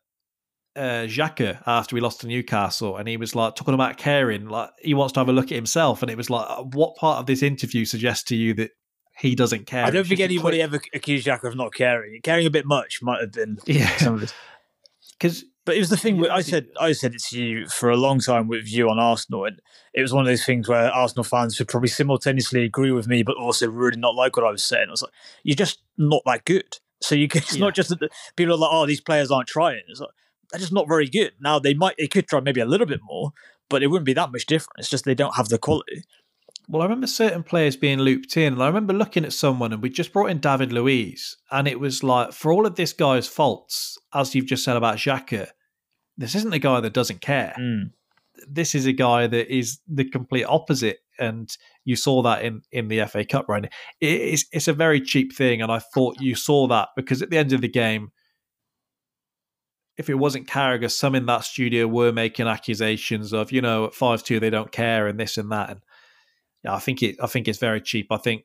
uh, 0.76 1.07
Xhaka 1.07 1.62
after 1.66 1.94
we 1.94 2.00
lost 2.00 2.20
to 2.20 2.26
Newcastle, 2.26 2.96
and 2.96 3.09
he 3.09 3.16
was 3.16 3.35
like 3.35 3.57
talking 3.57 3.74
about 3.74 3.96
caring, 3.96 4.48
like 4.48 4.70
he 4.78 4.94
wants 4.94 5.12
to 5.14 5.20
have 5.20 5.28
a 5.28 5.33
look 5.33 5.46
at 5.46 5.57
himself, 5.57 6.02
and 6.02 6.11
it 6.11 6.16
was 6.16 6.31
like, 6.31 6.46
uh, 6.48 6.62
what 6.62 6.96
part 6.96 7.18
of 7.18 7.26
this 7.26 7.42
interview 7.42 7.85
suggests 7.85 8.24
to 8.24 8.37
you 8.37 8.54
that 8.54 8.70
he 9.18 9.35
doesn't 9.35 9.66
care. 9.66 9.85
I 9.85 9.90
don't 9.90 10.07
think 10.07 10.20
anybody 10.20 10.62
ever 10.62 10.81
accused 10.94 11.26
Xhaka 11.26 11.44
of 11.44 11.57
not 11.57 11.74
caring. 11.74 12.20
Caring 12.22 12.46
a 12.46 12.50
bit 12.50 12.66
much 12.66 13.00
might 13.02 13.20
have 13.20 13.33
been 13.33 13.59
Yeah. 13.66 13.88
some 13.96 14.14
of 14.14 14.22
it. 14.22 14.35
because 15.18 15.44
But 15.68 15.76
it 15.76 15.81
was 15.81 15.90
the 15.90 15.98
thing. 15.98 16.16
Yeah, 16.16 16.33
I 16.33 16.37
I 16.37 16.40
said 16.40 16.68
I 16.81 16.92
said 16.92 17.14
it 17.14 17.22
to 17.24 17.42
you 17.42 17.68
for 17.68 17.90
a 17.90 17.96
long 17.98 18.20
time 18.20 18.48
with 18.48 18.72
you 18.72 18.88
on 18.88 18.98
Arsenal, 18.98 19.44
and 19.44 19.61
it 19.92 20.00
was 20.00 20.14
one 20.14 20.22
of 20.22 20.26
those 20.26 20.42
things 20.46 20.66
where 20.66 20.90
Arsenal 20.90 21.24
fans 21.24 21.59
would 21.59 21.68
probably 21.68 21.90
simultaneously 21.90 22.64
agree 22.64 22.90
with 22.90 23.07
me, 23.07 23.22
but 23.22 23.37
also 23.37 23.68
really 23.68 23.98
not 24.00 24.14
like 24.14 24.35
what 24.35 24.46
I 24.46 24.50
was 24.50 24.64
saying. 24.64 24.87
I 24.88 24.92
was 24.92 25.02
like, 25.02 25.12
"You're 25.42 25.57
just 25.57 25.83
not 25.98 26.22
that 26.24 26.46
good." 26.46 26.78
So 27.00 27.14
you 27.14 27.28
can, 27.28 27.38
it's 27.42 27.54
Yeah. 27.56 27.61
not 27.66 27.74
just 27.74 27.88
that 27.90 28.00
the, 28.00 28.08
people 28.37 28.54
are 28.54 28.58
like, 28.58 28.70
"Oh, 28.72 28.87
these 28.87 29.00
players 29.00 29.30
aren't 29.30 29.48
trying." 29.48 29.82
It's 29.88 30.00
like 30.00 30.11
they're 30.50 30.61
just 30.61 30.72
not 30.72 30.88
very 30.88 31.08
good. 31.08 31.32
Now 31.40 31.58
they 31.58 31.74
might, 31.74 31.94
they 31.98 32.06
could 32.08 32.26
try 32.26 32.40
maybe 32.40 32.61
a 32.61 32.66
little 32.66 32.87
bit 32.87 33.00
more, 33.02 33.32
but 33.68 33.82
it 33.82 33.88
wouldn't 33.88 34.06
be 34.06 34.14
that 34.14 34.32
much 34.32 34.46
different. 34.46 34.78
It's 34.78 34.90
just 34.90 35.04
they 35.04 35.14
don't 35.14 35.37
have 35.37 35.48
the 35.48 35.58
quality. 35.58 36.04
Well, 36.70 36.82
I 36.82 36.84
remember 36.84 37.06
certain 37.06 37.42
players 37.42 37.76
being 37.76 37.98
looped 37.98 38.37
in, 38.37 38.52
and 38.52 38.62
I 38.62 38.66
remember 38.66 38.92
looking 38.92 39.24
at 39.24 39.32
someone, 39.32 39.72
and 39.72 39.80
we 39.82 39.88
just 39.88 40.12
brought 40.12 40.30
in 40.30 40.38
David 40.38 40.70
Luiz, 40.70 41.37
and 41.50 41.66
it 41.66 41.80
was 41.80 42.02
like, 42.02 42.32
for 42.32 42.52
all 42.52 42.66
of 42.66 42.74
this 42.76 42.92
guy's 42.92 43.26
faults, 43.26 43.96
as 44.12 44.34
you've 44.34 44.44
just 44.46 44.64
said 44.64 44.76
about 44.76 44.96
Xhaka, 44.98 45.48
this 46.18 46.34
isn't 46.34 46.52
a 46.52 46.58
guy 46.58 46.80
that 46.80 46.92
doesn't 46.92 47.22
care. 47.22 47.54
Mm. 47.58 47.92
This 48.46 48.74
is 48.74 48.84
a 48.84 48.92
guy 48.92 49.26
that 49.26 49.54
is 49.54 49.78
the 49.88 50.04
complete 50.04 50.44
opposite, 50.44 50.98
and 51.18 51.48
you 51.85 51.96
saw 51.96 52.22
that 52.22 52.44
in 52.44 52.62
in 52.72 52.88
the 52.88 53.04
FA 53.07 53.24
Cup 53.24 53.48
run. 53.48 53.68
It's 54.00 54.46
it's 54.52 54.68
a 54.68 54.72
very 54.72 55.00
cheap 55.00 55.35
thing, 55.35 55.62
and 55.62 55.70
I 55.70 55.78
thought 55.78 56.20
you 56.20 56.35
saw 56.35 56.66
that 56.68 56.88
because 56.96 57.22
at 57.22 57.31
the 57.31 57.38
end 57.38 57.52
of 57.52 57.61
the 57.61 57.68
game. 57.68 58.12
If 59.96 60.09
it 60.09 60.14
wasn't 60.14 60.46
Carragher, 60.46 60.88
some 60.92 61.16
in 61.16 61.26
that 61.26 61.42
studio 61.42 61.88
were 61.88 62.12
making 62.12 62.46
accusations 62.46 63.33
of, 63.33 63.50
you 63.50 63.61
know, 63.61 63.87
at 63.87 63.94
five 63.94 64.22
two 64.22 64.38
they 64.38 64.48
don't 64.48 64.70
care 64.70 65.09
and 65.09 65.18
this 65.18 65.37
and 65.37 65.50
that. 65.50 65.70
And 65.70 65.81
yeah, 66.64 66.74
I 66.74 66.78
think 66.78 67.02
it. 67.02 67.16
I 67.20 67.26
think 67.26 67.48
it's 67.48 67.59
very 67.59 67.81
cheap. 67.81 68.07
I 68.12 68.16
think 68.16 68.44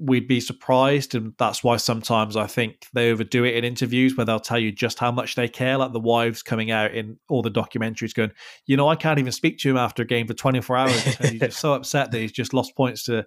we'd 0.00 0.26
be 0.26 0.40
surprised, 0.40 1.14
and 1.14 1.34
that's 1.38 1.62
why 1.62 1.76
sometimes 1.76 2.34
I 2.34 2.46
think 2.46 2.86
they 2.94 3.10
overdo 3.10 3.44
it 3.44 3.54
in 3.54 3.64
interviews 3.64 4.16
where 4.16 4.24
they'll 4.24 4.40
tell 4.40 4.58
you 4.58 4.72
just 4.72 4.98
how 4.98 5.12
much 5.12 5.34
they 5.34 5.46
care. 5.46 5.76
Like 5.76 5.92
the 5.92 6.00
wives 6.00 6.42
coming 6.42 6.70
out 6.70 6.94
in 6.94 7.18
all 7.28 7.42
the 7.42 7.50
documentaries, 7.50 8.14
going, 8.14 8.32
you 8.66 8.76
know, 8.76 8.88
I 8.88 8.96
can't 8.96 9.18
even 9.18 9.32
speak 9.32 9.58
to 9.58 9.70
him 9.70 9.76
after 9.76 10.02
a 10.02 10.06
game 10.06 10.26
for 10.26 10.34
24 10.34 10.76
hours 10.76 11.04
because 11.04 11.30
he's 11.30 11.40
just 11.40 11.60
so 11.60 11.72
upset 11.74 12.10
that 12.10 12.18
he's 12.18 12.32
just 12.32 12.54
lost 12.54 12.74
points 12.74 13.04
to. 13.04 13.26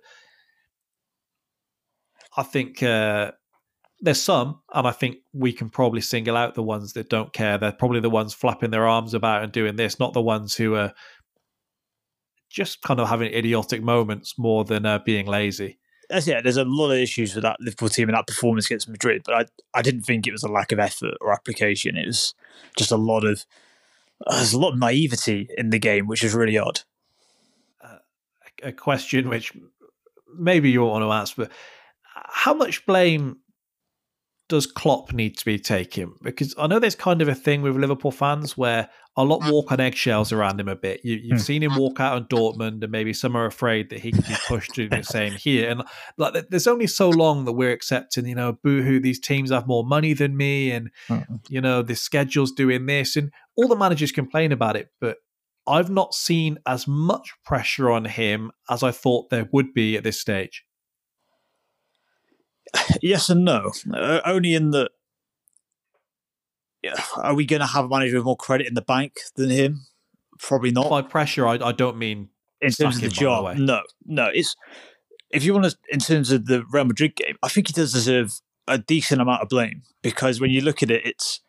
I 2.35 2.41
think 2.41 2.81
uh, 2.81 3.31
there's 4.01 4.21
some, 4.21 4.61
and 4.73 4.87
I 4.87 4.91
think 4.91 5.17
we 5.31 5.53
can 5.53 5.69
probably 5.69 6.01
single 6.01 6.35
out 6.35 6.55
the 6.55 6.63
ones 6.63 6.93
that 6.93 7.09
don't 7.09 7.31
care. 7.31 7.59
They're 7.59 7.71
probably 7.71 7.99
the 7.99 8.09
ones 8.09 8.33
flapping 8.33 8.71
their 8.71 8.87
arms 8.87 9.13
about 9.13 9.43
and 9.43 9.51
doing 9.51 9.75
this, 9.75 9.99
not 9.99 10.13
the 10.13 10.21
ones 10.21 10.55
who 10.55 10.75
are 10.75 10.93
just 12.49 12.81
kind 12.81 12.99
of 12.99 13.09
having 13.09 13.31
idiotic 13.31 13.83
moments 13.83 14.39
more 14.39 14.63
than 14.63 14.87
uh, 14.87 14.99
being 15.05 15.27
lazy. 15.27 15.77
Yeah. 16.09 16.41
There's 16.41 16.57
a 16.57 16.65
lot 16.65 16.91
of 16.91 16.97
issues 16.97 17.35
with 17.35 17.43
that 17.43 17.59
Liverpool 17.59 17.89
team 17.89 18.09
and 18.09 18.17
that 18.17 18.27
performance 18.27 18.67
against 18.67 18.89
Madrid, 18.89 19.23
but 19.25 19.35
I 19.35 19.45
I 19.79 19.81
didn't 19.81 20.01
think 20.01 20.27
it 20.27 20.31
was 20.31 20.43
a 20.43 20.51
lack 20.51 20.71
of 20.71 20.79
effort 20.79 21.15
or 21.21 21.33
application. 21.33 21.97
It 21.97 22.07
was 22.07 22.33
just 22.77 22.91
a 22.91 22.97
lot 22.97 23.23
of 23.23 23.45
uh, 24.25 24.35
there's 24.35 24.53
a 24.53 24.59
lot 24.59 24.73
of 24.73 24.79
naivety 24.79 25.49
in 25.57 25.69
the 25.69 25.79
game, 25.79 26.07
which 26.07 26.23
is 26.23 26.33
really 26.33 26.57
odd. 26.57 26.81
A 28.61 28.71
question 28.71 29.27
which 29.27 29.51
maybe 30.37 30.71
you 30.71 30.81
won't 30.81 31.01
want 31.01 31.03
to 31.03 31.11
ask, 31.11 31.35
but 31.35 31.51
how 32.13 32.53
much 32.53 32.85
blame 32.85 33.39
does 34.49 34.65
Klopp 34.67 35.13
need 35.13 35.37
to 35.37 35.45
be 35.45 35.57
taken? 35.57 36.13
Because 36.21 36.53
I 36.57 36.67
know 36.67 36.79
there's 36.79 36.95
kind 36.95 37.21
of 37.21 37.27
a 37.27 37.35
thing 37.35 37.61
with 37.61 37.75
Liverpool 37.75 38.11
fans 38.11 38.57
where 38.57 38.89
a 39.15 39.23
lot 39.23 39.41
walk 39.43 39.71
on 39.71 39.79
eggshells 39.79 40.31
around 40.31 40.59
him 40.59 40.67
a 40.67 40.75
bit. 40.75 41.01
You, 41.03 41.15
you've 41.15 41.37
Hmm. 41.37 41.43
seen 41.43 41.63
him 41.63 41.75
walk 41.75 41.99
out 41.99 42.15
on 42.15 42.25
Dortmund, 42.25 42.81
and 42.83 42.91
maybe 42.91 43.13
some 43.13 43.35
are 43.35 43.45
afraid 43.45 43.89
that 43.89 43.99
he 43.99 44.11
could 44.11 44.27
be 44.27 44.35
pushed 44.47 44.73
to 44.75 44.87
do 44.89 44.97
the 44.97 45.03
same 45.17 45.35
here. 45.35 45.69
And 45.69 45.83
like, 46.17 46.49
there's 46.49 46.67
only 46.67 46.87
so 46.87 47.09
long 47.09 47.45
that 47.45 47.53
we're 47.53 47.71
accepting, 47.71 48.25
you 48.25 48.35
know, 48.35 48.53
boohoo, 48.63 48.99
these 48.99 49.19
teams 49.19 49.51
have 49.51 49.67
more 49.67 49.85
money 49.85 50.13
than 50.13 50.35
me, 50.35 50.71
and 50.71 50.89
Mm. 51.09 51.39
you 51.49 51.61
know, 51.61 51.81
the 51.81 51.95
schedule's 51.95 52.51
doing 52.51 52.85
this, 52.85 53.15
and 53.15 53.31
all 53.55 53.67
the 53.67 53.75
managers 53.75 54.11
complain 54.11 54.51
about 54.51 54.75
it, 54.75 54.89
but. 54.99 55.17
I've 55.65 55.89
not 55.89 56.13
seen 56.13 56.57
as 56.65 56.89
much 56.89 57.31
pressure 57.45 57.89
on 57.89 58.03
him 58.03 58.51
as 58.69 58.83
I 58.83 58.91
thought 58.91 59.29
there 59.29 59.47
would 59.53 59.73
be 59.73 59.95
at 59.95 60.03
this 60.03 60.19
stage. 60.19 60.65
Yes 63.01 63.29
and 63.29 63.45
no. 63.45 63.71
Uh, 63.93 64.21
only 64.25 64.53
in 64.53 64.71
the. 64.71 64.89
Yeah, 66.81 67.01
are 67.17 67.33
we 67.33 67.45
going 67.45 67.61
to 67.61 67.65
have 67.65 67.85
a 67.85 67.87
manager 67.87 68.17
with 68.17 68.25
more 68.25 68.35
credit 68.35 68.67
in 68.67 68.73
the 68.73 68.81
bank 68.81 69.13
than 69.35 69.49
him? 69.49 69.85
Probably 70.39 70.71
not. 70.71 70.89
By 70.89 71.01
pressure, 71.01 71.47
I, 71.47 71.53
I 71.53 71.71
don't 71.71 71.97
mean 71.97 72.29
in 72.61 72.71
terms 72.71 72.95
of 72.95 73.01
the 73.01 73.07
by 73.07 73.13
the 73.13 73.19
job. 73.19 73.57
no, 73.57 73.81
no. 74.05 74.29
It's 74.33 74.55
if 75.29 75.43
you 75.43 75.53
want 75.53 75.65
to, 75.65 75.77
in 75.89 75.99
terms 75.99 76.31
of 76.31 76.45
the 76.45 76.63
Real 76.71 76.85
Madrid 76.85 77.15
game, 77.15 77.37
I 77.41 77.47
think 77.47 77.67
he 77.67 77.73
does 77.73 77.93
deserve 77.93 78.39
a 78.67 78.77
decent 78.77 79.21
amount 79.21 79.41
of 79.41 79.49
blame 79.49 79.83
because 80.01 80.39
when 80.39 80.51
you 80.51 80.61
look 80.61 80.83
at 80.83 80.91
it, 80.91 81.05
it's 81.05 81.41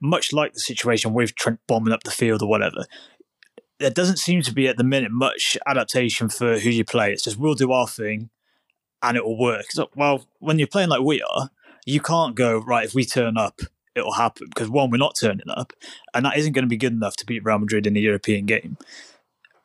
much 0.00 0.32
like 0.32 0.52
the 0.52 0.60
situation 0.60 1.12
with 1.12 1.34
Trent 1.34 1.60
bombing 1.66 1.92
up 1.92 2.02
the 2.02 2.10
field 2.10 2.42
or 2.42 2.48
whatever. 2.48 2.84
There 3.78 3.90
doesn't 3.90 4.18
seem 4.18 4.42
to 4.42 4.52
be 4.52 4.68
at 4.68 4.76
the 4.76 4.84
minute 4.84 5.10
much 5.10 5.56
adaptation 5.66 6.28
for 6.28 6.58
who 6.58 6.70
you 6.70 6.84
play. 6.84 7.12
It's 7.12 7.24
just 7.24 7.38
we'll 7.38 7.54
do 7.54 7.72
our 7.72 7.88
thing 7.88 8.30
and 9.02 9.16
it 9.16 9.24
will 9.24 9.38
work. 9.38 9.70
So, 9.70 9.90
well, 9.96 10.26
when 10.38 10.58
you're 10.58 10.68
playing 10.68 10.88
like 10.88 11.02
we 11.02 11.22
are, 11.22 11.50
you 11.84 12.00
can't 12.00 12.34
go 12.34 12.58
right. 12.58 12.86
If 12.86 12.94
we 12.94 13.04
turn 13.04 13.36
up, 13.36 13.60
it'll 13.94 14.12
happen 14.12 14.48
because 14.48 14.70
one, 14.70 14.90
we're 14.90 14.98
not 14.98 15.16
turning 15.20 15.48
up, 15.48 15.72
and 16.14 16.24
that 16.24 16.36
isn't 16.36 16.52
going 16.52 16.64
to 16.64 16.68
be 16.68 16.76
good 16.76 16.92
enough 16.92 17.16
to 17.16 17.26
beat 17.26 17.44
Real 17.44 17.58
Madrid 17.58 17.86
in 17.86 17.96
a 17.96 18.00
European 18.00 18.46
game 18.46 18.76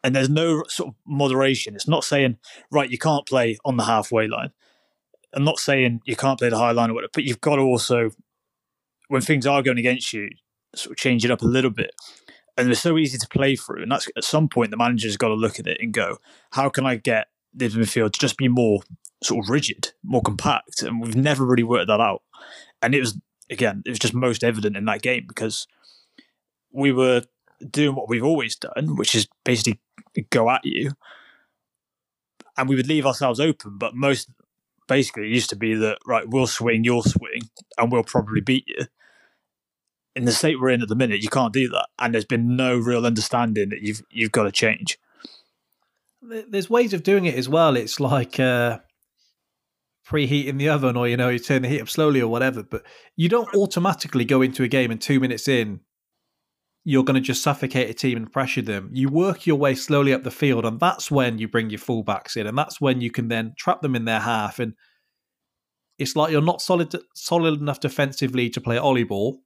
and 0.04 0.16
there's 0.16 0.30
no 0.30 0.64
sort 0.70 0.90
of 0.90 0.96
moderation. 1.06 1.76
It's 1.76 1.88
not 1.88 2.04
saying 2.04 2.38
right 2.72 2.90
you 2.90 2.98
can't 2.98 3.28
play 3.28 3.58
on 3.66 3.76
the 3.76 3.84
halfway 3.84 4.28
line. 4.28 4.52
I'm 5.34 5.44
not 5.44 5.60
saying 5.60 6.02
you 6.06 6.16
can't 6.16 6.40
play 6.40 6.50
the 6.50 6.58
high 6.58 6.72
line 6.72 6.90
or 6.90 6.94
whatever, 6.94 7.12
but 7.14 7.26
you've 7.26 7.42
got 7.42 7.58
to 7.58 7.64
also, 7.64 8.12
when 9.10 9.22
things 9.22 9.46
are 9.46 9.62
going 9.62 9.78
against 9.78 10.14
you, 10.14 10.30
sort 10.76 10.92
of 10.92 10.98
change 10.98 11.26
it 11.26 11.32
up 11.32 11.42
a 11.42 11.46
little 11.46 11.72
bit. 11.72 11.92
And 12.58 12.68
they're 12.68 12.76
so 12.76 12.98
easy 12.98 13.18
to 13.18 13.28
play 13.28 13.56
through, 13.56 13.84
and 13.84 13.92
that's 13.92 14.08
at 14.16 14.24
some 14.24 14.48
point 14.48 14.72
the 14.72 14.78
manager's 14.78 15.18
got 15.18 15.28
to 15.28 15.36
look 15.36 15.60
at 15.60 15.68
it 15.68 15.78
and 15.80 15.94
go, 15.94 16.18
how 16.52 16.70
can 16.70 16.86
I 16.86 16.96
get 16.96 17.28
this 17.54 17.76
midfield 17.76 18.14
to 18.14 18.20
just 18.20 18.38
be 18.38 18.48
more 18.48 18.80
sort 19.24 19.44
of 19.44 19.50
rigid, 19.50 19.94
more 20.04 20.22
compact? 20.22 20.82
And 20.82 21.02
we've 21.02 21.16
never 21.16 21.46
really 21.46 21.64
worked 21.64 21.88
that 21.88 22.02
out. 22.02 22.24
And 22.82 22.94
it 22.94 23.00
was 23.00 23.18
again, 23.50 23.82
it 23.86 23.90
was 23.90 24.00
just 24.00 24.14
most 24.14 24.44
evident 24.44 24.76
in 24.76 24.86
that 24.86 25.02
game 25.02 25.26
because 25.28 25.68
we 26.72 26.92
were 26.92 27.24
doing 27.70 27.96
what 27.96 28.10
we've 28.10 28.24
always 28.24 28.56
done, 28.56 28.96
which 28.96 29.16
is 29.16 29.28
basically 29.44 29.80
go 30.30 30.50
at 30.50 30.62
you. 30.64 30.92
And 32.58 32.68
we 32.68 32.76
would 32.76 32.88
leave 32.88 33.06
ourselves 33.06 33.40
open, 33.40 33.78
but 33.78 33.96
most 33.96 34.30
basically 34.88 35.24
it 35.24 35.34
used 35.34 35.50
to 35.52 35.56
be 35.56 35.76
that 35.76 36.00
right, 36.06 36.28
we'll 36.28 36.48
swing, 36.48 36.84
you'll 36.84 37.04
swing, 37.04 37.42
and 37.78 37.92
we'll 37.92 38.04
probably 38.04 38.42
beat 38.42 38.66
you. 38.68 38.86
In 40.16 40.26
the 40.26 40.32
state 40.32 40.60
we're 40.60 40.70
in 40.70 40.82
at 40.82 40.88
the 40.88 40.96
minute, 40.96 41.22
you 41.22 41.30
can't 41.30 41.54
do 41.54 41.70
that, 41.70 41.88
and 42.00 42.14
there's 42.14 42.26
been 42.26 42.56
no 42.56 42.76
real 42.76 43.06
understanding 43.06 43.70
that 43.70 43.82
you've 43.82 44.02
you've 44.10 44.32
got 44.32 44.44
to 44.44 44.52
change. 44.52 44.98
There's 46.24 46.70
ways 46.70 46.94
of 46.94 47.04
doing 47.04 47.26
it 47.26 47.36
as 47.36 47.48
well. 47.48 47.78
It's 47.78 48.00
like 48.00 48.40
uh, 48.40 48.80
preheating 50.08 50.58
the 50.58 50.70
oven, 50.70 50.96
or 50.96 51.08
you 51.08 51.18
know, 51.18 51.30
you 51.30 51.40
turn 51.40 51.64
the 51.64 51.68
heat 51.68 51.82
up 51.82 51.90
slowly, 51.90 52.22
or 52.22 52.30
whatever. 52.30 52.64
But 52.64 52.84
you 53.16 53.30
don't 53.30 53.54
automatically 53.54 54.26
go 54.26 54.42
into 54.42 54.64
a 54.64 54.68
game 54.68 54.92
and 54.92 55.02
two 55.02 55.20
minutes 55.20 55.48
in, 55.48 55.82
you're 56.84 57.04
going 57.04 57.16
to 57.16 57.22
just 57.22 57.44
suffocate 57.44 57.90
a 57.90 57.94
team 57.94 58.18
and 58.18 58.32
pressure 58.32 58.62
them. 58.62 58.90
You 58.94 59.10
work 59.10 59.46
your 59.46 59.58
way 59.58 59.76
slowly 59.76 60.14
up 60.14 60.24
the 60.24 60.32
field, 60.32 60.66
and 60.66 60.80
that's 60.80 61.12
when 61.12 61.38
you 61.38 61.48
bring 61.48 61.70
your 61.70 61.80
fullbacks 61.80 62.38
in, 62.38 62.48
and 62.48 62.58
that's 62.58 62.80
when 62.80 63.02
you 63.02 63.12
can 63.12 63.28
then 63.28 63.54
trap 63.58 63.82
them 63.82 63.96
in 63.96 64.06
their 64.06 64.22
half. 64.22 64.60
And 64.60 64.74
it's 65.98 66.16
like 66.16 66.32
you're 66.32 66.42
not 66.42 66.62
solid 66.62 66.96
solid 67.14 67.60
enough 67.60 67.80
defensively 67.80 68.50
to 68.52 68.62
play 68.62 68.78
ollie 68.78 69.04
ball, 69.04 69.42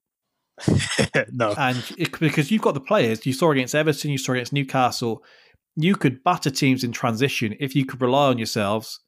no, 1.32 1.54
and 1.58 1.84
it, 1.98 2.20
because 2.20 2.52
you've 2.52 2.62
got 2.62 2.74
the 2.74 2.80
players, 2.80 3.26
you 3.26 3.34
saw 3.34 3.52
against 3.52 3.74
Everton, 3.74 4.12
you 4.12 4.18
saw 4.18 4.34
against 4.34 4.54
Newcastle, 4.54 5.24
you 5.76 5.96
could 5.96 6.24
batter 6.24 6.52
teams 6.52 6.84
in 6.84 6.92
transition 6.92 7.56
if 7.60 7.76
you 7.76 7.86
could 7.86 8.02
rely 8.02 8.28
on 8.28 8.38
yourselves 8.38 9.00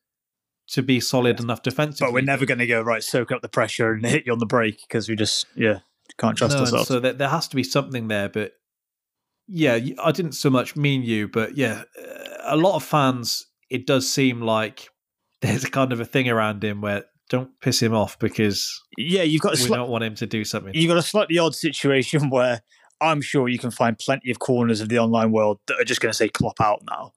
to 0.70 0.82
be 0.82 1.00
solid 1.00 1.40
enough 1.40 1.62
defensively. 1.62 2.08
but 2.08 2.14
we're 2.14 2.22
never 2.22 2.46
going 2.46 2.60
to 2.60 2.68
go 2.68 2.82
right, 2.82 3.04
soak 3.04 3.32
up 3.32 3.42
the 3.42 3.50
pressure 3.50 3.92
and 3.92 4.06
hit 4.06 4.26
you 4.26 4.32
on 4.32 4.40
the 4.40 4.46
break 4.46 4.82
because 4.88 5.10
we 5.10 5.16
just 5.16 5.46
yeah 5.56 5.80
can't 6.18 6.38
trust 6.38 6.56
No, 6.56 6.62
ourselves. 6.62 6.88
So 6.88 7.00
there, 7.00 7.14
there 7.14 7.30
has 7.30 7.48
to 7.50 7.56
be 7.56 7.64
something 7.64 8.08
there, 8.08 8.30
but 8.30 8.54
yeah, 9.48 9.80
I 10.02 10.12
didn't 10.12 10.34
so 10.34 10.50
much 10.50 10.76
mean 10.76 11.04
you, 11.04 11.28
but 11.28 11.58
yeah, 11.58 11.84
uh, 12.00 12.38
a 12.46 12.58
lot 12.58 12.76
of 12.76 12.84
fans. 12.84 13.48
It 13.70 13.88
does 13.88 14.10
seem 14.12 14.42
like 14.42 14.90
there's 15.42 15.64
a 15.64 15.70
kind 15.70 15.92
of 15.92 16.00
a 16.00 16.06
thing 16.06 16.30
around 16.30 16.64
him 16.64 16.82
where 16.82 17.06
don't 17.30 17.50
piss 17.62 17.82
him 17.82 17.94
off 17.94 18.20
because 18.20 18.80
yeah, 18.98 19.24
you've 19.24 19.42
got 19.42 19.60
a 19.60 19.64
we 19.64 19.70
don't 19.70 19.90
want 19.90 20.04
him 20.04 20.16
to 20.16 20.28
do 20.28 20.44
something. 20.44 20.74
you've 20.76 20.90
got 20.90 20.98
a 20.98 21.02
slightly 21.02 21.38
odd 21.38 21.56
situation 21.56 22.30
where 22.30 22.62
I'm 23.02 23.22
sure 23.22 23.50
you 23.50 23.58
can 23.60 23.72
find 23.72 23.98
plenty 23.98 24.30
of 24.30 24.40
corners 24.40 24.82
of 24.82 24.90
the 24.90 25.00
online 25.00 25.32
world 25.32 25.60
that 25.68 25.80
are 25.80 25.84
just 25.84 26.00
going 26.00 26.12
to 26.12 26.16
say 26.16 26.30
"Klopp 26.30 26.62
out" 26.62 26.84
now, 26.90 27.12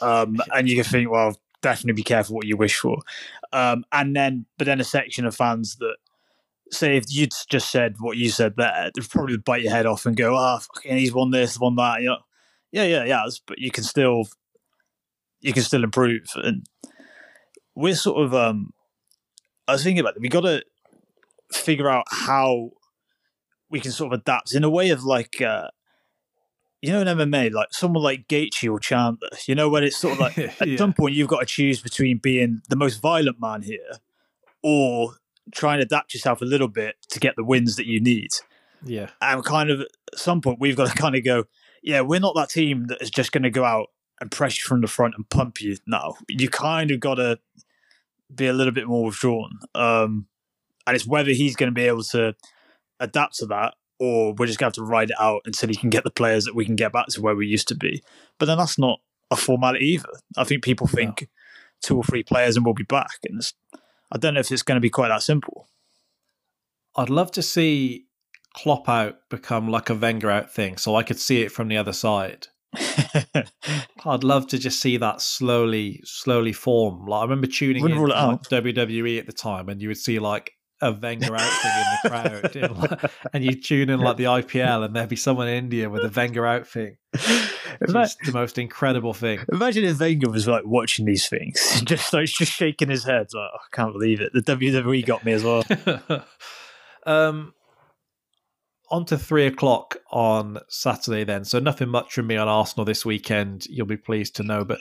um, 0.00 0.36
and 0.54 0.68
you 0.68 0.76
can 0.76 0.84
think, 0.84 1.10
well, 1.10 1.36
definitely 1.66 1.94
be 1.94 2.04
careful 2.04 2.36
what 2.36 2.46
you 2.46 2.56
wish 2.56 2.76
for. 2.76 2.98
Um, 3.52 3.84
and 3.90 4.14
then, 4.14 4.46
but 4.56 4.66
then 4.66 4.80
a 4.80 4.84
section 4.84 5.26
of 5.26 5.34
fans 5.34 5.76
that 5.76 5.96
say 6.70 6.96
if 6.96 7.04
you'd 7.08 7.32
just 7.50 7.70
said 7.70 7.96
what 7.98 8.16
you 8.16 8.30
said 8.30 8.54
there, 8.56 8.90
they'd 8.94 9.10
probably 9.10 9.36
bite 9.36 9.62
your 9.62 9.72
head 9.72 9.84
off 9.84 10.06
and 10.06 10.16
go, 10.16 10.36
"Ah, 10.36 10.58
fucking, 10.58 10.96
he's 10.96 11.12
won 11.12 11.32
this, 11.32 11.58
won 11.58 11.74
that." 11.74 12.02
You 12.02 12.10
know, 12.10 12.18
yeah, 12.70 12.84
yeah, 12.84 13.04
yeah, 13.04 13.26
but 13.48 13.58
you 13.58 13.72
can 13.72 13.82
still, 13.82 14.28
you 15.40 15.52
can 15.52 15.64
still 15.64 15.82
improve. 15.82 16.26
And 16.36 16.64
we're 17.74 17.96
sort 17.96 18.24
of 18.24 18.32
um 18.32 18.72
I 19.66 19.72
was 19.72 19.82
thinking 19.82 20.00
about 20.00 20.16
it. 20.16 20.22
We 20.22 20.28
got 20.28 20.42
to 20.42 20.62
figure 21.52 21.90
out 21.90 22.04
how 22.08 22.70
we 23.70 23.80
can 23.80 23.90
sort 23.90 24.12
of 24.12 24.20
adapt 24.20 24.54
in 24.54 24.62
a 24.62 24.70
way 24.70 24.90
of 24.90 25.02
like 25.02 25.40
uh 25.40 25.68
you 26.86 26.92
know 26.92 27.00
in 27.00 27.08
MMA 27.18 27.52
like 27.52 27.68
someone 27.72 28.02
like 28.02 28.28
Gaethje 28.28 28.70
or 28.70 28.78
Chandler. 28.78 29.28
You 29.46 29.54
know 29.54 29.68
when 29.68 29.82
it's 29.84 29.96
sort 29.96 30.14
of 30.14 30.20
like 30.20 30.38
at 30.60 30.66
Yeah. 30.68 30.76
some 30.76 30.92
point 30.92 31.14
you've 31.14 31.28
got 31.28 31.40
to 31.40 31.46
choose 31.46 31.80
between 31.80 32.18
being 32.18 32.60
the 32.68 32.76
most 32.76 33.00
violent 33.00 33.40
man 33.40 33.62
here 33.62 33.98
or 34.62 35.14
try 35.54 35.74
and 35.74 35.82
adapt 35.82 36.14
yourself 36.14 36.40
a 36.40 36.44
little 36.44 36.68
bit 36.68 36.96
to 37.10 37.20
get 37.20 37.34
the 37.36 37.44
wins 37.44 37.76
that 37.76 37.86
you 37.86 38.00
need. 38.00 38.30
Yeah. 38.84 39.10
And 39.20 39.44
kind 39.44 39.70
of 39.70 39.80
at 39.80 39.88
some 40.14 40.40
point 40.40 40.58
we've 40.60 40.76
got 40.76 40.88
to 40.88 40.94
kind 41.02 41.14
of 41.16 41.24
go, 41.24 41.44
yeah, 41.82 42.00
we're 42.00 42.20
not 42.20 42.34
that 42.36 42.50
team 42.50 42.86
that 42.88 43.00
is 43.02 43.10
just 43.10 43.32
going 43.32 43.44
to 43.44 43.50
go 43.50 43.64
out 43.64 43.88
and 44.20 44.30
press 44.30 44.58
you 44.58 44.64
from 44.64 44.80
the 44.80 44.86
front 44.88 45.14
and 45.16 45.28
pump 45.28 45.60
you. 45.60 45.76
No, 45.86 46.16
you 46.28 46.48
kind 46.48 46.90
of 46.90 47.00
got 47.00 47.16
to 47.16 47.38
be 48.34 48.46
a 48.46 48.52
little 48.52 48.72
bit 48.72 48.86
more 48.86 49.04
withdrawn. 49.06 49.58
Um, 49.74 50.26
and 50.86 50.94
it's 50.96 51.06
whether 51.06 51.30
he's 51.32 51.54
going 51.56 51.70
to 51.70 51.74
be 51.74 51.86
able 51.86 52.02
to 52.04 52.34
adapt 52.98 53.36
to 53.36 53.46
that 53.46 53.74
or 53.98 54.34
we're 54.34 54.46
just 54.46 54.58
going 54.58 54.70
to 54.70 54.80
have 54.80 54.86
to 54.86 54.90
ride 54.90 55.10
it 55.10 55.16
out 55.18 55.42
until 55.44 55.68
he 55.68 55.74
can 55.74 55.90
get 55.90 56.04
the 56.04 56.10
players 56.10 56.44
that 56.44 56.54
we 56.54 56.64
can 56.64 56.76
get 56.76 56.92
back 56.92 57.06
to 57.08 57.22
where 57.22 57.34
we 57.34 57.46
used 57.46 57.68
to 57.68 57.74
be. 57.74 58.02
But 58.38 58.46
then 58.46 58.58
that's 58.58 58.78
not 58.78 59.00
a 59.30 59.36
formality 59.36 59.86
either. 59.86 60.08
I 60.36 60.44
think 60.44 60.62
people 60.62 60.86
think 60.86 61.28
two 61.82 61.96
or 61.96 62.04
three 62.04 62.22
players 62.22 62.56
and 62.56 62.64
we'll 62.64 62.74
be 62.74 62.84
back. 62.84 63.18
And 63.28 63.38
it's, 63.38 63.54
I 64.12 64.18
don't 64.18 64.34
know 64.34 64.40
if 64.40 64.50
it's 64.50 64.62
going 64.62 64.76
to 64.76 64.80
be 64.80 64.90
quite 64.90 65.08
that 65.08 65.22
simple. 65.22 65.68
I'd 66.96 67.10
love 67.10 67.30
to 67.32 67.42
see 67.42 68.06
Klopp 68.54 68.88
out 68.88 69.18
become 69.28 69.68
like 69.68 69.90
a 69.90 69.94
Wenger 69.94 70.30
out 70.30 70.52
thing, 70.52 70.78
so 70.78 70.96
I 70.96 71.02
could 71.02 71.18
see 71.18 71.42
it 71.42 71.52
from 71.52 71.68
the 71.68 71.76
other 71.76 71.92
side. 71.92 72.48
I'd 72.74 74.24
love 74.24 74.46
to 74.48 74.58
just 74.58 74.80
see 74.80 74.96
that 74.96 75.20
slowly, 75.20 76.00
slowly 76.04 76.52
form. 76.52 77.06
Like 77.06 77.20
I 77.20 77.22
remember 77.22 77.48
tuning 77.48 77.82
Wouldn't 77.82 78.00
in 78.00 78.08
to, 78.08 78.26
like, 78.26 78.42
WWE 78.42 79.18
at 79.18 79.26
the 79.26 79.32
time, 79.32 79.68
and 79.68 79.82
you 79.82 79.88
would 79.88 79.98
see 79.98 80.18
like 80.18 80.52
a 80.82 80.92
Wenger 80.92 81.34
outfit 81.34 81.70
in 81.72 81.84
the 82.02 82.10
crowd, 82.10 82.56
and, 82.70 82.78
like- 82.78 83.12
and 83.32 83.44
you 83.44 83.52
tune 83.60 83.88
in 83.90 84.00
like 84.00 84.16
the 84.16 84.24
IPL, 84.24 84.84
and 84.84 84.94
there'd 84.94 85.08
be 85.08 85.16
someone 85.16 85.48
in 85.48 85.54
India 85.54 85.88
with 85.88 86.04
a 86.04 86.10
Wenger 86.14 86.46
outfit. 86.46 86.98
It's 87.80 88.16
the 88.24 88.32
most 88.32 88.58
incredible 88.58 89.14
thing. 89.14 89.40
Imagine 89.52 89.84
if 89.84 90.00
Wenger 90.00 90.30
was 90.30 90.46
like 90.46 90.64
watching 90.66 91.06
these 91.06 91.28
things, 91.28 91.80
just 91.84 92.12
like 92.12 92.26
just 92.26 92.52
shaking 92.52 92.88
his 92.90 93.04
head, 93.04 93.26
like 93.32 93.50
"Oh, 93.52 93.56
I 93.56 93.76
can't 93.76 93.92
believe 93.92 94.20
it. 94.20 94.32
The 94.32 94.42
WWE 94.42 95.04
got 95.06 95.24
me 95.24 95.32
as 95.32 95.44
well. 95.44 95.64
um, 97.06 97.54
on 98.90 99.04
to 99.06 99.18
three 99.18 99.46
o'clock 99.46 99.96
on 100.10 100.58
Saturday 100.68 101.24
then. 101.24 101.44
So 101.44 101.58
nothing 101.58 101.88
much 101.88 102.12
from 102.14 102.26
me 102.26 102.36
on 102.36 102.48
Arsenal 102.48 102.84
this 102.84 103.04
weekend. 103.04 103.66
You'll 103.66 103.86
be 103.86 103.96
pleased 103.96 104.36
to 104.36 104.42
know, 104.42 104.64
but 104.64 104.78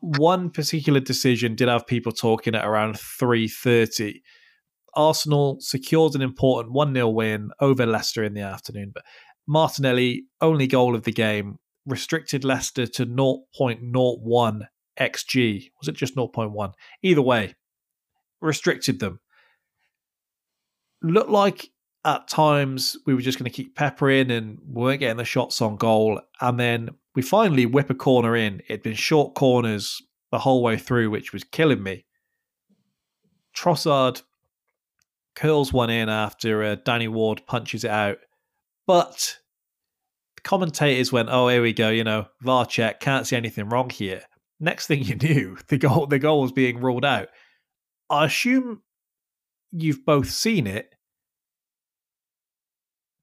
one 0.00 0.50
particular 0.50 1.00
decision 1.00 1.54
did 1.54 1.68
have 1.68 1.86
people 1.86 2.12
talking 2.12 2.54
at 2.54 2.64
around 2.66 2.98
three 2.98 3.48
thirty. 3.48 4.22
Arsenal 4.96 5.58
secured 5.60 6.14
an 6.14 6.22
important 6.22 6.72
one 6.72 6.94
0 6.94 7.10
win 7.10 7.50
over 7.60 7.86
Leicester 7.86 8.24
in 8.24 8.34
the 8.34 8.40
afternoon, 8.40 8.90
but 8.94 9.04
Martinelli 9.46 10.24
only 10.40 10.66
goal 10.66 10.94
of 10.94 11.04
the 11.04 11.12
game 11.12 11.58
restricted 11.86 12.44
Leicester 12.44 12.86
to 12.86 13.06
0.01 13.06 14.60
xg. 14.98 15.70
Was 15.78 15.88
it 15.88 15.94
just 15.94 16.16
0.1? 16.16 16.72
Either 17.02 17.22
way, 17.22 17.54
restricted 18.40 18.98
them 18.98 19.20
looked 21.02 21.30
like 21.30 21.70
at 22.04 22.28
times 22.28 22.96
we 23.06 23.14
were 23.14 23.20
just 23.20 23.38
going 23.38 23.50
to 23.50 23.54
keep 23.54 23.74
peppering 23.74 24.30
and 24.30 24.58
we 24.66 24.82
weren't 24.82 25.00
getting 25.00 25.16
the 25.16 25.24
shots 25.24 25.60
on 25.60 25.76
goal. 25.76 26.20
And 26.40 26.58
then 26.58 26.90
we 27.14 27.22
finally 27.22 27.66
whip 27.66 27.90
a 27.90 27.94
corner 27.94 28.36
in. 28.36 28.62
It'd 28.68 28.82
been 28.82 28.94
short 28.94 29.34
corners 29.34 30.00
the 30.30 30.38
whole 30.38 30.62
way 30.62 30.76
through, 30.76 31.10
which 31.10 31.32
was 31.32 31.44
killing 31.44 31.82
me. 31.82 32.04
Trossard 33.56 34.22
curls 35.36 35.72
one 35.72 35.90
in 35.90 36.08
after 36.08 36.64
uh, 36.64 36.76
Danny 36.84 37.06
Ward 37.06 37.42
punches 37.46 37.84
it 37.84 37.90
out. 37.90 38.18
But 38.86 39.38
the 40.36 40.42
commentators 40.42 41.12
went, 41.12 41.28
oh, 41.30 41.48
here 41.48 41.62
we 41.62 41.72
go, 41.72 41.90
you 41.90 42.02
know, 42.02 42.26
VAR 42.40 42.66
check, 42.66 43.00
can't 43.00 43.26
see 43.26 43.36
anything 43.36 43.68
wrong 43.68 43.90
here. 43.90 44.22
Next 44.58 44.86
thing 44.86 45.02
you 45.02 45.14
knew, 45.22 45.58
the 45.68 45.78
goal 45.78 46.06
the 46.06 46.18
goal 46.18 46.42
was 46.42 46.52
being 46.52 46.80
ruled 46.80 47.04
out. 47.04 47.28
I 48.08 48.24
assume 48.26 48.82
you've 49.70 50.04
both 50.04 50.30
seen 50.30 50.66
it. 50.66 50.94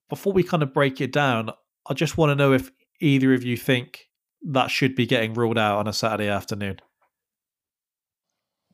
Before 0.09 0.33
we 0.33 0.43
kind 0.43 0.61
of 0.61 0.73
break 0.73 1.01
it 1.01 1.11
down, 1.11 1.49
I 1.89 1.93
just 1.95 2.17
want 2.17 2.29
to 2.29 2.35
know 2.35 2.53
if 2.53 2.71
either 3.01 3.33
of 3.33 3.43
you 3.43 3.57
think 3.57 4.09
that 4.43 4.69
should 4.69 4.93
be 4.93 5.07
getting 5.07 5.33
ruled 5.33 5.57
out 5.57 5.79
on 5.79 5.87
a 5.87 5.93
Saturday 5.93 6.27
afternoon. 6.27 6.79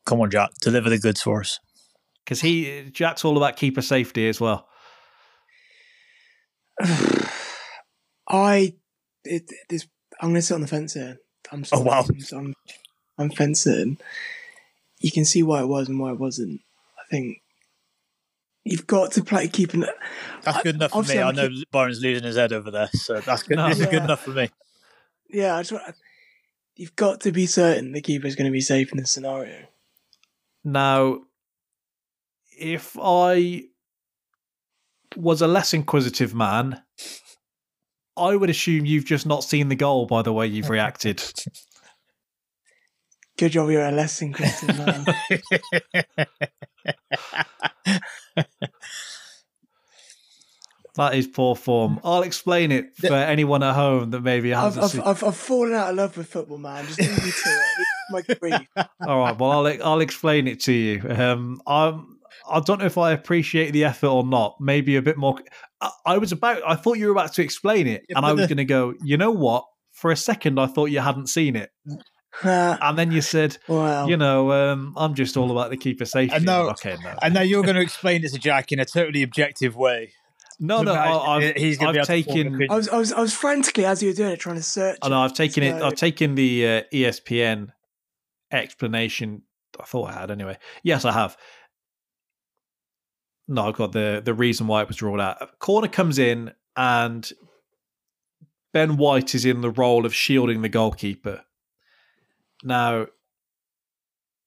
Come 0.05 0.19
on, 0.21 0.31
Jack, 0.31 0.49
deliver 0.61 0.89
the 0.89 0.97
goods 0.97 1.21
for 1.21 1.41
us. 1.41 1.59
Because 2.29 2.41
he 2.41 2.91
Jack's 2.91 3.25
all 3.25 3.37
about 3.37 3.57
keeper 3.57 3.81
safety 3.81 4.29
as 4.29 4.39
well. 4.39 4.67
I, 8.29 8.75
it, 9.23 9.49
this, 9.67 9.87
I'm 10.21 10.29
going 10.29 10.35
to 10.35 10.41
sit 10.43 10.53
on 10.53 10.61
the 10.61 10.67
fence 10.67 10.93
here. 10.93 11.17
I'm 11.51 11.65
Oh, 11.71 11.81
wow. 11.81 12.05
I'm, 12.07 12.37
I'm, 12.37 12.53
I'm 13.17 13.31
fencing. 13.31 13.97
You 14.99 15.09
can 15.09 15.25
see 15.25 15.41
why 15.41 15.61
it 15.61 15.65
was 15.65 15.89
and 15.89 15.99
why 15.99 16.11
it 16.11 16.19
wasn't. 16.19 16.61
I 16.99 17.01
think 17.09 17.41
you've 18.63 18.85
got 18.85 19.13
to 19.13 19.23
play 19.23 19.47
keeping 19.47 19.81
it. 19.81 19.95
That's 20.43 20.61
good 20.61 20.75
enough 20.75 20.91
for 20.91 20.97
me. 20.97 20.99
Obviously, 20.99 21.23
I 21.23 21.29
I'm 21.29 21.35
know 21.35 21.49
Byron's 21.71 21.99
losing 21.99 22.25
his 22.25 22.35
head 22.35 22.53
over 22.53 22.69
there, 22.69 22.89
so 22.93 23.21
that's 23.21 23.41
good. 23.41 23.57
No. 23.57 23.69
This 23.69 23.79
is 23.79 23.87
good 23.87 24.03
enough 24.03 24.21
for 24.21 24.31
me. 24.31 24.51
Yeah, 25.31 25.55
I 25.55 25.61
just 25.61 25.71
want, 25.71 25.95
you've 26.75 26.95
got 26.95 27.21
to 27.21 27.31
be 27.31 27.47
certain 27.47 27.93
the 27.93 28.01
keeper 28.01 28.27
is 28.27 28.35
going 28.35 28.45
to 28.45 28.51
be 28.51 28.61
safe 28.61 28.91
in 28.91 28.99
this 28.99 29.09
scenario. 29.09 29.65
Now, 30.63 31.21
if 32.59 32.97
I 33.01 33.63
was 35.15 35.41
a 35.41 35.47
less 35.47 35.73
inquisitive 35.73 36.35
man, 36.35 36.81
I 38.17 38.35
would 38.35 38.49
assume 38.49 38.85
you've 38.85 39.05
just 39.05 39.25
not 39.25 39.43
seen 39.43 39.69
the 39.69 39.75
goal 39.75 40.05
by 40.05 40.21
the 40.21 40.33
way 40.33 40.47
you've 40.47 40.69
reacted. 40.69 41.23
Good 43.37 43.53
job, 43.53 43.69
you're 43.69 43.85
a 43.85 43.91
less 43.91 44.21
inquisitive 44.21 44.77
man. 44.77 45.05
That 50.99 51.15
is 51.15 51.27
poor 51.27 51.55
form. 51.55 52.01
I'll 52.03 52.23
explain 52.23 52.73
it 52.73 52.97
for 52.97 53.13
anyone 53.13 53.63
at 53.63 53.73
home 53.73 54.11
that 54.11 54.19
maybe 54.19 54.49
hasn't 54.49 54.83
I've, 54.83 54.91
seen. 54.91 54.99
I've, 54.99 55.23
I've 55.23 55.37
fallen 55.37 55.73
out 55.73 55.91
of 55.91 55.95
love 55.95 56.17
with 56.17 56.27
football, 56.27 56.57
man. 56.57 56.85
Just 56.87 56.99
leave 56.99 57.11
me 57.11 57.31
to 57.31 57.49
it. 57.49 57.87
My 58.09 58.21
grief. 58.21 58.67
All 59.07 59.19
right, 59.19 59.39
well, 59.39 59.65
I'll 59.65 59.83
I'll 59.83 60.01
explain 60.01 60.45
it 60.45 60.59
to 60.61 60.73
you. 60.73 61.01
Um, 61.09 61.61
I'm 61.65 62.18
I 62.51 62.59
don't 62.61 62.79
know 62.79 62.85
if 62.85 62.97
I 62.97 63.11
appreciate 63.11 63.71
the 63.71 63.85
effort 63.85 64.07
or 64.07 64.25
not. 64.25 64.57
Maybe 64.59 64.95
a 64.95 65.01
bit 65.01 65.17
more. 65.17 65.39
I, 65.81 65.89
I 66.05 66.17
was 66.17 66.31
about. 66.31 66.61
I 66.67 66.75
thought 66.75 66.97
you 66.97 67.05
were 67.07 67.11
about 67.11 67.33
to 67.33 67.41
explain 67.41 67.87
it, 67.87 68.05
Yeah, 68.09 68.17
and 68.17 68.25
I 68.25 68.33
was 68.33 68.41
the- 68.43 68.47
going 68.55 68.57
to 68.57 68.65
go. 68.65 68.93
You 69.03 69.17
know 69.17 69.31
what? 69.31 69.65
For 69.91 70.11
a 70.11 70.15
second, 70.15 70.59
I 70.59 70.67
thought 70.67 70.85
you 70.85 70.99
hadn't 71.01 71.27
seen 71.27 71.55
it, 71.57 71.71
and 72.43 72.97
then 72.97 73.11
you 73.11 73.21
said, 73.21 73.57
wow. 73.67 74.07
"You 74.07 74.15
know, 74.15 74.51
um, 74.53 74.93
I'm 74.95 75.13
just 75.13 75.35
all 75.35 75.51
about 75.51 75.71
the 75.71 75.77
keeper 75.77 76.05
safety." 76.05 76.35
I 76.35 76.39
know. 76.39 76.69
Okay, 76.69 76.95
no, 77.03 77.15
and 77.21 77.33
now 77.33 77.41
you're 77.41 77.63
going 77.63 77.75
to 77.75 77.81
explain 77.81 78.23
it 78.23 78.31
to 78.31 78.39
Jack 78.39 78.71
in 78.71 78.79
a 78.79 78.85
totally 78.85 79.23
objective 79.23 79.75
way. 79.75 80.13
no, 80.59 80.81
no. 80.83 80.93
So 80.93 80.99
I, 80.99 81.35
I've, 81.37 81.55
he's 81.55 81.77
gonna 81.77 81.91
be 81.93 81.99
I've 81.99 82.05
to 82.05 82.11
taken. 82.13 82.47
opinion. 82.47 82.71
I 82.71 82.75
was, 82.77 82.87
I 82.89 82.97
was, 82.97 83.11
I 83.13 83.19
was 83.21 83.33
frantically 83.33 83.83
as 83.85 84.01
you 84.01 84.09
were 84.09 84.15
doing 84.15 84.31
it, 84.31 84.39
trying 84.39 84.55
to 84.55 84.63
search. 84.63 84.97
I 85.01 85.09
know 85.09 85.19
I've 85.19 85.33
taken 85.33 85.63
it. 85.63 85.81
I've 85.81 85.95
taken 85.95 86.35
the 86.35 86.65
uh, 86.67 86.81
ESPN 86.93 87.69
explanation. 88.51 89.43
I 89.79 89.83
thought 89.85 90.09
I 90.09 90.13
had 90.19 90.31
anyway. 90.31 90.57
Yes, 90.83 91.05
I 91.05 91.11
have. 91.11 91.37
No, 93.51 93.67
I've 93.67 93.75
got 93.75 93.93
the 93.93 94.21
the 94.23 94.35
reason 94.35 94.67
why 94.67 94.83
it 94.83 94.87
was 94.87 95.01
ruled 95.01 95.19
out. 95.19 95.57
Corner 95.57 95.87
comes 95.87 96.19
in 96.19 96.53
and 96.77 97.29
Ben 98.71 98.95
White 98.95 99.33
is 99.33 99.43
in 99.43 99.61
the 99.61 99.71
role 99.71 100.05
of 100.05 100.13
shielding 100.13 100.61
the 100.61 100.69
goalkeeper. 100.69 101.43
Now, 102.63 103.07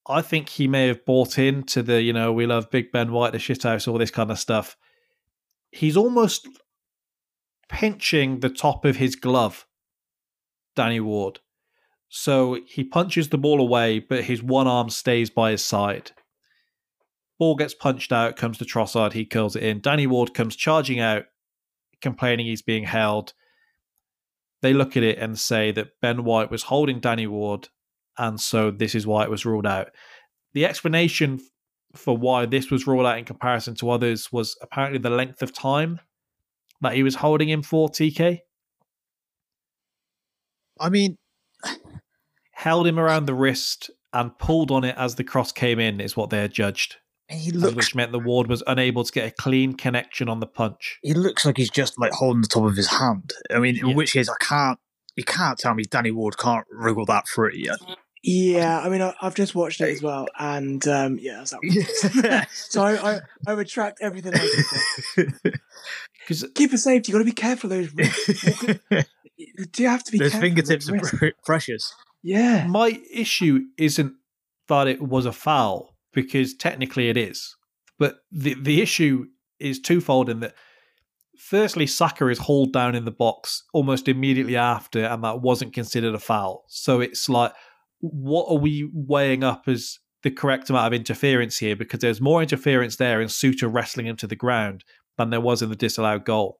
I 0.07 0.21
think 0.21 0.47
he 0.47 0.69
may 0.69 0.87
have 0.87 1.03
bought 1.03 1.37
into 1.37 1.83
the, 1.83 2.01
you 2.01 2.13
know, 2.13 2.31
we 2.31 2.45
love 2.45 2.71
Big 2.71 2.93
Ben 2.93 3.11
White, 3.11 3.33
the 3.33 3.39
shithouse, 3.39 3.89
all 3.89 3.97
this 3.97 4.11
kind 4.11 4.31
of 4.31 4.39
stuff. 4.39 4.77
He's 5.71 5.97
almost 5.97 6.47
pinching 7.67 8.39
the 8.39 8.49
top 8.49 8.85
of 8.85 8.95
his 8.95 9.17
glove, 9.17 9.67
Danny 10.77 11.01
Ward. 11.01 11.39
So 12.07 12.59
he 12.67 12.85
punches 12.85 13.29
the 13.29 13.37
ball 13.37 13.59
away, 13.59 13.99
but 13.99 14.23
his 14.25 14.41
one 14.41 14.67
arm 14.67 14.89
stays 14.89 15.29
by 15.29 15.51
his 15.51 15.65
side. 15.65 16.11
Ball 17.39 17.55
gets 17.55 17.73
punched 17.73 18.11
out, 18.11 18.35
comes 18.35 18.57
to 18.59 18.65
Trossard, 18.65 19.13
he 19.13 19.25
curls 19.25 19.55
it 19.55 19.63
in. 19.63 19.81
Danny 19.81 20.07
Ward 20.07 20.33
comes 20.33 20.55
charging 20.55 20.99
out, 20.99 21.25
complaining 22.01 22.45
he's 22.45 22.61
being 22.61 22.83
held. 22.83 23.33
They 24.61 24.73
look 24.73 24.95
at 24.95 25.03
it 25.03 25.17
and 25.17 25.37
say 25.37 25.71
that 25.71 25.99
Ben 26.01 26.23
White 26.23 26.51
was 26.51 26.63
holding 26.63 26.99
Danny 26.99 27.27
Ward, 27.27 27.69
and 28.17 28.39
so 28.39 28.71
this 28.71 28.95
is 28.95 29.07
why 29.07 29.23
it 29.23 29.29
was 29.29 29.45
ruled 29.45 29.65
out. 29.65 29.89
The 30.53 30.65
explanation 30.65 31.39
for 31.95 32.15
why 32.15 32.45
this 32.45 32.71
was 32.71 32.87
ruled 32.87 33.05
out 33.05 33.17
in 33.17 33.25
comparison 33.25 33.75
to 33.75 33.89
others 33.89 34.31
was 34.31 34.55
apparently 34.61 34.99
the 34.99 35.09
length 35.09 35.41
of 35.41 35.53
time 35.53 35.99
that 36.81 36.93
he 36.93 37.03
was 37.03 37.15
holding 37.15 37.49
him 37.49 37.63
for, 37.63 37.89
TK. 37.89 38.39
I 40.79 40.89
mean, 40.89 41.17
held 42.51 42.87
him 42.87 42.99
around 42.99 43.25
the 43.25 43.33
wrist 43.33 43.89
and 44.11 44.37
pulled 44.37 44.71
on 44.71 44.83
it 44.83 44.95
as 44.97 45.15
the 45.15 45.23
cross 45.23 45.51
came 45.51 45.79
in, 45.79 45.99
is 45.99 46.15
what 46.15 46.29
they 46.29 46.39
had 46.39 46.53
judged. 46.53 46.97
He 47.33 47.51
looks, 47.51 47.75
which 47.75 47.95
meant 47.95 48.11
the 48.11 48.19
ward 48.19 48.47
was 48.47 48.63
unable 48.67 49.03
to 49.03 49.11
get 49.11 49.27
a 49.27 49.31
clean 49.31 49.73
connection 49.75 50.29
on 50.29 50.39
the 50.39 50.47
punch. 50.47 50.99
he 51.03 51.13
looks 51.13 51.45
like 51.45 51.57
he's 51.57 51.69
just 51.69 51.99
like 51.99 52.11
holding 52.13 52.41
the 52.41 52.47
top 52.47 52.63
of 52.65 52.75
his 52.75 52.87
hand. 52.87 53.31
I 53.53 53.59
mean, 53.59 53.75
Yeah. 53.75 53.87
in 53.89 53.95
which 53.95 54.13
case 54.13 54.29
I 54.29 54.35
can't. 54.39 54.79
You 55.15 55.23
can't 55.23 55.59
tell 55.59 55.75
me 55.75 55.83
Danny 55.83 56.09
Ward 56.11 56.37
can't 56.39 56.65
wriggle 56.71 57.05
that 57.05 57.27
free. 57.27 57.69
Yeah, 58.23 58.79
I 58.79 58.87
mean, 58.89 59.01
I, 59.01 59.13
I've 59.21 59.35
just 59.35 59.53
watched 59.53 59.79
it 59.81 59.89
as 59.89 60.01
well, 60.01 60.27
and 60.39 60.87
um, 60.87 61.19
yeah, 61.19 61.37
that's 61.37 61.51
that 61.51 62.47
So 62.53 62.81
I, 62.83 63.15
I, 63.15 63.19
I 63.45 63.51
retract 63.51 63.99
everything 64.01 64.33
I 64.33 64.37
just 64.37 64.69
said. 65.15 65.33
Because 66.19 66.45
Keeper 66.55 66.77
safety, 66.77 67.11
you 67.11 67.17
got 67.17 67.19
to 67.19 67.25
be 67.25 67.33
careful 67.33 67.69
those. 67.69 67.91
Do 67.91 69.83
you 69.83 69.89
have 69.89 70.03
to 70.05 70.11
be 70.11 70.19
Those 70.19 70.31
careful 70.31 70.39
fingertips 70.39 70.87
those 70.87 71.13
are 71.13 71.17
wrists? 71.17 71.39
precious. 71.43 71.93
Yeah. 72.21 72.65
my 72.67 72.97
issue 73.13 73.59
isn't 73.77 74.13
that 74.69 74.87
it 74.87 75.01
was 75.01 75.25
a 75.25 75.33
foul, 75.33 75.92
because 76.13 76.53
technically 76.53 77.09
it 77.09 77.17
is. 77.17 77.55
But 77.99 78.17
the, 78.31 78.55
the 78.55 78.81
issue 78.81 79.25
is 79.59 79.79
twofold 79.79 80.29
in 80.29 80.39
that, 80.41 80.55
firstly, 81.37 81.87
Saka 81.87 82.27
is 82.27 82.39
hauled 82.39 82.73
down 82.73 82.95
in 82.95 83.05
the 83.05 83.11
box 83.11 83.63
almost 83.73 84.07
immediately 84.07 84.55
after, 84.55 85.05
and 85.05 85.23
that 85.23 85.41
wasn't 85.41 85.73
considered 85.73 86.15
a 86.15 86.19
foul. 86.19 86.65
So 86.67 87.01
it's 87.01 87.29
like, 87.29 87.53
what 87.99 88.47
are 88.49 88.59
we 88.59 88.89
weighing 88.93 89.43
up 89.43 89.63
as 89.67 89.99
the 90.23 90.31
correct 90.31 90.69
amount 90.69 90.87
of 90.87 90.99
interference 90.99 91.57
here? 91.57 91.75
Because 91.75 91.99
there's 91.99 92.21
more 92.21 92.41
interference 92.41 92.97
there 92.97 93.21
in 93.21 93.27
Souttar 93.27 93.73
wrestling 93.73 94.07
him 94.07 94.17
to 94.17 94.27
the 94.27 94.35
ground 94.35 94.83
than 95.17 95.29
there 95.29 95.41
was 95.41 95.61
in 95.61 95.69
the 95.69 95.75
disallowed 95.75 96.25
goal. 96.25 96.59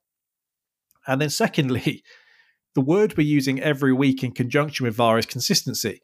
And 1.07 1.19
then, 1.19 1.29
secondly, 1.29 2.03
the 2.75 2.81
word 2.81 3.17
we're 3.17 3.27
using 3.27 3.59
every 3.59 3.93
week 3.93 4.23
in 4.23 4.31
conjunction 4.31 4.85
with 4.85 4.95
VAR 4.95 5.17
is 5.17 5.25
consistency. 5.25 6.01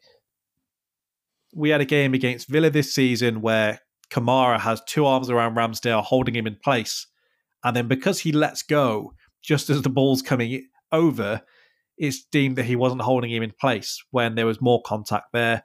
We 1.54 1.70
had 1.70 1.80
a 1.80 1.86
game 1.86 2.14
against 2.14 2.48
Villa 2.48 2.70
this 2.70 2.94
season 2.94 3.40
where 3.40 3.80
Kamara 4.10 4.60
has 4.60 4.82
two 4.86 5.06
arms 5.06 5.30
around 5.30 5.54
Ramsdale 5.54 6.02
holding 6.02 6.34
him 6.34 6.46
in 6.46 6.56
place. 6.62 7.06
And 7.64 7.76
then 7.76 7.88
because 7.88 8.20
he 8.20 8.32
lets 8.32 8.62
go 8.62 9.14
just 9.42 9.70
as 9.70 9.82
the 9.82 9.90
ball's 9.90 10.22
coming 10.22 10.66
over, 10.92 11.42
it's 11.96 12.24
deemed 12.24 12.56
that 12.56 12.64
he 12.64 12.76
wasn't 12.76 13.02
holding 13.02 13.30
him 13.30 13.42
in 13.42 13.52
place 13.60 14.02
when 14.10 14.34
there 14.34 14.46
was 14.46 14.60
more 14.60 14.82
contact 14.84 15.26
there. 15.32 15.62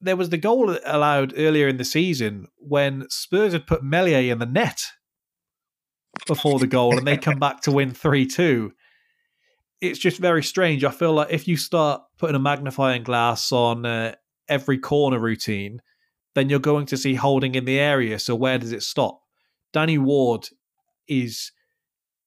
There 0.00 0.16
was 0.16 0.30
the 0.30 0.38
goal 0.38 0.76
allowed 0.84 1.34
earlier 1.36 1.68
in 1.68 1.76
the 1.76 1.84
season 1.84 2.46
when 2.58 3.06
Spurs 3.08 3.52
had 3.52 3.66
put 3.66 3.84
Meslier 3.84 4.32
in 4.32 4.38
the 4.38 4.46
net 4.46 4.82
before 6.26 6.58
the 6.58 6.66
goal 6.66 6.96
and 6.96 7.06
they 7.06 7.16
come 7.16 7.38
back 7.38 7.60
to 7.62 7.72
win 7.72 7.92
3 7.92 8.26
2 8.26 8.72
it's 9.82 9.98
just 9.98 10.18
very 10.18 10.44
strange. 10.44 10.84
I 10.84 10.92
feel 10.92 11.12
like 11.12 11.32
if 11.32 11.48
you 11.48 11.56
start 11.56 12.02
putting 12.16 12.36
a 12.36 12.38
magnifying 12.38 13.02
glass 13.02 13.50
on 13.50 13.84
uh, 13.84 14.14
every 14.52 14.78
corner 14.78 15.18
routine, 15.18 15.80
then 16.34 16.48
you're 16.48 16.58
going 16.58 16.86
to 16.86 16.96
see 16.96 17.14
holding 17.14 17.54
in 17.54 17.64
the 17.64 17.78
area. 17.78 18.18
So 18.18 18.34
where 18.34 18.58
does 18.58 18.72
it 18.72 18.82
stop? 18.82 19.22
Danny 19.72 19.98
Ward 19.98 20.48
is 21.08 21.52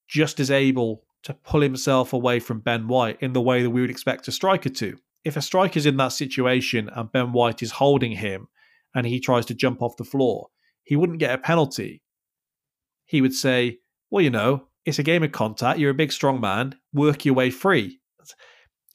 just 0.08 0.40
as 0.40 0.50
able 0.50 1.04
to 1.22 1.34
pull 1.34 1.60
himself 1.60 2.12
away 2.12 2.40
from 2.40 2.60
Ben 2.60 2.88
White 2.88 3.18
in 3.20 3.32
the 3.32 3.40
way 3.40 3.62
that 3.62 3.70
we 3.70 3.80
would 3.80 3.90
expect 3.90 4.28
a 4.28 4.32
striker 4.32 4.68
to. 4.68 4.98
If 5.24 5.36
a 5.36 5.42
striker's 5.42 5.86
in 5.86 5.96
that 5.96 6.12
situation 6.12 6.90
and 6.94 7.10
Ben 7.10 7.32
White 7.32 7.62
is 7.62 7.72
holding 7.72 8.12
him 8.12 8.48
and 8.94 9.06
he 9.06 9.20
tries 9.20 9.46
to 9.46 9.54
jump 9.54 9.82
off 9.82 9.96
the 9.96 10.04
floor, 10.04 10.48
he 10.84 10.96
wouldn't 10.96 11.18
get 11.18 11.34
a 11.34 11.38
penalty. 11.38 12.02
He 13.06 13.20
would 13.20 13.34
say, 13.34 13.78
Well, 14.10 14.22
you 14.22 14.30
know, 14.30 14.68
it's 14.84 15.00
a 15.00 15.04
game 15.04 15.24
of 15.24 15.32
contact. 15.32 15.80
You're 15.80 15.90
a 15.90 15.94
big, 15.94 16.12
strong 16.12 16.40
man. 16.40 16.76
Work 16.92 17.24
your 17.24 17.34
way 17.34 17.50
free. 17.50 18.00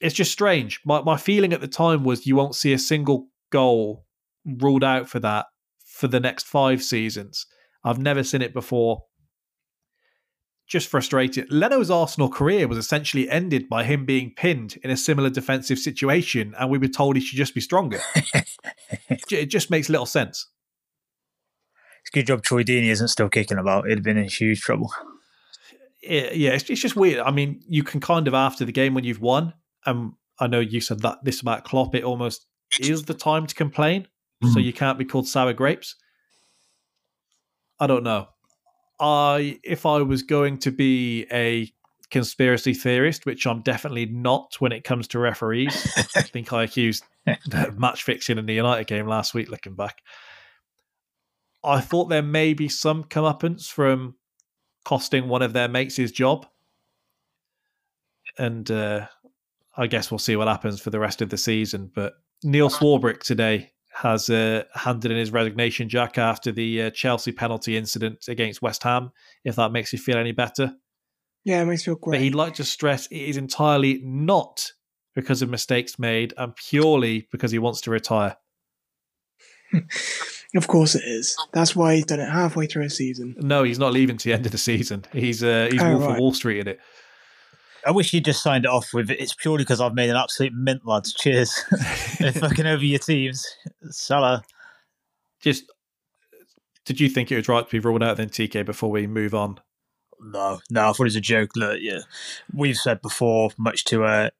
It's 0.02 0.14
just 0.16 0.32
strange. 0.32 0.80
My, 0.84 1.00
my 1.00 1.16
feeling 1.16 1.52
at 1.52 1.60
the 1.60 1.68
time 1.68 2.02
was 2.02 2.26
you 2.26 2.34
won't 2.34 2.56
see 2.56 2.72
a 2.72 2.78
single 2.78 3.28
goal 3.50 4.04
ruled 4.44 4.82
out 4.82 5.08
for 5.08 5.20
that 5.20 5.46
for 5.86 6.08
the 6.08 6.18
next 6.18 6.44
five 6.44 6.82
seasons. 6.82 7.46
I've 7.84 8.00
never 8.00 8.24
seen 8.24 8.42
it 8.42 8.52
before. 8.52 9.04
Just 10.66 10.88
frustrated. 10.88 11.52
Leno's 11.52 11.90
Arsenal 11.90 12.28
career 12.28 12.66
was 12.66 12.78
essentially 12.78 13.30
ended 13.30 13.68
by 13.68 13.84
him 13.84 14.04
being 14.04 14.32
pinned 14.36 14.76
in 14.82 14.90
a 14.90 14.96
similar 14.96 15.30
defensive 15.30 15.78
situation, 15.78 16.52
and 16.58 16.68
we 16.68 16.78
were 16.78 16.88
told 16.88 17.14
he 17.14 17.22
should 17.22 17.36
just 17.36 17.54
be 17.54 17.60
stronger. 17.60 18.00
it 19.08 19.46
just 19.46 19.70
makes 19.70 19.88
little 19.88 20.06
sense. 20.06 20.48
It's 22.00 22.10
a 22.12 22.18
good 22.18 22.26
job 22.26 22.42
Troy 22.42 22.64
Deeney 22.64 22.88
isn't 22.88 23.08
still 23.08 23.28
kicking 23.28 23.58
about. 23.58 23.86
He'd 23.86 23.98
have 23.98 24.04
been 24.04 24.16
in 24.16 24.28
huge 24.28 24.62
trouble. 24.62 24.92
Yeah, 26.02 26.32
yeah, 26.32 26.50
it's, 26.50 26.68
it's 26.68 26.80
just 26.80 26.96
weird. 26.96 27.20
I 27.20 27.30
mean, 27.30 27.60
you 27.68 27.84
can 27.84 28.00
kind 28.00 28.26
of 28.26 28.34
after 28.34 28.64
the 28.64 28.72
game 28.72 28.94
when 28.94 29.04
you've 29.04 29.20
won, 29.20 29.52
and 29.86 30.12
I 30.38 30.46
know 30.46 30.60
you 30.60 30.80
said 30.80 31.00
that 31.00 31.24
this 31.24 31.40
about 31.40 31.64
Klopp, 31.64 31.94
it 31.94 32.04
almost 32.04 32.46
is 32.80 33.04
the 33.04 33.14
time 33.14 33.46
to 33.46 33.54
complain, 33.54 34.08
so 34.42 34.58
Mhm. 34.58 34.64
you 34.64 34.72
can't 34.72 34.98
be 34.98 35.04
called 35.04 35.28
sour 35.28 35.52
grapes. 35.52 35.96
I 37.78 37.86
don't 37.86 38.04
know. 38.04 38.28
I 39.00 39.58
if 39.64 39.84
I 39.86 39.98
was 40.02 40.22
going 40.22 40.58
to 40.60 40.70
be 40.70 41.26
a 41.32 41.72
conspiracy 42.10 42.74
theorist, 42.74 43.24
which 43.26 43.46
I'm 43.46 43.62
definitely 43.62 44.06
not 44.06 44.56
when 44.60 44.70
it 44.72 44.84
comes 44.84 45.08
to 45.08 45.18
referees. 45.18 45.74
I 45.96 46.02
think 46.22 46.52
I 46.52 46.64
accused 46.64 47.04
match 47.74 48.02
fixing 48.04 48.38
in 48.38 48.46
the 48.46 48.54
United 48.54 48.86
game 48.86 49.06
last 49.06 49.34
week. 49.34 49.48
Looking 49.50 49.74
back, 49.74 50.02
I 51.64 51.80
thought 51.80 52.06
there 52.06 52.22
may 52.22 52.54
be 52.54 52.68
some 52.68 53.04
comeuppance 53.04 53.70
from 53.70 54.16
costing 54.84 55.28
one 55.28 55.42
of 55.42 55.52
their 55.52 55.68
mates 55.68 55.96
his 55.96 56.12
job, 56.12 56.46
and 58.38 58.70
uh, 58.70 59.06
I 59.76 59.86
guess 59.86 60.10
we'll 60.10 60.18
see 60.18 60.36
what 60.36 60.48
happens 60.48 60.80
for 60.80 60.90
the 60.90 60.98
rest 61.00 61.22
of 61.22 61.30
the 61.30 61.36
season. 61.38 61.90
But 61.94 62.14
Neil 62.44 62.68
Swarbrick 62.68 63.20
today 63.22 63.72
has 63.94 64.28
uh, 64.30 64.64
handed 64.74 65.10
in 65.10 65.16
his 65.18 65.30
resignation, 65.30 65.88
Jack, 65.88 66.18
after 66.18 66.52
the 66.52 66.82
uh, 66.82 66.90
Chelsea 66.90 67.32
penalty 67.32 67.76
incident 67.76 68.26
against 68.28 68.62
West 68.62 68.82
Ham. 68.82 69.12
If 69.44 69.56
that 69.56 69.72
makes 69.72 69.92
you 69.92 69.98
feel 69.98 70.16
any 70.18 70.32
better, 70.32 70.74
Yeah, 71.44 71.62
it 71.62 71.66
makes 71.66 71.86
me 71.86 71.94
feel 71.94 71.98
but 72.10 72.20
he'd 72.20 72.34
like 72.34 72.54
to 72.54 72.64
stress 72.64 73.06
it 73.06 73.16
is 73.16 73.36
entirely 73.36 74.00
not 74.04 74.72
because 75.14 75.42
of 75.42 75.50
mistakes 75.50 75.98
made 75.98 76.32
and 76.38 76.56
purely 76.56 77.28
because 77.30 77.50
he 77.52 77.58
wants 77.58 77.80
to 77.82 77.90
retire. 77.90 78.36
Of 80.54 80.68
course 80.68 80.94
it 80.94 81.02
is. 81.06 81.34
That's 81.54 81.74
why 81.74 81.94
he's 81.94 82.04
done 82.04 82.20
it 82.20 82.28
halfway 82.30 82.66
through 82.66 82.84
a 82.84 82.90
season. 82.90 83.34
No, 83.38 83.62
he's 83.62 83.78
not 83.78 83.94
leaving 83.94 84.18
to 84.18 84.28
the 84.28 84.34
end 84.34 84.44
of 84.44 84.52
the 84.52 84.58
season. 84.58 85.06
He's 85.10 85.42
uh, 85.42 85.68
he's 85.70 85.80
Oh, 85.80 85.96
Wolf 85.96 86.10
right. 86.10 86.20
Wall 86.20 86.34
Street 86.34 86.60
in 86.60 86.68
it. 86.68 86.80
I 87.86 87.90
wish 87.90 88.12
you'd 88.12 88.24
just 88.24 88.42
signed 88.42 88.64
it 88.64 88.70
off 88.70 88.92
with 88.94 89.10
it's 89.10 89.34
purely 89.34 89.64
because 89.64 89.80
I've 89.80 89.94
made 89.94 90.10
an 90.10 90.16
absolute 90.16 90.52
mint, 90.54 90.86
lads. 90.86 91.12
Cheers. 91.12 91.64
They're 92.18 92.32
fucking 92.32 92.66
over 92.66 92.84
your 92.84 92.98
teams. 92.98 93.46
Salah. 93.90 94.42
Just 95.40 95.64
did 96.84 97.00
you 97.00 97.08
think 97.08 97.30
it 97.30 97.36
was 97.36 97.48
right 97.48 97.64
to 97.64 97.70
be 97.70 97.78
ruled 97.78 98.02
out 98.02 98.16
then, 98.16 98.28
TK? 98.28 98.64
Before 98.64 98.90
we 98.90 99.06
move 99.06 99.34
on, 99.34 99.58
No, 100.20 100.60
no, 100.70 100.88
I 100.88 100.92
thought 100.92 101.00
it 101.00 101.04
was 101.04 101.16
a 101.16 101.20
joke. 101.20 101.50
Look, 101.56 101.78
yeah, 101.80 102.00
we've 102.54 102.76
said 102.76 103.02
before, 103.02 103.50
much 103.58 103.84
to 103.86 104.04
uh, 104.04 104.30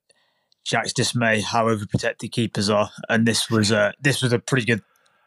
Jack's 0.64 0.92
dismay, 0.92 1.40
how 1.40 1.66
overprotected 1.66 2.30
keepers 2.32 2.68
are, 2.70 2.90
and 3.08 3.26
this 3.26 3.50
was 3.50 3.72
uh, 3.72 3.92
this 4.00 4.22
was 4.22 4.32
a 4.32 4.38
pretty 4.38 4.66
good 4.66 4.82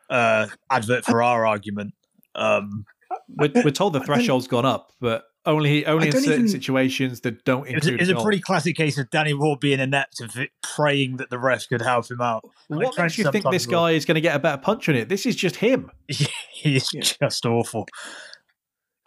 uh, 0.09 0.47
advert 0.70 1.05
for 1.05 1.24
our 1.24 1.45
argument. 1.45 1.93
Um, 2.36 2.86
we're, 3.30 3.51
we're 3.55 3.72
told 3.72 3.93
the 3.93 4.01
threshold's 4.01 4.47
gone 4.47 4.66
up, 4.66 4.91
but 4.99 5.24
only 5.46 5.86
only 5.86 6.08
in 6.08 6.14
certain 6.14 6.32
even- 6.34 6.48
situations 6.48 7.22
that 7.22 7.43
don't 7.46 7.68
it 7.68 7.76
include. 7.76 7.93
it 7.96 8.00
was 8.02 8.10
a 8.10 8.16
a 8.18 8.24
pretty 8.24 8.39
classic 8.39 8.76
case 8.76 8.98
of 8.98 9.10
Danny 9.10 9.34
Ward 9.34 9.60
being 9.60 9.80
inept 9.80 10.20
and 10.20 10.32
fi- 10.32 10.50
praying 10.64 11.18
that 11.18 11.30
the 11.30 11.38
refs 11.38 11.68
could 11.68 11.82
help 11.82 12.10
him 12.10 12.22
out. 12.22 12.43
What 12.68 12.93
Trent 12.93 12.98
makes 12.98 13.18
you 13.18 13.32
think 13.32 13.46
this 13.52 13.66
guy 13.66 13.91
is 13.91 14.06
going 14.06 14.16
to 14.16 14.22
get 14.22 14.36
a 14.36 14.39
better 14.39 14.62
punch 14.62 14.89
on 14.89 14.96
it? 14.96 15.10
This 15.10 15.26
is 15.26 15.36
just 15.36 15.58
him. 15.58 15.91
He's 16.08 16.89
Yeah. 16.93 17.02
just 17.02 17.46
awful. 17.46 17.88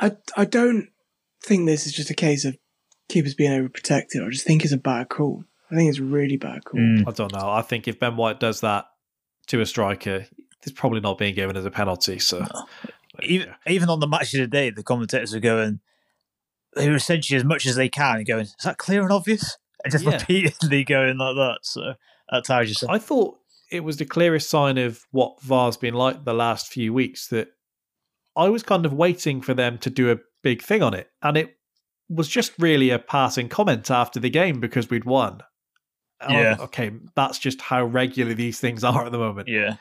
I 0.00 0.12
I 0.36 0.44
don't 0.44 0.88
think 1.44 1.66
this 1.66 1.86
is 1.86 1.92
just 1.92 2.10
a 2.10 2.14
case 2.14 2.44
of 2.44 2.56
keepers 3.08 3.34
being 3.34 3.50
overprotected. 3.50 4.24
I 4.24 4.30
just 4.30 4.46
think 4.46 4.64
it's 4.64 4.72
a 4.72 4.78
bad 4.78 5.08
call. 5.08 5.44
I 5.70 5.74
think 5.74 5.88
it's 5.90 6.00
really 6.00 6.36
bad 6.36 6.64
call. 6.64 6.80
Mm. 6.80 7.06
I 7.06 7.10
don't 7.12 7.32
know. 7.32 7.48
I 7.50 7.62
think 7.62 7.88
if 7.88 7.98
Ben 7.98 8.16
White 8.16 8.40
does 8.40 8.60
that 8.60 8.86
to 9.48 9.60
a 9.60 9.66
striker, 9.66 10.26
it's 10.62 10.72
probably 10.72 11.00
not 11.00 11.18
being 11.18 11.34
given 11.34 11.56
as 11.56 11.64
a 11.64 11.70
penalty. 11.70 12.18
So, 12.18 12.44
even, 13.22 13.48
even 13.66 13.88
on 13.88 14.00
the 14.00 14.06
match 14.06 14.32
of 14.34 14.40
the 14.40 14.46
day, 14.46 14.70
the 14.70 14.82
commentators 14.82 15.34
are 15.34 15.40
going, 15.40 15.80
they 16.76 16.88
were 16.88 16.96
essentially 16.96 17.36
as 17.36 17.44
much 17.44 17.66
as 17.66 17.76
they 17.76 17.88
can 17.88 18.24
going, 18.24 18.42
is 18.42 18.54
that 18.64 18.78
clear 18.78 19.02
and 19.02 19.12
obvious? 19.12 19.56
And 19.84 19.92
just 19.92 20.04
Yeah. 20.04 20.12
repeatedly 20.18 20.84
going 20.84 21.18
like 21.18 21.36
that. 21.36 21.58
So 21.62 21.94
that's 22.30 22.48
how 22.48 22.60
you 22.60 22.66
just. 22.66 22.84
I 22.88 22.98
thought 22.98 23.38
it 23.70 23.80
was 23.80 23.96
the 23.98 24.04
clearest 24.04 24.48
sign 24.50 24.78
of 24.78 25.04
what 25.10 25.40
VAR's 25.42 25.76
been 25.76 25.94
like 25.94 26.24
the 26.24 26.34
last 26.34 26.68
few 26.72 26.92
weeks 26.92 27.28
that 27.28 27.48
I 28.36 28.48
was 28.48 28.62
kind 28.62 28.86
of 28.86 28.92
waiting 28.92 29.40
for 29.40 29.54
them 29.54 29.78
to 29.78 29.90
do 29.90 30.10
a 30.10 30.18
big 30.42 30.62
thing 30.62 30.82
on 30.82 30.94
it. 30.94 31.08
And 31.22 31.36
it 31.36 31.56
was 32.08 32.28
just 32.28 32.52
really 32.58 32.90
a 32.90 32.98
passing 32.98 33.48
comment 33.48 33.90
after 33.90 34.18
the 34.20 34.30
game 34.30 34.60
because 34.60 34.88
we'd 34.90 35.04
won. 35.04 35.40
And 36.20 36.32
Yeah. 36.32 36.56
okay, 36.60 36.90
that's 37.14 37.38
just 37.38 37.60
how 37.60 37.84
regular 37.84 38.34
these 38.34 38.58
things 38.60 38.82
are 38.84 39.06
at 39.06 39.12
the 39.12 39.18
moment. 39.18 39.48
Yeah. 39.48 39.76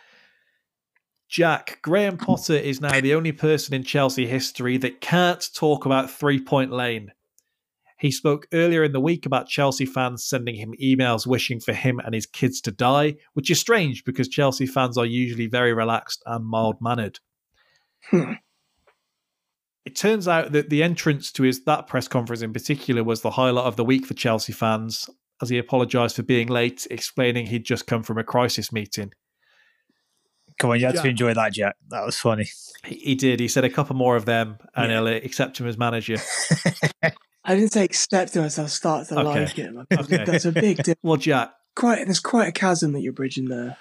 Jack, 1.30 1.80
Graham 1.82 2.17
Potter 2.17 2.55
is 2.55 2.80
now 2.80 3.01
the 3.01 3.13
only 3.13 3.34
person 3.34 3.73
in 3.73 3.84
Chelsea 3.84 4.25
history 4.25 4.78
that 4.78 5.01
can't 5.01 5.45
talk 5.53 5.86
about 5.86 6.09
three 6.09 6.41
point 6.41 6.71
lane. 6.71 7.11
He 7.99 8.11
spoke 8.11 8.47
earlier 8.53 8.84
in 8.84 8.91
the 8.91 9.01
week 9.01 9.25
about 9.25 9.47
Chelsea 9.47 9.86
fans 9.86 10.23
sending 10.23 10.55
him 10.55 10.73
emails 10.82 11.25
wishing 11.25 11.59
for 11.59 11.73
him 11.73 11.99
and 11.99 12.13
his 12.13 12.28
kids 12.28 12.61
to 12.61 12.71
die, 12.71 13.15
which 13.34 13.49
is 13.49 13.59
strange 13.59 14.05
because 14.05 14.28
Chelsea 14.28 14.67
fans 14.67 14.97
are 14.97 15.05
usually 15.05 15.47
very 15.47 15.73
relaxed 15.73 16.21
and 16.25 16.45
mild 16.45 16.75
mannered. 16.80 17.19
Hmm. 18.11 18.34
It 19.84 19.95
turns 19.95 20.28
out 20.28 20.51
that 20.51 20.69
the 20.69 20.84
entrance 20.84 21.32
to 21.34 21.43
his 21.43 21.63
that 21.63 21.88
press 21.88 22.07
conference 22.07 22.41
in 22.41 22.53
particular 22.53 23.03
was 23.03 23.21
the 23.21 23.32
highlight 23.32 23.65
of 23.65 23.78
the 23.78 23.86
week 23.86 24.05
for 24.05 24.13
Chelsea 24.13 24.53
fans, 24.53 25.09
as 25.41 25.49
he 25.49 25.57
apologised 25.57 26.15
for 26.15 26.23
being 26.23 26.47
late, 26.47 26.86
explaining 26.91 27.47
he'd 27.47 27.65
just 27.65 27.88
come 27.88 28.03
from 28.03 28.17
a 28.17 28.23
crisis 28.23 28.71
meeting. 28.71 29.11
Come 30.60 30.72
on, 30.72 30.80
you 30.80 30.86
had 30.88 30.95
Yeah. 30.95 31.01
to 31.03 31.08
enjoy 31.10 31.34
that, 31.34 31.53
Jack. 31.53 31.76
That 31.89 32.05
was 32.05 32.18
funny. 32.18 32.47
He, 32.86 32.95
he 32.95 33.16
did. 33.16 33.39
He 33.39 33.47
said 33.47 33.64
a 33.64 33.70
couple 33.70 33.95
more 33.95 34.16
of 34.16 34.26
them, 34.26 34.58
and 34.76 34.91
Yeah. 34.91 34.97
he'll 34.99 35.08
uh, 35.08 35.18
accept 35.18 35.60
him 35.60 35.68
as 35.68 35.78
manager. 35.78 36.18
I 37.43 37.55
didn't 37.55 37.72
say 37.72 37.84
accept 37.84 38.36
him 38.36 38.43
as 38.43 38.58
I'll 38.60 38.68
start 38.68 39.08
to 39.10 39.20
Okay. 39.20 39.39
like 39.45 39.53
him. 39.53 39.86
Okay. 39.91 40.26
That's 40.26 40.45
a 40.45 40.51
big 40.51 40.78
difference. 40.78 40.99
Well, 41.03 41.18
Jack, 41.18 41.53
Quite, 41.76 42.05
there's 42.05 42.20
quite 42.20 42.47
a 42.47 42.51
chasm 42.51 42.93
that 42.93 43.01
you're 43.01 43.14
bridging 43.14 43.49
there. 43.49 43.78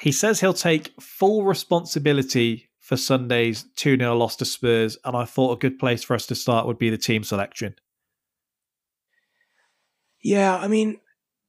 he 0.00 0.10
says 0.10 0.40
he'll 0.40 0.54
take 0.54 0.92
full 1.00 1.44
responsibility 1.44 2.70
for 2.78 2.96
Sunday's 2.96 3.64
2 3.76 3.98
0 3.98 4.16
loss 4.16 4.36
to 4.36 4.44
Spurs, 4.46 4.96
and 5.04 5.14
I 5.14 5.26
thought 5.26 5.52
a 5.52 5.58
good 5.58 5.78
place 5.78 6.02
for 6.02 6.14
us 6.14 6.24
to 6.26 6.34
start 6.34 6.66
would 6.66 6.78
be 6.78 6.88
the 6.90 6.96
team 6.98 7.22
selection. 7.22 7.74
Yeah, 10.22 10.56
I 10.56 10.66
mean, 10.68 10.98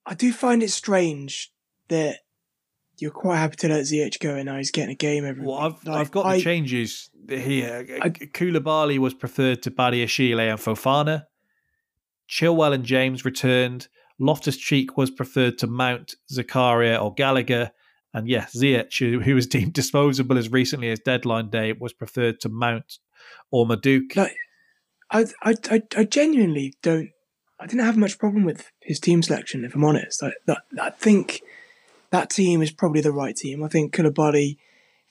I 0.05 0.13
do 0.13 0.31
find 0.33 0.61
it 0.63 0.71
strange 0.71 1.51
that 1.89 2.17
you're 3.01 3.11
quite 3.11 3.37
happy 3.37 3.55
to 3.57 3.67
let 3.67 3.81
ZH 3.81 4.19
go 4.19 4.35
and 4.35 4.45
now 4.45 4.57
he's 4.57 4.71
getting 4.71 4.91
a 4.91 4.95
game 4.95 5.25
every 5.25 5.45
Well, 5.45 5.57
week. 5.69 5.75
I've, 5.79 5.87
Like, 5.87 5.97
I've 6.01 6.11
got 6.11 6.25
I- 6.25 6.37
the 6.37 6.43
changes 6.43 7.09
here. 7.27 7.85
I- 8.01 8.09
Koulibaly 8.09 8.97
was 8.99 9.13
preferred 9.13 9.61
to 9.63 9.71
Badiashile 9.71 10.39
and 10.51 10.59
Fofana. 10.59 11.23
Chilwell 12.29 12.73
and 12.73 12.83
James 12.85 13.25
returned. 13.25 13.87
Loftus 14.19 14.57
Cheek 14.57 14.97
was 14.97 15.09
preferred 15.11 15.57
to 15.59 15.67
Mount, 15.67 16.15
Zakaria, 16.31 17.01
or 17.01 17.13
Gallagher. 17.13 17.71
And 18.13 18.27
yes, 18.27 18.55
Ziyech, 18.55 19.21
who- 19.23 19.35
was 19.35 19.47
deemed 19.55 19.73
disposable 19.73 20.37
as 20.37 20.51
recently 20.51 20.89
as 20.91 20.99
deadline 20.99 21.49
day, 21.49 21.73
was 21.73 21.93
preferred 21.93 22.39
to 22.41 22.49
Mount 22.49 22.99
or 23.51 23.65
Madueke. 23.65 24.15
Like, 24.15 24.35
I, 25.09 25.25
I, 25.41 25.55
I, 25.69 25.81
I 25.97 26.03
genuinely 26.05 26.73
don't. 26.81 27.09
I 27.59 27.67
didn't 27.67 27.85
have 27.85 27.97
much 27.97 28.17
problem 28.17 28.43
with 28.43 28.71
his 28.81 28.99
team 28.99 29.21
selection, 29.21 29.63
if 29.65 29.75
I'm 29.75 29.83
honest. 29.83 30.23
I, 30.23 30.31
that, 30.47 30.63
I 30.81 30.89
think 30.91 31.41
that 32.11 32.29
team 32.29 32.61
is 32.61 32.71
probably 32.71 33.01
the 33.01 33.11
right 33.11 33.35
team. 33.35 33.63
I 33.63 33.67
think 33.67 33.93
Koulibaly, 33.93 34.57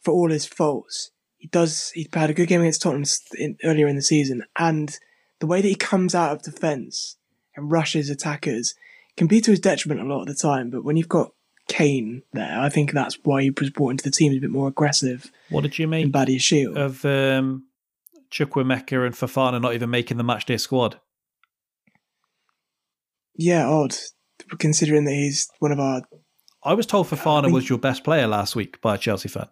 for 0.00 0.12
all 0.12 0.30
his 0.30 0.46
faults, 0.46 1.10
he 1.38 1.48
does. 1.48 1.90
He 1.90 2.08
had 2.12 2.30
a 2.30 2.34
good 2.34 2.48
game 2.48 2.60
against 2.60 2.82
Tottenham 2.82 3.04
in, 3.38 3.56
earlier 3.64 3.88
in 3.88 3.96
the 3.96 4.02
season, 4.02 4.44
and 4.58 4.98
the 5.40 5.46
way 5.46 5.60
that 5.62 5.68
he 5.68 5.74
comes 5.74 6.14
out 6.14 6.32
of 6.32 6.42
defence 6.42 7.16
and 7.56 7.70
rushes 7.70 8.10
attackers 8.10 8.74
can 9.16 9.26
be 9.26 9.40
to 9.40 9.50
his 9.50 9.60
detriment 9.60 10.00
a 10.00 10.04
lot 10.04 10.20
of 10.22 10.26
the 10.28 10.34
time. 10.34 10.70
But 10.70 10.84
when 10.84 10.96
you've 10.96 11.08
got 11.08 11.32
Kane 11.68 12.22
there, 12.32 12.60
I 12.60 12.68
think 12.68 12.92
that's 12.92 13.18
why 13.24 13.42
he 13.42 13.50
was 13.58 13.70
brought 13.70 13.90
into 13.90 14.04
the 14.04 14.10
team. 14.10 14.32
A 14.32 14.38
bit 14.38 14.50
more 14.50 14.68
aggressive 14.68 15.30
What 15.48 15.62
did 15.62 15.78
you 15.78 15.88
make 15.88 16.12
Badiashile. 16.12 16.76
of 16.76 17.04
um, 17.06 17.64
Chukwuemeka 18.30 19.06
and 19.06 19.14
Fofana 19.14 19.60
not 19.60 19.74
even 19.74 19.88
making 19.90 20.18
the 20.18 20.24
matchday 20.24 20.60
squad? 20.60 21.00
yeah, 23.36 23.66
odd. 23.66 23.94
Considering 24.58 25.04
that 25.04 25.12
he's 25.14 25.48
one 25.60 25.72
of 25.72 25.80
our 25.80 26.02
I 26.62 26.74
was 26.74 26.86
told 26.86 27.06
Fofana 27.08 27.42
think- 27.44 27.54
was 27.54 27.68
your 27.68 27.78
best 27.78 28.04
player 28.04 28.26
last 28.26 28.54
week 28.56 28.80
by 28.80 28.94
a 28.94 28.98
Chelsea 28.98 29.28
fan. 29.28 29.48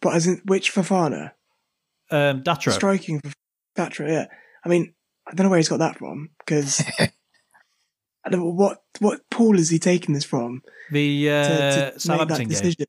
But 0.00 0.14
as 0.14 0.26
in 0.26 0.40
which 0.46 0.72
Fofana? 0.74 1.32
Um, 2.10 2.42
Datro. 2.42 2.72
Striking 2.72 3.20
for 3.20 3.32
Thatcher, 3.76 4.06
yeah. 4.08 4.26
I 4.64 4.68
mean, 4.68 4.94
I 5.26 5.34
don't 5.34 5.44
know 5.46 5.50
where 5.50 5.58
he's 5.58 5.68
got 5.68 5.78
that 5.78 5.96
from 5.98 6.30
because 6.38 6.82
I 6.98 8.28
don't 8.30 8.40
know 8.40 8.50
what 8.52 8.82
what 8.98 9.20
pool 9.30 9.58
is 9.58 9.70
he 9.70 9.78
taking 9.78 10.14
this 10.14 10.24
from 10.24 10.62
the 10.90 11.24
to, 11.24 11.30
uh, 11.30 11.44
to 11.44 11.84
make 11.92 12.00
Southampton 12.00 12.28
that 12.28 12.38
game. 12.38 12.48
decision? 12.48 12.86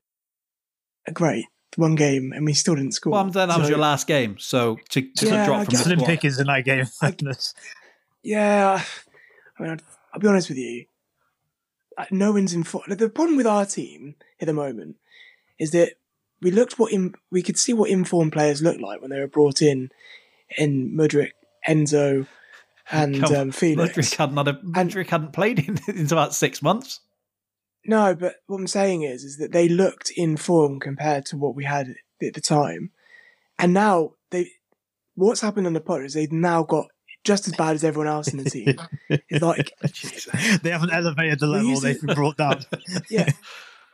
Great, 1.12 1.46
one 1.76 1.94
game, 1.94 2.32
and 2.34 2.44
we 2.44 2.52
still 2.54 2.74
didn't 2.74 2.92
score. 2.92 3.12
Well, 3.12 3.24
then 3.30 3.48
that 3.48 3.58
was 3.58 3.68
your 3.68 3.78
last 3.78 4.06
game, 4.06 4.36
so 4.38 4.78
to, 4.90 5.00
to 5.16 5.26
Yeah, 5.26 5.46
drop 5.46 5.64
from 5.64 5.70
guess- 5.72 5.80
the 5.80 5.84
Slim 5.84 5.98
squad. 6.00 6.06
Pickens 6.08 6.38
in 6.40 6.46
that 6.48 6.64
game. 6.64 6.86
Madness. 7.02 7.54
Yeah, 8.22 8.82
I 9.58 9.62
mean, 9.62 9.72
I'd, 9.72 9.82
I'll 10.12 10.20
be 10.20 10.28
honest 10.28 10.48
with 10.48 10.58
you. 10.58 10.84
Uh, 11.96 12.04
No 12.10 12.32
one's 12.32 12.52
in. 12.54 12.64
fo- 12.64 12.82
The 12.88 13.08
problem 13.10 13.36
with 13.36 13.46
our 13.46 13.66
team 13.66 14.16
at 14.40 14.46
the 14.46 14.52
moment 14.52 14.96
is 15.58 15.70
that 15.72 15.94
we 16.40 16.50
looked 16.50 16.78
what 16.78 16.92
in, 16.92 17.14
we 17.30 17.42
could 17.42 17.58
see 17.58 17.72
what 17.72 17.90
informed 17.90 18.32
players 18.32 18.62
looked 18.62 18.80
like 18.80 19.00
when 19.00 19.10
they 19.10 19.20
were 19.20 19.26
brought 19.28 19.62
in 19.62 19.90
in 20.58 20.94
Mudryk, 20.96 21.30
Enzo, 21.68 22.26
and 22.90 23.20
Come- 23.20 23.34
um, 23.34 23.50
Felix. 23.50 23.96
Mudryk 23.96 24.16
hadn't 24.16 24.36
had 24.36 24.48
a, 24.48 24.52
Mudryk 24.62 25.08
hadn't 25.08 25.32
played 25.32 25.58
in, 25.60 25.78
in 25.96 26.06
about 26.06 26.34
six 26.34 26.60
months. 26.60 27.00
No, 27.86 28.14
but 28.14 28.36
what 28.46 28.58
I'm 28.58 28.66
saying 28.66 29.02
is, 29.02 29.24
is 29.24 29.36
that 29.38 29.52
they 29.52 29.68
looked 29.68 30.10
in 30.16 30.36
form 30.36 30.80
compared 30.80 31.26
to 31.26 31.36
what 31.36 31.54
we 31.54 31.64
had 31.64 31.96
at 32.22 32.34
the 32.34 32.40
time, 32.40 32.90
and 33.58 33.72
now 33.74 34.12
they, 34.30 34.50
what's 35.14 35.40
happened 35.42 35.66
on 35.66 35.74
the 35.74 35.80
pod 35.80 36.02
is 36.02 36.14
they've 36.14 36.32
now 36.32 36.62
got 36.62 36.86
just 37.24 37.48
as 37.48 37.54
bad 37.56 37.74
as 37.74 37.82
everyone 37.82 38.08
else 38.08 38.28
in 38.28 38.42
the 38.42 38.50
team. 38.50 38.76
it's 39.08 39.42
like, 39.42 39.72
they 40.62 40.70
haven't 40.70 40.92
elevated 40.92 41.40
the 41.40 41.46
level. 41.46 41.80
They've 41.80 42.00
been 42.00 42.14
brought 42.14 42.36
down. 42.36 42.60
yeah, 43.10 43.30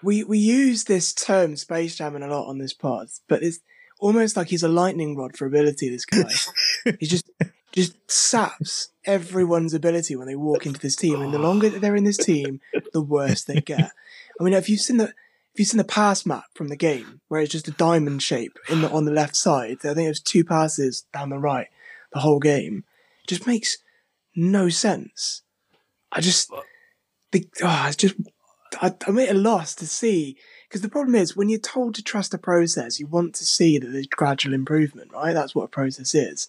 we 0.02 0.24
we 0.24 0.38
use 0.38 0.84
this 0.84 1.12
term 1.12 1.56
space 1.56 1.96
jamming 1.96 2.22
a 2.22 2.28
lot 2.28 2.48
on 2.48 2.58
this 2.58 2.74
pod, 2.74 3.08
but 3.28 3.42
it's 3.42 3.60
almost 3.98 4.36
like 4.36 4.48
he's 4.48 4.62
a 4.62 4.68
lightning 4.68 5.16
rod 5.16 5.36
for 5.36 5.46
ability. 5.46 5.88
This 5.88 6.04
guy, 6.04 6.30
he 6.98 7.06
just 7.06 7.30
just 7.72 7.94
saps 8.10 8.90
everyone's 9.04 9.74
ability 9.74 10.16
when 10.16 10.26
they 10.26 10.36
walk 10.36 10.66
into 10.66 10.80
this 10.80 10.96
team, 10.96 11.22
and 11.22 11.32
the 11.32 11.38
longer 11.38 11.70
that 11.70 11.80
they're 11.80 11.96
in 11.96 12.04
this 12.04 12.18
team, 12.18 12.60
the 12.92 13.00
worse 13.00 13.44
they 13.44 13.60
get. 13.60 13.92
I 14.40 14.44
mean, 14.44 14.54
if 14.54 14.68
you've 14.68 14.80
seen 14.80 14.96
the 14.96 15.14
if 15.52 15.58
you've 15.58 15.68
seen 15.68 15.78
the 15.78 15.84
pass 15.84 16.26
map 16.26 16.44
from 16.54 16.68
the 16.68 16.76
game, 16.76 17.20
where 17.28 17.40
it's 17.40 17.52
just 17.52 17.68
a 17.68 17.72
diamond 17.72 18.22
shape 18.22 18.58
in 18.68 18.82
the 18.82 18.90
on 18.90 19.04
the 19.04 19.12
left 19.12 19.36
side, 19.36 19.78
I 19.84 19.94
think 19.94 20.06
it 20.06 20.08
was 20.08 20.20
two 20.20 20.44
passes 20.44 21.04
down 21.12 21.30
the 21.30 21.38
right 21.38 21.68
the 22.12 22.20
whole 22.20 22.40
game. 22.40 22.84
Just 23.30 23.46
makes 23.46 23.78
no 24.34 24.68
sense. 24.68 25.42
I 26.10 26.20
just 26.20 26.50
the 27.30 27.48
oh, 27.62 27.84
it's 27.86 27.94
just 27.94 28.16
I, 28.82 28.92
I'm 29.06 29.20
at 29.20 29.30
a 29.30 29.34
loss 29.34 29.76
to 29.76 29.86
see 29.86 30.36
because 30.68 30.80
the 30.80 30.88
problem 30.88 31.14
is 31.14 31.36
when 31.36 31.48
you're 31.48 31.60
told 31.60 31.94
to 31.94 32.02
trust 32.02 32.34
a 32.34 32.38
process, 32.38 32.98
you 32.98 33.06
want 33.06 33.36
to 33.36 33.46
see 33.46 33.78
that 33.78 33.86
there's 33.86 34.08
gradual 34.08 34.52
improvement, 34.52 35.12
right? 35.12 35.32
That's 35.32 35.54
what 35.54 35.66
a 35.66 35.68
process 35.68 36.12
is. 36.12 36.48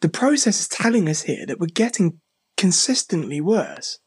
The 0.00 0.08
process 0.08 0.58
is 0.58 0.68
telling 0.68 1.06
us 1.06 1.24
here 1.24 1.44
that 1.44 1.60
we're 1.60 1.66
getting 1.66 2.20
consistently 2.56 3.42
worse. 3.42 3.98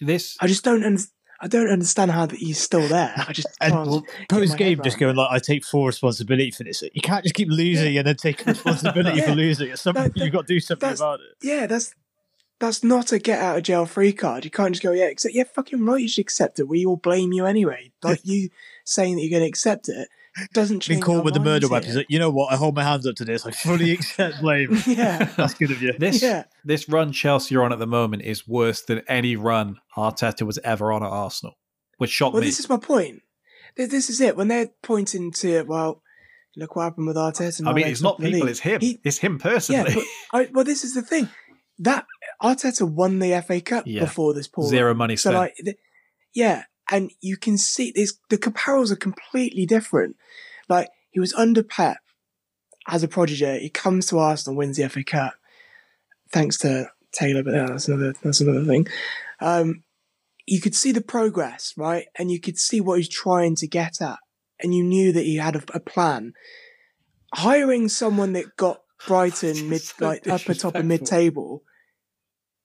This 0.00 0.38
I 0.40 0.46
just 0.46 0.64
don't. 0.64 1.06
Un- 1.44 1.46
I 1.46 1.48
don't 1.48 1.70
understand 1.70 2.10
how 2.10 2.26
that 2.26 2.36
he's 2.38 2.58
still 2.58 2.86
there. 2.88 3.12
I 3.28 3.32
just 3.32 3.48
And 3.60 3.72
can't 3.72 3.88
well, 3.88 4.06
post 4.28 4.56
game, 4.56 4.80
just 4.82 4.98
going 4.98 5.16
like, 5.16 5.28
"I 5.30 5.38
take 5.38 5.64
full 5.64 5.86
responsibility 5.86 6.50
for 6.50 6.64
this." 6.64 6.82
You 6.82 7.02
can't 7.02 7.22
just 7.22 7.34
keep 7.34 7.48
losing 7.50 7.96
and 7.98 8.06
then 8.06 8.16
take 8.16 8.44
responsibility 8.46 9.20
for 9.20 9.32
losing. 9.34 9.70
At 9.70 9.78
some 9.78 9.94
That- 9.94 10.00
point, 10.02 10.14
that- 10.14 10.24
you've 10.24 10.32
got 10.32 10.46
to 10.46 10.54
do 10.54 10.60
something 10.60 10.92
about 10.92 11.20
it. 11.20 11.36
Yeah, 11.42 11.66
that's 11.66 11.94
that's 12.60 12.84
not 12.84 13.12
a 13.12 13.18
get 13.18 13.40
out 13.40 13.56
of 13.58 13.62
jail 13.64 13.84
free 13.84 14.12
card. 14.12 14.44
You 14.44 14.50
can't 14.50 14.72
just 14.72 14.82
go, 14.82 14.92
yeah, 14.92 15.04
accept. 15.06 15.34
Yeah, 15.34 15.44
fucking 15.44 15.84
right, 15.84 16.00
you 16.00 16.08
should 16.08 16.22
accept 16.22 16.58
it. 16.60 16.68
We 16.68 16.86
all 16.86 16.96
blame 16.96 17.32
you 17.32 17.46
anyway. 17.46 17.92
Like 18.02 18.20
you 18.24 18.48
saying 18.84 19.16
that 19.16 19.22
you're 19.22 19.30
going 19.38 19.42
to 19.42 19.48
accept 19.48 19.88
it 19.88 20.08
doesn't 20.52 20.80
change. 20.80 20.98
Been 21.00 21.04
caught 21.04 21.24
with 21.24 21.34
the 21.34 21.40
murder 21.40 21.68
minds 21.68 21.86
weapon. 21.86 21.96
Like, 21.96 22.06
you 22.08 22.18
know 22.18 22.30
what? 22.30 22.52
I 22.52 22.56
hold 22.56 22.74
my 22.74 22.82
hands 22.82 23.06
up 23.06 23.14
to 23.16 23.24
this. 23.24 23.46
I 23.46 23.50
fully 23.52 23.92
accept 23.92 24.40
blame. 24.40 24.76
yeah, 24.86 25.24
That's 25.36 25.54
good 25.54 25.70
of 25.70 25.80
you. 25.82 25.92
this 25.98 26.22
yeah. 26.22 26.44
this 26.64 26.88
run 26.88 27.12
Chelsea 27.12 27.54
are 27.56 27.62
on 27.62 27.72
at 27.72 27.78
the 27.78 27.86
moment 27.86 28.22
is 28.22 28.46
worse 28.48 28.82
than 28.82 29.02
any 29.08 29.36
run 29.36 29.78
Arteta 29.96 30.44
was 30.46 30.58
ever 30.64 30.92
on 30.92 31.02
at 31.02 31.08
Arsenal, 31.10 31.54
which 31.98 32.10
shocked 32.10 32.34
Well, 32.34 32.40
me. 32.42 32.48
this 32.48 32.58
is 32.58 32.68
my 32.68 32.76
point. 32.78 33.22
This, 33.76 33.90
this 33.90 34.10
is 34.10 34.20
it. 34.20 34.36
When 34.36 34.48
they're 34.48 34.70
pointing 34.82 35.30
to, 35.32 35.62
well, 35.62 36.02
look 36.56 36.74
what 36.76 36.82
happened 36.84 37.06
with 37.06 37.16
Arteta. 37.16 37.66
I 37.66 37.72
mean, 37.72 37.86
it's 37.86 38.02
not 38.02 38.18
people; 38.18 38.40
league. 38.40 38.48
it's 38.50 38.60
him. 38.60 38.80
He- 38.80 39.00
it's 39.04 39.18
him 39.18 39.38
personally. 39.38 39.78
yeah, 39.78 39.84
personally. 39.84 40.06
but 40.32 40.38
I, 40.38 40.48
well, 40.52 40.64
this 40.64 40.84
is 40.84 40.94
the 40.94 41.02
thing. 41.02 41.28
That 41.78 42.06
Arteta 42.42 42.88
won 42.88 43.18
the 43.18 43.40
FA 43.46 43.60
Cup 43.60 43.84
Yeah. 43.86 44.00
before 44.00 44.32
this 44.34 44.46
poor 44.48 44.68
Zero 44.68 44.88
run. 44.88 44.96
money 44.96 45.16
So 45.16 45.32
like, 45.32 45.54
the, 45.58 45.74
yeah, 46.34 46.64
and 46.90 47.10
you 47.20 47.36
can 47.36 47.56
see 47.58 47.92
this. 47.94 48.16
The 48.30 48.38
comparables 48.38 48.90
are 48.90 48.96
completely 48.96 49.66
different. 49.66 50.16
Like 50.68 50.88
he 51.10 51.20
was 51.20 51.32
under 51.34 51.62
Pep 51.62 51.98
as 52.86 53.02
a 53.02 53.08
prodigy. 53.08 53.58
He 53.60 53.70
comes 53.70 54.06
to 54.06 54.18
Arsenal, 54.18 54.56
wins 54.56 54.76
the 54.76 54.88
FA 54.88 55.04
Cup, 55.04 55.34
thanks 56.30 56.58
to 56.58 56.90
Taylor. 57.12 57.42
But 57.42 57.54
yeah, 57.54 57.66
that's 57.66 57.88
another 57.88 58.14
that's 58.22 58.40
another 58.40 58.64
thing. 58.64 58.86
Um, 59.40 59.84
you 60.46 60.60
could 60.60 60.74
see 60.74 60.92
the 60.92 61.00
progress, 61.00 61.72
right, 61.76 62.06
and 62.18 62.30
you 62.30 62.40
could 62.40 62.58
see 62.58 62.80
what 62.80 62.98
he's 62.98 63.08
trying 63.08 63.56
to 63.56 63.66
get 63.66 64.00
at, 64.00 64.18
and 64.60 64.74
you 64.74 64.84
knew 64.84 65.12
that 65.12 65.24
he 65.24 65.36
had 65.36 65.56
a, 65.56 65.62
a 65.72 65.80
plan. 65.80 66.34
Hiring 67.34 67.88
someone 67.88 68.32
that 68.34 68.56
got 68.56 68.80
Brighton 69.06 69.68
mid, 69.68 69.80
So 69.82 70.06
like 70.06 70.26
upper 70.26 70.54
top 70.54 70.74
of 70.74 70.84
mid 70.84 71.06
table, 71.06 71.62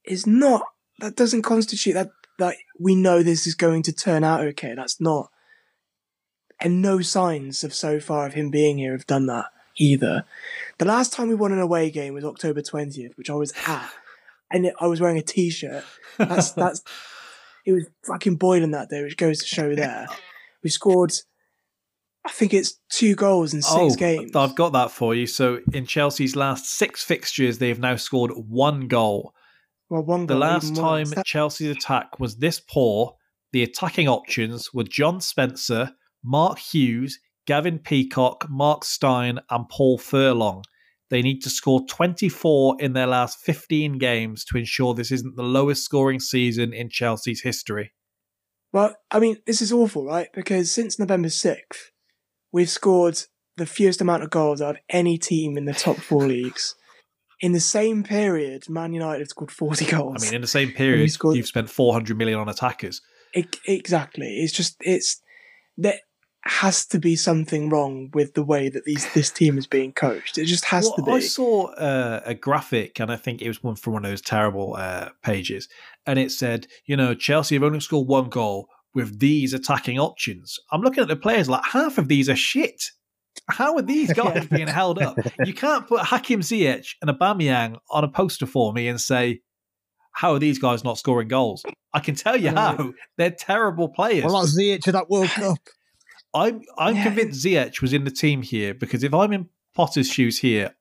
is 0.06 0.28
not 0.28 0.64
that 1.00 1.16
doesn't 1.16 1.44
constitute 1.44 1.94
that 1.94 2.10
that 2.40 2.56
we 2.80 2.96
know 2.96 3.22
this 3.22 3.46
is 3.46 3.56
going 3.56 3.84
to 3.84 3.94
turn 3.94 4.24
out 4.24 4.42
okay. 4.42 4.74
That's 4.76 5.00
not, 5.00 5.30
and 6.60 6.82
no 6.82 7.02
signs 7.02 7.64
of 7.64 7.74
so 7.74 8.00
far 8.00 8.26
of 8.26 8.34
him 8.34 8.50
being 8.50 8.78
here 8.80 8.94
have 8.94 9.08
done 9.08 9.28
that. 9.28 9.46
either. 9.78 10.26
The 10.78 10.86
last 10.86 11.14
time 11.14 11.30
we 11.30 11.36
won 11.36 11.52
an 11.52 11.60
away 11.60 11.90
game 11.90 12.14
was 12.14 12.26
October 12.26 12.62
20th, 12.62 13.18
which 13.18 13.30
I 13.30 13.34
was 13.36 13.54
at, 13.68 13.90
and 14.52 14.66
it, 14.66 14.74
I 14.80 14.88
was 14.88 15.00
wearing 15.00 15.18
a 15.18 15.22
t-shirt. 15.22 15.84
That's 16.18 16.52
that's. 16.52 16.82
It 17.66 17.74
was 17.74 17.86
fucking 18.08 18.38
boiling 18.38 18.72
that 18.72 18.90
day, 18.90 19.04
which 19.04 19.18
goes 19.18 19.40
to 19.40 19.46
show 19.46 19.76
there. 19.76 20.08
We 20.64 20.72
scored, 20.72 21.14
I 22.26 22.32
think 22.32 22.54
it's 22.54 22.80
two 22.90 23.14
goals 23.16 23.54
in 23.54 23.62
six 23.62 23.76
oh, 23.78 23.96
games. 23.96 24.36
I've 24.36 24.56
got 24.56 24.74
that 24.74 24.90
for 24.92 25.14
you. 25.14 25.28
So 25.28 25.60
in 25.74 25.86
Chelsea's 25.86 26.36
last 26.36 26.66
six 26.66 27.04
fixtures, 27.04 27.60
they've 27.60 27.78
now 27.78 27.96
scored 27.98 28.32
one 28.32 28.88
goal. 28.88 29.36
Well, 29.90 30.04
one 30.04 30.28
The 30.28 30.36
last 30.36 30.76
time 30.76 31.08
Chelsea's 31.26 31.76
attack 31.76 32.20
was 32.20 32.38
this 32.38 32.60
poor, 32.60 33.16
the 33.52 33.64
attacking 33.64 34.08
options 34.08 34.74
were 34.74 34.84
John 34.84 35.20
Spencer, 35.20 35.92
Mark 36.24 36.60
Hughes, 36.60 37.20
Gavin 37.48 37.80
Peacock, 37.80 38.46
Mark 38.50 38.86
Stein, 38.86 39.40
and 39.50 39.68
Paul 39.70 39.98
Furlong. 39.98 40.64
They 41.10 41.24
need 41.24 41.42
to 41.42 41.50
score 41.50 41.84
24 41.88 42.78
in 42.80 42.94
their 42.94 43.08
last 43.08 43.40
15 43.40 43.98
games 43.98 44.46
to 44.46 44.58
ensure 44.58 44.94
this 44.94 45.12
isn't 45.12 45.36
the 45.36 45.44
lowest 45.44 45.84
scoring 45.84 46.20
season 46.20 46.72
in 46.72 46.90
Chelsea's 46.90 47.42
history. 47.42 47.94
Well, 48.72 48.96
I 49.10 49.20
mean, 49.20 49.38
this 49.48 49.62
is 49.62 49.72
awful, 49.72 50.06
right? 50.06 50.30
Because 50.34 50.70
since 50.70 51.00
November 51.00 51.30
6th, 51.30 51.90
we've 52.52 52.70
scored 52.70 53.24
the 53.58 53.66
fewest 53.66 54.02
amount 54.02 54.22
of 54.22 54.30
goals 54.30 54.62
out 54.62 54.76
of 54.76 54.82
any 54.90 55.18
team 55.18 55.58
in 55.58 55.66
the 55.66 55.74
top 55.74 55.98
four 55.98 56.28
leagues. 56.28 56.76
In 57.42 57.54
the 57.54 57.60
same 57.60 58.04
period, 58.04 58.70
Man 58.70 58.94
United 58.94 59.20
have 59.20 59.30
scored 59.30 59.52
40 59.52 59.86
goals. 59.86 60.22
I 60.22 60.26
mean, 60.26 60.36
in 60.36 60.42
the 60.42 60.48
same 60.48 60.72
period, 60.72 61.10
scored- 61.12 61.38
you've 61.38 61.48
spent 61.48 61.70
400 61.70 62.18
million 62.18 62.40
on 62.40 62.50
attackers. 62.50 63.02
E- 63.36 63.46
exactly. 63.66 64.40
It's 64.40 64.52
just, 64.54 64.76
it's, 64.82 65.22
there 65.78 66.00
has 66.44 66.86
to 66.88 67.00
be 67.00 67.16
something 67.16 67.70
wrong 67.70 68.10
with 68.14 68.34
the 68.34 68.44
way 68.44 68.70
that 68.70 68.86
these 68.86 69.12
this 69.14 69.30
team 69.30 69.58
is 69.58 69.68
being 69.68 69.92
coached. 69.92 70.38
It 70.38 70.46
just 70.46 70.66
has 70.66 70.86
Well, 70.86 70.96
to 70.96 71.04
be. 71.04 71.12
I 71.12 71.20
saw 71.20 71.68
uh, 71.74 72.22
a 72.26 72.34
graphic, 72.34 73.00
and 73.00 73.12
I 73.12 73.18
think 73.18 73.42
it 73.42 73.48
was 73.48 73.64
one 73.64 73.76
from 73.76 73.94
one 73.94 74.06
of 74.06 74.12
those 74.12 74.22
terrible 74.22 74.76
uh, 74.78 75.10
pages, 75.22 75.68
and 76.06 76.18
it 76.18 76.32
said, 76.32 76.68
you 76.86 76.96
know, 76.98 77.14
Chelsea 77.14 77.56
have 77.56 77.64
only 77.64 77.80
scored 77.80 78.08
one 78.08 78.30
goal 78.30 78.68
with 78.94 79.20
these 79.20 79.54
attacking 79.54 80.00
options. 80.00 80.58
I'm 80.72 80.82
looking 80.82 81.02
at 81.02 81.08
the 81.08 81.16
players 81.16 81.50
like 81.50 81.64
half 81.64 81.98
of 81.98 82.08
these 82.08 82.30
are 82.30 82.36
shit. 82.36 82.92
How 83.50 83.76
are 83.76 83.82
these 83.82 84.14
guys 84.24 84.46
being 84.48 84.68
held 84.68 85.00
up? 85.02 85.18
You 85.46 85.54
can't 85.54 85.88
put 85.88 86.02
Hakim 86.02 86.42
Ziyech 86.42 86.96
and 87.02 87.10
Aubameyang 87.10 87.78
on 87.90 88.04
a 88.04 88.08
poster 88.08 88.46
for 88.46 88.74
me 88.74 88.88
and 88.88 89.00
say, 89.02 89.42
how 90.12 90.34
are 90.34 90.40
these 90.40 90.60
guys 90.60 90.84
not 90.84 90.98
scoring 90.98 91.28
goals? 91.28 91.64
I 91.94 92.00
can 92.00 92.16
tell 92.16 92.36
you 92.36 92.52
know. 92.52 92.62
how. 92.62 92.94
They're 93.18 93.32
terrible 93.32 93.90
players. 93.90 94.26
Well, 94.26 94.46
the 94.46 94.72
itch 94.74 94.88
of 94.88 94.94
that 94.94 95.10
World 95.10 95.30
Cup. 95.30 95.58
I'm 96.34 96.62
I'm 96.78 96.96
Yeah. 96.96 97.04
convinced 97.04 97.44
Ziyech 97.44 97.82
was 97.82 97.94
in 97.94 98.04
the 98.04 98.12
team 98.12 98.42
here 98.42 98.74
because 98.74 99.04
if 99.04 99.14
I'm 99.14 99.34
in 99.34 99.50
Potter's 99.76 100.10
shoes 100.10 100.40
here, 100.40 100.76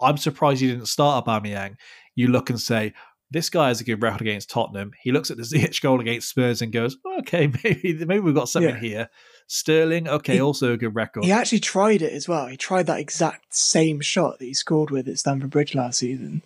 I'm 0.00 0.16
surprised 0.16 0.60
he 0.60 0.68
didn't 0.68 0.86
start 0.88 1.24
Aubameyang. 1.24 1.76
You 2.14 2.28
look 2.28 2.50
and 2.50 2.60
say, 2.60 2.92
this 3.30 3.48
guy 3.48 3.68
has 3.68 3.80
a 3.80 3.84
good 3.84 4.02
record 4.02 4.20
against 4.22 4.50
Tottenham. 4.50 4.90
He 5.02 5.12
looks 5.12 5.30
at 5.30 5.38
the 5.38 5.42
Ziyech 5.50 5.80
goal 5.80 6.00
against 6.00 6.28
Spurs 6.28 6.60
and 6.60 6.72
goes, 6.72 6.96
okay, 7.20 7.46
maybe 7.64 8.04
maybe 8.04 8.20
we've 8.20 8.34
got 8.34 8.48
something 8.50 8.74
Yeah. 8.74 8.80
here. 8.80 9.10
Sterling, 9.46 10.08
okay, 10.08 10.34
He- 10.34 10.40
also 10.40 10.72
a 10.72 10.76
good 10.76 10.94
record. 10.94 11.24
He 11.24 11.32
actually 11.32 11.60
tried 11.60 12.02
it 12.02 12.12
as 12.12 12.28
well. 12.28 12.46
He 12.46 12.56
tried 12.56 12.86
that 12.86 13.00
exact 13.00 13.54
same 13.54 14.00
shot 14.00 14.38
that 14.38 14.44
he 14.44 14.54
scored 14.54 14.90
with 14.90 15.08
at 15.08 15.18
Stamford 15.18 15.50
Bridge 15.50 15.74
last 15.74 15.98
season. 15.98 16.42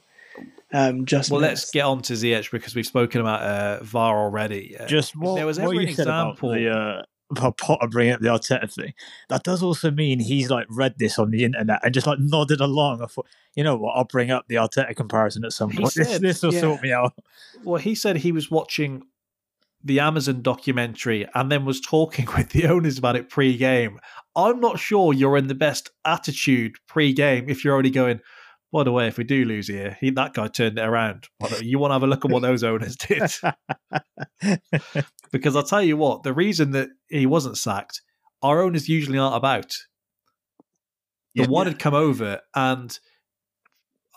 Um, 0.73 1.07
just 1.07 1.31
well, 1.31 1.41
let's 1.41 1.71
get 1.71 1.83
on 1.85 2.03
to 2.03 2.15
Ziyech 2.15 2.51
because 2.51 2.75
we've 2.75 2.87
spoken 2.87 3.21
about 3.21 3.41
uh, 3.43 3.85
VAR 3.85 4.19
already. 4.19 4.77
Uh, 4.77 4.87
Just 4.87 5.15
what, 5.17 5.37
there 5.37 5.47
was 5.47 5.59
what 5.59 5.67
ever 5.67 5.75
you 5.75 5.89
an 5.89 5.95
said 5.95 6.07
about 6.09 6.33
example- 6.33 6.51
the 6.53 6.71
uh, 6.71 7.03
about 7.31 7.57
Potter 7.57 7.89
bringing 7.89 8.13
up 8.15 8.21
the 8.21 8.29
Arteta 8.29 8.73
thing. 8.73 8.93
That 9.29 9.43
does 9.45 9.63
also 9.63 9.91
mean 9.91 10.21
he's 10.21 10.51
like 10.51 10.67
read 10.69 10.95
this 10.99 11.19
on 11.19 11.31
the 11.31 11.45
internet 11.45 11.81
and 11.85 11.95
just 11.95 12.07
like 12.07 12.19
nodded 12.21 12.61
along. 12.61 13.01
I 13.03 13.07
thought, 13.07 13.27
you 13.55 13.65
know 13.65 13.77
what, 13.77 13.93
I'll 13.97 14.05
bring 14.05 14.31
up 14.31 14.47
the 14.49 14.57
Arteta 14.57 14.95
comparison 14.95 15.45
at 15.45 15.53
some 15.53 15.71
He 15.71 15.79
point. 15.79 15.93
said- 15.93 16.07
this 16.07 16.19
this 16.21 16.43
will 16.43 16.53
Yeah. 16.55 16.61
sort 16.61 16.83
me 16.83 16.93
out. 16.93 17.15
Well, 17.65 17.81
he 17.81 17.95
said 17.95 18.17
he 18.19 18.33
was 18.33 18.51
watching 18.51 19.05
the 19.87 20.01
Amazon 20.01 20.43
documentary 20.43 21.27
and 21.35 21.51
then 21.51 21.65
was 21.65 21.81
talking 21.81 22.27
with 22.37 22.51
the 22.51 22.67
owners 22.67 22.99
about 22.99 23.17
it 23.17 23.29
pre-game. 23.31 23.99
I'm 24.35 24.61
not 24.61 24.79
sure 24.79 25.13
you're 25.13 25.37
in 25.37 25.47
the 25.47 25.55
best 25.55 25.91
attitude 26.05 26.77
pre-game 26.89 27.49
if 27.49 27.65
you're 27.65 27.73
already 27.73 27.91
going. 27.91 28.21
By 28.73 28.83
the 28.83 28.93
way, 28.93 29.07
if 29.07 29.17
we 29.17 29.25
do 29.25 29.45
lose 29.45 29.69
here, 29.69 29.97
he, 30.01 30.11
that 30.11 30.35
guy 30.35 30.49
turned 30.49 30.77
it 30.79 30.83
around. 30.83 31.29
You 31.63 31.79
want 31.79 31.91
to 31.91 31.95
have 31.95 32.03
a 32.03 32.07
look 32.09 32.25
at 32.25 32.31
what 32.31 32.43
those 32.43 32.65
owners 32.65 32.97
did, 33.09 33.31
because 35.33 35.57
I'll 35.57 35.63
tell 35.63 35.83
you 35.83 35.97
what: 35.97 36.25
the 36.25 36.35
reason 36.35 36.73
that 36.73 36.89
he 37.09 37.27
wasn't 37.27 37.57
sacked, 37.57 38.03
our 38.43 38.61
owners 38.63 38.89
usually 38.89 39.19
aren't 39.19 39.37
about. 39.37 39.71
The 41.37 41.43
Yeah. 41.43 41.47
one 41.49 41.67
had 41.69 41.79
come 41.79 41.95
over, 41.95 42.41
and 42.55 42.99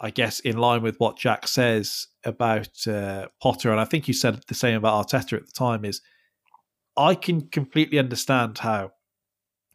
I 0.02 0.12
guess 0.12 0.40
in 0.40 0.58
line 0.58 0.82
with 0.82 0.98
what 1.00 1.18
Jack 1.18 1.48
says 1.48 2.08
about 2.24 2.88
uh, 2.88 3.28
Potter, 3.42 3.72
and 3.72 3.80
I 3.80 3.86
think 3.86 4.08
you 4.08 4.14
said 4.14 4.42
the 4.48 4.54
same 4.54 4.78
about 4.78 5.08
Arteta 5.08 5.34
at 5.38 5.46
the 5.46 5.52
time, 5.52 5.84
is 5.84 6.02
I 6.96 7.16
can 7.16 7.48
completely 7.50 8.00
understand 8.00 8.60
how 8.60 8.92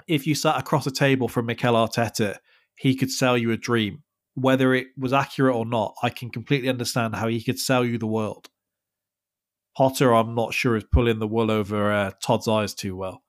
if 0.06 0.26
you 0.26 0.34
sat 0.34 0.58
across 0.58 0.86
a 0.86 0.90
table 0.90 1.28
from 1.28 1.46
Mikel 1.46 1.74
Arteta, 1.74 2.38
he 2.76 2.94
could 2.94 3.10
sell 3.10 3.36
you 3.36 3.50
a 3.50 3.56
dream. 3.56 4.02
Whether 4.34 4.74
it 4.74 4.88
was 4.98 5.12
accurate 5.12 5.54
or 5.54 5.66
not, 5.66 5.94
I 6.02 6.10
can 6.10 6.30
completely 6.30 6.68
understand 6.68 7.14
how 7.14 7.28
he 7.28 7.42
could 7.42 7.58
sell 7.58 7.84
you 7.84 7.98
the 7.98 8.06
world. 8.06 8.48
Potter, 9.76 10.14
I'm 10.14 10.34
not 10.34 10.54
sure, 10.54 10.76
is 10.76 10.84
pulling 10.84 11.18
the 11.18 11.26
wool 11.26 11.50
over 11.50 11.92
uh, 11.92 12.12
Todd's 12.22 12.48
eyes 12.48 12.74
too 12.74 12.96
well. 12.96 13.22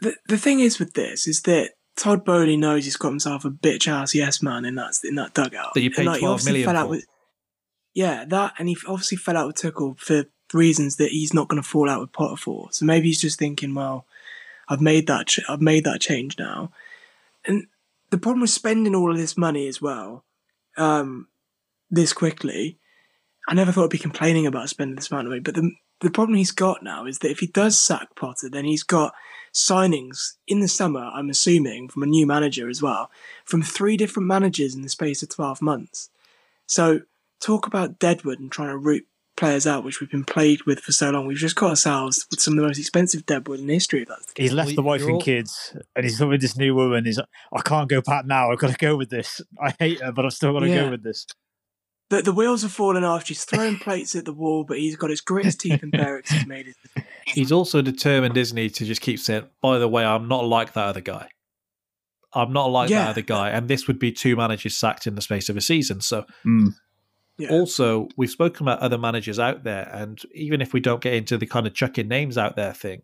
the 0.00 0.16
the 0.26 0.38
thing 0.38 0.60
is 0.60 0.78
with 0.78 0.94
this 0.94 1.26
is 1.26 1.42
that 1.42 1.72
Todd 2.00 2.24
Boehly 2.24 2.56
knows 2.56 2.84
he's 2.86 2.96
got 2.96 3.10
himself 3.10 3.44
a 3.44 3.50
bitch 3.50 3.86
ass 3.86 4.14
yes 4.14 4.40
man 4.42 4.64
in 4.64 4.74
that 4.76 4.94
in 5.04 5.16
that 5.16 5.34
dugout. 5.34 5.74
That 5.74 5.80
you 5.82 5.86
And, 5.88 5.94
paid 5.94 6.06
like, 6.06 6.14
he 6.16 6.20
12 6.20 6.32
obviously 6.32 6.52
million 6.52 6.66
fell 6.66 6.76
out 6.76 6.86
for. 6.86 6.90
with 6.90 7.06
yeah 7.92 8.24
that, 8.28 8.54
and 8.58 8.68
he 8.70 8.76
obviously 8.88 9.18
fell 9.18 9.36
out 9.36 9.46
with 9.46 9.56
Tuchel 9.56 9.98
for 9.98 10.24
reasons 10.54 10.96
that 10.96 11.10
he's 11.10 11.34
not 11.34 11.48
going 11.48 11.62
to 11.62 11.68
fall 11.68 11.90
out 11.90 12.00
with 12.00 12.12
Potter 12.12 12.36
for. 12.36 12.68
So 12.72 12.86
maybe 12.86 13.08
he's 13.08 13.20
just 13.20 13.38
thinking, 13.38 13.74
well, 13.74 14.06
I've 14.68 14.80
made 14.80 15.06
that 15.08 15.26
ch- 15.26 15.40
I've 15.46 15.60
made 15.60 15.84
that 15.84 16.00
change 16.00 16.38
now, 16.38 16.72
and 17.44 17.66
the 18.10 18.18
problem 18.18 18.40
with 18.40 18.50
spending 18.50 18.94
all 18.94 19.10
of 19.10 19.18
this 19.18 19.36
money 19.36 19.68
as 19.68 19.82
well, 19.82 20.24
um, 20.78 21.28
this 21.90 22.12
quickly. 22.14 22.78
I 23.48 23.54
never 23.54 23.72
thought 23.72 23.84
I'd 23.84 23.90
be 23.90 23.98
complaining 23.98 24.46
about 24.46 24.68
spending 24.70 24.96
this 24.96 25.10
amount 25.10 25.26
of 25.26 25.30
money, 25.32 25.40
but 25.40 25.54
the 25.54 25.70
the 26.00 26.10
problem 26.10 26.38
he's 26.38 26.50
got 26.52 26.82
now 26.82 27.04
is 27.04 27.18
that 27.18 27.30
if 27.30 27.40
he 27.40 27.46
does 27.46 27.78
sack 27.78 28.08
Potter, 28.16 28.48
then 28.50 28.64
he's 28.64 28.82
got 28.84 29.12
signings 29.52 30.34
in 30.46 30.60
the 30.60 30.68
summer, 30.68 31.00
I'm 31.12 31.30
assuming, 31.30 31.88
from 31.88 32.02
a 32.02 32.06
new 32.06 32.26
manager 32.26 32.68
as 32.68 32.80
well, 32.82 33.10
from 33.44 33.62
three 33.62 33.96
different 33.96 34.26
managers 34.28 34.74
in 34.74 34.82
the 34.82 34.88
space 34.88 35.22
of 35.22 35.28
12 35.28 35.60
months. 35.62 36.10
So, 36.66 37.00
talk 37.40 37.66
about 37.66 37.98
Deadwood 37.98 38.38
and 38.38 38.50
trying 38.52 38.68
to 38.68 38.76
root 38.76 39.06
players 39.36 39.66
out, 39.66 39.82
which 39.84 40.00
we've 40.00 40.10
been 40.10 40.24
played 40.24 40.62
with 40.66 40.80
for 40.80 40.92
so 40.92 41.10
long. 41.10 41.26
We've 41.26 41.36
just 41.36 41.56
got 41.56 41.70
ourselves 41.70 42.26
with 42.30 42.40
some 42.40 42.52
of 42.54 42.56
the 42.62 42.66
most 42.68 42.78
expensive 42.78 43.24
Deadwood 43.26 43.58
in 43.60 43.68
history, 43.68 44.02
if 44.02 44.08
that's 44.08 44.26
the. 44.32 44.42
He's 44.42 44.52
left 44.52 44.66
Well, 44.68 44.74
the 44.76 44.82
wife 44.82 45.00
you're 45.00 45.08
and 45.10 45.14
all- 45.16 45.22
kids, 45.22 45.74
and 45.96 46.04
he's 46.04 46.20
with 46.20 46.40
this 46.42 46.56
new 46.56 46.74
woman. 46.74 47.04
He's 47.06 47.16
like, 47.16 47.26
I 47.52 47.62
can't 47.62 47.88
go 47.88 48.02
back 48.02 48.26
now. 48.26 48.52
I've 48.52 48.58
got 48.58 48.70
to 48.72 48.76
go 48.78 48.96
with 48.96 49.10
this. 49.10 49.40
I 49.60 49.74
hate 49.78 50.00
her, 50.02 50.12
but 50.12 50.26
I've 50.26 50.32
still 50.34 50.52
got 50.52 50.60
to 50.60 50.68
Yeah. 50.68 50.84
go 50.84 50.90
with 50.90 51.02
this. 51.02 51.26
The, 52.10 52.22
the 52.22 52.32
wheels 52.32 52.64
are 52.64 52.68
falling 52.68 53.04
off. 53.04 53.24
She's 53.26 53.44
throwing 53.44 53.78
plates 53.80 54.14
at 54.14 54.24
the 54.24 54.32
wall, 54.32 54.64
but 54.64 54.78
he's 54.78 54.96
got 54.96 55.10
his 55.10 55.20
grit 55.20 55.44
his 55.46 55.56
teeth 55.56 55.82
and 55.82 55.92
barracks. 55.92 56.30
He's 56.30 56.46
made 56.46 56.66
his. 56.66 56.76
He's 57.24 57.52
also 57.52 57.80
determined, 57.82 58.36
isn't 58.36 58.56
he, 58.56 58.68
to 58.68 58.84
just 58.84 59.00
keep 59.00 59.18
saying, 59.20 59.44
by 59.62 59.78
the 59.78 59.88
way, 59.88 60.04
I'm 60.04 60.26
not 60.28 60.44
like 60.44 60.72
that 60.74 60.84
other 60.86 61.00
guy. 61.00 61.28
I'm 62.34 62.52
not 62.52 62.66
like 62.66 62.90
Yeah. 62.90 63.04
that 63.04 63.10
other 63.10 63.22
guy. 63.22 63.50
And 63.50 63.68
this 63.68 63.86
would 63.86 63.98
be 63.98 64.12
two 64.12 64.36
managers 64.36 64.76
sacked 64.76 65.06
in 65.06 65.14
the 65.14 65.20
space 65.22 65.48
of 65.48 65.56
a 65.56 65.60
season. 65.60 66.00
So 66.00 66.26
Mm. 66.44 66.74
Yeah. 67.38 67.48
also, 67.50 68.08
we've 68.16 68.28
spoken 68.30 68.64
about 68.66 68.80
other 68.80 68.98
managers 68.98 69.38
out 69.38 69.64
there. 69.64 69.88
And 69.92 70.20
even 70.34 70.60
if 70.60 70.72
we 70.74 70.80
don't 70.80 71.00
get 71.00 71.14
into 71.14 71.38
the 71.38 71.46
kind 71.46 71.66
of 71.66 71.74
chucking 71.74 72.06
names 72.08 72.36
out 72.36 72.54
there 72.56 72.72
thing, 72.74 73.02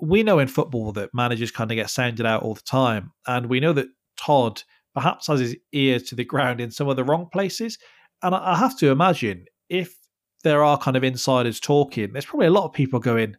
we 0.00 0.22
know 0.22 0.38
in 0.38 0.48
football 0.48 0.92
that 0.92 1.12
managers 1.12 1.50
kind 1.50 1.70
of 1.70 1.74
get 1.74 1.90
sounded 1.90 2.24
out 2.24 2.42
all 2.42 2.54
the 2.54 2.62
time. 2.62 3.12
And 3.26 3.46
we 3.46 3.60
know 3.60 3.72
that 3.74 3.88
Todd 4.16 4.62
perhaps 4.94 5.26
has 5.28 5.40
his 5.40 5.56
ear 5.72 6.00
to 6.00 6.14
the 6.14 6.24
ground 6.24 6.60
in 6.60 6.70
some 6.70 6.88
of 6.88 6.96
the 6.96 7.04
wrong 7.04 7.28
places. 7.32 7.78
And 8.22 8.34
I 8.34 8.56
have 8.56 8.76
to 8.78 8.90
imagine 8.90 9.46
if 9.68 9.94
there 10.42 10.64
are 10.64 10.78
kind 10.78 10.96
of 10.96 11.04
insiders 11.04 11.60
talking, 11.60 12.12
there's 12.12 12.26
probably 12.26 12.48
a 12.48 12.52
lot 12.52 12.64
of 12.64 12.72
people 12.72 13.00
going, 13.00 13.36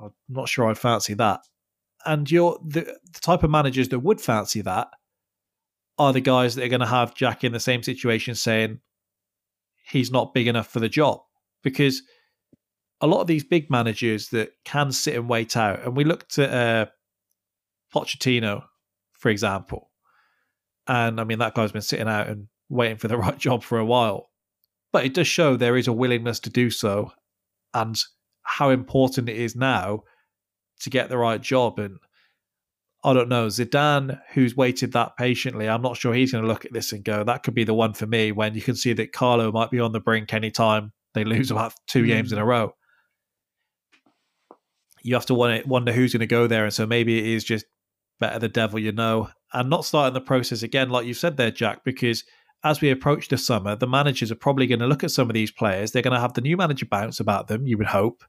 I'm 0.00 0.12
not 0.28 0.48
sure 0.48 0.68
I'd 0.68 0.78
fancy 0.78 1.14
that. 1.14 1.40
And 2.04 2.30
you're 2.30 2.58
the, 2.64 2.82
the 2.82 3.20
type 3.20 3.42
of 3.42 3.50
managers 3.50 3.88
that 3.88 4.00
would 4.00 4.20
fancy 4.20 4.60
that 4.62 4.88
are 5.98 6.12
the 6.12 6.20
guys 6.20 6.54
that 6.54 6.64
are 6.64 6.68
going 6.68 6.80
to 6.80 6.86
have 6.86 7.14
Jack 7.14 7.42
in 7.42 7.52
the 7.52 7.60
same 7.60 7.82
situation 7.82 8.34
saying 8.34 8.80
he's 9.90 10.10
not 10.10 10.34
big 10.34 10.46
enough 10.46 10.68
for 10.68 10.80
the 10.80 10.88
job. 10.88 11.20
Because 11.62 12.02
a 13.00 13.06
lot 13.06 13.20
of 13.20 13.26
these 13.26 13.44
big 13.44 13.70
managers 13.70 14.28
that 14.28 14.50
can 14.64 14.92
sit 14.92 15.14
and 15.14 15.28
wait 15.28 15.56
out, 15.56 15.82
and 15.84 15.96
we 15.96 16.04
looked 16.04 16.38
at 16.38 16.50
uh, 16.50 16.90
Pochettino, 17.94 18.64
for 19.12 19.30
example, 19.30 19.90
and 20.88 21.20
I 21.20 21.24
mean, 21.24 21.38
that 21.38 21.54
guy's 21.54 21.72
been 21.72 21.82
sitting 21.82 22.08
out 22.08 22.28
and 22.28 22.48
waiting 22.68 22.98
for 22.98 23.08
the 23.08 23.16
right 23.18 23.38
job 23.38 23.62
for 23.62 23.78
a 23.78 23.84
while. 23.84 24.30
But 24.92 25.04
it 25.04 25.14
does 25.14 25.26
show 25.26 25.56
there 25.56 25.76
is 25.76 25.88
a 25.88 25.92
willingness 25.92 26.40
to 26.40 26.50
do 26.50 26.70
so 26.70 27.12
and 27.74 28.00
how 28.42 28.70
important 28.70 29.28
it 29.28 29.36
is 29.36 29.56
now 29.56 30.04
to 30.80 30.90
get 30.90 31.08
the 31.08 31.18
right 31.18 31.40
job. 31.40 31.78
And 31.78 31.98
I 33.04 33.12
don't 33.12 33.28
know. 33.28 33.48
Zidane, 33.48 34.18
who's 34.30 34.56
waited 34.56 34.92
that 34.92 35.16
patiently, 35.16 35.68
I'm 35.68 35.82
not 35.82 35.96
sure 35.96 36.14
he's 36.14 36.32
going 36.32 36.42
to 36.42 36.48
look 36.48 36.64
at 36.64 36.72
this 36.72 36.92
and 36.92 37.04
go, 37.04 37.24
that 37.24 37.42
could 37.42 37.54
be 37.54 37.64
the 37.64 37.74
one 37.74 37.92
for 37.92 38.06
me 38.06 38.32
when 38.32 38.54
you 38.54 38.62
can 38.62 38.76
see 38.76 38.92
that 38.94 39.12
Carlo 39.12 39.52
might 39.52 39.70
be 39.70 39.80
on 39.80 39.92
the 39.92 40.00
brink 40.00 40.32
anytime 40.32 40.92
they 41.14 41.24
lose 41.24 41.50
about 41.50 41.74
two 41.86 42.04
mm. 42.04 42.08
games 42.08 42.32
in 42.32 42.38
a 42.38 42.44
row. 42.44 42.72
You 45.02 45.14
have 45.14 45.26
to 45.26 45.34
wonder 45.34 45.92
who's 45.92 46.12
going 46.12 46.20
to 46.20 46.26
go 46.26 46.46
there. 46.46 46.64
And 46.64 46.74
so 46.74 46.86
maybe 46.86 47.18
it 47.18 47.26
is 47.26 47.44
just 47.44 47.66
better 48.18 48.38
the 48.38 48.48
devil 48.48 48.78
you 48.78 48.92
know 48.92 49.28
and 49.52 49.70
not 49.70 49.84
starting 49.84 50.14
the 50.14 50.20
process 50.20 50.62
again, 50.62 50.90
like 50.90 51.06
you've 51.06 51.16
said 51.16 51.36
there, 51.36 51.50
Jack, 51.50 51.84
because 51.84 52.24
as 52.64 52.80
we 52.80 52.90
approach 52.90 53.28
the 53.28 53.38
summer, 53.38 53.76
the 53.76 53.86
managers 53.86 54.32
are 54.32 54.36
probably 54.36 54.66
going 54.66 54.80
to 54.80 54.86
look 54.86 55.04
at 55.04 55.10
some 55.10 55.30
of 55.30 55.34
these 55.34 55.50
players. 55.50 55.92
They're 55.92 56.02
going 56.02 56.14
to 56.14 56.20
have 56.20 56.34
the 56.34 56.40
new 56.40 56.56
manager 56.56 56.86
bounce 56.86 57.20
about 57.20 57.46
them, 57.46 57.66
you 57.66 57.78
would 57.78 57.86
hope. 57.86 58.24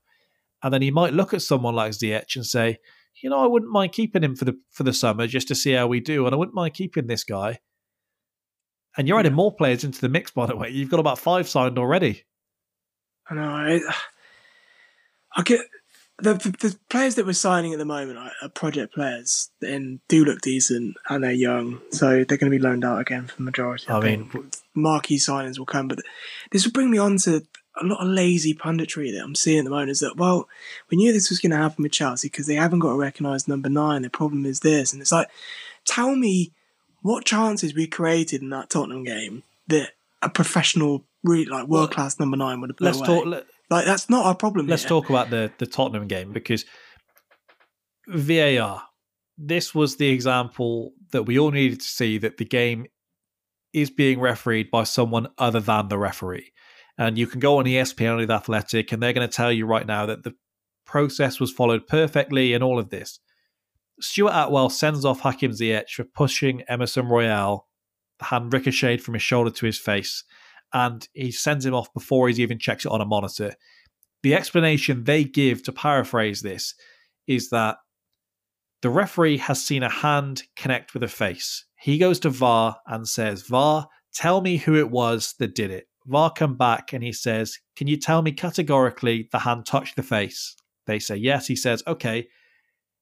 And 0.64 0.74
then 0.74 0.82
he 0.82 0.92
might 0.92 1.14
look 1.14 1.34
at 1.34 1.42
someone 1.42 1.76
like 1.76 1.92
Ziyech 1.92 2.36
and 2.36 2.46
say, 2.46 2.78
you 3.22 3.30
know, 3.30 3.40
I 3.40 3.48
wouldn't 3.48 3.72
mind 3.72 3.94
keeping 3.94 4.24
him 4.24 4.36
for 4.36 4.46
the 4.46 4.60
for 4.72 4.84
the 4.84 4.94
summer 4.94 5.28
just 5.28 5.48
to 5.48 5.56
see 5.56 5.72
how 5.72 5.88
we 5.88 6.00
do, 6.00 6.26
and 6.26 6.36
I 6.36 6.38
wouldn't 6.38 6.56
mind 6.56 6.74
keeping 6.74 7.08
this 7.08 7.24
guy. 7.24 7.60
And 8.96 9.08
you're 9.08 9.20
adding 9.20 9.34
more 9.34 9.54
players 9.54 9.84
into 9.84 10.02
the 10.02 10.10
mix, 10.10 10.32
by 10.32 10.46
the 10.46 10.56
way. 10.56 10.70
You've 10.70 10.90
got 10.90 11.00
about 11.00 11.20
five 11.20 11.48
signed 11.48 11.78
already. 11.78 12.26
I 13.30 13.36
know. 13.36 13.44
I, 13.44 13.80
I 15.36 15.44
get 15.44 15.62
the, 16.20 16.34
the, 16.34 16.50
the 16.50 16.76
players 16.90 17.16
that 17.16 17.26
we're 17.26 17.34
signing 17.34 17.74
at 17.74 17.80
the 17.80 17.86
moment 17.86 18.18
are, 18.18 18.32
are, 18.42 18.50
project 18.50 18.94
players 18.94 19.52
and 19.62 20.00
do 20.08 20.26
look 20.26 20.42
decent 20.42 20.98
and 21.10 21.24
they're 21.24 21.32
young, 21.32 21.80
so 21.92 22.24
they're 22.24 22.38
going 22.38 22.52
to 22.52 22.58
be 22.58 22.60
loaned 22.60 22.84
out 22.84 23.00
again 23.00 23.28
for 23.28 23.36
the 23.38 23.44
majority. 23.44 23.88
I, 23.88 23.98
I 23.98 24.02
mean, 24.02 24.52
marquee 24.74 25.18
signings 25.18 25.60
will 25.60 25.66
come, 25.66 25.88
but 25.88 26.00
this 26.52 26.66
will 26.66 26.72
bring 26.72 26.90
me 26.90 26.98
on 26.98 27.18
to 27.20 27.46
a 27.80 27.86
lot 27.86 28.02
of 28.02 28.08
lazy 28.08 28.56
punditry 28.56 29.12
that 29.14 29.24
I'm 29.24 29.36
seeing 29.36 29.60
at 29.60 29.64
the 29.66 29.70
moment. 29.70 29.92
Is 29.92 30.00
that 30.00 30.18
well, 30.18 30.48
we 30.90 30.98
knew 30.98 31.14
this 31.14 31.30
was 31.30 31.40
going 31.40 31.52
to 31.52 31.58
happen 31.58 31.84
with 31.84 31.92
Chelsea 31.92 32.30
because 32.30 32.48
they 32.48 32.56
haven't 32.56 32.80
got 32.80 32.90
a 32.90 32.98
recognised 32.98 33.48
number 33.48 33.70
nine. 33.70 34.02
The 34.02 34.10
problem 34.10 34.46
is 34.46 34.62
this, 34.62 34.94
and 34.94 35.02
it's 35.02 35.12
like, 35.12 35.30
tell 35.86 36.16
me 36.16 36.52
what 37.02 37.26
chances 37.26 37.76
we 37.76 37.86
created 37.86 38.42
in 38.42 38.50
that 38.50 38.72
Tottenham 38.72 39.04
game 39.04 39.44
that 39.68 39.92
a 40.24 40.30
professional, 40.30 41.04
really 41.24 41.46
like 41.46 41.68
world 41.68 41.92
class 41.92 42.20
number 42.20 42.38
nine 42.38 42.60
would 42.62 42.72
have. 42.72 42.82
Let's 42.82 42.98
away. 42.98 43.08
talk. 43.08 43.26
Let, 43.28 43.46
like 43.70 43.86
that's 43.86 44.10
not 44.10 44.26
our 44.26 44.36
problem. 44.36 44.68
Let's 44.68 44.84
here. 44.84 44.90
talk 44.90 45.10
about 45.10 45.30
the 45.30 45.52
the 45.58 45.66
Tottenham 45.66 46.08
game 46.08 46.34
because 46.34 46.66
VAR. 48.08 48.84
This 49.38 49.76
was 49.76 49.98
the 49.98 50.10
example 50.10 50.94
that 51.12 51.24
we 51.24 51.38
all 51.38 51.52
needed 51.52 51.82
to 51.82 51.88
see 51.88 52.18
that 52.18 52.38
the 52.38 52.46
game 52.46 52.88
is 53.72 53.92
being 53.92 54.20
refereed 54.20 54.72
by 54.72 54.84
someone 54.84 55.28
other 55.38 55.60
than 55.60 55.90
the 55.90 55.98
referee. 55.98 56.52
And 56.98 57.18
you 57.18 57.28
can 57.28 57.40
go 57.40 57.60
on 57.60 57.66
ESPN 57.66 58.18
with 58.18 58.32
Athletic, 58.32 58.92
and 58.92 59.04
they're 59.04 59.14
going 59.14 59.28
to 59.28 59.36
tell 59.36 59.52
you 59.52 59.68
right 59.68 59.86
now 59.86 60.08
that 60.08 60.24
the 60.24 60.34
process 60.86 61.40
was 61.40 61.52
followed 61.52 61.86
perfectly 61.86 62.54
in 62.54 62.64
all 62.64 62.80
of 62.80 62.90
this. 62.90 63.20
Stuart 64.00 64.34
Atwell 64.34 64.70
sends 64.72 65.06
off 65.06 65.20
Hakim 65.20 65.52
Ziyech 65.52 65.90
for 65.90 66.04
pushing 66.04 66.64
Emerson 66.64 67.08
Royal. 67.08 67.68
The 68.18 68.26
hand 68.26 68.52
ricocheted 68.52 69.04
from 69.04 69.14
his 69.14 69.24
shoulder 69.24 69.52
to 69.52 69.66
his 69.68 69.78
face 69.78 70.24
and 70.74 71.08
he 71.14 71.32
sends 71.32 71.66
him 71.66 71.74
off 71.74 71.94
before 71.94 72.30
he 72.30 72.42
even 72.42 72.60
checks 72.60 72.86
it 72.86 72.92
on 72.92 73.02
a 73.02 73.06
monitor. 73.06 73.54
The 74.24 74.36
explanation 74.36 75.04
they 75.04 75.24
give 75.24 75.64
to 75.64 75.72
paraphrase 75.72 76.42
this 76.42 76.74
is 77.28 77.50
that 77.50 77.78
the 78.82 78.90
referee 78.90 79.38
has 79.38 79.64
seen 79.64 79.84
a 79.84 79.90
hand 79.90 80.44
connect 80.56 80.94
with 80.94 81.04
a 81.04 81.08
face. 81.08 81.66
He 81.80 81.98
goes 81.98 82.20
to 82.22 82.30
VAR 82.30 82.78
and 82.86 83.08
says, 83.08 83.44
VAR, 83.44 83.88
tell 84.14 84.42
me 84.42 84.58
who 84.58 84.76
it 84.76 84.92
was 84.92 85.34
that 85.40 85.56
did 85.56 85.72
it. 85.72 85.88
VAR 86.06 86.32
come 86.32 86.56
back 86.56 86.94
and 86.94 87.04
he 87.04 87.12
says, 87.12 87.60
Can 87.76 87.88
you 87.88 87.98
tell 87.98 88.22
me 88.22 88.32
categorically 88.32 89.28
the 89.32 89.40
hand 89.40 89.66
touched 89.66 89.96
the 89.96 90.04
face? 90.04 90.56
They 90.86 91.00
say 91.00 91.16
yes. 91.16 91.48
He 91.48 91.56
says, 91.56 91.84
Okay. 91.88 92.28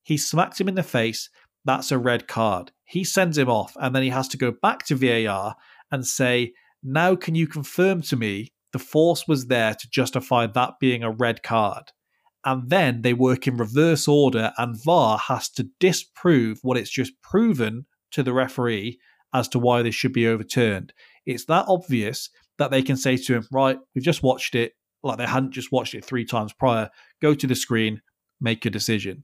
He 0.04 0.18
smacked 0.18 0.62
him 0.62 0.68
in 0.68 0.76
the 0.76 0.84
face. 0.84 1.30
That's 1.66 1.92
a 1.92 1.98
red 1.98 2.28
card. 2.28 2.72
He 2.84 3.04
sends 3.04 3.38
him 3.38 3.50
off 3.50 3.76
and 3.80 3.96
then 3.96 4.04
he 4.04 4.10
has 4.10 4.28
to 4.30 4.38
go 4.38 4.52
back 4.52 4.86
to 4.86 4.96
VAR 4.96 5.56
and 5.92 6.06
say, 6.06 6.54
now, 6.88 7.16
can 7.16 7.34
you 7.34 7.48
confirm 7.48 8.04
to 8.04 8.16
me 8.16 8.54
the 8.72 8.78
force 8.78 9.28
was 9.28 9.48
there 9.48 9.74
to 9.74 9.90
justify 9.90 10.46
that 10.46 10.76
being 10.80 11.02
a 11.02 11.10
red 11.10 11.42
card? 11.42 11.92
And 12.46 12.70
then 12.70 13.02
they 13.02 13.14
work 13.14 13.48
in 13.48 13.58
reverse 13.58 14.08
order, 14.08 14.54
and 14.60 14.82
VAR 14.84 15.18
has 15.18 15.50
to 15.54 15.70
disprove 15.80 16.60
what 16.62 16.78
it's 16.78 16.92
just 16.92 17.20
proven 17.24 17.88
to 18.12 18.22
the 18.22 18.34
referee 18.34 19.00
as 19.34 19.48
to 19.50 19.60
why 19.60 19.82
this 19.82 19.96
should 19.96 20.14
be 20.14 20.28
overturned. 20.28 20.94
It's 21.26 21.46
that 21.46 21.66
obvious 21.68 22.30
that 22.60 22.70
they 22.70 22.84
can 22.84 22.98
say 22.98 23.18
to 23.18 23.34
him, 23.34 23.48
Right, 23.52 23.80
we've 23.96 24.04
just 24.04 24.22
watched 24.22 24.54
it, 24.54 24.74
like 25.02 25.18
they 25.18 25.26
hadn't 25.26 25.54
just 25.54 25.72
watched 25.72 25.96
it 25.96 26.06
three 26.06 26.24
times 26.24 26.54
prior. 26.54 26.92
Go 27.20 27.34
to 27.34 27.48
the 27.48 27.56
screen, 27.56 28.04
make 28.40 28.64
a 28.64 28.70
decision. 28.70 29.24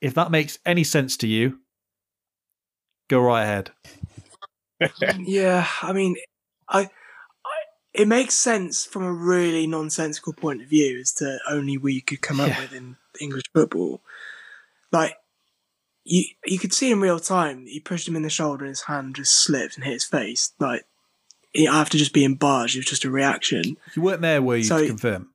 If 0.00 0.14
that 0.14 0.30
makes 0.30 0.58
any 0.64 0.84
sense 0.84 1.18
to 1.18 1.26
you, 1.26 1.58
go 3.08 3.20
right 3.20 3.42
ahead 3.42 3.72
yeah, 5.18 5.66
I 5.82 5.92
mean, 5.92 6.16
I, 6.68 6.80
I, 6.80 6.88
it 7.94 8.08
makes 8.08 8.34
sense 8.34 8.84
from 8.84 9.04
a 9.04 9.12
really 9.12 9.66
nonsensical 9.66 10.32
point 10.32 10.62
of 10.62 10.68
view 10.68 10.98
as 10.98 11.12
to 11.14 11.38
only 11.48 11.78
we 11.78 12.00
could 12.00 12.20
come 12.20 12.40
up 12.40 12.48
yeah. 12.48 12.60
with 12.60 12.72
in 12.72 12.96
English 13.20 13.44
football. 13.52 14.02
Like, 14.92 15.16
you 16.04 16.24
you 16.44 16.58
could 16.58 16.72
see 16.72 16.92
in 16.92 17.00
real 17.00 17.18
time, 17.18 17.66
he 17.66 17.80
pushed 17.80 18.06
him 18.06 18.16
in 18.16 18.22
the 18.22 18.30
shoulder 18.30 18.64
and 18.64 18.70
his 18.70 18.82
hand 18.82 19.16
just 19.16 19.34
slipped 19.34 19.76
and 19.76 19.84
hit 19.84 19.94
his 19.94 20.04
face. 20.04 20.52
Like, 20.60 20.84
after 21.68 21.98
just 21.98 22.12
being 22.12 22.34
barged, 22.34 22.76
it 22.76 22.80
was 22.80 22.86
just 22.86 23.04
a 23.04 23.10
reaction. 23.10 23.76
You 23.94 24.02
weren't 24.02 24.20
there, 24.20 24.42
were 24.42 24.56
you, 24.56 24.64
so, 24.64 24.78
to 24.78 24.86
confirm? 24.86 25.30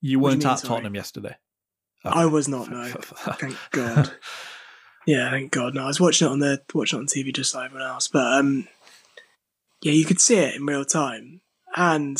You 0.00 0.18
weren't 0.18 0.42
you 0.42 0.48
mean, 0.48 0.48
at 0.48 0.58
sorry? 0.58 0.68
Tottenham 0.68 0.94
yesterday? 0.94 1.36
Okay. 2.04 2.18
I 2.18 2.26
was 2.26 2.48
not, 2.48 2.70
no. 2.70 2.84
Thank 2.90 3.56
God. 3.70 4.12
Yeah, 5.06 5.30
thank 5.30 5.50
God. 5.50 5.74
No, 5.74 5.84
I 5.84 5.88
was 5.88 6.00
watching 6.00 6.28
it 6.28 6.30
on 6.30 6.38
the 6.38 6.62
watching 6.74 6.98
it 6.98 7.02
on 7.02 7.06
TV 7.06 7.34
just 7.34 7.54
like 7.54 7.66
everyone 7.66 7.88
else, 7.88 8.08
but 8.08 8.32
um, 8.34 8.68
yeah, 9.82 9.92
you 9.92 10.04
could 10.04 10.20
see 10.20 10.36
it 10.36 10.54
in 10.54 10.66
real 10.66 10.84
time, 10.84 11.40
and 11.76 12.18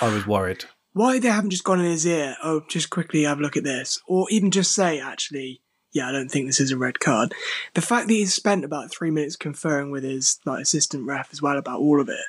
I 0.00 0.12
was 0.12 0.26
worried. 0.26 0.64
Why 0.92 1.18
they 1.18 1.28
haven't 1.28 1.50
just 1.50 1.64
gone 1.64 1.80
in 1.80 1.86
his 1.86 2.06
ear? 2.06 2.36
Oh, 2.42 2.62
just 2.68 2.90
quickly 2.90 3.24
have 3.24 3.38
a 3.38 3.42
look 3.42 3.56
at 3.56 3.64
this, 3.64 4.00
or 4.08 4.26
even 4.30 4.50
just 4.50 4.72
say, 4.72 4.98
actually, 4.98 5.60
yeah, 5.92 6.08
I 6.08 6.12
don't 6.12 6.28
think 6.30 6.46
this 6.46 6.60
is 6.60 6.72
a 6.72 6.76
red 6.76 7.00
card. 7.00 7.32
The 7.74 7.80
fact 7.80 8.08
that 8.08 8.14
he's 8.14 8.34
spent 8.34 8.64
about 8.64 8.90
three 8.90 9.10
minutes 9.10 9.36
conferring 9.36 9.90
with 9.90 10.04
his 10.04 10.40
like 10.44 10.62
assistant 10.62 11.06
ref 11.06 11.28
as 11.32 11.40
well 11.40 11.58
about 11.58 11.80
all 11.80 12.00
of 12.00 12.08
it. 12.08 12.24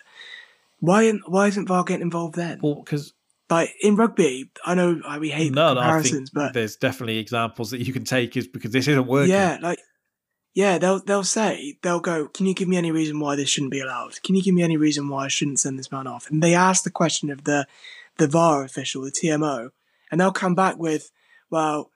Why 0.80 1.12
why 1.26 1.48
isn't 1.48 1.68
VAR 1.68 1.84
getting 1.84 2.04
involved 2.04 2.36
then? 2.36 2.60
Well, 2.62 2.76
because 2.76 3.14
like 3.50 3.74
in 3.82 3.96
rugby, 3.96 4.50
I 4.66 4.76
know 4.76 5.02
we 5.20 5.30
hate 5.30 5.54
no, 5.54 5.76
comparisons, 5.76 6.34
no, 6.34 6.44
but 6.44 6.54
there's 6.54 6.76
definitely 6.76 7.18
examples 7.20 7.72
that 7.72 7.80
you 7.80 7.94
can 7.94 8.04
take 8.04 8.36
is 8.36 8.48
because 8.48 8.72
this 8.72 8.88
isn't 8.88 9.08
working. 9.08 9.32
Yeah, 9.32 9.58
like 9.62 9.80
yeah, 10.54 10.80
they'll 10.80 11.00
they'll 11.00 11.24
say 11.24 11.78
they'll 11.82 12.00
go, 12.00 12.28
"Can 12.28 12.46
you 12.46 12.54
give 12.54 12.68
me 12.68 12.78
any 12.78 12.92
reason 12.92 13.20
why 13.20 13.36
this 13.36 13.50
shouldn't 13.50 13.72
be 13.72 13.80
allowed? 13.80 14.22
Can 14.24 14.36
you 14.36 14.42
give 14.42 14.56
me 14.56 14.64
any 14.64 14.76
reason 14.76 15.08
why 15.08 15.26
I 15.26 15.28
shouldn't 15.28 15.60
send 15.60 15.78
this 15.78 15.92
man 15.92 16.08
off?" 16.08 16.30
And 16.30 16.42
they 16.42 16.56
ask 16.56 16.84
the 16.84 16.90
question 16.90 17.30
of 17.30 17.44
the 17.44 17.68
the 18.18 18.28
VAR 18.28 18.64
official, 18.64 19.04
the 19.04 19.12
TMO, 19.12 19.70
and 20.12 20.20
they'll 20.20 20.32
come 20.32 20.56
back 20.56 20.78
with, 20.78 21.12
"Well, 21.50 21.92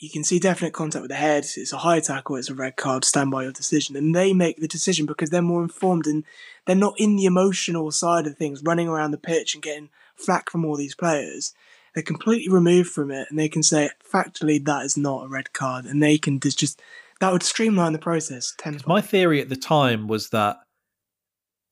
you 0.00 0.10
can 0.10 0.24
see 0.24 0.38
definite 0.38 0.72
contact 0.72 1.02
with 1.02 1.10
the 1.10 1.16
head. 1.16 1.44
It's 1.44 1.72
a 1.72 1.78
high 1.78 2.00
tackle. 2.00 2.36
It's 2.36 2.48
a 2.50 2.54
red 2.54 2.76
card. 2.76 3.04
Stand 3.04 3.30
by 3.30 3.42
your 3.42 3.52
decision." 3.52 3.96
And 3.96 4.14
they 4.14 4.32
make 4.32 4.56
the 4.58 4.66
decision 4.66 5.06
because 5.06 5.30
they're 5.30 5.42
more 5.42 5.62
informed 5.62 6.06
and 6.06 6.24
they're 6.66 6.74
not 6.74 6.98
in 6.98 7.16
the 7.16 7.26
emotional 7.26 7.90
side 7.90 8.26
of 8.26 8.36
things, 8.36 8.62
running 8.64 8.88
around 8.88 9.10
the 9.10 9.18
pitch 9.18 9.54
and 9.54 9.62
getting 9.62 9.90
flack 10.16 10.50
from 10.50 10.64
all 10.64 10.76
these 10.76 10.94
players. 10.94 11.52
They're 11.94 12.02
completely 12.02 12.52
removed 12.52 12.90
from 12.90 13.10
it, 13.10 13.26
and 13.30 13.38
they 13.38 13.48
can 13.48 13.62
say 13.62 13.90
factually 14.10 14.64
that 14.64 14.84
is 14.84 14.96
not 14.96 15.24
a 15.24 15.28
red 15.28 15.52
card, 15.52 15.84
and 15.84 16.02
they 16.02 16.18
can 16.18 16.40
just 16.40 16.80
that 17.20 17.32
would 17.32 17.42
streamline 17.42 17.92
the 17.92 17.98
process. 17.98 18.54
My 18.86 19.02
theory 19.02 19.40
at 19.42 19.50
the 19.50 19.56
time 19.56 20.08
was 20.08 20.30
that 20.30 20.56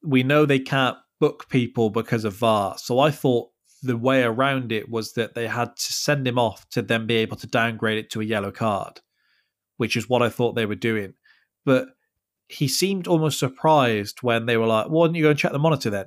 we 0.02 0.22
know 0.22 0.44
they 0.44 0.58
can't 0.58 0.98
book 1.18 1.48
people 1.48 1.88
because 1.90 2.24
of 2.24 2.34
VAR, 2.34 2.76
so 2.78 2.98
I 2.98 3.10
thought 3.10 3.50
the 3.82 3.96
way 3.96 4.22
around 4.22 4.72
it 4.72 4.88
was 4.88 5.12
that 5.12 5.34
they 5.34 5.46
had 5.46 5.76
to 5.76 5.92
send 5.92 6.26
him 6.26 6.38
off 6.38 6.68
to 6.70 6.82
then 6.82 7.06
be 7.06 7.16
able 7.16 7.36
to 7.36 7.46
downgrade 7.46 7.98
it 7.98 8.10
to 8.10 8.20
a 8.20 8.24
yellow 8.24 8.50
card, 8.50 9.00
which 9.76 9.96
is 9.96 10.08
what 10.08 10.22
I 10.22 10.28
thought 10.28 10.54
they 10.54 10.66
were 10.66 10.74
doing. 10.74 11.14
But 11.64 11.88
he 12.48 12.66
seemed 12.66 13.06
almost 13.06 13.38
surprised 13.38 14.22
when 14.22 14.46
they 14.46 14.56
were 14.56 14.66
like, 14.66 14.88
"Why 14.88 15.06
don't 15.06 15.14
you 15.14 15.22
go 15.22 15.30
and 15.30 15.38
check 15.38 15.52
the 15.52 15.58
monitor 15.58 15.90
then?" 15.90 16.06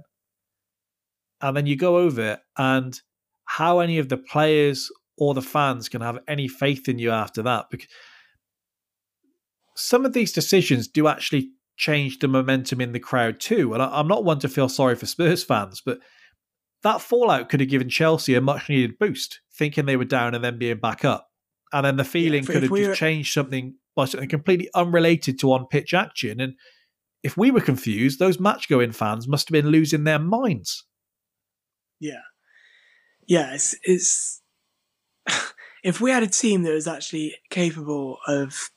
and 1.41 1.57
then 1.57 1.65
you 1.65 1.75
go 1.75 1.97
over 1.97 2.39
and 2.57 3.01
how 3.45 3.79
any 3.79 3.97
of 3.97 4.09
the 4.09 4.17
players 4.17 4.89
or 5.17 5.33
the 5.33 5.41
fans 5.41 5.89
can 5.89 6.01
have 6.01 6.19
any 6.27 6.47
faith 6.47 6.87
in 6.87 6.99
you 6.99 7.11
after 7.11 7.41
that 7.41 7.65
because 7.69 7.87
some 9.75 10.05
of 10.05 10.13
these 10.13 10.31
decisions 10.31 10.87
do 10.87 11.07
actually 11.07 11.49
change 11.77 12.19
the 12.19 12.27
momentum 12.27 12.79
in 12.79 12.91
the 12.91 12.99
crowd 12.99 13.39
too 13.39 13.73
and 13.73 13.81
i'm 13.81 14.07
not 14.07 14.23
one 14.23 14.39
to 14.39 14.47
feel 14.47 14.69
sorry 14.69 14.95
for 14.95 15.05
spurs 15.05 15.43
fans 15.43 15.81
but 15.83 15.99
that 16.83 17.01
fallout 17.01 17.49
could 17.49 17.59
have 17.59 17.69
given 17.69 17.89
chelsea 17.89 18.35
a 18.35 18.41
much 18.41 18.69
needed 18.69 18.97
boost 18.99 19.41
thinking 19.53 19.85
they 19.85 19.97
were 19.97 20.05
down 20.05 20.33
and 20.33 20.43
then 20.43 20.57
being 20.57 20.79
back 20.79 21.05
up 21.05 21.29
and 21.73 21.85
then 21.85 21.97
the 21.97 22.03
feeling 22.03 22.43
yeah, 22.43 22.53
could 22.53 22.63
have 22.63 22.75
just 22.75 22.99
changed 22.99 23.33
something 23.33 23.75
by 23.95 24.05
something 24.05 24.29
completely 24.29 24.69
unrelated 24.73 25.39
to 25.39 25.51
on 25.51 25.65
pitch 25.67 25.93
action 25.93 26.39
and 26.39 26.53
if 27.23 27.37
we 27.37 27.51
were 27.51 27.61
confused 27.61 28.19
those 28.19 28.39
match 28.39 28.67
going 28.67 28.91
fans 28.91 29.27
must 29.27 29.47
have 29.47 29.53
been 29.53 29.71
losing 29.71 30.03
their 30.03 30.19
minds 30.19 30.85
yeah, 32.01 32.21
yeah. 33.27 33.53
It's 33.53 33.75
it's 33.83 34.41
if 35.83 36.01
we 36.01 36.11
had 36.11 36.23
a 36.23 36.27
team 36.27 36.63
that 36.63 36.73
was 36.73 36.87
actually 36.87 37.35
capable 37.49 38.17
of 38.27 38.71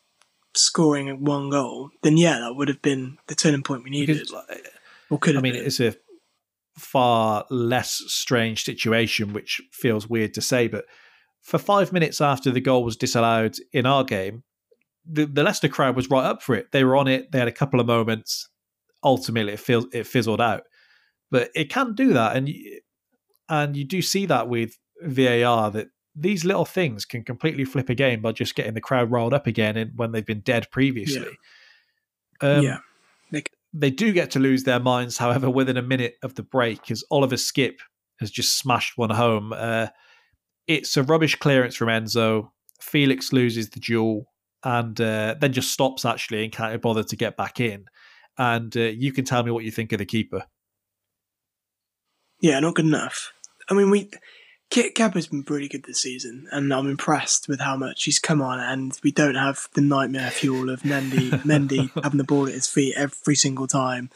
scoring 0.54 1.24
one 1.24 1.50
goal, 1.50 1.90
then 2.02 2.16
yeah, 2.16 2.38
that 2.38 2.54
would 2.54 2.68
have 2.68 2.82
been 2.82 3.18
the 3.26 3.34
turning 3.34 3.62
point 3.62 3.82
we 3.82 3.90
needed. 3.90 4.18
Because, 4.18 4.62
or 5.10 5.18
could 5.18 5.36
I 5.36 5.40
mean, 5.40 5.54
been. 5.54 5.64
it's 5.64 5.80
a 5.80 5.96
far 6.76 7.44
less 7.50 8.02
strange 8.06 8.64
situation, 8.64 9.32
which 9.32 9.60
feels 9.72 10.08
weird 10.08 10.34
to 10.34 10.40
say, 10.40 10.68
but 10.68 10.84
for 11.42 11.58
five 11.58 11.92
minutes 11.92 12.20
after 12.20 12.50
the 12.50 12.60
goal 12.60 12.84
was 12.84 12.96
disallowed 12.96 13.56
in 13.72 13.86
our 13.86 14.02
game, 14.02 14.42
the, 15.06 15.26
the 15.26 15.42
Leicester 15.42 15.68
crowd 15.68 15.94
was 15.94 16.10
right 16.10 16.24
up 16.24 16.42
for 16.42 16.54
it. 16.54 16.72
They 16.72 16.84
were 16.84 16.96
on 16.96 17.06
it. 17.06 17.30
They 17.30 17.38
had 17.38 17.48
a 17.48 17.52
couple 17.52 17.80
of 17.80 17.86
moments. 17.86 18.48
Ultimately, 19.02 19.52
it, 19.52 19.60
fizz, 19.60 19.86
it 19.92 20.06
fizzled 20.06 20.40
out. 20.40 20.62
But 21.30 21.50
it 21.54 21.68
can 21.68 21.94
do 21.94 22.14
that, 22.14 22.36
and 22.36 22.48
you, 22.48 22.80
and 23.48 23.76
you 23.76 23.84
do 23.84 24.00
see 24.00 24.24
that 24.26 24.48
with 24.48 24.78
VAR 25.02 25.70
that 25.70 25.88
these 26.16 26.44
little 26.44 26.64
things 26.64 27.04
can 27.04 27.24
completely 27.24 27.64
flip 27.64 27.90
a 27.90 27.94
game 27.94 28.22
by 28.22 28.32
just 28.32 28.54
getting 28.54 28.74
the 28.74 28.80
crowd 28.80 29.10
riled 29.10 29.34
up 29.34 29.46
again 29.46 29.76
and 29.76 29.92
when 29.96 30.12
they've 30.12 30.24
been 30.24 30.40
dead 30.40 30.70
previously. 30.70 31.36
Um, 32.40 32.62
yeah. 32.62 32.78
They, 33.76 33.90
do 33.90 34.12
get 34.12 34.30
to 34.32 34.38
lose 34.38 34.62
their 34.64 34.80
minds, 34.80 35.18
however, 35.18 35.50
within 35.50 35.76
a 35.76 35.82
minute 35.82 36.14
of 36.22 36.34
the 36.36 36.42
break, 36.42 36.90
as 36.90 37.04
Oliver 37.10 37.36
Skipp 37.36 37.78
has 38.20 38.30
just 38.30 38.58
smashed 38.58 38.96
one 38.96 39.10
home. 39.10 39.52
Uh, 39.52 39.88
it's 40.66 40.96
a 40.96 41.02
rubbish 41.02 41.34
clearance 41.34 41.74
from 41.74 41.88
Enzo. 41.88 42.50
Felix 42.80 43.32
loses 43.32 43.70
the 43.70 43.80
duel 43.80 44.26
and 44.62 45.00
uh, 45.00 45.34
then 45.40 45.52
just 45.52 45.72
stops 45.72 46.04
actually 46.04 46.44
and 46.44 46.52
can't 46.52 46.80
bother 46.80 47.02
to 47.02 47.16
get 47.16 47.36
back 47.36 47.60
in. 47.60 47.84
And 48.38 48.76
uh, 48.76 48.80
you 48.80 49.12
can 49.12 49.24
tell 49.24 49.42
me 49.42 49.50
what 49.50 49.64
you 49.64 49.70
think 49.70 49.92
of 49.92 49.98
the 49.98 50.06
keeper. 50.06 50.44
yeah, 52.40 52.60
not 52.60 52.74
good 52.74 52.86
enough. 52.86 53.32
I 53.70 53.74
mean, 53.74 53.90
we 53.90 54.10
Kit 54.70 54.94
Kepa's 54.94 55.28
been 55.28 55.44
pretty 55.44 55.68
good 55.68 55.84
this 55.84 56.00
season, 56.00 56.48
and 56.50 56.72
I'm 56.72 56.88
impressed 56.88 57.48
with 57.48 57.60
how 57.60 57.76
much 57.76 58.04
he's 58.04 58.18
come 58.18 58.42
on. 58.42 58.58
And 58.58 58.98
we 59.04 59.12
don't 59.12 59.36
have 59.36 59.68
the 59.74 59.80
nightmare 59.80 60.30
fuel 60.30 60.68
of 60.68 60.82
Mendy, 60.82 61.30
Mendy 61.44 61.90
having 62.02 62.18
the 62.18 62.24
ball 62.24 62.48
at 62.48 62.54
his 62.54 62.66
feet 62.66 62.94
every 62.96 63.36
single 63.36 63.66
time 63.66 64.10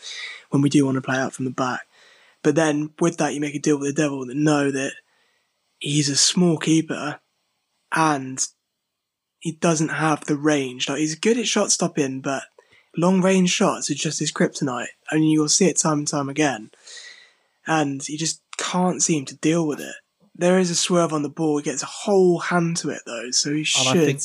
when 0.51 0.63
we 0.63 0.69
do 0.69 0.85
want 0.85 0.97
to 0.97 1.03
play 1.03 1.17
out 1.17 1.33
from 1.33 1.45
the 1.45 1.51
back. 1.51 1.83
But 2.43 2.55
then 2.55 2.91
with 2.99 3.19
that, 3.19 3.35
you 3.35 3.41
make 3.41 3.55
a 3.55 3.61
deal 3.61 3.79
with 3.79 3.95
the 3.95 4.03
devil 4.03 4.23
and 4.23 4.45
know 4.45 4.71
that 4.71 4.93
he's 5.79 6.09
a 6.09 6.17
small 6.17 6.59
keeper, 6.59 7.21
and 7.93 8.45
he 9.39 9.53
doesn't 9.53 9.91
have 9.91 10.25
the 10.25 10.37
range. 10.37 10.89
Like 10.89 10.99
he's 10.99 11.15
good 11.15 11.39
at 11.39 11.47
shot 11.47 11.71
stopping, 11.71 12.21
but 12.21 12.43
long 12.97 13.23
range 13.23 13.51
shots 13.51 13.91
are 13.91 13.95
just 13.95 14.19
his 14.19 14.33
kryptonite, 14.33 14.89
I 15.11 15.17
and 15.17 15.31
you'll 15.31 15.49
see 15.49 15.67
it 15.67 15.79
time 15.79 15.99
and 15.99 16.09
time 16.09 16.29
again. 16.29 16.71
And 17.67 18.03
he 18.03 18.17
just 18.17 18.43
can't 18.57 19.03
seem 19.03 19.25
to 19.27 19.37
deal 19.37 19.67
with 19.67 19.81
it. 19.81 19.95
There 20.39 20.59
is 20.59 20.71
a 20.71 20.75
swerve 20.75 21.13
on 21.13 21.23
the 21.23 21.29
ball. 21.29 21.59
He 21.59 21.65
gets 21.65 21.83
a 21.83 21.87
whole 21.87 22.39
hand 22.39 22.77
to 22.79 22.91
it 22.91 23.03
though, 23.05 23.31
so 23.33 23.53
he 23.53 23.65
should. 23.65 23.97
I 23.97 24.05
think- 24.07 24.23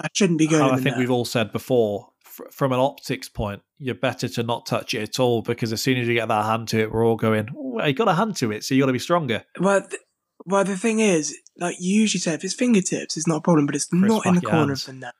that 0.00 0.16
shouldn't 0.16 0.38
be 0.38 0.48
going. 0.48 0.62
I 0.62 0.74
think 0.76 0.96
there. 0.96 0.98
we've 0.98 1.10
all 1.12 1.24
said 1.24 1.52
before, 1.52 2.08
fr- 2.24 2.48
from 2.50 2.72
an 2.72 2.80
optics 2.80 3.28
point, 3.28 3.62
you're 3.78 3.94
better 3.94 4.26
to 4.26 4.42
not 4.42 4.66
touch 4.66 4.94
it 4.94 5.02
at 5.02 5.20
all 5.20 5.42
because 5.42 5.72
as 5.72 5.80
soon 5.80 5.96
as 5.98 6.08
you 6.08 6.14
get 6.14 6.26
that 6.26 6.44
hand 6.44 6.66
to 6.68 6.80
it, 6.80 6.90
we're 6.90 7.06
all 7.06 7.14
going, 7.14 7.48
oh, 7.56 7.84
you 7.84 7.92
got 7.92 8.08
a 8.08 8.14
hand 8.14 8.34
to 8.36 8.50
it, 8.50 8.64
so 8.64 8.74
you 8.74 8.82
got 8.82 8.86
to 8.88 8.92
be 8.92 8.98
stronger. 8.98 9.44
Well, 9.60 9.82
th- 9.82 10.02
well, 10.44 10.64
the 10.64 10.76
thing 10.76 10.98
is, 10.98 11.36
like 11.58 11.76
you 11.78 12.00
usually 12.00 12.18
say, 12.20 12.34
if 12.34 12.42
it's 12.42 12.54
fingertips, 12.54 13.16
it's 13.16 13.28
not 13.28 13.36
a 13.36 13.40
problem, 13.42 13.66
but 13.66 13.76
it's 13.76 13.92
not 13.92 14.26
in 14.26 14.34
the 14.34 14.40
corner 14.40 14.66
hands. 14.68 14.88
of 14.88 14.94
the 14.94 15.00
net. 15.00 15.14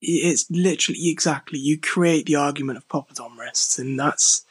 It's 0.00 0.50
literally 0.50 1.10
exactly 1.10 1.58
you 1.58 1.78
create 1.78 2.24
the 2.24 2.36
argument 2.36 2.78
of 2.78 2.88
Popadon 2.88 3.36
wrists, 3.36 3.78
and 3.78 3.98
that's 4.00 4.46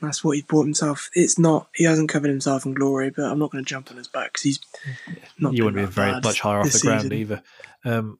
that's 0.00 0.22
what 0.22 0.32
he's 0.36 0.44
brought 0.44 0.64
himself. 0.64 1.10
It's 1.14 1.38
not 1.38 1.68
he 1.74 1.84
hasn't 1.84 2.08
covered 2.08 2.28
himself 2.28 2.66
in 2.66 2.74
glory, 2.74 3.10
but 3.10 3.24
I'm 3.24 3.38
not 3.38 3.50
going 3.50 3.64
to 3.64 3.68
jump 3.68 3.90
on 3.90 3.96
his 3.96 4.08
back 4.08 4.32
because 4.32 4.42
he's 4.42 4.60
not. 5.38 5.54
you 5.54 5.64
wouldn't 5.64 5.86
be 5.86 5.90
very 5.92 6.12
much 6.20 6.40
higher 6.40 6.58
off 6.58 6.66
the 6.66 6.72
this 6.72 6.82
ground 6.82 7.02
season. 7.02 7.16
either. 7.18 7.42
Um, 7.84 8.18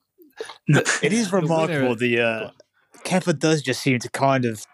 No. 0.69 0.83
It 1.03 1.13
is 1.13 1.31
The 1.31 1.37
remarkable. 1.37 1.81
winner- 1.91 1.95
The 1.97 2.21
uh, 2.21 2.51
Kepa 3.05 3.39
does 3.39 3.63
just 3.63 3.83
seem 3.83 3.99
to 4.01 4.11
kind 4.11 4.45
of 4.45 4.65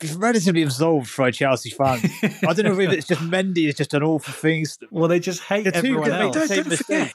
be 0.00 0.08
relatively 0.14 0.62
absolved 0.62 1.08
for 1.08 1.26
a 1.26 1.32
Chelsea 1.32 1.70
fan. 1.70 1.98
I 2.46 2.52
don't 2.52 2.64
know 2.64 2.78
if 2.78 2.92
it's 2.92 3.06
just 3.08 3.20
Mendy 3.20 3.66
has 3.66 3.74
just 3.74 3.90
done 3.90 4.02
awful 4.04 4.32
things. 4.32 4.78
well, 4.92 5.08
they 5.08 5.18
just 5.18 5.42
hate 5.42 5.64
The 5.64 5.74
everyone 5.76 6.10
else. 6.12 6.34
the 6.34 6.38
Don't, 6.40 6.48
don't 6.48 6.48
forget, 6.48 6.66
mistake. 6.68 7.12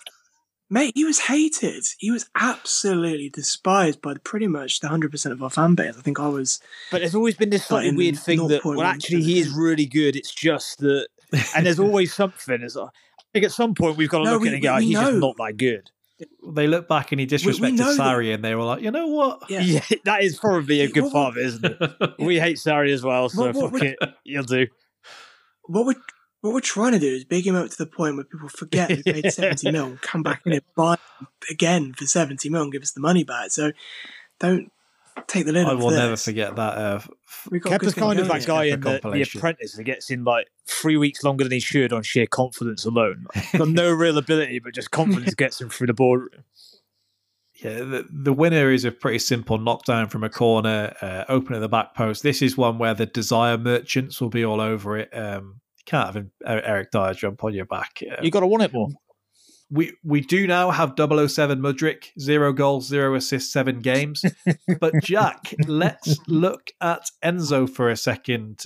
Mate. 0.70 0.93
He 0.95 1.05
was 1.05 1.20
hated. 1.20 1.84
He 1.99 2.09
was 2.09 2.30
absolutely 2.36 3.30
despised 3.30 4.01
by 4.01 4.16
pretty 4.24 4.47
much 4.47 4.80
the 4.80 4.88
hundred 4.88 5.11
percent 5.11 5.34
of 5.34 5.43
our 5.43 5.49
fan 5.49 5.76
base. 5.76 5.95
I 5.97 6.01
think 6.01 6.20
I 6.20 6.28
was. 6.28 6.59
But 6.91 6.99
there's 6.99 7.16
always 7.16 7.36
been 7.36 7.49
this 7.51 7.66
slightly 7.66 7.89
in 7.89 7.95
weird 7.95 8.18
thing 8.18 8.47
that, 8.47 8.66
well, 8.66 8.82
actually, 8.82 9.22
he 9.24 9.39
is 9.39 9.49
really 9.49 9.86
good. 9.86 10.16
It's 10.16 10.34
just 10.34 10.80
that, 10.80 11.07
and 11.55 11.66
there's 11.66 11.80
always 11.88 12.14
something. 12.14 12.61
It's 12.61 12.76
like, 12.76 12.89
I 12.89 13.24
think 13.34 13.45
at 13.45 13.51
some 13.51 13.76
point 13.76 13.97
we've 13.97 14.09
got 14.09 14.20
to 14.20 14.24
No, 14.26 14.34
look 14.34 14.41
we- 14.43 14.47
at 14.49 14.53
it 14.53 14.55
and 14.57 14.64
go, 14.64 14.76
we 14.78 14.86
he's 14.86 14.99
just 14.99 15.14
not 15.18 15.36
that 15.38 15.57
good. 15.57 15.91
they 16.55 16.68
look 16.68 16.88
back 16.88 17.11
and 17.11 17.20
he 17.20 17.28
disrespected 17.28 17.78
know 17.78 17.93
that- 17.95 17.99
Sarri, 17.99 18.34
and 18.34 18.43
they 18.43 18.55
were 18.55 18.64
like, 18.64 18.82
you 18.82 18.91
know 18.91 19.07
what? 19.07 19.43
Yeah. 19.49 19.61
Yeah, 19.61 19.82
that 20.05 20.24
is 20.24 20.38
probably 20.39 20.82
a 20.82 20.88
good 20.88 21.03
What- 21.03 21.14
part 21.14 21.32
of 21.34 21.38
it, 21.38 21.45
isn't 21.45 21.66
it? 21.66 22.14
We 22.20 22.39
hate 22.39 22.57
Sarri 22.57 22.91
as 22.93 23.03
well, 23.03 23.30
so 23.30 23.43
What- 23.47 23.55
what 23.55 23.64
fuck 23.66 23.74
would- 23.74 23.84
it. 23.84 23.97
You'll 24.24 24.43
do. 24.43 24.68
what 25.66 25.86
we're 25.86 25.95
what 26.44 26.54
we're 26.54 26.60
trying 26.60 26.91
to 26.91 27.00
do 27.00 27.08
is 27.08 27.24
big 27.24 27.48
him 27.48 27.56
up 27.56 27.70
to 27.70 27.78
the 27.78 27.86
point 27.86 28.18
where 28.18 28.26
people 28.26 28.50
forget 28.50 28.89
we 28.89 29.02
paid 29.02 29.32
seventy 29.34 29.72
mil 29.72 29.86
and 29.86 30.02
come 30.02 30.22
back 30.22 30.41
in 30.46 30.52
and 30.52 30.62
buy 30.76 30.98
again 31.50 31.94
for 31.94 32.06
seventy 32.06 32.50
mil 32.50 32.64
and 32.64 32.72
give 32.72 32.82
us 32.82 32.91
the 32.91 33.00
money 33.00 33.24
back. 33.24 33.52
So 33.52 33.72
don't 34.41 34.70
take 35.28 35.46
the 35.46 35.54
lid 35.54 35.66
I 35.66 35.74
off 35.74 35.80
will 35.80 35.89
this. 35.91 36.00
never 36.00 36.18
forget 36.18 36.58
that. 36.58 36.78
Uh, 36.78 36.96
f- 36.96 37.48
Kepa's 37.50 37.94
kind 37.94 38.20
of 38.20 38.28
that 38.28 38.46
guy 38.46 38.66
in 38.66 38.82
the, 38.82 39.00
the 39.02 39.22
apprentice 39.22 39.74
that 39.74 39.84
gets 39.86 40.10
in 40.10 40.26
like 40.26 40.48
three 40.68 40.98
weeks 40.98 41.24
longer 41.24 41.46
than 41.46 41.54
he 41.54 41.62
should 41.62 41.94
on 41.94 42.04
sheer 42.04 42.28
confidence 42.28 42.84
alone. 42.84 43.28
Got 43.58 43.70
no 43.70 43.89
real 43.94 44.18
ability, 44.18 44.60
but 44.60 44.74
just 44.74 44.91
confidence 44.91 45.34
gets 45.36 45.62
him 45.62 45.70
through 45.70 45.88
the 45.88 45.94
boardroom. 45.94 46.44
yeah, 47.56 47.78
the, 47.80 48.06
the 48.12 48.34
winner 48.34 48.70
is 48.70 48.84
a 48.84 48.91
pretty 48.91 49.20
simple 49.20 49.58
knockdown 49.58 50.10
from 50.10 50.26
a 50.26 50.30
corner, 50.30 50.94
uh, 51.02 51.24
open 51.30 51.56
at 51.56 51.60
the 51.60 51.70
back 51.70 51.96
post. 51.96 52.22
This 52.22 52.41
is 52.41 52.58
one 52.58 52.78
where 52.80 52.94
the 52.94 53.06
desire 53.06 53.58
merchants 53.58 54.20
will 54.20 54.30
be 54.30 54.44
all 54.44 54.60
over 54.60 54.98
it. 54.98 55.16
Um, 55.16 55.62
you 55.62 55.62
can't 55.86 56.14
have 56.14 56.26
Er- 56.48 56.62
Eric 56.64 56.92
Dier 56.92 57.14
jump 57.14 57.44
on 57.44 57.54
your 57.54 57.66
back. 57.66 58.02
You 58.22 58.32
got 58.32 58.42
to 58.42 58.48
want 58.48 58.64
it 58.64 58.74
more. 58.74 58.90
we 59.70 59.94
we 60.04 60.22
do 60.22 60.46
now 60.48 60.72
have 60.72 60.94
007 60.98 61.60
Mudryk, 61.60 62.06
zero 62.20 62.54
goals, 62.54 62.88
zero 62.88 63.16
assists, 63.16 63.52
seven 63.52 63.80
games. 63.80 64.24
but 64.80 64.94
Jack, 65.04 65.54
let's 65.68 66.18
look 66.28 66.72
at 66.82 67.10
Enzo 67.24 67.70
for 67.70 67.90
a 67.90 67.98
second. 67.98 68.64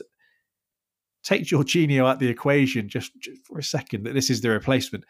Take 1.23 1.43
Jorginho 1.43 2.07
out 2.07 2.19
the 2.19 2.29
equation 2.29 2.87
just, 2.87 3.11
just 3.21 3.45
for 3.45 3.57
a 3.59 3.63
second. 3.63 4.03
That 4.03 4.13
this 4.13 4.29
is 4.29 4.41
the 4.41 4.49
replacement. 4.49 5.03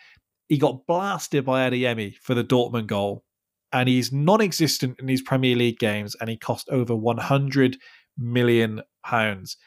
He 0.47 0.57
got 0.57 0.87
blasted 0.87 1.45
by 1.45 1.69
Adeyemi 1.69 2.15
for 2.21 2.33
the 2.33 2.43
Dortmund 2.43 2.87
goal, 2.87 3.23
and 3.71 3.87
he's 3.89 4.11
non-existent 4.13 4.99
in 4.99 5.07
his 5.09 5.21
Premier 5.21 5.55
League 5.55 5.77
games, 5.77 6.15
and 6.19 6.29
he 6.29 6.37
cost 6.37 6.69
over 6.69 6.95
100 6.95 7.77
million 8.17 8.81
pounds. 9.05 9.57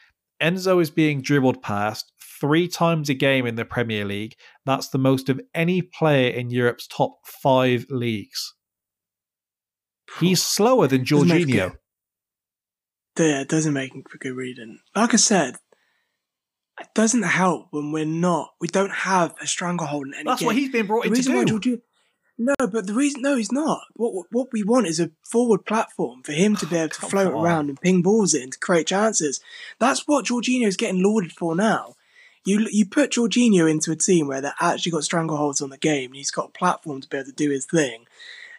Enzo 0.41 0.81
is 0.81 0.89
being 0.89 1.21
dribbled 1.21 1.61
past 1.61 2.10
three 2.41 2.67
times 2.67 3.07
a 3.07 3.13
game 3.13 3.45
in 3.45 3.55
the 3.55 3.63
Premier 3.63 4.03
League. 4.03 4.35
That's 4.65 4.89
the 4.89 4.97
most 4.97 5.29
of 5.29 5.39
any 5.53 5.81
player 5.81 6.29
in 6.29 6.49
Europe's 6.49 6.87
top 6.87 7.19
five 7.25 7.85
leagues. 7.89 8.55
He's 10.19 10.43
slower 10.43 10.87
than 10.87 11.05
Jorginho. 11.05 11.71
good. 13.15 13.27
Yeah, 13.27 13.41
it 13.41 13.49
doesn't 13.49 13.73
make 13.73 13.93
for 14.09 14.17
good 14.17 14.35
reading. 14.35 14.79
Like 14.95 15.13
I 15.13 15.17
said, 15.17 15.55
it 16.79 16.87
doesn't 16.95 17.23
help 17.23 17.67
when 17.71 17.91
we're 17.91 18.05
not. 18.05 18.49
We 18.59 18.67
don't 18.67 18.91
have 18.91 19.35
a 19.39 19.47
stranglehold 19.47 20.07
in 20.07 20.13
any 20.13 20.23
game. 20.23 20.25
That's 20.25 20.39
game. 20.39 20.47
what 20.47 20.55
he's 20.55 20.71
been 20.71 20.87
brought 20.87 21.03
the 21.03 21.13
in 21.13 21.21
to 21.23 21.35
why 21.35 21.43
do. 21.45 21.59
Jorginho. 21.59 21.81
No, 22.37 22.55
but 22.59 22.87
the 22.87 22.93
reason 22.93 23.21
no, 23.21 23.35
he's 23.35 23.51
not. 23.51 23.81
What 23.93 24.25
what 24.31 24.47
we 24.51 24.63
want 24.63 24.87
is 24.87 24.99
a 24.99 25.11
forward 25.29 25.65
platform 25.65 26.23
for 26.23 26.31
him 26.31 26.55
to 26.55 26.65
be 26.65 26.75
able 26.77 26.89
to 26.89 26.99
Come 27.01 27.09
float 27.11 27.33
on. 27.33 27.45
around 27.45 27.69
and 27.69 27.79
ping 27.79 28.01
balls 28.01 28.33
in 28.33 28.49
to 28.49 28.57
create 28.57 28.87
chances. 28.87 29.39
That's 29.79 30.07
what 30.07 30.25
Jorginho's 30.25 30.77
getting 30.77 31.03
lauded 31.03 31.33
for 31.33 31.55
now. 31.55 31.93
You 32.43 32.67
you 32.71 32.85
put 32.85 33.11
Jorginho 33.11 33.69
into 33.69 33.91
a 33.91 33.95
team 33.95 34.27
where 34.27 34.41
they've 34.41 34.51
actually 34.59 34.91
got 34.91 35.01
strangleholds 35.01 35.61
on 35.61 35.69
the 35.69 35.77
game, 35.77 36.11
and 36.11 36.15
he's 36.15 36.31
got 36.31 36.49
a 36.49 36.51
platform 36.51 37.01
to 37.01 37.07
be 37.07 37.17
able 37.17 37.27
to 37.27 37.31
do 37.31 37.51
his 37.51 37.65
thing, 37.65 38.05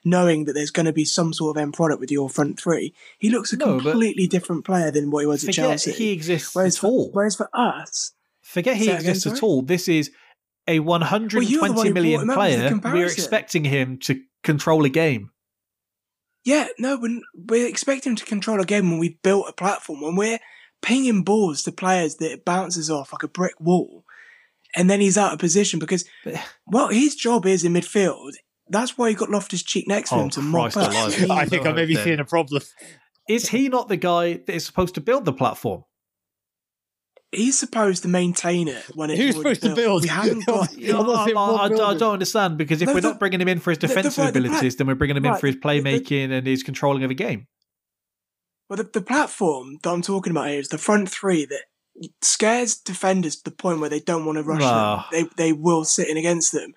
knowing 0.04 0.44
that 0.44 0.52
there's 0.52 0.70
going 0.70 0.86
to 0.86 0.92
be 0.92 1.04
some 1.04 1.32
sort 1.32 1.56
of 1.56 1.60
end 1.60 1.74
product 1.74 2.00
with 2.00 2.10
your 2.10 2.28
front 2.30 2.60
three. 2.60 2.94
He 3.18 3.28
looks 3.30 3.52
a 3.52 3.56
No, 3.56 3.80
completely 3.80 4.26
different 4.26 4.64
player 4.64 4.90
than 4.90 5.10
what 5.10 5.20
he 5.20 5.26
was 5.26 5.46
at 5.46 5.54
Chelsea. 5.54 5.90
Forget 5.90 5.98
he 5.98 6.12
exists 6.12 6.54
whereas 6.54 6.78
at 6.78 6.84
all. 6.84 7.06
For, 7.06 7.12
whereas 7.12 7.36
for 7.36 7.48
us, 7.52 8.12
Forget 8.40 8.76
he 8.76 8.84
Say 8.84 8.92
that 8.92 9.00
again, 9.00 9.10
exists 9.10 9.38
at 9.38 9.42
all. 9.42 9.62
This 9.62 9.88
is 9.88 10.10
a 10.68 10.78
Well, 10.78 11.00
you're 11.00 11.08
the 11.08 11.08
one 11.08 11.50
120 11.50 11.88
who 11.88 11.94
million 11.94 12.26
brought 12.26 12.50
him 12.50 12.60
up 12.60 12.64
as 12.64 12.70
the 12.72 12.80
player. 12.80 12.94
We're 12.94 13.06
expecting 13.06 13.64
him 13.64 13.98
to 14.00 14.20
control 14.42 14.84
a 14.84 14.88
game. 14.88 15.30
Yeah, 16.44 16.68
no, 16.78 16.96
when 16.98 17.22
we're 17.34 17.68
expecting 17.68 18.12
him 18.12 18.16
to 18.16 18.24
control 18.24 18.60
a 18.60 18.64
game 18.64 18.90
when 18.90 18.98
we've 18.98 19.20
built 19.22 19.48
a 19.48 19.52
platform, 19.52 20.00
when 20.00 20.16
we're 20.16 20.40
pinging 20.82 21.22
balls 21.24 21.62
to 21.62 21.72
players 21.72 22.16
that 22.16 22.32
it 22.32 22.44
bounces 22.44 22.90
off 22.90 23.12
like 23.12 23.22
a 23.22 23.28
brick 23.28 23.54
wall, 23.60 24.04
and 24.76 24.90
then 24.90 25.00
he's 25.00 25.16
out 25.16 25.32
of 25.32 25.38
position 25.38 25.78
because, 25.78 26.04
well, 26.66 26.88
his 26.88 27.14
job 27.14 27.46
is 27.46 27.64
in 27.64 27.72
midfield. 27.72 28.32
That's 28.68 28.96
why 28.98 29.08
he 29.10 29.14
got 29.14 29.30
Loftus 29.30 29.62
Cheek 29.62 29.86
next 29.88 30.10
to 30.10 30.16
Oh, 30.16 30.22
him 30.24 30.30
to 30.30 30.40
mop 30.42 30.76
up. 30.76 30.90
I 31.30 31.44
think 31.46 31.66
I 31.66 31.72
may 31.72 31.86
be 31.86 31.94
seeing 31.94 32.20
a 32.20 32.24
problem. 32.24 32.62
Is 33.28 33.48
he 33.50 33.68
not 33.68 33.88
the 33.88 33.96
guy 33.96 34.34
that 34.34 34.48
is 34.54 34.64
supposed 34.66 34.94
to 34.96 35.00
build 35.00 35.24
the 35.24 35.32
platform? 35.32 35.84
he's 37.34 37.58
supposed 37.58 38.02
to 38.02 38.08
maintain 38.10 38.68
it 38.68 38.84
when 38.94 39.08
it's 39.10 39.18
Who's 39.18 39.34
already 39.36 39.54
supposed 39.54 39.62
to 39.62 39.66
built. 39.68 39.76
build? 39.76 40.02
We 40.02 40.08
haven't 40.08 40.44
got. 40.46 40.72
Yeah, 40.76 40.98
I'm 40.98 41.08
I, 41.08 41.12
I- 41.12 41.62
I- 41.62 41.64
I 41.64 41.94
don't 41.96 42.12
understand 42.12 42.58
because 42.58 42.82
if 42.82 42.88
No, 42.88 42.94
we're 42.94 43.00
the- 43.00 43.08
not 43.10 43.18
bringing 43.18 43.40
him 43.40 43.48
in 43.48 43.58
for 43.58 43.70
his 43.70 43.78
the- 43.78 43.86
the- 43.86 43.94
defensive 43.94 44.16
the 44.26 44.32
pla- 44.32 44.40
abilities, 44.40 44.76
then 44.76 44.86
we're 44.86 44.94
bringing 44.96 45.16
him 45.16 45.24
in 45.24 45.30
right, 45.32 45.40
for 45.40 45.46
his 45.46 45.56
the- 45.56 45.60
the- 45.60 45.66
playmaking 45.66 46.30
and 46.30 46.46
his 46.46 46.62
controlling 46.62 47.04
of 47.04 47.10
a 47.10 47.14
game. 47.14 47.46
Well, 48.72 48.82
the, 48.82 49.00
the 49.00 49.04
platform 49.04 49.80
that 49.82 49.90
I'm 49.90 50.00
talking 50.00 50.30
about 50.30 50.48
here 50.48 50.58
is 50.58 50.68
the 50.68 50.78
front 50.78 51.10
three 51.10 51.44
that 51.44 51.64
scares 52.22 52.74
defenders 52.74 53.36
to 53.36 53.44
the 53.44 53.50
point 53.54 53.80
where 53.80 53.90
they 53.90 54.00
don't 54.00 54.24
want 54.24 54.38
to 54.38 54.42
rush 54.42 54.62
Ah. 54.62 55.08
them. 55.12 55.28
They 55.36 55.48
they 55.48 55.52
will 55.52 55.84
sit 55.84 56.08
in 56.08 56.16
against 56.16 56.52
them. 56.52 56.72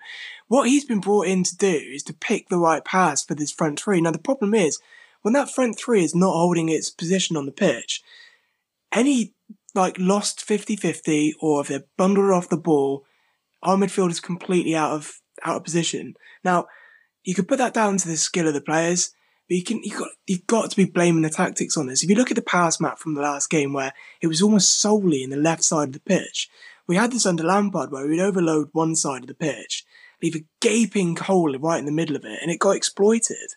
What 0.46 0.68
he's 0.68 0.84
been 0.84 1.00
brought 1.00 1.26
in 1.26 1.42
to 1.44 1.56
do 1.56 1.72
is 1.94 2.02
to 2.02 2.12
pick 2.12 2.50
the 2.50 2.58
right 2.58 2.84
pass 2.84 3.24
for 3.24 3.34
this 3.34 3.50
front 3.50 3.80
three. 3.80 4.02
Now 4.02 4.10
the 4.10 4.18
problem 4.18 4.52
is 4.52 4.78
when 5.22 5.32
that 5.32 5.48
front 5.48 5.78
three 5.78 6.04
is 6.04 6.14
not 6.14 6.34
holding 6.34 6.68
its 6.68 6.90
position 6.90 7.34
on 7.34 7.46
the 7.46 7.50
pitch, 7.50 8.02
any 8.92 9.32
like 9.74 9.96
lost 9.98 10.46
50-50 10.46 11.32
or 11.40 11.62
if 11.62 11.68
they're 11.68 11.84
bundled 11.96 12.30
off 12.30 12.50
the 12.50 12.58
ball, 12.58 13.06
our 13.62 13.78
midfield 13.78 14.10
is 14.10 14.20
completely 14.20 14.76
out 14.76 14.92
of 14.92 15.22
out 15.44 15.56
of 15.56 15.64
position. 15.64 16.12
Now, 16.44 16.66
you 17.24 17.34
could 17.34 17.48
put 17.48 17.56
that 17.56 17.72
down 17.72 17.96
to 17.96 18.06
the 18.06 18.18
skill 18.18 18.48
of 18.48 18.52
the 18.52 18.60
players, 18.60 19.14
but 19.48 19.56
you 19.56 19.64
can 19.64 19.82
you 19.82 19.96
got 19.96 20.08
you've 20.26 20.46
got 20.46 20.70
to 20.70 20.76
be 20.76 20.84
blaming 20.84 21.22
the 21.22 21.30
tactics 21.30 21.76
on 21.76 21.86
this. 21.86 22.02
If 22.02 22.10
you 22.10 22.16
look 22.16 22.30
at 22.30 22.36
the 22.36 22.42
pass 22.42 22.80
map 22.80 22.98
from 22.98 23.14
the 23.14 23.22
last 23.22 23.48
game 23.50 23.72
where 23.72 23.92
it 24.20 24.26
was 24.26 24.42
almost 24.42 24.80
solely 24.80 25.22
in 25.22 25.30
the 25.30 25.36
left 25.36 25.62
side 25.64 25.88
of 25.88 25.92
the 25.94 26.00
pitch, 26.00 26.48
we 26.86 26.96
had 26.96 27.12
this 27.12 27.26
under 27.26 27.44
Lampard 27.44 27.90
where 27.90 28.06
we'd 28.06 28.20
overload 28.20 28.68
one 28.72 28.94
side 28.96 29.22
of 29.22 29.28
the 29.28 29.34
pitch, 29.34 29.84
leave 30.22 30.36
a 30.36 30.44
gaping 30.60 31.16
hole 31.16 31.56
right 31.58 31.78
in 31.78 31.86
the 31.86 31.92
middle 31.92 32.16
of 32.16 32.24
it, 32.24 32.38
and 32.42 32.50
it 32.50 32.58
got 32.58 32.76
exploited. 32.76 33.54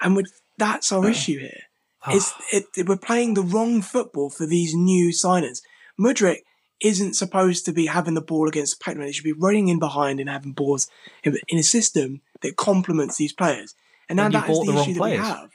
And 0.00 0.16
with, 0.16 0.40
that's 0.58 0.92
our 0.92 1.08
issue 1.08 1.38
here. 1.38 1.60
Ah. 2.02 2.12
It's, 2.14 2.32
it, 2.52 2.64
it- 2.76 2.88
we're 2.88 2.96
playing 2.96 3.34
the 3.34 3.42
wrong 3.42 3.82
football 3.82 4.30
for 4.30 4.46
these 4.46 4.74
new 4.74 5.10
signings. 5.10 5.60
Mudryk 6.00 6.38
isn't 6.80 7.14
supposed 7.14 7.66
to 7.66 7.72
be 7.72 7.86
having 7.86 8.14
the 8.14 8.22
ball 8.22 8.48
against 8.48 8.80
Pacman. 8.80 9.06
He 9.06 9.12
should 9.12 9.24
be 9.24 9.32
running 9.32 9.68
in 9.68 9.78
behind 9.78 10.18
and 10.18 10.30
having 10.30 10.52
balls 10.52 10.88
in, 11.22 11.36
in 11.48 11.58
a 11.58 11.62
system 11.62 12.22
that 12.40 12.56
complements 12.56 13.18
these 13.18 13.34
players. 13.34 13.74
And 14.10 14.16
now 14.16 14.28
that 14.28 14.50
is 14.50 14.58
the, 14.58 14.72
the 14.72 14.78
issue 14.80 14.94
that 14.94 15.02
we 15.02 15.10
have. 15.16 15.50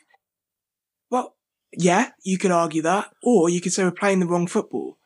Well, 1.11 1.35
yeah, 1.73 2.11
you 2.23 2.37
could 2.37 2.51
argue 2.51 2.81
that, 2.83 3.11
or 3.21 3.49
you 3.49 3.59
could 3.59 3.73
say 3.73 3.83
we're 3.83 3.91
playing 3.91 4.21
the 4.21 4.25
wrong 4.27 4.47
football 4.47 4.97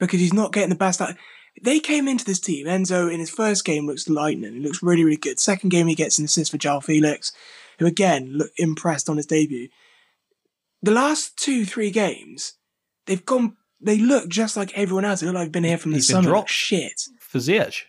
because 0.00 0.20
he's 0.20 0.32
not 0.32 0.52
getting 0.52 0.70
the 0.70 0.74
best 0.74 1.00
out. 1.02 1.14
They 1.62 1.80
came 1.80 2.08
into 2.08 2.24
this 2.24 2.40
team. 2.40 2.66
Enzo 2.66 3.12
in 3.12 3.20
his 3.20 3.30
first 3.30 3.64
game 3.64 3.86
looks 3.86 4.08
lightning. 4.08 4.54
He 4.54 4.60
looks 4.60 4.82
really, 4.82 5.04
really 5.04 5.18
good. 5.18 5.38
Second 5.38 5.68
game 5.68 5.86
he 5.86 5.94
gets 5.94 6.18
an 6.18 6.24
assist 6.24 6.50
for 6.50 6.56
João 6.58 6.82
Felix, 6.82 7.30
who 7.78 7.86
again 7.86 8.30
looked 8.32 8.58
impressed 8.58 9.08
on 9.10 9.18
his 9.18 9.26
debut. 9.26 9.68
The 10.82 10.90
last 10.90 11.36
two, 11.36 11.64
three 11.66 11.90
games, 11.90 12.54
they've 13.06 13.24
gone. 13.24 13.56
They 13.80 13.98
look 13.98 14.28
just 14.28 14.56
like 14.56 14.76
everyone 14.76 15.04
else. 15.04 15.20
They 15.20 15.26
look 15.26 15.34
like 15.34 15.44
they've 15.44 15.52
been 15.52 15.64
here 15.64 15.78
from 15.78 15.92
the 15.92 15.98
He's 15.98 16.08
summer. 16.08 16.26
dropped. 16.28 16.50
Shit. 16.50 17.02
For 17.20 17.38
Ziyech, 17.38 17.82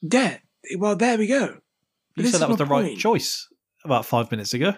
Yeah. 0.00 0.38
Well, 0.78 0.96
there 0.96 1.18
we 1.18 1.26
go. 1.26 1.58
But 2.16 2.24
you 2.24 2.30
said 2.30 2.40
that 2.40 2.48
was 2.48 2.58
the 2.58 2.64
right 2.64 2.96
choice 2.96 3.48
about 3.84 4.06
five 4.06 4.30
minutes 4.30 4.54
ago. 4.54 4.74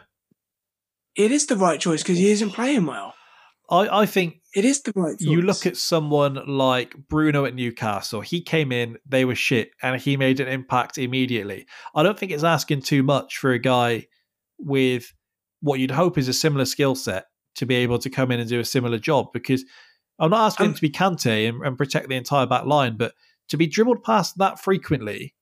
It 1.15 1.33
is 1.33 1.47
the 1.47 1.57
right 1.57 1.81
choice 1.81 2.03
because 2.03 2.19
he 2.19 2.31
isn't 2.31 2.51
playing 2.51 2.87
well. 2.87 3.15
I, 3.71 4.03
I 4.03 4.07
think 4.07 4.43
It 4.55 4.65
is 4.65 4.83
the 4.83 4.93
right 4.95 5.19
choice. 5.19 5.27
you 5.29 5.43
look 5.43 5.67
at 5.67 5.77
someone 5.77 6.39
like 6.47 6.95
Bruno 7.09 7.45
at 7.47 7.55
Newcastle. 7.55 8.21
He 8.21 8.41
came 8.43 8.71
in, 8.71 8.99
they 9.07 9.25
were 9.25 9.35
shit, 9.35 9.71
and 9.83 10.01
he 10.01 10.17
made 10.17 10.39
an 10.41 10.49
impact 10.49 10.99
immediately. 10.99 11.67
I 11.95 12.03
don't 12.03 12.19
think 12.19 12.33
it's 12.33 12.45
asking 12.45 12.83
too 12.83 13.03
much 13.03 13.39
for 13.39 13.53
a 13.53 13.59
guy 13.59 14.07
with 14.59 15.13
what 15.61 15.81
you'd 15.81 15.91
hope 15.91 16.17
is 16.19 16.29
a 16.29 16.33
similar 16.33 16.65
skill 16.65 16.95
set 16.95 17.25
to 17.57 17.67
be 17.67 17.75
able 17.77 17.99
to 17.99 18.11
come 18.11 18.31
in 18.31 18.39
and 18.39 18.49
do 18.49 18.61
a 18.61 18.65
similar 18.65 18.99
job. 18.99 19.27
Because 19.33 19.65
I'm 20.19 20.31
not 20.31 20.47
asking 20.47 20.67
him 20.67 20.71
Um, 20.71 20.75
to 20.77 20.83
be 20.83 20.91
Kante 20.91 21.49
and, 21.49 21.63
and 21.67 21.79
protect 21.79 22.09
the 22.09 22.15
entire 22.15 22.47
back 22.47 22.67
line, 22.67 22.97
but 22.97 23.15
to 23.49 23.57
be 23.57 23.67
dribbled 23.67 24.05
past 24.05 24.35
that 24.39 24.61
frequently 24.61 25.35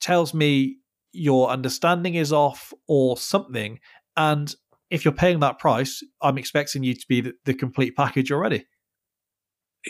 tells 0.00 0.32
me 0.32 0.76
your 1.12 1.48
understanding 1.50 2.14
is 2.14 2.32
off 2.32 2.72
or 2.86 3.16
something. 3.16 3.80
And 4.16 4.54
if 4.90 5.04
you're 5.04 5.12
paying 5.12 5.40
that 5.40 5.58
price, 5.58 6.02
I'm 6.20 6.38
expecting 6.38 6.82
you 6.82 6.94
to 6.94 7.06
be 7.08 7.20
the, 7.20 7.32
the 7.44 7.54
complete 7.54 7.96
package 7.96 8.32
already. 8.32 8.66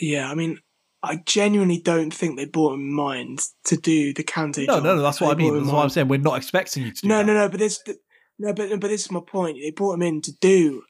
Yeah, 0.01 0.31
I 0.31 0.35
mean, 0.35 0.59
I 1.03 1.21
genuinely 1.27 1.81
don't 1.81 2.13
think 2.13 2.37
they 2.37 2.45
bought 2.45 2.75
him 2.75 2.81
in 2.81 2.93
mind 2.93 3.41
to 3.65 3.77
do 3.77 4.13
the 4.13 4.23
Kante 4.23 4.67
No, 4.67 4.77
job. 4.77 4.85
no, 4.85 4.97
no. 4.97 5.03
That's 5.03 5.19
They 5.19 5.27
what 5.27 5.33
I 5.33 5.37
mean. 5.37 5.57
That's 5.57 5.73
what 5.73 5.83
I'm 5.83 5.89
saying. 5.89 6.09
We're 6.09 6.19
not 6.21 6.37
expecting 6.37 6.85
you 6.85 6.93
to 6.93 7.03
do 7.03 7.09
No, 7.09 7.19
that. 7.19 7.25
no, 7.27 7.35
no. 7.35 7.49
But 7.49 7.59
this, 7.59 7.83
no, 8.39 8.53
but 8.53 8.69
but 8.81 8.89
this 8.89 9.05
is 9.07 9.11
my 9.11 9.21
point. 9.27 9.59
They 9.61 9.71
brought 9.71 9.95
him 9.95 10.03
in 10.03 10.21
to 10.23 10.33
do 10.41 10.83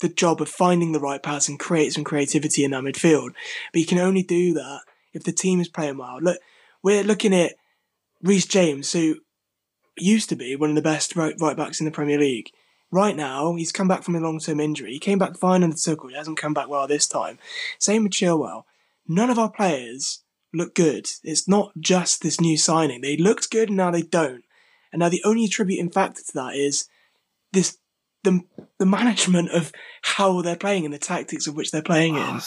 the 0.00 0.08
job 0.08 0.40
of 0.40 0.48
finding 0.48 0.92
the 0.92 1.00
right 1.00 1.22
pass 1.22 1.48
and 1.48 1.58
create 1.60 1.92
some 1.92 2.04
creativity 2.04 2.64
in 2.64 2.72
that 2.72 2.82
midfield. 2.82 3.30
But 3.72 3.80
you 3.80 3.86
can 3.86 3.98
only 3.98 4.22
do 4.22 4.54
that 4.54 4.80
if 5.12 5.22
the 5.24 5.32
team 5.32 5.60
is 5.60 5.68
playing 5.68 5.98
well. 5.98 6.18
Look, 6.20 6.38
we're 6.82 7.04
looking 7.04 7.34
at 7.34 7.54
Reece 8.22 8.46
James, 8.46 8.92
who 8.92 9.16
used 9.96 10.28
to 10.28 10.36
be 10.36 10.56
one 10.56 10.70
of 10.70 10.76
the 10.76 10.82
best 10.82 11.16
right, 11.16 11.34
right 11.40 11.56
backs 11.56 11.80
in 11.80 11.86
the 11.86 11.92
Premier 11.92 12.18
League. 12.18 12.50
Right 12.90 13.16
now, 13.16 13.54
he's 13.54 13.72
come 13.72 13.88
back 13.88 14.02
from 14.02 14.14
a 14.14 14.20
long 14.20 14.38
term 14.38 14.60
injury. 14.60 14.92
He 14.92 14.98
came 14.98 15.18
back 15.18 15.36
fine 15.36 15.64
under 15.64 15.76
Tuchel. 15.76 16.10
He 16.10 16.16
hasn't 16.16 16.38
come 16.38 16.54
back 16.54 16.68
well 16.68 16.86
this 16.86 17.08
time. 17.08 17.38
Same 17.78 18.04
with 18.04 18.12
Chilwell. 18.12 18.64
None 19.08 19.30
of 19.30 19.38
our 19.38 19.50
players 19.50 20.22
look 20.52 20.74
good. 20.74 21.08
It's 21.22 21.48
not 21.48 21.72
just 21.78 22.22
this 22.22 22.40
new 22.40 22.56
signing. 22.56 23.00
They 23.00 23.16
looked 23.16 23.50
good 23.50 23.68
and 23.68 23.76
now 23.76 23.90
they 23.90 24.02
don't. 24.02 24.44
And 24.92 25.00
now 25.00 25.08
the 25.08 25.22
only 25.24 25.44
attributing 25.44 25.90
factor 25.90 26.22
to 26.22 26.32
that 26.34 26.54
is 26.54 26.88
this 27.52 27.78
the 28.22 28.40
the 28.78 28.86
management 28.86 29.50
of 29.50 29.72
how 30.02 30.40
they're 30.40 30.56
playing 30.56 30.84
and 30.84 30.94
the 30.94 30.98
tactics 30.98 31.46
of 31.46 31.56
which 31.56 31.70
they're 31.70 31.82
playing 31.82 32.16
in. 32.16 32.40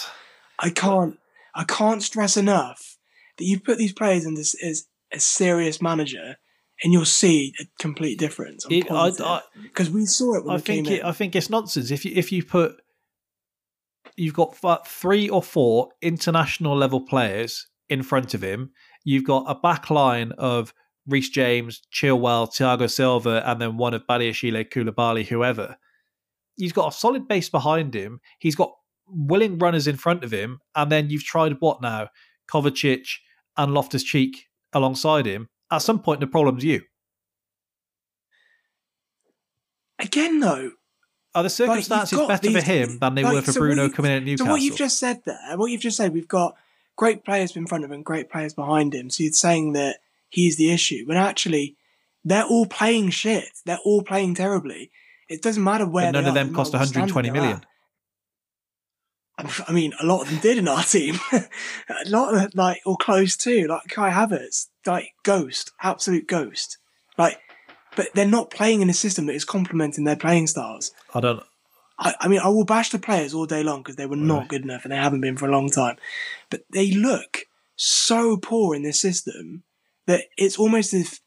I 0.59 0.69
can't 0.69 1.19
I 1.53 1.65
can't 1.65 2.01
stress 2.01 2.37
enough 2.37 2.97
that 3.37 3.45
you 3.45 3.59
put 3.59 3.77
these 3.77 3.93
players 3.93 4.25
in 4.25 4.35
this 4.35 4.55
as 4.63 4.87
a 5.11 5.19
serious 5.19 5.81
manager 5.81 6.37
and 6.83 6.93
you'll 6.93 7.05
see 7.05 7.53
a 7.59 7.65
complete 7.79 8.19
difference. 8.19 8.65
It- 8.69 8.91
I, 8.91 9.11
I, 9.19 9.41
Because 9.63 9.89
we 9.89 10.05
saw 10.05 10.35
it 10.35 10.45
when 10.45 10.53
I 10.53 10.55
we 10.57 10.61
came 10.61 10.85
think 10.85 10.99
it. 10.99 11.05
I 11.05 11.11
think 11.11 11.35
it's 11.35 11.49
nonsense. 11.49 11.91
If 11.91 12.05
you 12.05 12.11
if 12.15 12.31
you 12.31 12.43
put 12.43 12.75
you've 14.15 14.33
got 14.33 14.87
three 14.87 15.29
or 15.29 15.43
four 15.43 15.89
international 16.01 16.75
level 16.75 17.01
players 17.01 17.67
in 17.89 18.03
front 18.03 18.33
of 18.33 18.43
him, 18.43 18.71
you've 19.03 19.23
got 19.23 19.45
a 19.47 19.55
back 19.55 19.89
line 19.89 20.31
of 20.37 20.73
Reece 21.07 21.29
James, 21.29 21.81
Chilwell, 21.93 22.47
Thiago 22.49 22.89
Silva, 22.89 23.41
and 23.45 23.61
then 23.61 23.77
one 23.77 23.93
of 23.93 24.05
Badiashile, 24.07 24.69
Koulibaly, 24.69 25.25
whoever. 25.27 25.77
He's 26.57 26.73
got 26.73 26.91
a 26.93 26.95
solid 26.97 27.27
base 27.27 27.49
behind 27.49 27.93
him. 27.93 28.19
He's 28.39 28.55
got 28.55 28.73
willing 29.07 29.57
runners 29.57 29.87
in 29.87 29.95
front 29.95 30.23
of 30.23 30.31
him, 30.31 30.59
and 30.75 30.91
then 30.91 31.09
you've 31.09 31.23
tried 31.23 31.57
what 31.59 31.81
now? 31.81 32.09
Kovacic 32.51 33.07
and 33.55 33.73
Loftus 33.73 34.03
Cheek 34.03 34.47
alongside 34.73 35.25
him. 35.25 35.47
At 35.71 35.79
some 35.79 35.99
point, 35.99 36.19
the 36.21 36.27
problem's 36.27 36.63
you. 36.63 36.83
Again 39.99 40.39
though, 40.39 40.71
Are 41.33 41.43
the 41.43 41.49
circumstances 41.49 42.17
got 42.17 42.27
better 42.27 42.51
for 42.51 42.61
him 42.61 42.99
than 42.99 43.15
they 43.15 43.23
like, 43.23 43.33
were 43.33 43.41
for 43.41 43.51
so 43.51 43.59
Bruno 43.61 43.85
you- 43.85 43.91
coming 43.91 44.11
in 44.11 44.17
at 44.17 44.23
Newcastle? 44.23 44.45
So 44.45 44.51
what 44.51 44.61
you've 44.61 44.77
just 44.77 44.99
said 44.99 45.21
there, 45.25 45.57
what 45.57 45.71
you've 45.71 45.81
just 45.81 45.97
said, 45.97 46.13
we've 46.13 46.27
got 46.27 46.55
great 46.95 47.23
players 47.25 47.55
in 47.55 47.67
front 47.67 47.83
of 47.83 47.91
him, 47.91 48.03
great 48.03 48.29
players 48.29 48.53
behind 48.53 48.93
him. 48.93 49.09
So 49.09 49.23
you're 49.23 49.33
saying 49.33 49.73
that 49.73 49.97
he's 50.29 50.57
the 50.57 50.71
issue, 50.71 51.03
when 51.05 51.17
actually 51.17 51.75
they're 52.23 52.45
all 52.45 52.65
playing 52.65 53.09
shit. 53.09 53.49
They're 53.65 53.79
all 53.85 54.01
playing 54.03 54.35
terribly. 54.35 54.91
It 55.29 55.41
doesn't 55.41 55.63
matter 55.63 55.87
where. 55.87 56.11
None 56.11 56.25
of 56.25 56.33
them 56.33 56.53
cost 56.53 56.73
matter 56.73 56.83
what 56.83 56.95
120 56.95 57.27
standard 57.27 57.35
they're 57.35 57.41
million. 57.41 57.57
at. 57.61 57.65
I 59.37 59.71
mean, 59.71 59.93
a 60.01 60.05
lot 60.05 60.21
of 60.21 60.29
them 60.29 60.39
did 60.39 60.57
in 60.57 60.67
our 60.67 60.83
team. 60.83 61.19
a 61.31 61.45
lot 62.07 62.33
of 62.33 62.41
them, 62.41 62.49
like, 62.55 62.81
or 62.85 62.97
close 62.97 63.37
to, 63.37 63.67
like 63.67 63.87
Kai 63.87 64.09
Havertz, 64.09 64.67
like 64.85 65.11
ghost, 65.23 65.71
absolute 65.81 66.27
ghost. 66.27 66.77
Like, 67.17 67.39
but 67.95 68.07
they're 68.13 68.27
not 68.27 68.51
playing 68.51 68.81
in 68.81 68.89
a 68.89 68.93
system 68.93 69.25
that 69.27 69.35
is 69.35 69.45
complementing 69.45 70.03
their 70.03 70.15
playing 70.15 70.47
styles. 70.47 70.91
I 71.13 71.19
don't. 71.19 71.43
I, 71.99 72.13
I 72.19 72.27
mean, 72.27 72.39
I 72.39 72.47
will 72.49 72.65
bash 72.65 72.89
the 72.91 72.99
players 72.99 73.33
all 73.33 73.45
day 73.45 73.63
long 73.63 73.81
because 73.81 73.95
they 73.95 74.05
were 74.05 74.15
not 74.15 74.49
good 74.49 74.63
enough 74.63 74.83
and 74.83 74.91
they 74.91 74.97
haven't 74.97 75.21
been 75.21 75.37
for 75.37 75.47
a 75.47 75.51
long 75.51 75.69
time. 75.69 75.97
But 76.49 76.61
they 76.71 76.91
look 76.91 77.39
so 77.75 78.37
poor 78.37 78.75
in 78.75 78.83
this 78.83 79.01
system 79.01 79.63
that 80.05 80.25
it's 80.37 80.57
almost 80.57 80.93
as 80.93 81.01
if 81.01 81.19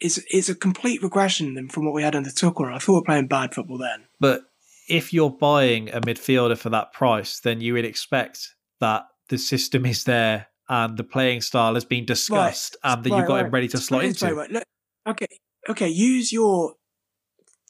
it's, 0.00 0.20
it's 0.28 0.48
a 0.48 0.54
complete 0.54 1.02
regression 1.02 1.68
from 1.68 1.84
what 1.84 1.94
we 1.94 2.02
had 2.02 2.16
under 2.16 2.30
Tuchel. 2.30 2.72
I 2.72 2.78
thought 2.78 2.92
we 2.92 2.98
were 2.98 3.04
playing 3.04 3.28
bad 3.28 3.54
football 3.54 3.78
then. 3.78 4.04
But 4.20 4.42
if 4.88 5.12
you're 5.12 5.30
buying 5.30 5.90
a 5.90 6.00
midfielder 6.00 6.58
for 6.58 6.70
that 6.70 6.92
price, 6.92 7.40
then 7.40 7.60
you 7.60 7.74
would 7.74 7.84
expect 7.84 8.54
that 8.80 9.04
the 9.28 9.38
system 9.38 9.86
is 9.86 10.04
there 10.04 10.48
and 10.68 10.96
the 10.96 11.04
playing 11.04 11.40
style 11.40 11.74
has 11.74 11.84
been 11.84 12.04
discussed 12.04 12.76
and 12.82 13.04
that 13.04 13.10
you've 13.10 13.26
got 13.26 13.34
right. 13.34 13.46
him 13.46 13.50
ready 13.50 13.68
to 13.68 13.78
slot 13.78 14.02
put 14.02 14.06
it 14.06 14.12
this 14.14 14.22
way, 14.22 14.28
into. 14.28 14.40
right, 14.40 14.50
look, 14.50 14.64
okay, 15.06 15.26
okay. 15.68 15.88
Use 15.88 16.32
your 16.32 16.74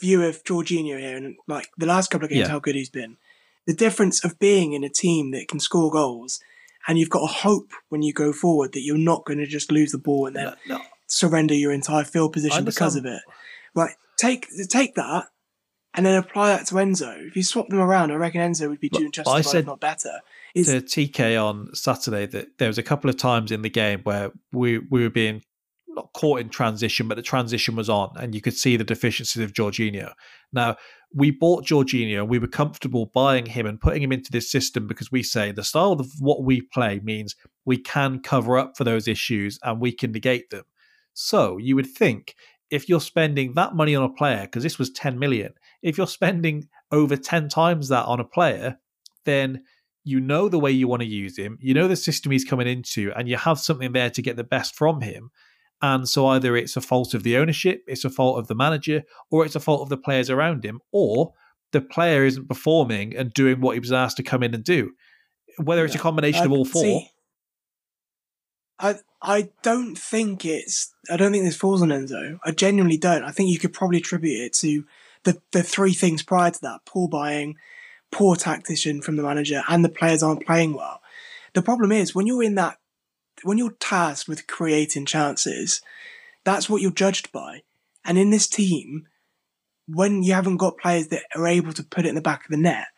view 0.01 0.23
of 0.23 0.43
Jorginho 0.45 0.99
here, 0.99 1.16
and 1.16 1.36
like 1.47 1.69
the 1.78 1.86
last 1.86 2.11
couple 2.11 2.27
of 2.27 2.31
games, 2.31 2.47
Yeah. 2.47 2.49
how 2.49 2.59
good 2.59 2.74
he's 2.74 2.91
been. 2.91 3.16
The 3.66 3.74
difference 3.74 4.24
of 4.24 4.39
being 4.39 4.73
in 4.73 4.85
a 4.85 4.89
team 4.89 5.31
that 5.31 5.49
can 5.49 5.59
score 5.61 5.91
goals, 5.91 6.41
and 6.86 6.99
you've 6.99 7.11
got 7.11 7.23
a 7.23 7.32
hope 7.32 7.70
when 7.89 8.03
you 8.03 8.12
go 8.12 8.32
forward 8.32 8.73
that 8.73 8.82
you're 8.82 8.99
not 8.99 9.24
going 9.24 9.39
to 9.39 9.47
just 9.47 9.73
lose 9.73 9.93
the 9.93 9.99
ball 9.99 10.27
and 10.27 10.36
then 10.36 10.55
No, 10.66 10.77
no, 10.77 10.82
surrender 11.07 11.55
your 11.55 11.73
entire 11.73 12.05
field 12.05 12.32
position 12.32 12.65
because 12.65 12.97
of 12.97 13.07
it. 13.07 13.23
Right, 13.74 13.95
take 14.16 14.49
take 14.69 14.95
that. 14.97 15.27
And 15.95 16.05
then 16.05 16.16
apply 16.16 16.49
that 16.49 16.66
to 16.66 16.75
Enzo. 16.75 17.27
If 17.27 17.37
you 17.37 17.45
swap 17.45 17.69
them 17.69 17.79
around, 17.79 18.11
I 18.11 18.16
reckon 18.16 18.41
Enzo 18.41 18.69
would 18.69 18.81
be 18.81 18.89
doing 18.89 19.12
just 19.12 19.29
I 19.29 19.39
as 19.39 19.47
well, 19.47 19.53
said- 19.53 19.66
not 19.66 19.81
better, 19.81 20.21
It's, 20.55 20.69
to 20.69 20.81
TK 20.81 21.37
on 21.43 21.75
Saturday 21.75 22.27
that 22.27 22.59
there 22.59 22.69
was 22.69 22.79
a 22.79 22.83
couple 22.83 23.09
of 23.09 23.16
times 23.16 23.53
in 23.53 23.62
the 23.62 23.71
game 23.71 24.01
where 24.03 24.33
we 24.53 24.79
we 24.79 25.03
were 25.03 25.11
being 25.11 25.43
not 25.89 26.12
caught 26.12 26.41
in 26.41 26.49
transition, 26.49 27.07
but 27.07 27.15
the 27.15 27.23
transition 27.23 27.77
was 27.77 27.89
on, 27.89 28.11
and 28.16 28.35
you 28.35 28.41
could 28.41 28.57
see 28.57 28.77
the 28.77 28.83
deficiencies 28.83 29.43
of 29.43 29.53
Jorginho. 29.53 30.12
Now 30.53 30.77
we 31.15 31.31
bought 31.31 31.65
Jorginho, 31.65 32.19
and 32.21 32.29
we 32.29 32.41
were 32.41 32.49
comfortable 32.49 33.07
buying 33.15 33.47
him 33.47 33.66
and 33.66 33.81
putting 33.81 34.03
him 34.03 34.11
into 34.11 34.33
this 34.33 34.51
system 34.51 34.89
because 34.89 35.12
we 35.12 35.23
say 35.23 35.53
the 35.53 35.62
style 35.62 35.93
of 35.93 36.11
what 36.19 36.43
we 36.43 36.61
play 36.61 37.01
means 37.05 37.37
we 37.65 37.79
can 37.79 38.19
cover 38.21 38.59
up 38.59 38.77
for 38.77 38.83
those 38.83 39.07
issues 39.07 39.59
and 39.62 39.81
we 39.81 39.93
can 39.93 40.11
negate 40.11 40.51
them. 40.51 40.65
So 41.12 41.57
you 41.59 41.77
would 41.77 41.87
think 41.87 42.35
if 42.71 42.89
you're 42.89 43.01
spending 43.01 43.55
that 43.55 43.77
money 43.77 43.95
on 43.95 44.03
a 44.03 44.09
player, 44.12 44.43
because 44.43 44.65
this 44.65 44.79
was 44.79 44.91
10 44.91 45.19
million, 45.19 45.55
if 45.85 45.98
you're 45.98 46.06
spending 46.09 46.66
over 46.90 47.15
10 47.15 47.48
times 47.51 47.89
that 47.90 48.06
on 48.06 48.19
a 48.19 48.24
player, 48.24 48.78
then 49.27 49.62
you 50.02 50.19
know 50.19 50.48
the 50.48 50.59
way 50.59 50.70
you 50.70 50.89
want 50.89 51.02
to 51.02 51.09
use 51.09 51.39
him, 51.39 51.59
you 51.61 51.74
know 51.74 51.86
the 51.86 51.94
system 51.94 52.32
he's 52.32 52.44
coming 52.44 52.66
into, 52.66 53.12
and 53.15 53.28
you 53.28 53.36
have 53.36 53.59
something 53.61 53.93
there 53.93 54.11
to 54.11 54.23
get 54.23 54.36
the 54.36 54.44
best 54.44 54.74
from 54.74 55.02
him. 55.02 55.31
And 55.82 56.09
so 56.09 56.27
either 56.27 56.56
it's 56.56 56.77
a 56.77 56.81
fault 56.81 57.12
of 57.12 57.23
the 57.23 57.36
ownership, 57.36 57.82
it's 57.86 58.05
a 58.05 58.11
fault 58.11 58.39
of 58.39 58.48
the 58.48 58.55
manager, 58.55 59.02
or 59.31 59.44
it's 59.44 59.55
a 59.55 59.61
fault 59.61 59.82
of 59.82 59.90
the 59.90 59.98
players 59.98 60.31
around 60.31 60.65
him, 60.65 60.81
or 60.90 61.35
the 61.73 61.82
player 61.82 62.24
isn't 62.24 62.48
performing 62.48 63.15
and 63.15 63.32
doing 63.35 63.61
what 63.61 63.74
he 63.74 63.81
was 63.81 63.93
asked 63.93 64.16
to 64.16 64.23
come 64.23 64.43
in 64.43 64.55
and 64.55 64.65
do. 64.65 64.93
Whether 65.59 65.85
it's 65.85 65.94
a 65.94 65.98
combination 65.98 66.43
I- 66.43 66.47
of 66.47 66.52
all 66.52 66.65
four. 66.65 66.82
see, 66.82 67.11
I 68.78 68.94
I 69.20 69.51
don't 69.62 69.97
think 69.97 70.47
it's. 70.47 70.94
I 71.11 71.16
don't 71.19 71.32
think 71.32 71.44
this 71.44 71.56
falls 71.56 71.82
on 71.82 71.89
Enzo. 71.89 72.39
I 72.44 72.52
genuinely 72.52 72.97
don't. 72.97 73.23
I 73.23 73.31
think 73.31 73.51
you 73.51 73.59
could 73.59 73.73
probably 73.74 73.98
attribute 73.98 74.40
it 74.40 74.52
to 74.55 74.85
the 75.25 75.41
the 75.53 75.63
three 75.63 75.93
things 75.93 76.23
prior 76.23 76.51
to 76.51 76.61
that: 76.63 76.81
poor 76.87 77.09
buying, 77.09 77.57
poor 78.11 78.37
tactician 78.37 79.03
from 79.03 79.17
the 79.17 79.23
manager, 79.23 79.63
and 79.69 79.85
the 79.85 79.89
players 79.89 80.23
aren't 80.23 80.47
playing 80.47 80.75
well. 80.75 81.01
The 81.55 81.63
problem 81.63 81.93
is 81.93 82.15
when 82.15 82.27
you're 82.27 82.43
in 82.43 82.55
that, 82.57 82.79
when 83.43 83.59
you're 83.59 83.77
tasked 83.79 84.29
with 84.29 84.47
creating 84.47 85.07
chances, 85.07 85.81
that's 86.45 86.69
what 86.69 86.83
you're 86.83 86.91
judged 86.91 87.33
by. 87.33 87.63
And 88.05 88.19
in 88.19 88.31
this 88.31 88.47
team, 88.47 89.07
when 89.87 90.23
you 90.23 90.35
haven't 90.35 90.59
got 90.59 90.79
players 90.79 91.09
that 91.09 91.23
are 91.35 91.47
able 91.47 91.73
to 91.73 91.83
put 91.83 92.05
it 92.05 92.11
in 92.11 92.15
the 92.15 92.21
back 92.21 92.45
of 92.45 92.51
the 92.51 92.57
net 92.57 92.89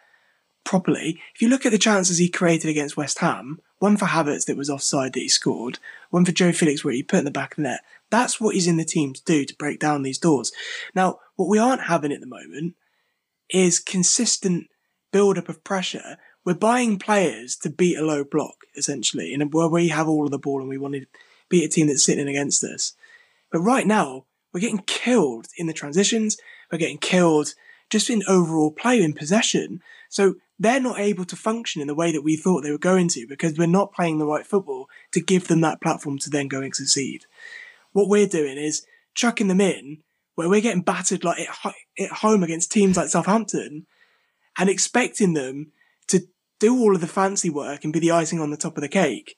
properly, 0.64 1.20
if 1.34 1.40
you 1.40 1.48
look 1.48 1.64
at 1.64 1.72
the 1.72 1.78
chances 1.78 2.18
he 2.18 2.28
created 2.28 2.68
against 2.68 2.96
West 2.96 3.18
Ham, 3.20 3.60
one 3.78 3.96
for 3.96 4.06
Havertz 4.06 4.46
that 4.46 4.56
was 4.56 4.70
offside 4.70 5.12
that 5.12 5.20
he 5.20 5.28
scored, 5.28 5.78
one 6.10 6.24
for 6.24 6.32
Joe 6.32 6.52
Felix 6.52 6.84
where 6.84 6.94
he 6.94 7.02
put 7.02 7.20
in 7.20 7.24
the 7.24 7.30
back 7.30 7.52
of 7.52 7.56
the 7.56 7.62
net. 7.62 7.80
That's 8.10 8.40
what 8.40 8.54
he's 8.54 8.66
in 8.66 8.76
the 8.76 8.84
team 8.84 9.12
to 9.12 9.24
do 9.24 9.44
to 9.44 9.56
break 9.56 9.80
down 9.80 10.02
these 10.02 10.18
doors. 10.18 10.52
Now, 10.94 11.20
what 11.36 11.48
we 11.48 11.58
aren't 11.58 11.82
having 11.82 12.12
at 12.12 12.20
the 12.20 12.26
moment 12.26 12.74
is 13.50 13.78
consistent 13.78 14.66
build 15.12 15.38
up 15.38 15.48
of 15.48 15.62
pressure. 15.64 16.16
We're 16.44 16.54
buying 16.54 16.98
players 16.98 17.56
to 17.56 17.70
beat 17.70 17.98
a 17.98 18.04
low 18.04 18.24
block, 18.24 18.56
essentially, 18.76 19.32
and 19.32 19.52
where 19.52 19.68
we 19.68 19.88
have 19.88 20.08
all 20.08 20.24
of 20.24 20.30
the 20.30 20.38
ball 20.38 20.60
and 20.60 20.68
we 20.68 20.78
want 20.78 20.94
to 20.94 21.06
beat 21.48 21.64
a 21.64 21.68
team 21.68 21.86
that's 21.86 22.02
sitting 22.02 22.28
against 22.28 22.64
us. 22.64 22.94
But 23.52 23.60
right 23.60 23.86
now, 23.86 24.24
we're 24.52 24.60
getting 24.60 24.84
killed 24.86 25.46
in 25.56 25.66
the 25.66 25.72
transitions. 25.72 26.36
We're 26.70 26.78
getting 26.78 26.98
killed 26.98 27.54
just 27.90 28.10
in 28.10 28.22
overall 28.26 28.72
play 28.72 29.02
in 29.02 29.12
possession. 29.12 29.80
So 30.08 30.34
they're 30.58 30.80
not 30.80 30.98
able 30.98 31.24
to 31.26 31.36
function 31.36 31.80
in 31.80 31.88
the 31.88 31.94
way 31.94 32.10
that 32.12 32.22
we 32.22 32.36
thought 32.36 32.62
they 32.62 32.70
were 32.70 32.78
going 32.78 33.08
to 33.08 33.26
because 33.28 33.58
we're 33.58 33.66
not 33.66 33.92
playing 33.92 34.18
the 34.18 34.26
right 34.26 34.46
football 34.46 34.88
to 35.12 35.20
give 35.20 35.48
them 35.48 35.60
that 35.60 35.80
platform 35.80 36.18
to 36.18 36.30
then 36.30 36.48
go 36.48 36.62
and 36.62 36.74
succeed. 36.74 37.26
What 37.92 38.08
we're 38.08 38.26
doing 38.26 38.56
is 38.56 38.86
chucking 39.14 39.48
them 39.48 39.60
in 39.60 39.98
where 40.36 40.48
we're 40.48 40.60
getting 40.60 40.82
battered 40.82 41.24
like 41.24 41.40
at 41.40 41.48
ho- 41.48 41.72
at 41.98 42.10
home 42.10 42.42
against 42.44 42.70
teams 42.70 42.96
like 42.96 43.08
Southampton 43.08 43.86
and 44.58 44.70
expecting 44.70 45.32
them 45.34 45.72
to 46.08 46.20
do 46.60 46.78
all 46.78 46.94
of 46.94 47.00
the 47.00 47.06
fancy 47.08 47.50
work 47.50 47.82
and 47.84 47.92
be 47.92 47.98
the 47.98 48.12
icing 48.12 48.40
on 48.40 48.50
the 48.50 48.56
top 48.56 48.76
of 48.76 48.82
the 48.82 48.88
cake. 48.88 49.34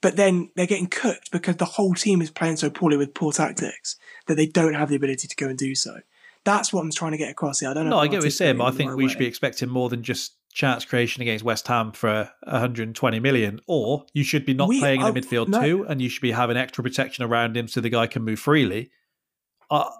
But 0.00 0.14
then 0.16 0.50
they're 0.54 0.66
getting 0.66 0.86
cooked 0.86 1.32
because 1.32 1.56
the 1.56 1.64
whole 1.64 1.94
team 1.94 2.22
is 2.22 2.30
playing 2.30 2.56
so 2.56 2.70
poorly 2.70 2.96
with 2.96 3.14
poor 3.14 3.32
tactics 3.32 3.96
that 4.28 4.36
they 4.36 4.46
don't 4.46 4.74
have 4.74 4.88
the 4.88 4.94
ability 4.96 5.26
to 5.26 5.36
go 5.36 5.48
and 5.48 5.58
do 5.58 5.74
so. 5.74 5.96
That's 6.44 6.72
what 6.72 6.82
I'm 6.82 6.92
trying 6.92 7.12
to 7.12 7.18
get 7.18 7.30
across 7.32 7.60
here. 7.60 7.68
I 7.70 7.74
don't 7.74 7.84
know. 7.84 7.90
No, 7.90 7.98
I 7.98 8.06
get 8.06 8.18
what 8.18 8.22
you're 8.22 8.30
saying, 8.30 8.58
but 8.58 8.64
I 8.66 8.70
think 8.70 8.94
we 8.94 9.04
right 9.04 9.10
should 9.10 9.18
be 9.18 9.26
expecting 9.26 9.68
more 9.68 9.88
than 9.88 10.02
just 10.04 10.36
chance 10.52 10.84
creation 10.84 11.20
against 11.20 11.44
West 11.44 11.66
Ham 11.68 11.92
for 11.92 12.30
120 12.44 13.20
million, 13.20 13.60
or 13.66 14.06
you 14.14 14.22
should 14.24 14.46
be 14.46 14.54
not 14.54 14.68
We- 14.68 14.78
playing 14.78 15.00
in 15.02 15.12
the 15.12 15.20
midfield 15.20 15.48
no. 15.48 15.60
too, 15.60 15.84
and 15.86 16.00
you 16.00 16.08
should 16.08 16.22
be 16.22 16.30
having 16.30 16.56
extra 16.56 16.82
protection 16.82 17.24
around 17.24 17.56
him 17.56 17.66
so 17.68 17.80
the 17.80 17.90
guy 17.90 18.06
can 18.06 18.22
move 18.22 18.38
freely. 18.38 18.90
Uh, 19.70 19.90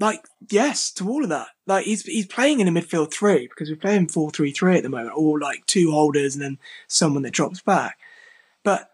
like 0.00 0.24
yes 0.50 0.90
to 0.92 1.08
all 1.08 1.22
of 1.22 1.30
that. 1.30 1.48
Like 1.66 1.84
he's 1.84 2.02
he's 2.02 2.26
playing 2.26 2.60
in 2.60 2.68
a 2.68 2.72
midfield 2.72 3.12
three 3.12 3.48
because 3.48 3.70
we're 3.70 3.76
playing 3.76 4.08
four 4.08 4.30
three 4.30 4.52
three 4.52 4.76
at 4.76 4.82
the 4.82 4.88
moment, 4.88 5.12
or 5.16 5.38
like 5.38 5.66
two 5.66 5.92
holders 5.92 6.34
and 6.34 6.42
then 6.42 6.58
someone 6.88 7.22
that 7.22 7.32
drops 7.32 7.60
back. 7.60 7.98
But 8.62 8.90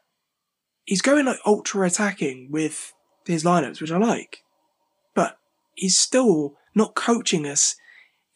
he's 0.84 1.02
going 1.02 1.26
like 1.26 1.38
ultra 1.46 1.86
attacking 1.86 2.50
with 2.50 2.92
his 3.26 3.44
lineups, 3.44 3.80
which 3.80 3.92
I 3.92 3.98
like. 3.98 4.44
But 5.14 5.38
he's 5.74 5.96
still 5.96 6.56
not 6.74 6.94
coaching 6.94 7.46
us 7.46 7.76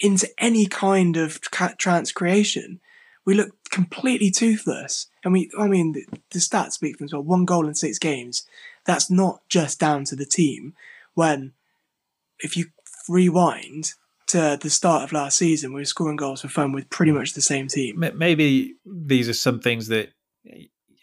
into 0.01 0.29
any 0.39 0.67
kind 0.67 1.17
of 1.17 1.41
ca- 1.51 1.75
trans 1.79 2.13
creation. 2.13 2.81
We 3.27 3.35
look 3.35 3.53
completely 3.71 4.31
toothless, 4.31 5.09
and 5.23 5.33
we. 5.33 5.51
I 5.59 5.67
mean, 5.67 5.93
the, 5.93 6.07
the 6.31 6.39
stats 6.39 6.73
speak 6.73 6.97
for 6.97 7.05
themselves. 7.05 7.27
One 7.27 7.45
goal 7.45 7.67
in 7.67 7.75
six 7.75 7.99
games. 7.99 8.47
That's 8.87 9.11
not 9.11 9.41
just 9.49 9.81
down 9.81 10.05
to 10.05 10.17
the 10.17 10.27
team. 10.27 10.75
When 11.15 11.53
if 12.41 12.57
you 12.57 12.67
rewind 13.09 13.93
to 14.29 14.59
the 14.61 14.71
start 14.71 15.05
of 15.05 15.13
last 15.13 15.37
season, 15.37 15.73
we 15.73 15.81
were 15.81 15.87
scoring 15.87 16.17
goals 16.17 16.43
for 16.43 16.49
fun 16.49 16.73
with 16.73 16.89
pretty 16.91 17.13
much 17.13 17.35
the 17.35 17.43
same 17.43 17.69
team. 17.69 18.05
maybe 18.17 18.75
these 18.85 19.29
are 19.29 19.35
some 19.35 19.61
things 19.61 19.89
that 19.89 20.09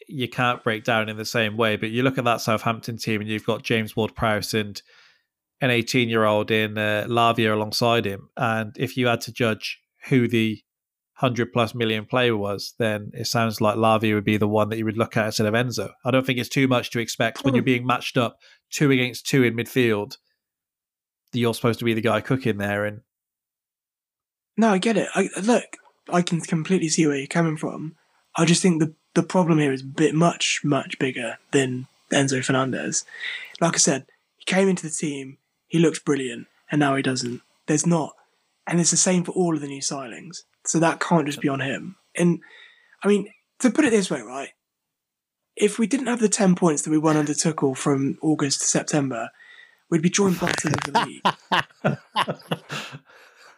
you 0.08 0.28
can't 0.28 0.64
break 0.64 0.84
down 0.84 1.10
in 1.10 1.18
the 1.18 1.26
same 1.26 1.56
way, 1.56 1.78
but 1.78 1.92
you 1.92 2.04
look 2.04 2.18
at 2.18 2.26
that 2.26 2.42
Southampton 2.42 2.98
team 2.98 3.22
and 3.22 3.30
you've 3.30 3.46
got 3.46 3.64
James 3.64 3.96
Ward 3.96 4.16
Prowse 4.16 4.54
and 4.54 4.82
an 5.62 5.70
18 5.70 6.10
year 6.10 6.26
old 6.26 6.52
in 6.52 6.78
uh, 6.78 7.06
Lavia 7.08 7.54
alongside 7.54 8.06
him. 8.06 8.30
And 8.36 8.76
if 8.78 8.98
you 8.98 9.08
had 9.08 9.22
to 9.22 9.32
judge 9.32 9.80
who 10.10 10.28
the 10.28 10.62
100 11.20 11.54
plus 11.54 11.76
million 11.76 12.06
player 12.06 12.36
was, 12.36 12.74
then 12.80 13.12
it 13.14 13.28
sounds 13.28 13.62
like 13.62 13.76
Lavia 13.76 14.16
would 14.16 14.26
be 14.26 14.38
the 14.38 14.48
one 14.48 14.70
that 14.70 14.78
you 14.78 14.86
would 14.86 14.98
look 14.98 15.16
at 15.16 15.28
instead 15.28 15.46
of 15.46 15.54
Enzo. 15.54 15.92
I 16.04 16.12
don't 16.12 16.26
think 16.26 16.40
it's 16.40 16.50
too 16.50 16.68
much 16.68 16.90
to 16.92 17.00
expect 17.00 17.44
when 17.44 17.54
you're 17.54 17.64
being 17.64 17.86
matched 17.86 18.18
up 18.18 18.40
two 18.72 18.90
against 18.90 19.28
two 19.28 19.44
in 19.44 19.56
midfield. 19.56 20.18
You're 21.34 21.54
supposed 21.54 21.80
to 21.80 21.86
be 21.86 21.94
the 21.94 22.02
guy 22.02 22.22
cooking 22.22 22.58
there, 22.58 22.86
and 22.86 23.02
No, 24.58 24.70
I 24.70 24.78
get 24.78 24.98
it. 24.98 25.08
I, 25.16 25.30
look, 25.42 25.78
I 26.12 26.22
can 26.22 26.42
completely 26.42 26.90
see 26.90 27.08
where 27.08 27.18
you're 27.18 27.28
coming 27.28 27.58
from. 27.58 27.96
I 28.36 28.46
just 28.46 28.62
think 28.62 28.82
the 28.82 28.94
the 29.14 29.24
problem 29.24 29.60
here 29.60 29.74
is 29.74 29.82
a 29.82 29.86
bit 29.86 30.16
much, 30.16 30.62
much 30.64 30.98
bigger 30.98 31.38
than 31.52 31.88
Enzo 32.12 32.44
Fernandez. 32.44 33.04
Like 33.60 33.76
I 33.76 33.78
said, 33.78 34.06
he 34.38 34.46
came 34.46 34.70
into 34.70 34.84
the 34.84 34.94
team, 34.94 35.38
he 35.68 35.80
looked 35.80 36.06
brilliant, 36.06 36.48
and 36.72 36.80
now 36.80 36.96
he 36.96 37.02
doesn't. 37.02 37.42
There's 37.68 37.86
not, 37.86 38.14
and 38.66 38.80
it's 38.80 38.92
the 38.92 38.98
same 38.98 39.24
for 39.24 39.32
all 39.34 39.54
of 39.54 39.62
the 39.62 39.68
new 39.68 39.82
signings. 39.82 40.44
So 40.66 40.80
that 40.80 41.00
can't 41.00 41.26
just 41.26 41.42
be 41.42 41.50
on 41.50 41.60
him. 41.60 41.98
And 42.16 42.40
I 43.04 43.08
mean, 43.08 43.32
to 43.60 43.70
put 43.70 43.86
it 43.86 43.92
this 43.92 44.10
way, 44.10 44.22
right? 44.22 44.50
If 45.56 45.78
we 45.78 45.88
didn't 45.88 46.08
have 46.08 46.20
the 46.20 46.30
ten 46.30 46.56
points 46.56 46.84
that 46.84 46.92
we 46.92 46.98
won 46.98 47.18
under 47.18 47.34
Tuchel 47.34 47.76
from 47.76 48.18
August 48.22 48.62
to 48.62 48.68
September, 48.68 49.30
we'd 49.92 50.02
be 50.02 50.10
joint 50.10 50.40
bottom 50.40 50.74
of 50.74 50.80
the 50.94 51.06
league. 51.06 51.98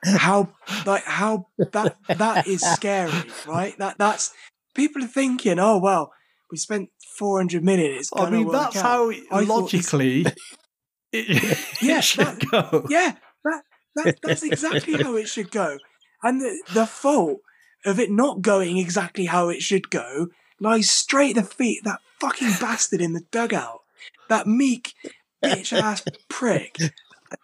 how 0.04 0.50
like 0.86 1.04
how 1.06 1.48
that 1.72 1.96
that 2.10 2.48
is 2.48 2.62
scary, 2.62 3.12
right? 3.48 3.78
That 3.78 3.98
that's 3.98 4.34
people 4.76 5.04
are 5.04 5.08
thinking, 5.08 5.60
oh 5.60 5.78
well, 5.78 6.12
we 6.52 6.58
spent 6.58 6.90
four 7.18 7.40
hundred 7.40 7.64
million. 7.64 7.92
It's 7.92 8.10
I 8.16 8.30
mean 8.30 8.52
that's 8.52 8.76
out. 8.78 8.84
how 8.84 9.12
I 9.32 9.42
logically 9.42 10.26
it, 11.14 11.58
Yeah, 11.82 12.02
that- 12.18 12.44
go. 12.52 12.86
yeah, 12.90 13.16
that, 13.46 13.62
that 13.96 14.18
that's 14.22 14.44
exactly 14.44 15.02
how 15.02 15.16
it 15.16 15.28
should 15.28 15.52
go. 15.52 15.78
And 16.22 16.42
the, 16.42 16.64
the 16.74 16.86
fault 16.86 17.40
of 17.86 18.00
it 18.00 18.10
not 18.10 18.42
going 18.42 18.78
exactly 18.78 19.26
how 19.26 19.50
it 19.50 19.62
should 19.62 19.90
go 19.90 20.28
lies 20.60 20.90
straight 20.90 21.38
at 21.38 21.44
the 21.44 21.50
feet 21.50 21.80
of 21.82 21.86
that 21.86 22.00
fucking 22.20 22.54
bastard 22.62 23.02
in 23.02 23.12
the 23.14 23.26
dugout. 23.32 23.82
That 24.30 24.48
meek 24.48 24.94
bitch 25.44 25.74
ass 25.80 26.04
prick. 26.30 26.78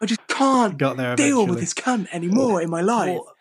I 0.02 0.06
just 0.06 0.26
can't 0.28 0.78
Got 0.78 0.98
there 0.98 1.16
deal 1.16 1.28
eventually. 1.42 1.50
with 1.50 1.60
this 1.60 1.74
cunt 1.74 2.08
anymore 2.14 2.62
in 2.62 2.70
my 2.70 2.82
life. 2.82 3.14
Well, 3.16 3.34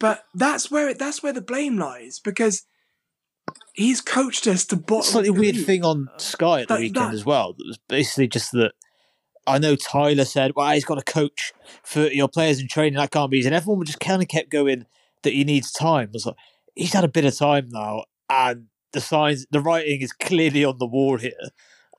But 0.00 0.24
that's 0.34 0.70
where 0.70 0.88
it, 0.88 0.98
that's 0.98 1.22
where 1.22 1.32
the 1.32 1.40
blame 1.42 1.76
lies 1.78 2.18
because 2.18 2.64
he's 3.74 4.00
coached 4.00 4.46
us 4.46 4.64
to 4.66 4.76
bottom. 4.76 5.02
slightly 5.04 5.30
weird 5.30 5.56
league. 5.56 5.66
thing 5.66 5.84
on 5.84 6.08
uh, 6.14 6.18
Sky 6.18 6.62
at 6.62 6.68
the 6.68 6.74
That- 6.74 6.80
weekend 6.80 7.06
that- 7.08 7.14
as 7.14 7.24
well. 7.24 7.52
That 7.52 7.66
was 7.66 7.78
basically 7.88 8.28
just 8.28 8.52
that. 8.52 8.72
I 9.48 9.58
know 9.58 9.76
Tyler 9.76 10.24
said, 10.24 10.52
"Well, 10.56 10.68
he's 10.72 10.84
got 10.84 10.96
to 10.96 11.04
coach 11.12 11.52
for 11.84 12.08
your 12.08 12.26
players 12.28 12.58
in 12.58 12.66
training. 12.66 12.94
That 12.98 13.12
can't 13.12 13.30
be 13.30 13.38
easy." 13.38 13.46
And 13.46 13.54
everyone 13.54 13.84
just 13.86 14.00
kind 14.00 14.20
of 14.20 14.26
kept 14.28 14.50
going 14.50 14.86
that 15.22 15.32
he 15.34 15.44
needs 15.44 15.70
time. 15.70 16.08
I 16.08 16.10
was 16.14 16.26
like, 16.26 16.34
he's 16.74 16.92
had 16.92 17.04
a 17.04 17.08
bit 17.08 17.24
of 17.24 17.36
time 17.36 17.68
now, 17.70 18.04
and 18.28 18.66
the 18.92 19.00
signs, 19.00 19.46
the 19.52 19.60
writing 19.60 20.00
is 20.00 20.10
clearly 20.12 20.64
on 20.64 20.78
the 20.78 20.86
wall 20.86 21.16
here. 21.18 21.30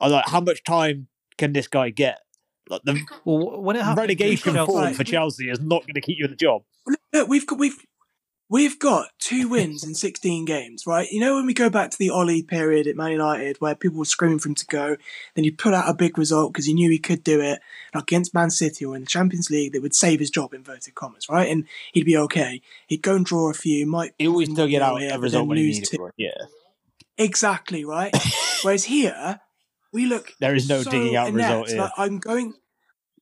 I 0.02 0.06
was 0.06 0.14
like, 0.14 0.28
how 0.28 0.42
much 0.42 0.62
time 0.66 1.08
can 1.38 1.54
this 1.54 1.68
guy 1.68 1.90
get? 1.90 2.20
Like 2.70 2.82
the 2.84 3.00
well, 3.24 3.62
when 3.62 3.76
it 3.76 3.82
happened, 3.84 4.00
relegation 4.00 4.54
form 4.66 4.84
Right. 4.84 4.96
for 4.96 5.04
Chelsea 5.04 5.50
is 5.50 5.60
not 5.60 5.84
going 5.84 5.96
to 5.96 6.02
keep 6.02 6.18
you 6.20 6.26
in 6.26 6.32
the 6.32 6.38
job. 6.38 6.64
Look, 7.14 7.28
we've 7.28 7.48
got 7.48 7.60
we've 7.60 7.78
We've 8.50 8.80
got 8.80 9.08
two 9.20 9.50
wins 9.50 9.84
in 9.84 9.94
16 9.94 10.46
games, 10.46 10.88
right? 10.88 11.06
You 11.12 11.20
know, 11.20 11.36
when 11.36 11.46
we 11.46 11.54
go 11.54 11.70
back 11.70 11.92
to 11.92 11.98
the 11.98 12.12
Ole 12.12 12.42
period 12.44 12.88
at 12.88 12.96
Man 12.96 13.12
United, 13.12 13.58
where 13.60 13.76
people 13.76 13.98
were 14.00 14.06
screaming 14.06 14.40
for 14.40 14.48
him 14.48 14.56
to 14.56 14.66
go, 14.68 14.96
then 15.36 15.44
he'd 15.44 15.58
put 15.58 15.74
out 15.74 15.90
a 15.90 15.94
big 15.94 16.18
result 16.18 16.54
because 16.54 16.66
he 16.66 16.74
knew 16.74 16.90
he 16.90 16.98
could 16.98 17.26
do 17.26 17.42
it 17.42 17.60
against 17.94 18.34
Man 18.34 18.50
City 18.50 18.86
or 18.86 18.96
in 18.96 19.02
the 19.02 19.06
Champions 19.08 19.50
League 19.50 19.74
that 19.74 19.82
would 19.82 19.94
save 19.94 20.22
his 20.22 20.30
job, 20.30 20.54
inverted 20.54 20.96
commas, 20.96 21.28
right? 21.30 21.52
And 21.52 21.66
he'd 21.92 22.06
be 22.06 22.16
okay. 22.16 22.62
He'd 22.88 23.02
go 23.02 23.18
and 23.18 23.26
draw 23.26 23.50
a 23.50 23.54
few, 23.54 23.86
might. 23.86 24.14
He 24.18 24.30
always 24.30 24.50
still 24.50 24.68
get 24.70 24.82
out 24.82 25.02
here, 25.02 25.14
a 25.14 25.20
result 25.20 25.50
when 25.50 25.58
he 25.58 25.66
lose 25.66 25.76
needed 25.80 25.90
two. 25.92 25.98
to. 25.98 26.12
Yeah. 26.16 26.32
Exactly, 27.18 27.84
right? 27.84 28.16
Whereas 28.64 28.86
here, 28.86 29.42
we 29.94 30.06
look. 30.06 30.34
There 30.40 30.56
is 30.56 30.68
no 30.70 30.82
so 30.82 30.92
digging 30.92 31.16
out 31.16 31.30
inept. 31.30 31.50
result 31.50 31.70
here. 31.70 31.78
Like, 31.82 31.92
I'm 31.98 32.20
going. 32.20 32.54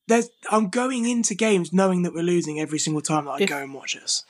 There's, 0.08 0.28
I'm 0.52 0.68
going 0.68 1.04
into 1.08 1.34
games 1.34 1.72
knowing 1.72 2.02
that 2.02 2.14
we're 2.14 2.22
losing 2.22 2.60
every 2.60 2.78
single 2.78 3.02
time 3.02 3.24
that 3.24 3.32
I 3.32 3.38
If- 3.40 3.48
go 3.48 3.58
and 3.58 3.74
watch 3.74 3.96
us. 3.96 4.24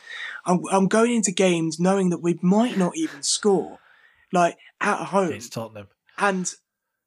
I'm, 0.46 0.62
I'm 0.72 0.86
going 0.88 1.14
into 1.14 1.32
games 1.32 1.78
knowing 1.78 2.08
that 2.10 2.22
we 2.22 2.38
might 2.40 2.78
not 2.78 2.96
even 2.96 3.22
score, 3.22 3.78
like 4.32 4.56
at 4.80 5.06
home, 5.08 5.32
It's 5.32 5.50
Tottenham. 5.50 5.88
and 6.16 6.50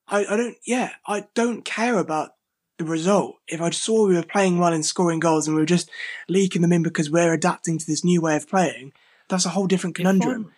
I, 0.07 0.19
I 0.25 0.37
don't. 0.37 0.57
Yeah, 0.67 0.91
I 1.07 1.25
don't 1.33 1.65
care 1.65 1.97
about 1.97 2.31
the 2.77 2.85
result. 2.85 3.37
If 3.47 3.59
I 3.59 3.71
saw 3.71 4.07
we 4.07 4.13
were 4.15 4.21
playing 4.23 4.59
well 4.59 4.71
and 4.73 4.85
scoring 4.85 5.19
goals 5.19 5.47
and 5.47 5.55
we 5.55 5.61
were 5.63 5.65
just 5.65 5.89
leaking 6.27 6.61
them 6.61 6.71
in 6.73 6.83
because 6.83 7.09
we're 7.09 7.33
adapting 7.33 7.79
to 7.79 7.85
this 7.87 8.03
new 8.03 8.21
way 8.21 8.35
of 8.35 8.47
playing, 8.47 8.93
that's 9.29 9.45
a 9.45 9.49
whole 9.49 9.67
different 9.67 9.95
conundrum 9.95 10.51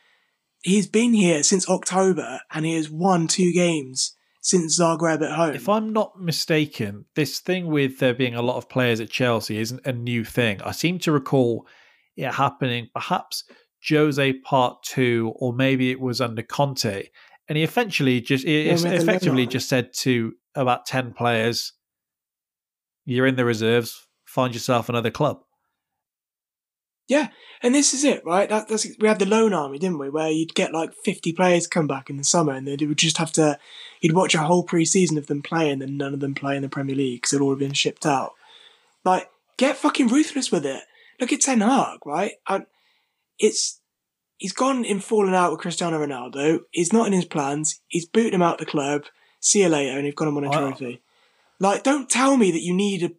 he's 0.64 0.86
been 0.88 1.14
here 1.14 1.42
since 1.42 1.68
October 1.68 2.40
and 2.52 2.66
he 2.68 2.76
has 2.76 2.88
won 2.90 3.28
two 3.28 3.52
games 3.52 4.16
since 4.42 4.80
Zagreb 4.80 5.22
at 5.22 5.36
home. 5.36 5.56
If 5.56 5.70
I'm 5.70 5.94
not 5.94 6.20
mistaken, 6.20 7.06
this 7.16 7.40
thing 7.40 7.68
with 7.68 8.00
there 8.00 8.14
being 8.14 8.36
a 8.36 8.42
lot 8.42 8.58
of 8.58 8.68
players 8.68 9.00
at 9.00 9.10
Chelsea 9.10 9.60
isn't 9.60 9.86
a 9.86 9.94
new 9.94 10.26
thing. 10.26 10.62
I 10.64 10.72
seem 10.72 11.00
to 11.00 11.12
recall 11.12 11.68
it 12.18 12.34
happening 12.34 12.90
perhaps 12.94 13.44
Jose 13.88 14.34
part 14.42 14.84
two, 14.84 15.34
or 15.36 15.54
maybe 15.54 15.92
it 15.92 16.00
was 16.00 16.20
under 16.20 16.42
Conte. 16.42 17.08
And 17.48 17.58
he 17.58 17.64
eventually 17.64 18.20
just 18.20 18.46
he 18.46 18.64
Yeah, 18.68 18.76
we 18.76 18.82
had 18.82 19.00
the 19.00 19.04
effectively 19.04 19.48
just 19.48 19.70
said 19.70 19.94
to 19.98 20.34
about 20.56 20.86
10 20.86 21.14
players, 21.14 21.74
You're 23.06 23.28
in 23.28 23.36
the 23.36 23.46
reserves, 23.46 24.08
find 24.26 24.54
yourself 24.54 24.90
another 24.90 25.12
club. 25.12 25.42
And 27.62 27.76
this 27.76 27.94
is 27.94 28.04
it, 28.04 28.24
right? 28.26 28.48
That, 28.50 28.68
that's 28.68 28.88
we 29.00 29.08
had 29.08 29.20
the 29.20 29.26
loan 29.26 29.54
army, 29.54 29.78
didn't 29.78 30.00
we? 30.00 30.10
Where 30.10 30.30
you'd 30.30 30.56
get 30.56 30.74
like 30.74 30.94
fifty 30.94 31.34
players 31.34 31.68
come 31.68 31.88
back 31.88 32.10
in 32.10 32.18
the 32.18 32.24
summer, 32.24 32.54
and 32.54 32.68
they 32.68 32.86
would 32.86 32.98
just 32.98 33.18
have 33.18 33.32
to. 33.34 33.60
You'd 34.02 34.16
watch 34.16 34.34
a 34.34 34.40
whole 34.40 34.64
pre-season 34.64 35.18
of 35.18 35.28
them 35.28 35.42
play, 35.42 35.70
and 35.70 35.82
then 35.82 35.98
none 35.98 36.14
of 36.14 36.22
them 36.22 36.34
play 36.34 36.56
in 36.56 36.62
the 36.62 36.70
Premier 36.70 36.96
League 36.96 37.22
because 37.22 37.32
they'd 37.32 37.42
all 37.44 37.52
have 37.52 37.60
been 37.60 37.74
shipped 37.74 38.06
out. 38.06 38.32
Like, 39.04 39.30
get 39.58 39.78
fucking 39.78 40.08
ruthless 40.08 40.52
with 40.52 40.66
it. 40.66 40.84
Look 41.20 41.32
at 41.32 41.42
Ten 41.42 41.62
Hag, 41.62 42.00
right? 42.06 42.34
I, 42.48 42.62
it's 43.38 43.80
he's 44.38 44.54
gone 44.54 44.84
in 44.86 45.00
falling 45.00 45.36
out 45.36 45.52
with 45.52 45.62
Cristiano 45.62 46.04
Ronaldo. 46.04 46.62
He's 46.72 46.94
not 46.94 47.08
in 47.08 47.14
his 47.14 47.26
plans. 47.26 47.80
He's 47.88 48.06
booting 48.06 48.34
him 48.34 48.42
out 48.42 48.58
the 48.58 48.66
club. 48.66 49.04
See 49.40 49.62
you 49.62 49.70
later, 49.70 49.98
and 49.98 50.06
you've 50.06 50.16
got 50.16 50.28
him 50.28 50.38
on 50.38 50.46
a 50.46 50.50
Wow. 50.50 50.70
trophy. 50.70 51.02
Like, 51.60 51.84
don't 51.84 52.10
tell 52.10 52.38
me 52.38 52.52
that 52.52 52.64
you 52.64 52.74
need 52.74 53.04
a 53.04 53.12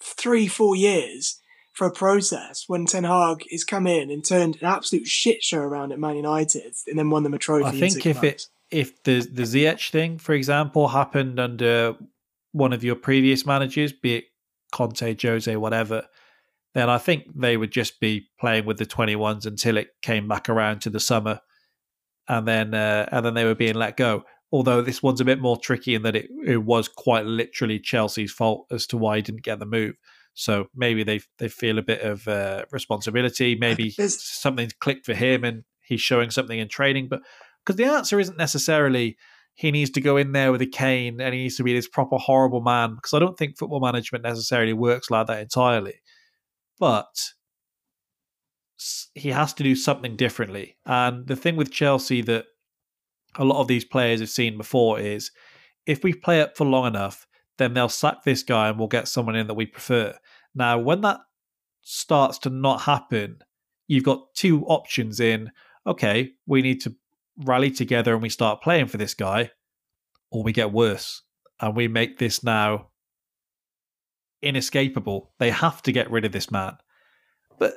three, 0.00 0.46
four 0.46 0.74
years 0.76 1.40
for 1.72 1.86
a 1.86 1.90
process 1.90 2.64
when 2.66 2.86
Ten 2.86 3.04
Hag 3.04 3.44
has 3.50 3.64
come 3.64 3.86
in 3.86 4.10
and 4.10 4.24
turned 4.24 4.58
an 4.60 4.66
absolute 4.66 5.06
shit 5.06 5.42
show 5.42 5.58
around 5.58 5.92
at 5.92 5.98
Man 5.98 6.16
United 6.16 6.74
and 6.86 6.98
then 6.98 7.10
won 7.10 7.22
them 7.22 7.34
a 7.34 7.38
trophy. 7.38 7.64
I 7.64 7.70
think 7.70 8.06
if 8.06 8.22
months. 8.22 8.44
it 8.44 8.46
if 8.72 9.02
the 9.04 9.20
the 9.20 9.42
Ziyech 9.42 9.90
thing, 9.90 10.18
for 10.18 10.32
example, 10.32 10.88
happened 10.88 11.38
under 11.38 11.94
one 12.52 12.72
of 12.72 12.82
your 12.82 12.96
previous 12.96 13.46
managers, 13.46 13.92
be 13.92 14.16
it 14.16 14.24
Conte, 14.72 15.16
Jose, 15.20 15.54
whatever, 15.56 16.06
then 16.74 16.88
I 16.88 16.98
think 16.98 17.24
they 17.34 17.56
would 17.56 17.70
just 17.70 18.00
be 18.00 18.28
playing 18.40 18.64
with 18.64 18.78
the 18.78 18.86
twenty 18.86 19.14
ones 19.14 19.46
until 19.46 19.76
it 19.76 19.88
came 20.02 20.26
back 20.26 20.48
around 20.48 20.80
to 20.82 20.90
the 20.90 21.00
summer, 21.00 21.40
and 22.28 22.48
then 22.48 22.74
uh, 22.74 23.08
and 23.12 23.24
then 23.24 23.34
they 23.34 23.44
were 23.44 23.54
being 23.54 23.74
let 23.74 23.96
go. 23.96 24.24
Although 24.50 24.82
this 24.82 25.02
one's 25.02 25.20
a 25.20 25.24
bit 25.24 25.40
more 25.40 25.56
tricky 25.56 25.94
in 25.94 26.02
that 26.02 26.16
it, 26.16 26.28
it 26.44 26.58
was 26.58 26.86
quite 26.86 27.24
literally 27.24 27.78
Chelsea's 27.78 28.32
fault 28.32 28.66
as 28.70 28.86
to 28.88 28.98
why 28.98 29.16
he 29.16 29.22
didn't 29.22 29.44
get 29.44 29.58
the 29.58 29.66
move. 29.66 29.94
So 30.34 30.66
maybe 30.74 31.02
they 31.04 31.20
they 31.38 31.48
feel 31.48 31.78
a 31.78 31.82
bit 31.82 32.00
of 32.00 32.26
uh, 32.26 32.64
responsibility. 32.70 33.56
Maybe 33.58 33.94
There's- 33.96 34.22
something's 34.22 34.72
clicked 34.72 35.06
for 35.06 35.14
him 35.14 35.44
and 35.44 35.64
he's 35.82 36.00
showing 36.00 36.30
something 36.30 36.58
in 36.58 36.68
training. 36.68 37.08
But 37.08 37.20
because 37.64 37.76
the 37.76 37.84
answer 37.84 38.18
isn't 38.18 38.38
necessarily 38.38 39.16
he 39.54 39.70
needs 39.70 39.90
to 39.90 40.00
go 40.00 40.16
in 40.16 40.32
there 40.32 40.50
with 40.50 40.62
a 40.62 40.66
cane 40.66 41.20
and 41.20 41.34
he 41.34 41.42
needs 41.42 41.56
to 41.56 41.62
be 41.62 41.74
this 41.74 41.86
proper 41.88 42.16
horrible 42.16 42.62
man. 42.62 42.94
Because 42.94 43.12
I 43.12 43.18
don't 43.18 43.36
think 43.36 43.58
football 43.58 43.80
management 43.80 44.24
necessarily 44.24 44.72
works 44.72 45.10
like 45.10 45.26
that 45.26 45.40
entirely. 45.42 46.00
But 46.80 47.14
he 49.14 49.28
has 49.28 49.52
to 49.54 49.62
do 49.62 49.76
something 49.76 50.16
differently. 50.16 50.76
And 50.86 51.26
the 51.26 51.36
thing 51.36 51.56
with 51.56 51.70
Chelsea 51.70 52.22
that 52.22 52.46
a 53.36 53.44
lot 53.44 53.60
of 53.60 53.68
these 53.68 53.84
players 53.84 54.20
have 54.20 54.30
seen 54.30 54.56
before 54.56 54.98
is 54.98 55.30
if 55.86 56.02
we 56.02 56.12
play 56.14 56.40
up 56.40 56.56
for 56.56 56.64
long 56.64 56.86
enough, 56.86 57.26
then 57.58 57.74
they'll 57.74 57.88
sack 57.88 58.24
this 58.24 58.42
guy 58.42 58.68
and 58.68 58.78
we'll 58.78 58.88
get 58.88 59.08
someone 59.08 59.36
in 59.36 59.46
that 59.46 59.54
we 59.54 59.66
prefer. 59.66 60.16
Now, 60.54 60.78
when 60.78 61.00
that 61.02 61.20
starts 61.82 62.38
to 62.38 62.50
not 62.50 62.82
happen, 62.82 63.38
you've 63.86 64.04
got 64.04 64.34
two 64.34 64.64
options 64.66 65.20
in 65.20 65.50
okay, 65.86 66.30
we 66.46 66.62
need 66.62 66.80
to 66.80 66.94
rally 67.38 67.70
together 67.70 68.12
and 68.12 68.22
we 68.22 68.28
start 68.28 68.62
playing 68.62 68.86
for 68.86 68.98
this 68.98 69.14
guy, 69.14 69.50
or 70.30 70.42
we 70.42 70.52
get 70.52 70.72
worse 70.72 71.22
and 71.60 71.74
we 71.76 71.88
make 71.88 72.18
this 72.18 72.42
now 72.42 72.88
inescapable. 74.42 75.32
They 75.38 75.50
have 75.50 75.82
to 75.82 75.92
get 75.92 76.10
rid 76.10 76.24
of 76.24 76.32
this 76.32 76.50
man. 76.50 76.76
But 77.58 77.74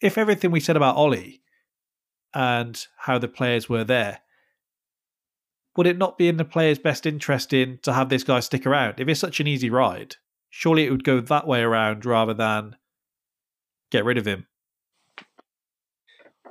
if 0.00 0.18
everything 0.18 0.50
we 0.50 0.60
said 0.60 0.76
about 0.76 0.96
Ole 0.96 1.40
and 2.34 2.86
how 2.96 3.18
the 3.18 3.28
players 3.28 3.68
were 3.68 3.84
there, 3.84 4.20
would 5.76 5.86
it 5.86 5.98
not 5.98 6.18
be 6.18 6.28
in 6.28 6.36
the 6.36 6.44
players' 6.44 6.78
best 6.78 7.06
interest 7.06 7.52
in 7.52 7.78
to 7.82 7.92
have 7.92 8.08
this 8.08 8.24
guy 8.24 8.40
stick 8.40 8.66
around? 8.66 9.00
If 9.00 9.08
it's 9.08 9.20
such 9.20 9.40
an 9.40 9.46
easy 9.46 9.70
ride, 9.70 10.16
surely 10.50 10.84
it 10.84 10.90
would 10.90 11.04
go 11.04 11.20
that 11.20 11.46
way 11.46 11.60
around 11.62 12.04
rather 12.04 12.34
than 12.34 12.76
get 13.90 14.04
rid 14.04 14.18
of 14.18 14.26
him. 14.26 14.46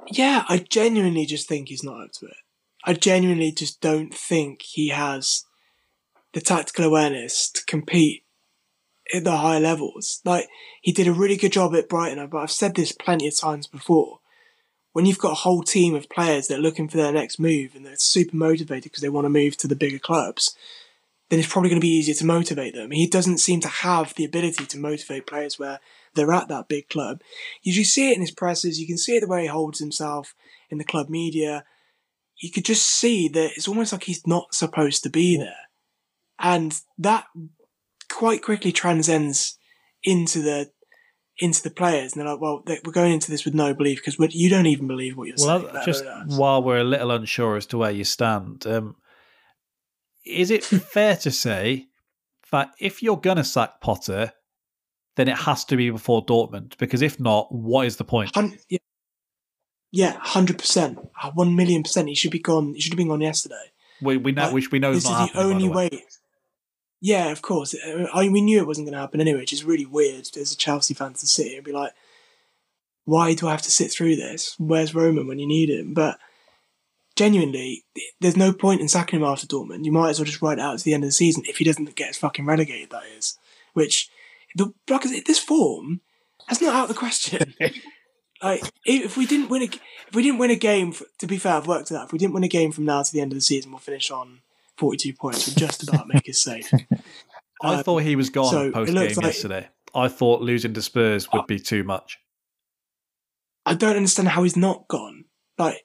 yeah, 0.07 0.43
I 0.49 0.57
genuinely 0.57 1.26
just 1.26 1.48
think 1.48 1.69
he's 1.69 1.84
not 1.84 2.03
up 2.03 2.11
to 2.14 2.26
it. 2.26 2.38
I 2.84 2.93
genuinely 2.93 3.52
just 3.52 3.81
don't 3.81 4.14
think 4.14 4.64
he 4.64 4.89
has 4.89 5.45
the 6.34 6.41
tactical 6.41 6.85
awareness 6.85 7.49
to 7.52 7.65
compete 7.65 8.23
at 9.14 9.23
the 9.23 9.38
higher 9.38 9.60
levels. 9.60 10.22
Like 10.26 10.48
he 10.81 10.91
did 10.91 11.07
a 11.07 11.14
really 11.14 11.38
good 11.38 11.52
job 11.52 11.76
at 11.76 11.89
Brighton, 11.89 12.27
but 12.30 12.39
I've 12.39 12.52
said 12.52 12.76
this 12.76 12.91
plenty 12.91 13.27
of 13.27 13.39
times 13.39 13.68
before. 13.68 14.20
When 14.93 15.05
you've 15.05 15.19
got 15.19 15.31
a 15.31 15.35
whole 15.35 15.63
team 15.63 15.95
of 15.95 16.09
players 16.09 16.47
that 16.47 16.59
are 16.59 16.61
looking 16.61 16.89
for 16.89 16.97
their 16.97 17.13
next 17.13 17.39
move 17.39 17.76
and 17.76 17.85
they're 17.85 17.95
super 17.95 18.35
motivated 18.35 18.84
because 18.84 19.01
they 19.01 19.09
want 19.09 19.26
to 19.26 19.30
move 19.30 19.55
to 19.57 19.68
the 19.68 19.76
bigger 19.76 19.99
clubs, 19.99 20.55
then 21.30 21.39
it's 21.39 21.51
probably 21.51 21.69
going 21.69 21.80
to 21.80 21.85
be 21.85 21.95
easier 21.95 22.13
to 22.15 22.26
motivate 22.26 22.76
them. 22.76 22.91
He 22.91 23.07
doesn't 23.07 23.38
seem 23.38 23.61
to 23.61 23.69
have 23.69 24.13
the 24.15 24.26
ability 24.26 24.65
to 24.65 24.77
motivate 24.77 25.26
players 25.26 25.57
where 25.57 25.80
they're 26.13 26.34
at 26.34 26.49
that 26.49 26.68
big 26.68 26.89
club. 26.89 27.22
You 27.63 27.72
just 27.72 27.93
see 27.93 28.11
it 28.11 28.15
in 28.15 28.22
his 28.22 28.31
presses. 28.31 28.81
You 28.81 28.88
can 28.88 28.97
see 28.97 29.15
it 29.15 29.22
the 29.22 29.27
way 29.27 29.43
he 29.43 29.47
holds 29.47 29.80
himself 29.80 30.35
in 30.69 30.77
the 30.77 30.84
club 30.84 31.09
media. 31.09 31.63
You 32.38 32.51
could 32.51 32.65
just 32.65 32.85
see 32.85 33.30
that 33.30 33.51
it's 33.55 33.69
almost 33.69 33.93
like 33.93 34.03
he's 34.03 34.27
not 34.27 34.53
supposed 34.53 35.03
to 35.03 35.09
be 35.09 35.38
there, 35.38 35.69
and 36.39 36.77
that 36.97 37.27
quite 38.09 38.41
quickly 38.41 38.72
transcends 38.72 39.57
into 40.03 40.41
the 40.41 40.72
into 41.41 41.61
the 41.63 41.69
players. 41.72 42.13
And 42.13 42.22
they're 42.22 42.31
like, 42.31 42.39
"Well, 42.41 42.63
they- 42.65 42.80
we're 42.85 42.93
going 42.93 43.11
into 43.13 43.30
this 43.31 43.43
with 43.43 43.53
no 43.53 43.73
belief 43.73 43.99
because 44.03 44.18
you 44.34 44.49
don't 44.49 44.68
even 44.68 44.88
believe 44.88 45.18
what 45.18 45.27
you're 45.27 45.38
saying." 45.38 45.63
Well, 45.73 45.85
just 45.85 46.05
while 46.27 46.63
we're 46.63 46.80
a 46.80 46.84
little 46.85 47.11
unsure 47.11 47.57
as 47.57 47.65
to 47.68 47.77
where 47.77 47.91
you 47.91 48.03
stand, 48.03 48.65
um, 48.68 48.95
is 50.26 50.51
it 50.51 50.63
fair 50.93 51.15
to 51.18 51.31
say 51.31 51.88
that 52.51 52.72
if 52.80 53.01
you're 53.03 53.18
going 53.19 53.38
to 53.38 53.43
sack 53.43 53.81
Potter, 53.81 54.34
then 55.15 55.27
it 55.27 55.38
has 55.39 55.65
to 55.65 55.76
be 55.76 55.89
before 55.89 56.26
Dortmund? 56.26 56.77
Because 56.77 57.01
if 57.01 57.19
not, 57.19 57.51
what 57.53 57.85
is 57.85 57.97
the 57.97 58.03
point? 58.05 58.31
Yeah, 58.69 58.77
yeah, 59.91 60.18
hundred 60.19 60.57
percent, 60.57 60.99
one 61.34 61.55
million 61.55 61.84
percent. 61.84 62.07
He 62.07 62.15
should 62.15 62.31
be 62.31 62.39
gone. 62.39 62.73
He 62.76 62.81
should 62.81 62.93
have 62.93 62.97
been 62.97 63.09
gone 63.09 63.22
yesterday. 63.22 63.72
We 64.01 64.18
we 64.18 64.31
know 64.31 64.45
Like, 64.45 64.53
which 64.53 64.72
we 64.72 64.80
know 64.80 64.93
this 64.93 65.03
is 65.03 65.09
the 65.09 65.31
only 65.35 65.68
way. 65.69 65.89
way. 65.91 66.03
Yeah, 67.02 67.32
of 67.32 67.41
course. 67.41 67.76
I 67.84 68.22
mean, 68.22 68.32
we 68.32 68.41
knew 68.41 68.60
it 68.60 68.68
wasn't 68.68 68.86
going 68.86 68.94
to 68.94 68.99
happen 68.99 69.19
anyway, 69.19 69.40
which 69.40 69.53
is 69.53 69.64
really 69.64 69.88
weird 69.88 70.28
as 70.38 70.53
a 70.53 70.56
Chelsea 70.56 70.94
fan 70.94 71.14
to 71.14 71.28
sit 71.28 71.48
here 71.48 71.57
and 71.57 71.65
be 71.65 71.72
like, 71.72 71.94
why 73.06 73.34
do 73.34 73.48
I 73.48 73.52
have 73.52 73.64
to 73.64 73.72
sit 73.72 73.91
through 73.91 74.15
this? 74.15 74.56
Where's 74.60 74.94
Roman 74.94 75.28
when 75.28 75.40
you 75.40 75.48
need 75.48 75.72
him? 75.72 75.95
But 75.95 76.19
genuinely, 77.15 77.84
there's 78.19 78.38
no 78.38 78.53
point 78.53 78.82
in 78.82 78.88
sacking 78.88 79.19
him 79.19 79.26
after 79.26 79.48
Dortmund. 79.48 79.84
You 79.84 79.91
might 79.91 80.11
as 80.11 80.19
well 80.19 80.26
just 80.26 80.44
ride 80.44 80.60
it 80.60 80.61
out 80.61 80.78
to 80.78 80.86
the 80.86 80.94
end 80.94 81.03
of 81.03 81.07
the 81.07 81.14
season 81.14 81.44
if 81.48 81.57
he 81.57 81.65
doesn't 81.65 81.95
get 81.95 82.15
fucking 82.15 82.45
relegated, 82.45 82.91
that 82.91 83.03
is. 83.18 83.40
Which, 83.73 84.10
the, 84.56 84.72
this 85.26 85.40
form, 85.40 86.02
that's 86.48 86.61
not 86.61 86.76
out 86.76 86.84
of 86.84 86.90
the 86.90 86.94
question. 86.94 87.56
like, 88.44 88.64
if 88.86 89.18
we 89.18 89.26
didn't 89.26 89.49
win 89.49 89.64
a, 89.64 89.65
if 89.65 90.14
we 90.14 90.22
didn't 90.22 90.40
win 90.40 90.52
a 90.52 90.56
game, 90.56 90.94
to 91.18 91.26
be 91.26 91.38
fair, 91.38 91.53
I've 91.53 91.68
worked 91.68 91.90
it 91.90 91.95
out. 91.95 92.06
If 92.06 92.14
we 92.14 92.19
didn't 92.19 92.36
win 92.36 92.44
a 92.44 92.48
game 92.48 92.72
from 92.72 92.86
now 92.86 93.02
to 93.02 93.11
the 93.11 93.22
end 93.22 93.32
of 93.32 93.38
the 93.38 93.41
season, 93.41 93.72
we'll 93.72 93.80
finish 93.80 94.11
on 94.11 94.41
42 94.82 95.14
points. 95.14 95.48
We'll 95.48 95.56
just 95.56 95.88
about 95.88 96.08
make 96.08 96.28
us 96.28 96.40
safe. 96.40 96.70
I 97.64 97.76
Um, 97.76 97.84
thought 97.84 98.02
he 98.02 98.16
was 98.16 98.30
gone 98.32 98.52
so 98.52 98.72
post 98.72 98.88
game 98.94 98.95
like- 98.98 99.16
yesterday. 99.24 99.70
I 99.94 100.08
thought 100.08 100.41
losing 100.41 100.74
to 100.74 100.82
Spurs 100.82 101.32
would 101.32 101.48
be 101.48 101.60
too 101.60 101.84
much. 101.84 102.18
I 103.66 103.74
don't 103.76 103.95
understand 103.98 104.30
how 104.30 104.44
he's 104.44 104.58
not 104.58 104.88
gone. 104.88 105.26
Like 105.58 105.84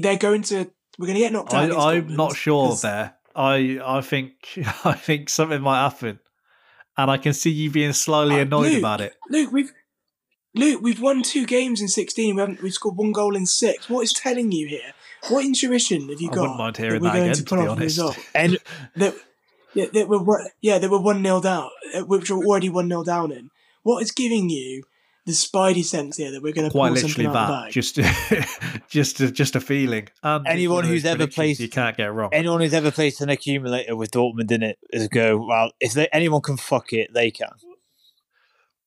they're 0.00 0.16
going 0.18 0.42
to 0.44 0.70
we're 0.98 1.06
going 1.06 1.14
to 1.14 1.20
get 1.20 1.32
knocked 1.32 1.54
out. 1.54 1.70
I, 1.72 1.96
I'm 1.96 2.16
not 2.16 2.34
sure 2.34 2.74
there. 2.74 3.14
I 3.36 3.78
I 3.84 4.00
think 4.00 4.32
I 4.84 4.94
think 4.94 5.28
something 5.28 5.60
might 5.62 5.82
happen, 5.82 6.18
and 6.96 7.10
I 7.10 7.18
can 7.18 7.34
see 7.34 7.50
you 7.50 7.70
being 7.70 7.92
slightly 7.92 8.36
Uh, 8.36 8.40
annoyed 8.42 8.72
Luke, 8.72 8.78
about 8.78 9.00
it. 9.02 9.14
Luke, 9.30 9.52
we've 9.52 9.72
Luke, 10.54 10.80
we've 10.82 11.00
won 11.02 11.22
two 11.22 11.44
games 11.46 11.80
in 11.82 11.88
sixteen. 11.88 12.34
We 12.34 12.40
haven't. 12.40 12.62
We've 12.62 12.72
scored 12.72 12.96
one 12.96 13.12
goal 13.12 13.36
in 13.36 13.44
six. 13.46 13.88
What 13.90 14.02
is 14.04 14.12
telling 14.14 14.50
you 14.52 14.66
here? 14.68 14.94
What 15.28 15.44
intuition 15.44 16.08
have 16.08 16.20
you 16.20 16.28
got? 16.28 16.32
I 16.32 16.34
got? 16.36 16.40
wouldn't 16.42 16.58
mind 16.58 16.76
hearing 16.76 17.02
we're 17.02 17.08
that 17.08 17.14
going 17.14 17.24
again, 17.30 17.34
to 17.36 17.42
to 17.44 17.48
pull 17.48 17.58
be 17.58 17.66
off 17.68 17.78
a 17.78 18.02
honest. 18.04 18.18
And 18.34 18.58
That, 18.96 19.14
yeah, 19.74 19.86
they 19.92 20.04
were 20.04 20.22
one- 20.22 20.46
yeah, 20.60 20.78
they 20.78 20.88
were 20.88 21.00
one 21.00 21.22
0 21.22 21.40
down, 21.40 21.70
uh, 21.94 22.00
which 22.02 22.30
were 22.30 22.44
already 22.44 22.68
one 22.68 22.88
0 22.88 23.04
down 23.04 23.32
in. 23.32 23.50
What 23.82 24.02
is 24.02 24.10
giving 24.10 24.48
you 24.50 24.84
the 25.26 25.32
spidey 25.32 25.84
sense 25.84 26.16
here 26.16 26.30
that 26.30 26.42
we're 26.42 26.52
going 26.52 26.68
to 26.68 26.70
Quite 26.70 26.88
pull 26.88 26.94
literally 26.94 27.24
something 27.24 27.26
out 27.26 27.32
that, 27.72 27.76
of 27.76 27.94
the 27.94 28.02
bag? 28.02 28.48
just 28.88 28.88
just 28.88 29.20
a, 29.20 29.30
just 29.30 29.56
a 29.56 29.60
feeling. 29.60 30.08
And 30.22 30.46
Anyone 30.46 30.76
one 30.76 30.84
of 30.84 30.90
who's 30.90 31.04
ever 31.04 31.26
placed- 31.26 31.60
you 31.60 31.68
can't 31.68 31.96
get 31.96 32.12
wrong. 32.14 32.30
anyone 32.32 32.60
who's 32.60 32.74
ever 32.74 32.90
placed 32.90 33.20
an 33.20 33.28
accumulator 33.28 33.96
with 33.96 34.10
Dortmund 34.12 34.50
in 34.50 34.62
it 34.62 34.78
is 34.92 35.08
go, 35.08 35.36
well, 35.46 35.72
if 35.80 35.92
they, 35.92 36.08
anyone 36.12 36.40
can 36.42 36.56
fuck 36.56 36.92
it, 36.92 37.12
they 37.12 37.30
can. 37.30 37.50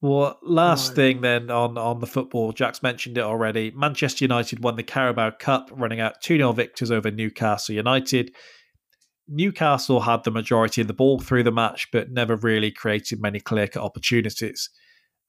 Well, 0.02 0.40
last 0.42 0.90
Right. 0.90 0.96
thing 0.96 1.22
then 1.22 1.52
on, 1.52 1.78
on 1.78 2.00
the 2.00 2.08
football, 2.08 2.54
Jack's 2.54 2.82
mentioned 2.82 3.18
it 3.18 3.24
already. 3.24 3.72
Manchester 3.72 4.24
United 4.24 4.64
won 4.64 4.78
the 4.78 4.84
Carabao 4.84 5.32
Cup, 5.32 5.70
running 5.74 6.00
out 6.00 6.22
2 6.22 6.38
0 6.38 6.54
victors 6.54 6.90
over 6.90 7.12
Newcastle 7.12 7.76
United. 7.76 8.34
Newcastle 9.28 10.02
had 10.02 10.24
the 10.24 10.32
majority 10.32 10.82
of 10.82 10.88
the 10.88 10.94
ball 10.94 11.20
through 11.20 11.44
the 11.44 11.52
match, 11.52 11.90
but 11.92 12.12
never 12.12 12.36
really 12.38 12.72
created 12.72 13.22
many 13.22 13.40
clear 13.40 13.68
cut 13.68 13.84
opportunities. 13.84 14.70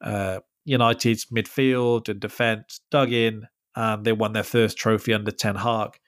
Uh, 0.00 0.40
United's 0.64 1.26
midfield 1.26 2.08
and 2.08 2.20
defence 2.20 2.80
dug 2.90 3.12
in, 3.12 3.48
and 3.74 4.04
they 4.04 4.12
won 4.12 4.32
their 4.32 4.42
first 4.44 4.78
trophy 4.78 5.12
under 5.12 5.30
Ten 5.32 5.56
Hag. 5.56 5.98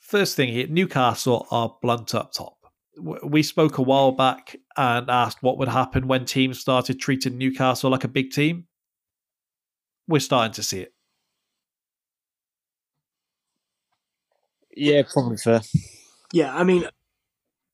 First 0.00 0.36
thing 0.36 0.50
here 0.50 0.66
Newcastle 0.66 1.46
are 1.50 1.76
blunt 1.80 2.14
up 2.14 2.32
top 2.32 2.61
we 2.96 3.42
spoke 3.42 3.78
a 3.78 3.82
while 3.82 4.12
back 4.12 4.56
and 4.76 5.08
asked 5.08 5.42
what 5.42 5.58
would 5.58 5.68
happen 5.68 6.08
when 6.08 6.24
teams 6.24 6.60
started 6.60 7.00
treating 7.00 7.38
Newcastle 7.38 7.90
like 7.90 8.04
a 8.04 8.08
big 8.08 8.30
team. 8.30 8.66
We're 10.06 10.20
starting 10.20 10.52
to 10.54 10.62
see 10.62 10.80
it. 10.80 10.92
Yeah, 14.76 15.02
probably 15.10 15.36
fair. 15.36 15.60
Yeah, 16.32 16.54
I 16.54 16.64
mean, 16.64 16.86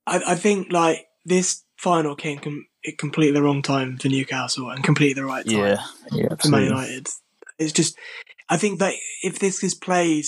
I, 0.06 0.22
I 0.28 0.34
think 0.34 0.72
like 0.72 1.06
this 1.24 1.64
final 1.76 2.16
came 2.16 2.38
com- 2.38 2.66
at 2.86 2.98
completely 2.98 3.34
the 3.34 3.42
wrong 3.42 3.62
time 3.62 3.98
for 3.98 4.08
Newcastle 4.08 4.70
and 4.70 4.82
completely 4.82 5.14
the 5.14 5.26
right 5.26 5.44
time 5.44 5.56
Yeah, 5.56 5.82
yeah, 6.12 6.34
for 6.40 6.48
Man 6.48 6.64
United. 6.64 7.08
It's 7.58 7.72
just, 7.72 7.96
I 8.48 8.56
think 8.56 8.78
that 8.80 8.94
if 9.22 9.38
this 9.38 9.62
is 9.62 9.74
played 9.74 10.26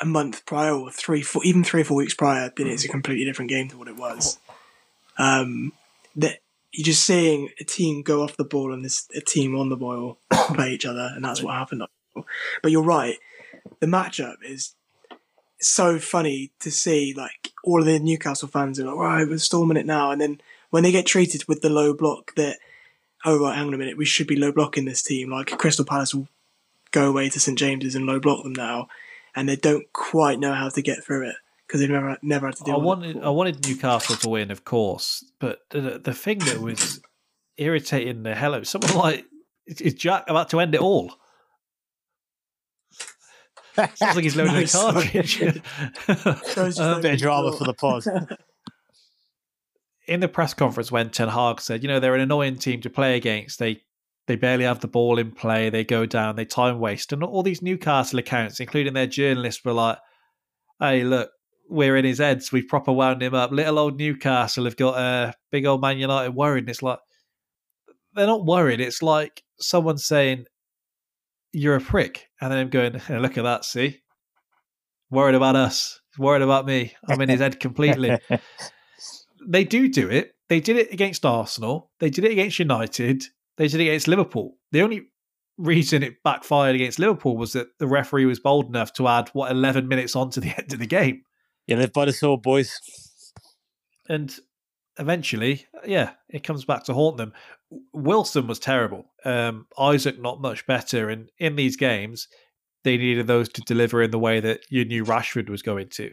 a 0.00 0.04
month 0.04 0.44
prior 0.46 0.72
or 0.72 0.90
three, 0.90 1.22
four, 1.22 1.44
even 1.44 1.64
three 1.64 1.82
or 1.82 1.84
four 1.84 1.96
weeks 1.96 2.14
prior, 2.14 2.52
then 2.56 2.66
it's 2.66 2.84
a 2.84 2.88
completely 2.88 3.24
different 3.24 3.50
game 3.50 3.68
to 3.68 3.78
what 3.78 3.88
it 3.88 3.96
was. 3.96 4.38
Um, 5.18 5.72
that 6.16 6.40
you're 6.72 6.84
just 6.84 7.04
seeing 7.04 7.50
a 7.60 7.64
team 7.64 8.02
go 8.02 8.22
off 8.22 8.36
the 8.36 8.44
ball 8.44 8.72
and 8.72 8.84
this 8.84 9.08
a 9.14 9.20
team 9.20 9.56
on 9.56 9.68
the 9.68 9.76
ball 9.76 10.18
play 10.30 10.72
each 10.72 10.86
other, 10.86 11.10
and 11.14 11.24
that's 11.24 11.42
what 11.42 11.54
happened. 11.54 11.82
But 12.62 12.72
you're 12.72 12.82
right, 12.82 13.16
the 13.80 13.86
matchup 13.86 14.36
is 14.42 14.74
so 15.60 15.98
funny 15.98 16.52
to 16.60 16.70
see. 16.70 17.14
Like 17.16 17.52
all 17.64 17.80
of 17.80 17.86
the 17.86 17.98
Newcastle 17.98 18.48
fans 18.48 18.78
are 18.78 18.86
like, 18.86 18.96
"Right, 18.96 19.28
we're 19.28 19.38
storming 19.38 19.76
it 19.76 19.86
now," 19.86 20.10
and 20.10 20.20
then 20.20 20.40
when 20.70 20.82
they 20.82 20.92
get 20.92 21.06
treated 21.06 21.48
with 21.48 21.62
the 21.62 21.70
low 21.70 21.94
block, 21.94 22.34
that 22.34 22.58
oh 23.24 23.38
right, 23.38 23.56
hang 23.56 23.68
on 23.68 23.74
a 23.74 23.78
minute, 23.78 23.96
we 23.96 24.04
should 24.04 24.26
be 24.26 24.36
low 24.36 24.52
blocking 24.52 24.84
this 24.84 25.02
team. 25.02 25.30
Like 25.30 25.46
Crystal 25.58 25.84
Palace 25.84 26.14
will 26.14 26.28
go 26.90 27.08
away 27.08 27.28
to 27.28 27.40
St 27.40 27.58
James's 27.58 27.94
and 27.94 28.06
low 28.06 28.20
block 28.20 28.42
them 28.42 28.52
now, 28.52 28.88
and 29.36 29.48
they 29.48 29.56
don't 29.56 29.92
quite 29.92 30.40
know 30.40 30.54
how 30.54 30.68
to 30.70 30.82
get 30.82 31.04
through 31.04 31.28
it 31.28 31.36
because 31.66 31.80
they've 31.80 31.90
never 31.90 32.16
never 32.22 32.46
had 32.46 32.56
to 32.56 32.64
deal 32.64 32.74
I 32.74 32.78
with 32.78 32.86
wanted 32.86 33.16
it. 33.16 33.22
I 33.22 33.28
wanted 33.28 33.66
Newcastle 33.68 34.16
to 34.16 34.28
win, 34.28 34.50
of 34.50 34.64
course, 34.64 35.24
but 35.38 35.60
the, 35.70 36.00
the 36.02 36.14
thing 36.14 36.38
that 36.40 36.60
was 36.60 37.00
irritating 37.58 38.22
the 38.22 38.34
hell 38.34 38.54
out 38.54 38.62
of 38.62 38.68
someone 38.68 38.94
like 38.96 39.24
is 39.66 39.80
is 39.80 39.94
Jack 39.94 40.24
about 40.28 40.50
to 40.50 40.60
end 40.60 40.74
it 40.74 40.80
all. 40.80 41.12
Sounds 43.76 44.00
like 44.00 44.22
he's 44.22 44.36
loading 44.36 44.54
No, 44.54 44.60
a 44.60 44.66
cartridge. 44.66 45.38
Those 46.54 46.80
Um, 46.80 46.92
don't 46.92 47.02
Bit 47.02 47.14
of 47.14 47.20
drama 47.20 47.52
for 47.52 47.64
the 47.64 47.74
pod. 47.74 48.04
in 50.06 50.20
the 50.20 50.28
press 50.28 50.54
conference 50.54 50.90
when 50.90 51.10
Ten 51.10 51.28
Hag 51.28 51.60
said, 51.60 51.82
you 51.82 51.88
know, 51.88 52.00
they're 52.00 52.14
an 52.14 52.22
annoying 52.22 52.56
team 52.56 52.80
to 52.82 52.90
play 52.90 53.16
against. 53.16 53.58
They 53.58 53.82
they 54.26 54.36
barely 54.36 54.64
have 54.64 54.80
the 54.80 54.88
ball 54.88 55.18
in 55.18 55.30
play. 55.30 55.70
They 55.70 55.84
go 55.84 56.04
down. 56.04 56.36
They 56.36 56.44
time 56.44 56.80
waste. 56.80 57.12
And 57.12 57.22
all 57.22 57.42
these 57.42 57.62
Newcastle 57.62 58.18
accounts, 58.18 58.60
including 58.60 58.94
their 58.94 59.06
journalists, 59.06 59.64
were 59.64 59.72
like, 59.72 59.98
"Hey, 60.80 61.04
look, 61.04 61.30
we're 61.68 61.96
in 61.96 62.04
his 62.04 62.18
heads. 62.18 62.50
We've 62.50 62.66
proper 62.66 62.92
wound 62.92 63.22
him 63.22 63.34
up. 63.34 63.52
Little 63.52 63.78
old 63.78 63.98
Newcastle 63.98 64.64
have 64.64 64.76
got 64.76 64.98
a 64.98 65.34
big 65.50 65.64
old 65.64 65.80
Man 65.80 65.98
United 65.98 66.34
worried." 66.34 66.64
And 66.64 66.70
it's 66.70 66.82
like 66.82 66.98
they're 68.14 68.26
not 68.26 68.44
worried. 68.44 68.80
It's 68.80 69.02
like 69.02 69.42
someone 69.60 69.98
saying, 69.98 70.46
"You're 71.52 71.76
a 71.76 71.80
prick," 71.80 72.28
and 72.40 72.50
then 72.50 72.58
him 72.58 72.70
going, 72.70 72.94
hey, 72.94 73.18
"Look 73.18 73.38
at 73.38 73.44
that. 73.44 73.64
See, 73.64 74.00
worried 75.10 75.36
about 75.36 75.56
us. 75.56 76.00
Worried 76.18 76.42
about 76.42 76.66
me. 76.66 76.94
I'm 77.08 77.20
in 77.20 77.28
his 77.28 77.40
head 77.40 77.60
completely." 77.60 78.18
they 79.46 79.62
do 79.64 79.88
do 79.88 80.08
it. 80.08 80.32
They 80.48 80.60
did 80.60 80.76
it 80.76 80.92
against 80.92 81.24
Arsenal. 81.24 81.90
They 82.00 82.10
did 82.10 82.24
it 82.24 82.32
against 82.32 82.58
United. 82.58 83.24
They 83.56 83.68
did 83.68 83.80
it 83.80 83.84
against 83.84 84.08
Liverpool. 84.08 84.56
The 84.72 84.82
only 84.82 85.06
reason 85.58 86.02
it 86.02 86.22
backfired 86.22 86.74
against 86.74 86.98
Liverpool 86.98 87.36
was 87.36 87.52
that 87.54 87.68
the 87.78 87.86
referee 87.86 88.26
was 88.26 88.40
bold 88.40 88.66
enough 88.66 88.92
to 88.94 89.08
add 89.08 89.30
what 89.32 89.50
11 89.50 89.88
minutes 89.88 90.14
on 90.14 90.30
to 90.30 90.40
the 90.40 90.54
end 90.58 90.72
of 90.72 90.78
the 90.78 90.86
game. 90.86 91.22
you 91.66 91.76
live 91.76 91.92
by 91.92 92.04
the 92.04 92.12
sword, 92.12 92.42
boys. 92.42 92.78
And 94.08 94.34
eventually, 94.98 95.66
yeah, 95.84 96.12
it 96.28 96.44
comes 96.44 96.64
back 96.64 96.84
to 96.84 96.94
haunt 96.94 97.16
them. 97.16 97.32
Wilson 97.92 98.46
was 98.46 98.58
terrible. 98.58 99.06
Um, 99.24 99.66
Isak 99.80 100.20
not 100.20 100.40
much 100.40 100.66
better. 100.66 101.08
And 101.08 101.30
in 101.38 101.56
these 101.56 101.76
games, 101.76 102.28
they 102.84 102.96
needed 102.96 103.26
those 103.26 103.48
to 103.50 103.62
deliver 103.62 104.02
in 104.02 104.12
the 104.12 104.18
way 104.18 104.38
that 104.40 104.60
you 104.70 104.84
knew 104.84 105.04
Rashford 105.04 105.48
was 105.48 105.62
going 105.62 105.88
to. 105.90 106.12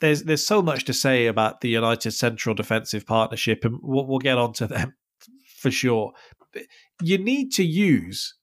There's 0.00 0.24
there's 0.24 0.44
so 0.44 0.62
much 0.62 0.84
to 0.86 0.92
say 0.92 1.26
about 1.26 1.60
the 1.60 1.68
United 1.68 2.10
Central 2.12 2.54
Defensive 2.54 3.06
Partnership, 3.06 3.64
and 3.64 3.78
we'll, 3.82 4.06
we'll 4.06 4.18
get 4.18 4.38
onto 4.38 4.66
them 4.66 4.94
for 5.62 5.70
sure. 5.70 6.12
But 6.52 6.64
you 7.00 7.18
need 7.18 7.52
to 7.52 7.64
use 7.64 8.34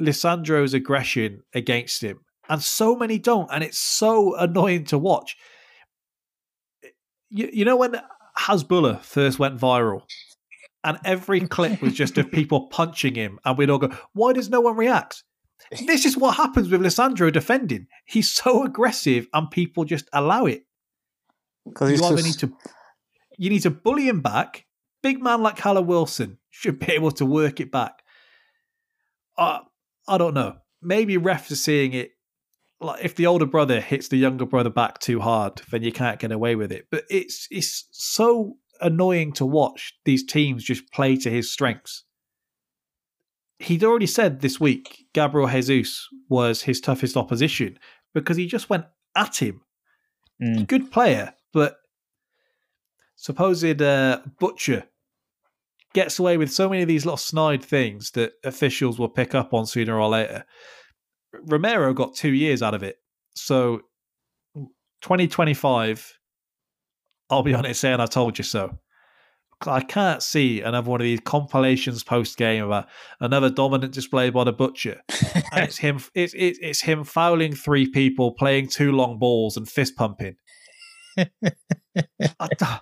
Lisandro's 0.00 0.74
aggression 0.74 1.42
against 1.54 2.02
him, 2.02 2.20
and 2.48 2.62
so 2.62 2.96
many 2.96 3.18
don't, 3.18 3.48
and 3.52 3.62
it's 3.62 3.78
so 3.78 4.34
annoying 4.36 4.84
to 4.86 4.98
watch. 4.98 5.36
You, 7.30 7.50
you 7.52 7.64
know 7.64 7.76
when 7.76 8.00
Hasbulla 8.38 9.00
first 9.02 9.38
went 9.38 9.60
viral, 9.60 10.02
and 10.82 10.98
every 11.04 11.40
clip 11.42 11.80
was 11.82 11.92
just 11.92 12.18
of 12.18 12.32
people 12.32 12.66
punching 12.70 13.14
him, 13.14 13.38
and 13.44 13.56
we'd 13.56 13.70
all 13.70 13.78
go, 13.78 13.96
"Why 14.14 14.32
does 14.32 14.50
no 14.50 14.60
one 14.60 14.76
react?" 14.76 15.22
This 15.86 16.04
is 16.04 16.16
what 16.16 16.36
happens 16.36 16.68
with 16.68 16.82
Lissandro 16.82 17.32
defending. 17.32 17.86
He's 18.06 18.30
so 18.30 18.64
aggressive, 18.64 19.28
and 19.32 19.50
people 19.50 19.84
just 19.84 20.08
allow 20.12 20.46
it. 20.46 20.64
You 21.64 21.72
either 21.86 21.96
just, 21.96 22.24
need 22.24 22.38
to, 22.40 22.56
you 23.38 23.50
need 23.50 23.62
to 23.62 23.70
bully 23.70 24.08
him 24.08 24.20
back. 24.20 24.66
Big 25.02 25.22
man 25.22 25.42
like 25.42 25.56
Callum 25.56 25.86
Wilson 25.86 26.38
should 26.54 26.78
be 26.78 26.92
able 26.92 27.10
to 27.10 27.26
work 27.26 27.58
it 27.58 27.72
back. 27.72 28.02
I 29.36 29.60
I 30.06 30.18
don't 30.18 30.34
know. 30.34 30.58
Maybe 30.80 31.16
refs 31.16 31.50
are 31.50 31.56
seeing 31.56 31.92
it. 31.92 32.12
Like 32.80 33.04
if 33.04 33.16
the 33.16 33.26
older 33.26 33.46
brother 33.46 33.80
hits 33.80 34.08
the 34.08 34.18
younger 34.18 34.46
brother 34.46 34.70
back 34.70 35.00
too 35.00 35.20
hard, 35.20 35.62
then 35.70 35.82
you 35.82 35.90
can't 35.90 36.20
get 36.20 36.30
away 36.30 36.54
with 36.54 36.70
it. 36.70 36.86
But 36.90 37.04
it's 37.10 37.48
it's 37.50 37.88
so 37.90 38.58
annoying 38.80 39.32
to 39.32 39.44
watch 39.44 39.94
these 40.04 40.24
teams 40.24 40.62
just 40.62 40.90
play 40.92 41.16
to 41.16 41.30
his 41.30 41.50
strengths. 41.50 42.04
He'd 43.58 43.84
already 43.84 44.06
said 44.06 44.40
this 44.40 44.60
week 44.60 45.06
Gabriel 45.12 45.48
Jesus 45.48 46.06
was 46.28 46.62
his 46.62 46.80
toughest 46.80 47.16
opposition 47.16 47.78
because 48.12 48.36
he 48.36 48.46
just 48.46 48.70
went 48.70 48.84
at 49.16 49.42
him. 49.42 49.62
Mm. 50.40 50.68
Good 50.68 50.92
player, 50.92 51.34
but 51.52 51.78
supposed 53.16 53.82
uh, 53.82 54.20
butcher 54.38 54.84
gets 55.94 56.18
away 56.18 56.36
with 56.36 56.52
so 56.52 56.68
many 56.68 56.82
of 56.82 56.88
these 56.88 57.06
little 57.06 57.16
snide 57.16 57.64
things 57.64 58.10
that 58.10 58.32
officials 58.44 58.98
will 58.98 59.08
pick 59.08 59.34
up 59.34 59.54
on 59.54 59.66
sooner 59.66 59.98
or 59.98 60.08
later. 60.08 60.44
Romero 61.32 61.94
got 61.94 62.14
two 62.14 62.32
years 62.32 62.62
out 62.62 62.74
of 62.74 62.82
it. 62.82 62.96
So 63.34 63.80
2025, 65.02 66.18
I'll 67.30 67.42
be 67.42 67.54
honest 67.54 67.80
saying 67.80 68.00
I 68.00 68.06
told 68.06 68.38
you 68.38 68.44
so. 68.44 68.78
I 69.66 69.80
can't 69.80 70.22
see 70.22 70.60
another 70.60 70.90
one 70.90 71.00
of 71.00 71.04
these 71.04 71.20
compilations 71.20 72.02
post 72.02 72.36
game 72.36 72.64
about 72.64 72.86
another 73.20 73.48
dominant 73.48 73.94
display 73.94 74.28
by 74.28 74.44
the 74.44 74.52
butcher. 74.52 75.00
and 75.52 75.64
it's 75.64 75.78
him 75.78 76.00
it's, 76.14 76.34
it's 76.36 76.58
it's 76.60 76.80
him 76.82 77.04
fouling 77.04 77.54
three 77.54 77.88
people, 77.90 78.32
playing 78.32 78.68
two 78.68 78.92
long 78.92 79.18
balls 79.18 79.56
and 79.56 79.68
fist 79.68 79.96
pumping. 79.96 80.36
I, 82.40 82.80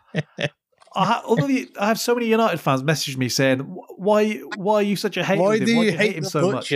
I, 0.95 1.05
ha- 1.07 1.35
the, 1.35 1.71
I 1.79 1.87
have 1.87 1.99
so 1.99 2.15
many 2.15 2.27
United 2.27 2.59
fans 2.59 2.83
message 2.83 3.17
me 3.17 3.29
saying, 3.29 3.61
"Why, 3.61 4.35
why 4.57 4.75
are 4.77 4.83
you 4.83 4.97
such 4.97 5.17
a 5.17 5.25
hater? 5.25 5.43
Why 5.43 5.57
him? 5.57 5.65
do 5.65 5.77
Why 5.77 5.83
you 5.85 5.91
do 5.93 5.97
hate 5.97 6.17
him 6.17 6.25
the 6.25 6.31
so 6.31 6.51
much?" 6.51 6.73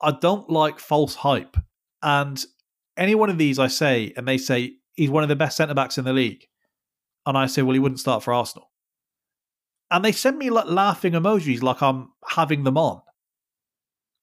I 0.00 0.10
don't 0.10 0.50
like 0.50 0.78
false 0.78 1.14
hype. 1.16 1.56
And 2.02 2.44
any 2.96 3.14
one 3.14 3.30
of 3.30 3.38
these 3.38 3.58
I 3.58 3.66
say, 3.66 4.12
and 4.16 4.28
they 4.28 4.38
say 4.38 4.74
he's 4.92 5.10
one 5.10 5.22
of 5.22 5.28
the 5.28 5.36
best 5.36 5.56
centre 5.56 5.74
backs 5.74 5.98
in 5.98 6.04
the 6.04 6.12
league, 6.12 6.46
and 7.24 7.36
I 7.36 7.46
say, 7.46 7.62
well, 7.62 7.74
he 7.74 7.78
wouldn't 7.78 8.00
start 8.00 8.22
for 8.22 8.32
Arsenal. 8.32 8.70
And 9.90 10.04
they 10.04 10.12
send 10.12 10.38
me 10.38 10.50
like 10.50 10.66
laughing 10.66 11.12
emojis, 11.12 11.62
like 11.62 11.82
I'm 11.82 12.10
having 12.28 12.64
them 12.64 12.76
on, 12.76 13.02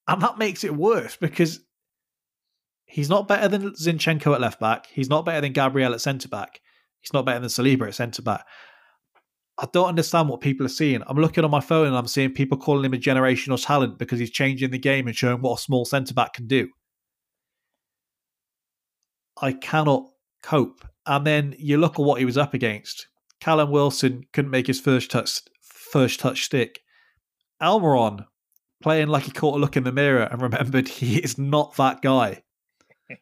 and 0.07 0.21
that 0.21 0.37
makes 0.37 0.63
it 0.63 0.75
worse 0.75 1.15
because 1.15 1.61
he's 2.85 3.09
not 3.09 3.27
better 3.27 3.47
than 3.47 3.71
Zinchenko 3.71 4.33
at 4.33 4.41
left 4.41 4.59
back. 4.59 4.87
He's 4.87 5.09
not 5.09 5.25
better 5.25 5.41
than 5.41 5.53
Gabriel 5.53 5.93
at 5.93 6.01
centre 6.01 6.27
back. 6.27 6.59
He's 7.03 7.13
not 7.13 7.25
better 7.25 7.39
than 7.39 7.49
Saliba 7.49 7.88
at 7.88 7.95
centre 7.95 8.21
back. 8.21 8.45
I 9.59 9.67
don't 9.71 9.89
understand 9.89 10.30
what 10.30 10.41
people 10.41 10.65
are 10.65 10.69
seeing. 10.69 11.03
I'm 11.05 11.17
looking 11.17 11.43
on 11.43 11.51
my 11.51 11.59
phone 11.59 11.88
and 11.88 11.95
I'm 11.95 12.07
seeing 12.07 12.31
people 12.31 12.57
calling 12.57 12.85
him 12.85 12.93
a 12.93 12.97
generational 12.97 13.63
talent 13.63 13.99
because 13.99 14.19
he's 14.19 14.31
changing 14.31 14.71
the 14.71 14.80
game 14.80 15.05
and 15.07 15.15
showing 15.15 15.41
what 15.41 15.59
a 15.59 15.61
small 15.61 15.85
centre 15.85 16.13
back 16.13 16.34
can 16.34 16.47
do. 16.47 16.69
I 19.39 19.53
cannot 19.53 20.09
cope. 20.41 20.85
And 21.05 21.27
then 21.27 21.55
you 21.59 21.77
look 21.77 21.99
at 21.99 22.05
what 22.05 22.19
he 22.19 22.25
was 22.25 22.38
up 22.38 22.53
against. 22.53 23.07
Callum 23.41 23.69
Wilson 23.69 24.23
couldn't 24.31 24.51
make 24.51 24.67
his 24.67 24.80
first 24.80 25.11
touch 25.11 25.41
first 25.61 26.19
touch 26.19 26.43
stick. 26.43 26.80
Almiron 27.61 28.25
playing 28.81 29.09
like 29.09 29.23
he 29.23 29.31
caught 29.31 29.55
a 29.55 29.59
look 29.59 29.77
in 29.77 29.84
the 29.84 29.91
mirror 29.91 30.23
and 30.23 30.41
remembered 30.41 30.88
he 30.88 31.17
is 31.17 31.38
not 31.38 31.75
that 31.75 32.01
guy. 32.01 32.41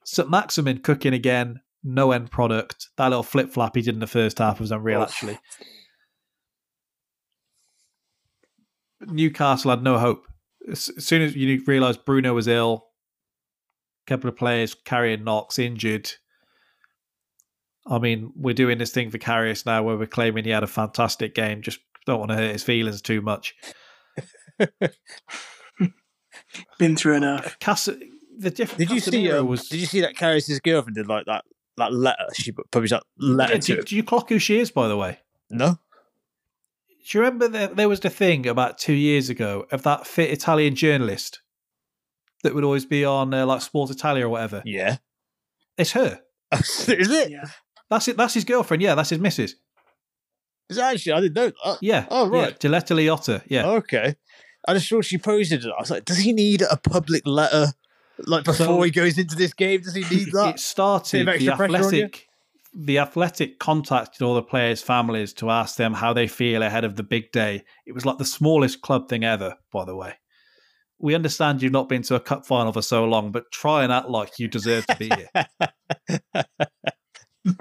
St. 0.06 0.30
Maximin 0.30 0.80
cooking 0.80 1.14
again, 1.14 1.60
no 1.84 2.12
end 2.12 2.32
product. 2.32 2.88
That 2.98 3.08
little 3.10 3.24
flip 3.24 3.52
flap 3.52 3.76
he 3.76 3.82
did 3.82 3.94
in 3.95 3.99
the 3.99 4.08
first 4.08 4.38
half 4.40 4.60
was 4.60 4.72
unreal, 4.72 4.99
Oh. 5.02 5.03
actually. 5.03 5.40
Newcastle 9.08 9.72
had 9.72 9.84
no 9.84 9.98
hope. 9.98 10.26
As 10.70 10.90
as 10.95 11.06
soon 11.06 11.22
as 11.24 11.36
you 11.36 11.64
realise 11.66 11.98
Bruno 11.98 12.34
was 12.36 12.48
ill, 12.48 12.88
a 14.06 14.10
couple 14.10 14.30
of 14.30 14.36
players 14.36 14.76
carrying 14.76 15.24
knocks, 15.24 15.58
injured. 15.58 16.12
I 17.88 17.98
mean, 17.98 18.32
we're 18.36 18.53
doing 18.53 18.78
this 18.78 18.91
thing 18.91 19.10
for 19.10 19.18
Karius 19.18 19.66
now 19.66 19.82
where 19.82 19.98
we're 19.98 20.06
claiming 20.06 20.44
he 20.44 20.52
had 20.52 20.62
a 20.64 20.68
fantastic 20.68 21.34
game. 21.34 21.64
Just 21.64 21.80
don't 22.06 22.20
want 22.20 22.30
to 22.30 22.38
hurt 22.38 22.52
his 22.52 22.62
feelings 22.64 23.02
too 23.02 23.22
much. 23.22 23.56
Been 26.78 26.95
through 26.95 27.16
enough. 27.16 27.58
Cass- 27.60 27.90
the 28.38 28.52
difference. 28.52 28.78
Did 28.78 28.91
you 28.91 28.99
see? 28.99 29.32
Um, 29.32 29.48
Did 29.48 29.74
you 29.74 29.86
see 29.88 30.02
that 30.02 30.14
Karius' 30.16 30.62
girlfriend 30.62 30.95
did 30.95 31.08
like 31.08 31.26
that? 31.26 31.44
That 31.82 31.94
letter 31.94 32.26
she 32.34 32.52
published 32.52 32.91
that 32.91 33.03
letter 33.18 33.53
Yeah, 33.56 33.60
to 33.60 33.74
do, 33.74 33.80
him. 33.80 33.86
do 33.86 33.95
you 33.95 34.03
clock 34.03 34.30
who 34.30 34.40
she 34.40 34.60
is, 34.60 34.72
by 34.72 34.88
the 34.88 34.98
way? 34.98 35.20
No, 35.49 35.78
Do 37.10 37.18
you 37.18 37.24
remember 37.24 37.48
that 37.49 37.76
there 37.76 37.90
was 37.90 37.99
the 37.99 38.10
thing 38.10 38.48
about 38.48 38.78
two 38.78 38.94
years 38.94 39.30
ago 39.30 39.66
of 39.72 39.84
that 39.84 40.06
fit 40.08 40.30
Italian 40.32 40.76
journalist 40.76 41.41
that 42.44 42.53
would 42.56 42.64
always 42.64 42.86
be 42.86 43.03
on 43.06 43.34
uh, 43.34 43.45
like 43.45 43.62
Sports 43.62 43.91
Italia 43.91 44.26
or 44.26 44.30
whatever? 44.30 44.62
yeah, 44.66 44.98
It's 45.78 45.91
her. 45.91 46.22
is 46.53 46.88
it? 46.90 47.32
Yeah. 47.32 47.45
That's 47.90 48.08
it. 48.08 48.18
That's 48.18 48.34
his 48.34 48.45
girlfriend. 48.45 48.82
Yeah, 48.84 48.95
that's 48.95 49.10
his 49.10 49.20
missus. 49.20 49.56
Is 50.70 50.78
it 50.78 50.82
actually? 50.82 51.14
I 51.14 51.22
didn't 51.22 51.36
know. 51.36 51.52
That. 51.66 51.78
Yeah. 51.82 52.06
Oh, 52.10 52.28
right. 52.30 52.52
Yeah, 52.64 52.70
Diletta 52.70 52.95
Leotta. 52.95 53.44
Yeah. 53.48 53.68
Okay. 53.68 54.16
I 54.68 54.74
just 54.76 54.88
saw 54.88 55.02
she 55.02 55.18
posted 55.18 55.66
it. 55.66 55.72
I 55.78 55.82
was 55.82 55.91
like, 55.91 56.06
does 56.06 56.20
he 56.20 56.32
need 56.34 56.62
a 56.62 56.78
public 56.78 57.24
letter 57.26 57.74
like 58.27 58.43
before 58.43 58.65
So- 58.65 58.81
he 58.81 58.91
goes 58.91 59.18
into 59.18 59.35
this 59.35 59.53
game? 59.53 59.81
Does 59.81 59.95
he 59.95 60.02
need 60.15 60.31
that? 60.34 60.56
it 60.56 60.60
started 60.60 61.27
the 61.27 61.31
extra 61.31 61.56
pressure 61.56 61.76
on 61.76 61.93
you? 61.93 62.03
athletic 62.06 62.27
the 62.73 62.99
athletic 62.99 63.60
contacted 63.60 64.22
all 64.22 64.34
the 64.34 64.41
players' 64.41 64.81
families 64.81 65.34
to 65.34 65.49
ask 65.49 65.76
them 65.76 65.93
how 65.93 66.14
they 66.14 66.26
feel 66.27 66.64
ahead 66.64 66.85
of 66.85 66.95
the 66.95 67.03
big 67.03 67.30
day. 67.34 67.64
It 67.85 67.91
was 67.91 68.06
like 68.06 68.18
the 68.18 68.23
smallest 68.23 68.81
club 68.81 69.10
thing 69.10 69.26
ever, 69.26 69.57
by 69.73 69.84
the 69.84 69.95
way. 69.95 70.14
We 70.98 71.14
understand 71.15 71.61
you've 71.61 71.73
not 71.73 71.89
been 71.89 72.03
to 72.03 72.15
a 72.15 72.19
cup 72.22 72.45
final 72.45 72.72
for 72.72 72.81
so 72.81 73.03
long, 73.03 73.31
but 73.34 73.52
try 73.52 73.84
and 73.84 73.91
act 73.91 74.07
like 74.07 74.39
you 74.39 74.48
deserve 74.48 74.85
to 74.88 74.95
be 74.95 75.10
here. 75.10 76.45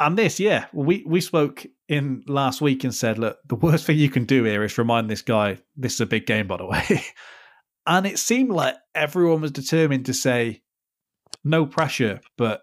and 0.00 0.18
this, 0.18 0.38
yeah, 0.40 0.66
we 0.72 1.04
we 1.06 1.20
spoke 1.20 1.66
in 1.88 2.22
last 2.26 2.60
week 2.60 2.84
and 2.84 2.94
said, 2.94 3.18
look, 3.18 3.38
the 3.48 3.54
worst 3.54 3.86
thing 3.86 3.96
you 3.96 4.10
can 4.10 4.24
do 4.24 4.44
here 4.44 4.62
is 4.64 4.76
remind 4.76 5.08
this 5.08 5.22
guy 5.22 5.58
this 5.76 5.94
is 5.94 6.00
a 6.00 6.06
big 6.06 6.26
game, 6.26 6.46
by 6.46 6.56
the 6.56 6.66
way. 6.66 6.82
and 7.86 8.06
it 8.06 8.18
seemed 8.18 8.50
like 8.50 8.76
everyone 8.94 9.40
was 9.40 9.50
determined 9.50 10.06
to 10.06 10.14
say, 10.14 10.62
no 11.44 11.66
pressure, 11.66 12.20
but 12.36 12.62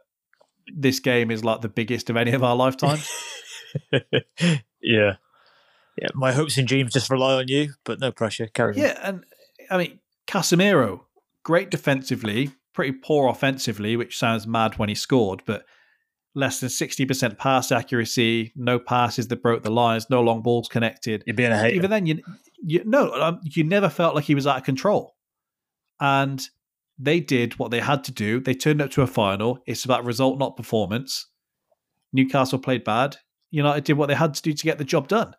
this 0.73 0.99
game 0.99 1.31
is 1.31 1.43
like 1.43 1.61
the 1.61 1.69
biggest 1.69 2.09
of 2.09 2.17
any 2.17 2.31
of 2.31 2.43
our 2.43 2.55
lifetimes. 2.55 3.09
yeah. 4.81 5.15
Yeah. 5.97 6.07
My 6.13 6.31
hopes 6.31 6.57
and 6.57 6.67
dreams 6.67 6.93
just 6.93 7.09
rely 7.09 7.33
on 7.35 7.47
you, 7.47 7.73
but 7.83 7.99
no 7.99 8.11
pressure. 8.11 8.47
Carry 8.47 8.73
on. 8.75 8.79
yeah, 8.79 8.99
and 9.03 9.23
I 9.69 9.77
mean 9.77 9.99
Casemiro, 10.27 11.01
great 11.43 11.69
defensively, 11.69 12.51
pretty 12.73 12.93
poor 12.93 13.29
offensively, 13.29 13.95
which 13.95 14.17
sounds 14.17 14.47
mad 14.47 14.77
when 14.77 14.89
he 14.89 14.95
scored, 14.95 15.43
but 15.45 15.65
less 16.33 16.59
than 16.59 16.69
sixty 16.69 17.05
percent 17.05 17.37
pass 17.37 17.71
accuracy, 17.71 18.53
no 18.55 18.79
passes 18.79 19.27
that 19.27 19.43
broke 19.43 19.63
the 19.63 19.71
lines, 19.71 20.09
no 20.09 20.21
long 20.21 20.41
balls 20.41 20.69
connected. 20.69 21.23
You're 21.27 21.35
being 21.35 21.51
a 21.51 21.57
hater. 21.57 21.75
Even 21.75 21.89
then, 21.91 22.05
you, 22.05 22.21
you 22.63 22.83
no, 22.85 23.39
you 23.43 23.63
never 23.63 23.89
felt 23.89 24.15
like 24.15 24.25
he 24.25 24.35
was 24.35 24.47
out 24.47 24.57
of 24.57 24.63
control, 24.63 25.15
and 25.99 26.41
they 26.97 27.19
did 27.19 27.57
what 27.57 27.71
they 27.71 27.79
had 27.79 28.03
to 28.05 28.11
do. 28.11 28.39
They 28.39 28.53
turned 28.53 28.81
up 28.81 28.91
to 28.91 29.01
a 29.01 29.07
final. 29.07 29.59
It's 29.65 29.85
about 29.85 30.05
result, 30.05 30.37
not 30.39 30.57
performance. 30.57 31.27
Newcastle 32.13 32.59
played 32.59 32.83
bad. 32.83 33.17
United 33.49 33.83
did 33.83 33.97
what 33.97 34.07
they 34.07 34.15
had 34.15 34.33
to 34.35 34.41
do 34.41 34.53
to 34.53 34.63
get 34.63 34.77
the 34.77 34.83
job 34.83 35.07
done. 35.07 35.33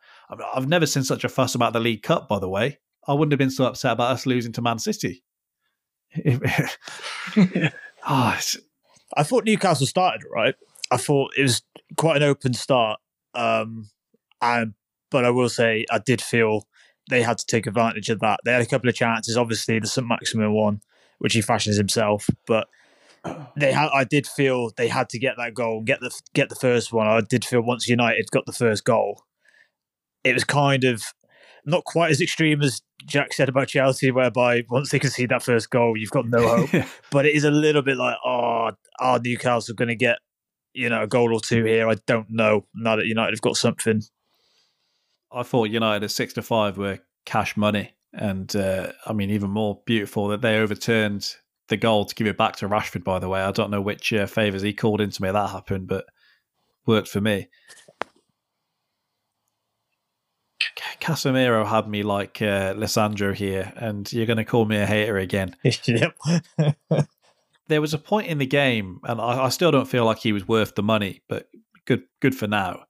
I've 0.54 0.68
never 0.68 0.86
seen 0.86 1.02
such 1.04 1.24
a 1.24 1.28
fuss 1.28 1.54
about 1.54 1.72
the 1.72 1.80
League 1.80 2.02
Cup, 2.02 2.28
by 2.28 2.38
the 2.38 2.48
way. 2.48 2.78
I 3.06 3.14
wouldn't 3.14 3.32
have 3.32 3.38
been 3.38 3.50
so 3.50 3.64
upset 3.64 3.92
about 3.92 4.12
us 4.12 4.26
losing 4.26 4.52
to 4.52 4.62
Man 4.62 4.78
City. 4.78 5.22
It's- 7.36 8.56
I 9.14 9.22
thought 9.24 9.44
Newcastle 9.44 9.86
started 9.86 10.22
right. 10.32 10.54
I 10.90 10.96
thought 10.96 11.32
it 11.36 11.42
was 11.42 11.62
quite 11.96 12.16
an 12.16 12.22
open 12.22 12.54
start. 12.54 12.98
Um, 13.34 13.90
and, 14.40 14.74
but 15.10 15.24
I 15.24 15.30
will 15.30 15.48
say, 15.48 15.84
I 15.90 15.98
did 15.98 16.20
feel 16.22 16.66
they 17.10 17.22
had 17.22 17.38
to 17.38 17.46
take 17.46 17.66
advantage 17.66 18.10
of 18.10 18.20
that. 18.20 18.40
They 18.44 18.52
had 18.52 18.62
a 18.62 18.66
couple 18.66 18.88
of 18.88 18.94
chances. 18.94 19.36
Obviously, 19.36 19.78
the 19.78 19.86
St. 19.86 20.06
Maximin 20.06 20.52
one, 20.52 20.80
which 21.18 21.34
he 21.34 21.40
fashions 21.40 21.76
himself, 21.76 22.28
but 22.46 22.68
they 23.56 23.72
had. 23.72 23.90
I 23.94 24.04
did 24.04 24.26
feel 24.26 24.70
they 24.76 24.88
had 24.88 25.08
to 25.10 25.18
get 25.18 25.36
that 25.38 25.54
goal, 25.54 25.82
get 25.82 26.00
the 26.00 26.10
get 26.34 26.48
the 26.48 26.54
first 26.54 26.92
one. 26.92 27.06
I 27.06 27.20
did 27.20 27.44
feel 27.44 27.60
once 27.60 27.88
United 27.88 28.30
got 28.30 28.46
the 28.46 28.52
first 28.52 28.84
goal, 28.84 29.22
it 30.24 30.34
was 30.34 30.44
kind 30.44 30.84
of 30.84 31.02
not 31.64 31.84
quite 31.84 32.10
as 32.10 32.20
extreme 32.20 32.62
as 32.62 32.82
Jack 33.06 33.32
said 33.32 33.48
about 33.48 33.68
Chelsea, 33.68 34.10
whereby 34.10 34.64
once 34.70 34.90
they 34.90 34.98
concede 34.98 35.30
that 35.30 35.42
first 35.42 35.70
goal, 35.70 35.96
you've 35.96 36.10
got 36.10 36.26
no 36.26 36.66
hope 36.66 36.86
but 37.10 37.26
it 37.26 37.34
is 37.34 37.44
a 37.44 37.50
little 37.50 37.82
bit 37.82 37.96
like, 37.96 38.16
oh, 38.24 38.70
are 39.00 39.20
Newcastle 39.20 39.74
going 39.74 39.88
to 39.88 39.96
get, 39.96 40.18
you 40.72 40.88
know, 40.88 41.02
a 41.02 41.06
goal 41.06 41.34
or 41.34 41.40
two 41.40 41.64
here? 41.64 41.88
I 41.88 41.96
don't 42.06 42.30
know. 42.30 42.66
Now 42.74 42.96
that 42.96 43.06
United 43.06 43.34
have 43.34 43.40
got 43.40 43.56
something. 43.56 44.02
I 45.34 45.42
thought 45.42 45.70
United 45.70 46.04
at 46.04 46.10
six 46.10 46.32
to 46.34 46.42
five 46.42 46.78
were 46.78 47.00
cash 47.24 47.56
money, 47.56 47.94
and 48.12 48.54
uh, 48.54 48.92
I 49.06 49.12
mean 49.12 49.30
even 49.30 49.50
more 49.50 49.80
beautiful 49.86 50.28
that 50.28 50.40
they 50.42 50.58
overturned 50.58 51.34
the 51.68 51.76
goal 51.76 52.04
to 52.04 52.14
give 52.14 52.26
it 52.26 52.36
back 52.36 52.56
to 52.56 52.68
Rashford. 52.68 53.04
By 53.04 53.18
the 53.18 53.28
way, 53.28 53.40
I 53.40 53.52
don't 53.52 53.70
know 53.70 53.80
which 53.80 54.12
uh, 54.12 54.26
favors 54.26 54.62
he 54.62 54.72
called 54.72 55.00
into 55.00 55.22
me 55.22 55.30
that 55.30 55.50
happened, 55.50 55.88
but 55.88 56.06
worked 56.86 57.08
for 57.08 57.20
me. 57.20 57.48
Casemiro 61.00 61.66
had 61.66 61.88
me 61.88 62.04
like 62.04 62.40
uh, 62.40 62.74
Lisandro 62.74 63.34
here, 63.34 63.72
and 63.76 64.10
you're 64.12 64.26
going 64.26 64.36
to 64.36 64.44
call 64.44 64.64
me 64.64 64.76
a 64.76 64.86
hater 64.86 65.18
again. 65.18 65.56
yep. 65.86 66.16
There 67.68 67.80
was 67.80 67.94
a 67.94 67.98
point 67.98 68.26
in 68.26 68.38
the 68.38 68.46
game, 68.46 69.00
and 69.04 69.20
I, 69.20 69.44
I 69.44 69.48
still 69.48 69.70
don't 69.70 69.88
feel 69.88 70.04
like 70.04 70.18
he 70.18 70.32
was 70.32 70.46
worth 70.46 70.74
the 70.74 70.82
money, 70.82 71.22
but 71.28 71.48
good, 71.86 72.02
good 72.20 72.34
for 72.34 72.46
now. 72.46 72.82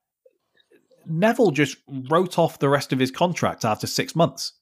Neville 1.07 1.51
just 1.51 1.77
wrote 2.11 2.39
off 2.39 2.59
the 2.59 2.69
rest 2.69 2.93
of 2.93 2.99
his 2.99 3.11
contract 3.11 3.65
after 3.65 3.87
six 3.87 4.15
months. 4.15 4.53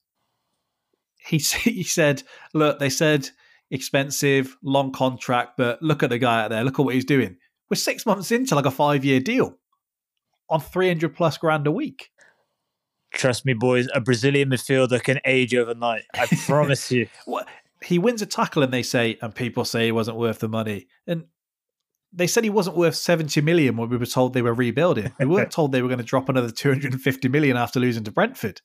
He 1.25 1.37
he 1.63 1.83
said, 1.83 2.23
"Look, 2.53 2.79
they 2.79 2.89
said 2.89 3.29
expensive, 3.69 4.57
long 4.61 4.91
contract, 4.91 5.53
but 5.57 5.81
look 5.81 6.03
at 6.03 6.09
the 6.09 6.19
guy 6.19 6.43
out 6.43 6.49
there. 6.49 6.63
Look 6.63 6.79
at 6.79 6.85
what 6.85 6.95
he's 6.95 7.05
doing. 7.05 7.37
We're 7.69 7.75
six 7.75 8.05
months 8.05 8.31
into 8.31 8.55
like 8.55 8.65
a 8.65 8.71
five 8.71 9.05
year 9.05 9.19
deal 9.19 9.57
on 10.49 10.59
three 10.59 10.87
hundred 10.87 11.15
plus 11.15 11.37
grand 11.37 11.67
a 11.67 11.71
week. 11.71 12.09
Trust 13.13 13.45
me, 13.45 13.53
boys, 13.53 13.87
a 13.93 13.99
Brazilian 13.99 14.49
midfielder 14.49 15.01
can 15.01 15.19
age 15.25 15.53
overnight. 15.53 16.03
I 16.13 16.27
promise 16.45 16.91
you. 16.91 17.07
What 17.25 17.47
he 17.83 17.99
wins 17.99 18.21
a 18.21 18.25
tackle, 18.25 18.63
and 18.63 18.71
they 18.71 18.83
say, 18.83 19.17
and 19.21 19.33
people 19.33 19.65
say 19.65 19.85
he 19.85 19.91
wasn't 19.91 20.17
worth 20.17 20.39
the 20.39 20.49
money, 20.49 20.87
and." 21.07 21.25
They 22.13 22.27
said 22.27 22.43
he 22.43 22.49
wasn't 22.49 22.75
worth 22.77 22.95
70 22.95 23.39
million 23.41 23.77
when 23.77 23.89
we 23.89 23.97
were 23.97 24.05
told 24.05 24.33
they 24.33 24.41
were 24.41 24.53
rebuilding. 24.53 25.13
We 25.19 25.25
weren't 25.25 25.51
told 25.57 25.71
they 25.71 25.81
were 25.81 25.87
going 25.87 25.99
to 25.99 26.03
drop 26.03 26.27
another 26.27 26.51
250 26.51 27.29
million 27.29 27.55
after 27.55 27.79
losing 27.79 28.03
to 28.03 28.11
Brentford. 28.11 28.61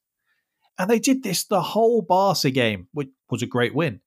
And 0.78 0.90
they 0.90 0.98
did 0.98 1.23
this 1.23 1.44
the 1.44 1.62
whole 1.62 2.02
Barca 2.02 2.51
game, 2.51 2.89
which 2.93 3.09
was 3.31 3.43
a 3.43 3.47
great 3.47 3.74
win. 3.74 4.01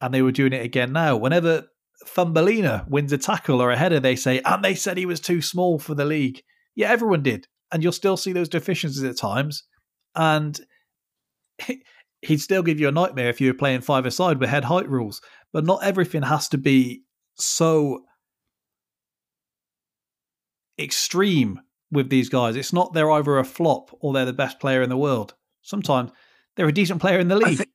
And 0.00 0.14
they 0.14 0.22
were 0.22 0.32
doing 0.32 0.52
it 0.52 0.64
again 0.64 0.92
now. 0.92 1.16
Whenever 1.16 1.64
Thumbelina 2.06 2.86
wins 2.88 3.12
a 3.12 3.18
tackle 3.18 3.60
or 3.60 3.70
a 3.70 3.76
header, 3.76 4.00
they 4.00 4.16
say, 4.16 4.40
and 4.44 4.64
they 4.64 4.74
said 4.74 4.96
he 4.96 5.06
was 5.06 5.20
too 5.20 5.42
small 5.42 5.78
for 5.78 5.94
the 5.94 6.04
league. 6.04 6.42
Yeah, 6.74 6.90
everyone 6.90 7.22
did. 7.22 7.46
and 7.72 7.82
you'll 7.82 7.92
still 7.92 8.16
see 8.16 8.32
those 8.32 8.48
deficiencies 8.48 9.02
at 9.02 9.16
times. 9.16 9.64
And 10.14 10.58
he'd 12.22 12.40
still 12.40 12.62
give 12.62 12.78
you 12.78 12.88
a 12.88 12.92
nightmare 12.92 13.28
if 13.30 13.40
you 13.40 13.48
were 13.48 13.58
playing 13.58 13.80
five 13.80 14.06
aside 14.06 14.38
with 14.38 14.50
head 14.50 14.64
height 14.64 14.88
rules. 14.88 15.20
But 15.52 15.64
not 15.64 15.82
everything 15.82 16.22
has 16.22 16.48
to 16.50 16.58
be 16.58 17.02
so 17.34 18.04
extreme 20.78 21.60
with 21.90 22.08
these 22.08 22.28
guys. 22.28 22.56
It's 22.56 22.72
not 22.72 22.92
they're 22.92 23.10
either 23.10 23.38
a 23.38 23.44
flop 23.44 23.96
or 24.00 24.12
they're 24.12 24.24
the 24.24 24.32
best 24.32 24.58
player 24.58 24.82
in 24.82 24.88
the 24.88 24.96
world. 24.96 25.34
Sometimes 25.62 26.10
they're 26.56 26.68
a 26.68 26.72
decent 26.72 27.00
player 27.00 27.18
in 27.18 27.28
the 27.28 27.36
league. 27.36 27.46
I, 27.46 27.54
th- 27.54 27.68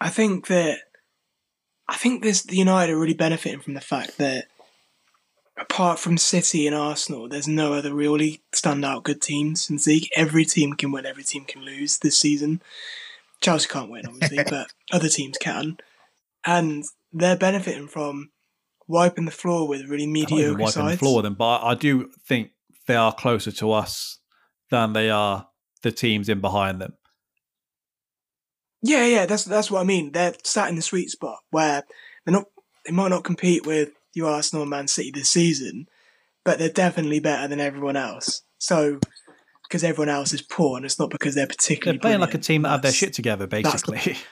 I 0.00 0.08
think 0.10 0.46
that 0.48 0.78
I 1.88 1.96
think 1.96 2.22
this 2.22 2.42
the 2.42 2.56
United 2.56 2.92
are 2.92 2.98
really 2.98 3.14
benefiting 3.14 3.60
from 3.60 3.74
the 3.74 3.80
fact 3.80 4.18
that 4.18 4.46
apart 5.58 5.98
from 5.98 6.18
City 6.18 6.66
and 6.66 6.74
Arsenal, 6.74 7.28
there's 7.28 7.48
no 7.48 7.72
other 7.72 7.94
really 7.94 8.42
standout 8.52 9.04
good 9.04 9.22
teams 9.22 9.70
in 9.70 9.76
the 9.76 9.82
league. 9.86 10.08
Every 10.16 10.44
team 10.44 10.74
can 10.74 10.92
win, 10.92 11.06
every 11.06 11.24
team 11.24 11.44
can 11.44 11.62
lose 11.62 11.98
this 11.98 12.18
season. 12.18 12.62
Chelsea 13.40 13.68
can't 13.68 13.90
win, 13.90 14.06
obviously, 14.06 14.42
but 14.48 14.68
other 14.92 15.08
teams 15.08 15.38
can. 15.38 15.76
And 16.44 16.84
they're 17.12 17.36
benefiting 17.36 17.88
from 17.88 18.30
wiping 18.86 19.24
the 19.24 19.30
floor 19.30 19.66
with 19.68 19.86
really 19.88 20.06
mediocre 20.06 20.52
wiping 20.52 20.66
sides. 20.68 20.92
the 20.92 20.98
floor 20.98 21.16
with 21.16 21.24
them, 21.24 21.34
but 21.34 21.62
I 21.62 21.74
do 21.74 22.10
think 22.26 22.50
they 22.86 22.96
are 22.96 23.12
closer 23.14 23.50
to 23.52 23.72
us 23.72 24.18
than 24.70 24.92
they 24.92 25.10
are 25.10 25.48
the 25.82 25.92
teams 25.92 26.28
in 26.28 26.40
behind 26.40 26.80
them. 26.80 26.94
Yeah, 28.82 29.06
yeah, 29.06 29.26
that's 29.26 29.44
that's 29.44 29.70
what 29.70 29.80
I 29.80 29.84
mean. 29.84 30.12
They're 30.12 30.34
sat 30.44 30.68
in 30.68 30.76
the 30.76 30.82
sweet 30.82 31.10
spot 31.10 31.38
where 31.50 31.84
they're 32.24 32.32
not. 32.32 32.44
They 32.84 32.92
might 32.92 33.08
not 33.08 33.24
compete 33.24 33.64
with 33.66 33.90
you 34.12 34.26
Arsenal 34.26 34.62
and 34.62 34.70
Man 34.70 34.88
City 34.88 35.10
this 35.10 35.30
season, 35.30 35.86
but 36.44 36.58
they're 36.58 36.68
definitely 36.68 37.18
better 37.20 37.48
than 37.48 37.60
everyone 37.60 37.96
else. 37.96 38.42
So, 38.58 38.98
because 39.62 39.82
everyone 39.84 40.10
else 40.10 40.34
is 40.34 40.42
poor, 40.42 40.76
and 40.76 40.84
it's 40.84 40.98
not 40.98 41.08
because 41.08 41.34
they're 41.34 41.46
particularly 41.46 41.96
They're 41.96 42.02
playing 42.10 42.20
like 42.20 42.34
a 42.34 42.38
team 42.38 42.62
that 42.62 42.70
have 42.70 42.82
their 42.82 42.92
shit 42.92 43.14
together, 43.14 43.46
that's- 43.46 43.82
basically. 43.82 44.18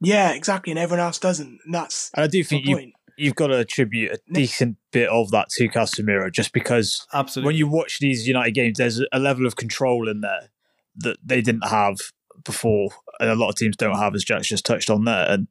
Yeah, 0.00 0.32
exactly, 0.32 0.72
and 0.72 0.78
everyone 0.78 1.04
else 1.04 1.18
doesn't. 1.18 1.60
And 1.64 1.74
that's 1.74 2.10
And 2.14 2.22
I 2.24 2.26
do 2.26 2.44
think 2.44 2.66
you 2.66 2.76
point. 2.76 2.92
You've 3.16 3.34
got 3.34 3.48
to 3.48 3.58
attribute 3.58 4.12
a 4.12 4.18
decent 4.32 4.76
bit 4.92 5.08
of 5.08 5.30
that 5.30 5.48
to 5.50 5.68
Casemiro, 5.68 6.30
just 6.30 6.52
because 6.52 7.06
Absolutely. 7.12 7.48
when 7.48 7.56
you 7.56 7.68
watch 7.68 7.98
these 7.98 8.28
United 8.28 8.52
games, 8.52 8.78
there's 8.78 9.02
a 9.12 9.18
level 9.18 9.46
of 9.46 9.56
control 9.56 10.08
in 10.08 10.20
there 10.20 10.50
that 10.96 11.16
they 11.24 11.40
didn't 11.40 11.66
have 11.66 11.96
before, 12.44 12.90
and 13.20 13.30
a 13.30 13.34
lot 13.34 13.48
of 13.48 13.56
teams 13.56 13.76
don't 13.76 13.98
have, 13.98 14.14
as 14.14 14.24
Jack's 14.24 14.48
just 14.48 14.66
touched 14.66 14.90
on 14.90 15.04
there, 15.04 15.28
and 15.28 15.48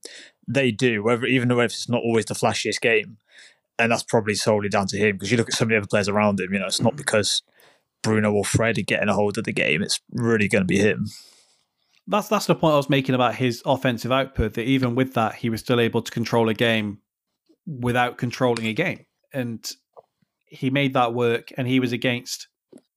they 0.47 0.71
do. 0.71 1.03
Whether 1.03 1.25
even 1.25 1.47
though 1.47 1.59
it's 1.59 1.89
not 1.89 2.01
always 2.01 2.25
the 2.25 2.35
flashiest 2.35 2.81
game, 2.81 3.17
and 3.79 3.91
that's 3.91 4.03
probably 4.03 4.35
solely 4.35 4.69
down 4.69 4.87
to 4.87 4.97
him 4.97 5.15
because 5.15 5.31
you 5.31 5.37
look 5.37 5.49
at 5.49 5.55
some 5.55 5.67
of 5.67 5.69
the 5.71 5.77
other 5.77 5.87
players 5.87 6.07
around 6.07 6.39
him. 6.39 6.53
You 6.53 6.59
know, 6.59 6.67
it's 6.67 6.81
not 6.81 6.93
mm. 6.93 6.97
because 6.97 7.41
Bruno 8.03 8.31
or 8.31 8.45
Fred 8.45 8.77
are 8.77 8.83
getting 8.83 9.09
a 9.09 9.13
hold 9.13 9.37
of 9.37 9.43
the 9.43 9.53
game; 9.53 9.81
it's 9.81 9.99
really 10.11 10.47
going 10.47 10.61
to 10.61 10.67
be 10.67 10.79
him. 10.79 11.07
that's 12.07 12.27
that's 12.27 12.45
the 12.45 12.55
point 12.55 12.73
I 12.73 12.77
was 12.77 12.89
making 12.89 13.15
about 13.15 13.35
his 13.35 13.61
offensive 13.65 14.11
output. 14.11 14.53
That 14.53 14.63
even 14.63 14.95
with 14.95 15.13
that, 15.15 15.35
he 15.35 15.49
was 15.49 15.61
still 15.61 15.79
able 15.79 16.01
to 16.01 16.11
control 16.11 16.49
a 16.49 16.53
game 16.53 16.99
without 17.65 18.17
controlling 18.17 18.67
a 18.67 18.73
game, 18.73 19.05
and 19.33 19.69
he 20.45 20.69
made 20.69 20.93
that 20.93 21.13
work. 21.13 21.49
And 21.57 21.67
he 21.67 21.79
was 21.79 21.91
against 21.91 22.47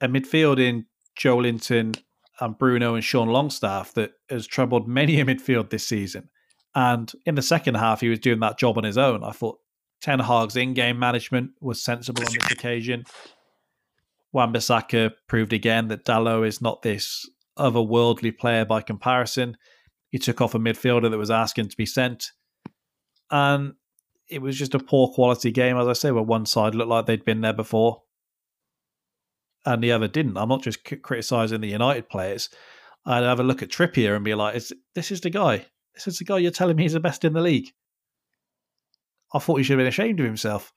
a 0.01 0.09
midfield 0.09 0.61
in 0.61 0.87
Joelinton 1.19 1.99
and 2.41 2.59
Bruno 2.59 2.95
and 2.95 3.03
Sean 3.03 3.29
Longstaff 3.29 3.95
that 3.95 4.13
has 4.31 4.47
troubled 4.47 4.87
many 4.87 5.21
a 5.21 5.25
midfield 5.25 5.71
this 5.71 5.87
season. 5.87 6.29
And 6.75 7.11
in 7.27 7.35
the 7.35 7.43
second 7.43 7.77
half, 7.77 8.01
he 8.01 8.09
was 8.09 8.21
doing 8.21 8.41
that 8.41 8.59
job 8.59 8.79
on 8.79 8.85
his 8.85 8.99
own. 8.99 9.25
I 9.25 9.33
thought 9.33 9.59
Ten 10.01 10.21
Hag's 10.21 10.55
in-game 10.55 10.99
management 10.99 11.53
was 11.61 11.83
sensible 11.83 12.23
on 12.25 12.33
this 12.33 12.53
occasion. 12.53 13.05
Wan-Bissaka 14.33 15.13
proved 15.27 15.53
again 15.53 15.89
that 15.89 16.05
Dalot 16.05 16.47
is 16.47 16.61
not 16.61 16.83
this 16.83 17.29
otherworldly 17.59 18.39
player 18.39 18.65
by 18.65 18.83
comparison. 18.83 19.57
He 20.11 20.19
took 20.19 20.41
off 20.41 20.55
a 20.55 20.59
midfielder 20.59 21.11
that 21.11 21.19
was 21.19 21.31
asking 21.31 21.71
to 21.71 21.77
be 21.77 21.87
sent. 21.87 22.31
And 23.31 23.73
it 24.29 24.43
was 24.43 24.57
just 24.59 24.75
a 24.75 24.79
poor 24.79 25.09
quality 25.09 25.51
game, 25.51 25.77
as 25.79 25.87
I 25.89 25.93
say, 25.95 26.11
where 26.11 26.23
one 26.23 26.47
side 26.47 26.75
looked 26.75 26.91
like 26.91 27.07
they'd 27.07 27.25
been 27.25 27.41
there 27.41 27.53
before 27.53 28.03
and 29.67 29.83
the 29.83 29.93
other 29.93 30.09
didn't. 30.09 30.37
I'm 30.37 30.49
not 30.49 30.63
just 30.63 30.87
c- 30.89 30.97
criticising 30.97 31.61
the 31.61 31.69
United 31.69 32.09
players. 32.09 32.49
I'd 33.07 33.25
have 33.25 33.41
a 33.41 33.45
look 33.45 33.63
at 33.63 33.71
Trippier 33.71 34.15
and 34.17 34.25
be 34.25 34.35
like, 34.35 34.55
is, 34.57 34.73
this 34.95 35.11
is 35.11 35.21
the 35.21 35.31
guy. 35.31 35.67
This 35.95 36.07
is 36.07 36.19
the 36.19 36.25
guy 36.25 36.39
you're 36.39 36.51
telling 36.51 36.77
me 36.77 36.83
he's 36.85 36.93
the 36.93 37.01
best 37.01 37.25
in 37.25 37.33
the 37.33 37.41
league. 37.41 37.73
I 39.35 39.39
thought 39.39 39.57
he 39.57 39.63
should 39.63 39.73
have 39.73 39.79
been 39.79 39.87
ashamed 39.89 40.21
of 40.21 40.27
himself. 40.27 40.73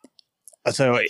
I 0.66 0.72
tell 0.72 0.88
you 0.88 0.94
what, 0.94 1.06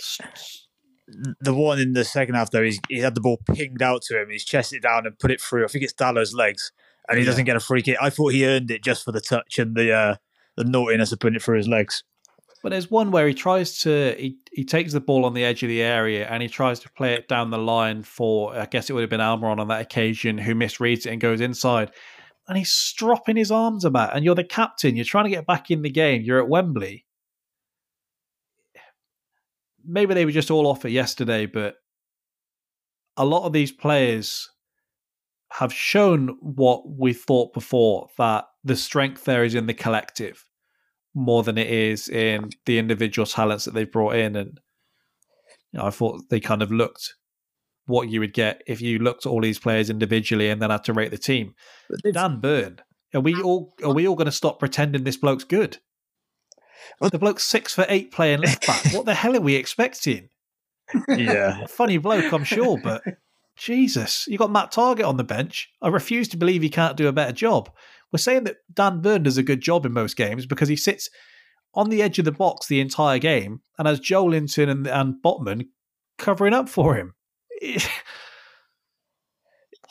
the 1.40 1.54
one 1.54 1.78
in 1.80 1.92
the 1.92 2.04
second 2.04 2.34
half 2.34 2.50
though, 2.50 2.62
he's, 2.62 2.80
he 2.88 2.98
had 2.98 3.14
the 3.14 3.20
ball 3.20 3.38
pinged 3.54 3.82
out 3.82 4.02
to 4.02 4.20
him. 4.20 4.30
He's 4.30 4.44
chested 4.44 4.78
it 4.78 4.82
down 4.82 5.06
and 5.06 5.18
put 5.18 5.30
it 5.30 5.40
through. 5.40 5.64
I 5.64 5.68
think 5.68 5.84
it's 5.84 5.92
Dalot's 5.92 6.32
legs, 6.34 6.72
and 7.08 7.18
he 7.18 7.24
Yeah. 7.24 7.30
doesn't 7.30 7.44
get 7.44 7.56
a 7.56 7.60
free 7.60 7.82
kick. 7.82 7.96
I 8.00 8.10
thought 8.10 8.32
he 8.32 8.46
earned 8.46 8.70
it 8.70 8.82
just 8.84 9.04
for 9.04 9.12
the 9.12 9.20
touch 9.20 9.58
and 9.58 9.74
the 9.76 9.92
uh, 9.92 10.14
the 10.56 10.64
naughtiness 10.64 11.12
of 11.12 11.18
putting 11.20 11.36
it 11.36 11.42
through 11.42 11.58
his 11.58 11.68
legs. 11.68 12.04
But 12.62 12.70
there's 12.70 12.90
one 12.90 13.10
where 13.10 13.26
he 13.26 13.34
tries 13.34 13.78
to 13.80 14.14
he, 14.16 14.38
he 14.52 14.64
takes 14.64 14.92
the 14.92 15.00
ball 15.00 15.24
on 15.24 15.34
the 15.34 15.44
edge 15.44 15.62
of 15.64 15.68
the 15.68 15.82
area 15.82 16.28
and 16.28 16.42
he 16.42 16.48
tries 16.48 16.78
to 16.80 16.90
play 16.90 17.14
it 17.14 17.26
down 17.26 17.50
the 17.50 17.58
line 17.58 18.04
for 18.04 18.54
I 18.54 18.66
guess 18.66 18.88
it 18.88 18.92
would 18.92 19.00
have 19.00 19.10
been 19.10 19.20
Almiron 19.20 19.58
on 19.58 19.68
that 19.68 19.80
occasion 19.80 20.38
who 20.38 20.54
misreads 20.54 21.06
it 21.06 21.06
and 21.06 21.20
goes 21.20 21.40
inside. 21.40 21.90
And 22.48 22.56
he's 22.56 22.70
stropping 22.70 23.36
his 23.36 23.50
arms 23.50 23.84
about, 23.84 24.14
and 24.14 24.24
you're 24.24 24.34
the 24.34 24.44
captain. 24.44 24.96
You're 24.96 25.04
trying 25.04 25.24
to 25.24 25.30
get 25.30 25.46
back 25.46 25.70
in 25.70 25.82
the 25.82 25.90
game. 25.90 26.22
You're 26.22 26.40
at 26.40 26.48
Wembley. 26.48 27.06
Maybe 29.84 30.14
they 30.14 30.24
were 30.24 30.32
just 30.32 30.50
all 30.50 30.66
off 30.66 30.84
it 30.84 30.90
yesterday, 30.90 31.46
but 31.46 31.76
a 33.16 33.24
lot 33.24 33.44
of 33.44 33.52
these 33.52 33.72
players 33.72 34.50
have 35.52 35.72
shown 35.72 36.36
what 36.40 36.88
we 36.88 37.12
thought 37.12 37.52
before 37.52 38.08
that 38.18 38.46
the 38.64 38.76
strength 38.76 39.24
there 39.24 39.44
is 39.44 39.54
in 39.54 39.66
the 39.66 39.74
collective 39.74 40.44
more 41.14 41.42
than 41.42 41.58
it 41.58 41.68
is 41.68 42.08
in 42.08 42.50
the 42.66 42.78
individual 42.78 43.26
talents 43.26 43.64
that 43.64 43.74
they've 43.74 43.90
brought 43.90 44.14
in. 44.14 44.36
And 44.36 44.60
you 45.72 45.78
know, 45.78 45.86
I 45.86 45.90
thought 45.90 46.28
they 46.30 46.40
kind 46.40 46.62
of 46.62 46.72
looked 46.72 47.14
what 47.86 48.08
you 48.08 48.20
would 48.20 48.32
get 48.32 48.62
if 48.66 48.80
you 48.80 48.98
looked 48.98 49.26
at 49.26 49.30
all 49.30 49.40
these 49.40 49.58
players 49.58 49.90
individually 49.90 50.48
and 50.48 50.62
then 50.62 50.70
had 50.70 50.84
to 50.84 50.92
rate 50.92 51.10
the 51.10 51.18
team. 51.18 51.54
Dan 52.12 52.40
Burn, 52.40 52.80
are 53.14 53.20
we 53.20 53.34
ah. 53.34 53.42
all 53.42 53.74
are 53.84 53.92
we 53.92 54.06
all 54.06 54.16
going 54.16 54.26
to 54.26 54.32
stop 54.32 54.58
pretending 54.58 55.04
this 55.04 55.16
bloke's 55.16 55.44
good? 55.44 55.78
Oh. 57.00 57.08
The 57.08 57.18
bloke's 57.18 57.44
six 57.44 57.74
for 57.74 57.86
eight 57.88 58.12
playing 58.12 58.40
left 58.40 58.66
back. 58.66 58.92
What 58.92 59.06
the 59.06 59.14
hell 59.14 59.36
are 59.36 59.40
we 59.40 59.54
expecting? 59.54 60.28
yeah, 61.08 61.66
Funny 61.66 61.96
bloke, 61.98 62.32
I'm 62.32 62.44
sure, 62.44 62.78
but 62.82 63.02
Jesus, 63.62 64.26
you 64.26 64.38
got 64.38 64.50
Matt 64.50 64.72
Targett 64.72 65.06
on 65.06 65.18
the 65.18 65.24
bench. 65.24 65.70
I 65.80 65.86
refuse 65.86 66.26
to 66.28 66.36
believe 66.36 66.62
he 66.62 66.68
can't 66.68 66.96
do 66.96 67.06
a 67.06 67.12
better 67.12 67.30
job. 67.30 67.70
We're 68.10 68.18
saying 68.18 68.42
that 68.44 68.56
Dan 68.74 69.00
Burn 69.00 69.22
does 69.22 69.38
a 69.38 69.42
good 69.44 69.60
job 69.60 69.86
in 69.86 69.92
most 69.92 70.16
games 70.16 70.46
because 70.46 70.68
he 70.68 70.74
sits 70.74 71.08
on 71.72 71.88
the 71.88 72.02
edge 72.02 72.18
of 72.18 72.24
the 72.24 72.32
box 72.32 72.66
the 72.66 72.80
entire 72.80 73.20
game 73.20 73.60
and 73.78 73.86
has 73.86 74.00
Joelinton 74.00 74.68
and, 74.68 74.86
and 74.88 75.14
Botman 75.24 75.68
covering 76.18 76.54
up 76.54 76.68
for 76.68 76.96
him. 76.96 77.14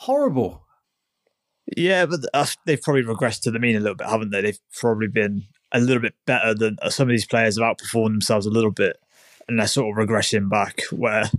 Horrible. 0.00 0.66
yeah, 1.74 2.04
but 2.04 2.20
they've 2.66 2.82
probably 2.82 3.04
regressed 3.04 3.40
to 3.42 3.50
the 3.50 3.58
mean 3.58 3.76
a 3.76 3.80
little 3.80 3.96
bit, 3.96 4.06
haven't 4.06 4.32
they? 4.32 4.42
They've 4.42 4.60
probably 4.74 5.08
been 5.08 5.44
a 5.72 5.80
little 5.80 6.02
bit 6.02 6.14
better 6.26 6.52
than 6.52 6.76
some 6.90 7.08
of 7.08 7.12
these 7.12 7.24
players 7.24 7.58
have 7.58 7.64
outperformed 7.64 8.12
themselves 8.12 8.44
a 8.44 8.50
little 8.50 8.70
bit, 8.70 8.98
and 9.48 9.58
they're 9.58 9.66
sort 9.66 9.98
of 9.98 10.06
regressing 10.06 10.50
back. 10.50 10.82
Where 10.90 11.30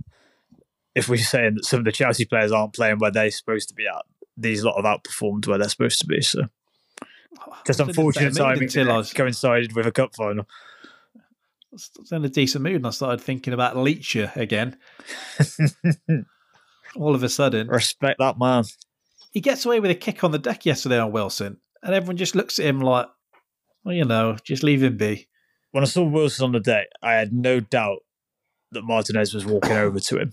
if 0.94 1.08
we're 1.08 1.16
saying 1.16 1.54
that 1.56 1.64
some 1.64 1.80
of 1.80 1.84
the 1.84 1.92
Chelsea 1.92 2.24
players 2.24 2.52
aren't 2.52 2.74
playing 2.74 2.98
where 2.98 3.10
they're 3.10 3.30
supposed 3.30 3.68
to 3.68 3.74
be 3.74 3.86
at, 3.86 4.04
these 4.36 4.64
lot 4.64 4.76
have 4.76 4.84
outperformed 4.84 5.46
where 5.46 5.58
they're 5.58 5.68
supposed 5.68 6.00
to 6.00 6.06
be. 6.06 6.20
So 6.20 6.42
just 7.66 7.80
unfortunate 7.80 8.36
timing 8.36 8.64
until 8.64 8.92
I 8.92 8.96
was 8.98 9.12
coincided 9.12 9.74
with 9.74 9.86
a 9.86 9.92
cup 9.92 10.14
final. 10.14 10.46
I 11.16 11.76
was 11.98 12.12
in 12.12 12.24
a 12.24 12.28
decent 12.28 12.62
mood 12.62 12.76
and 12.76 12.86
I 12.86 12.90
started 12.90 13.20
thinking 13.20 13.52
about 13.52 13.74
Licha 13.74 14.34
again. 14.36 14.76
All 16.96 17.14
of 17.14 17.24
a 17.24 17.28
sudden, 17.28 17.66
Respect 17.66 18.20
that 18.20 18.38
man. 18.38 18.64
he 19.32 19.40
gets 19.40 19.66
away 19.66 19.80
with 19.80 19.90
a 19.90 19.96
kick 19.96 20.22
on 20.22 20.30
the 20.30 20.38
deck 20.38 20.64
yesterday 20.64 20.98
on 20.98 21.10
Wilson, 21.10 21.56
and 21.82 21.92
everyone 21.92 22.16
just 22.16 22.36
looks 22.36 22.60
at 22.60 22.66
him 22.66 22.80
like, 22.80 23.08
well, 23.82 23.94
you 23.94 24.04
know, 24.04 24.36
just 24.44 24.62
leave 24.62 24.84
him 24.84 24.96
be. 24.96 25.26
When 25.72 25.82
I 25.82 25.88
saw 25.88 26.04
Wilson 26.04 26.44
on 26.44 26.52
the 26.52 26.60
deck, 26.60 26.86
I 27.02 27.14
had 27.14 27.32
no 27.32 27.58
doubt 27.58 27.98
that 28.70 28.82
Martinez 28.82 29.34
was 29.34 29.44
walking 29.44 29.72
over 29.72 29.98
to 29.98 30.20
him 30.20 30.30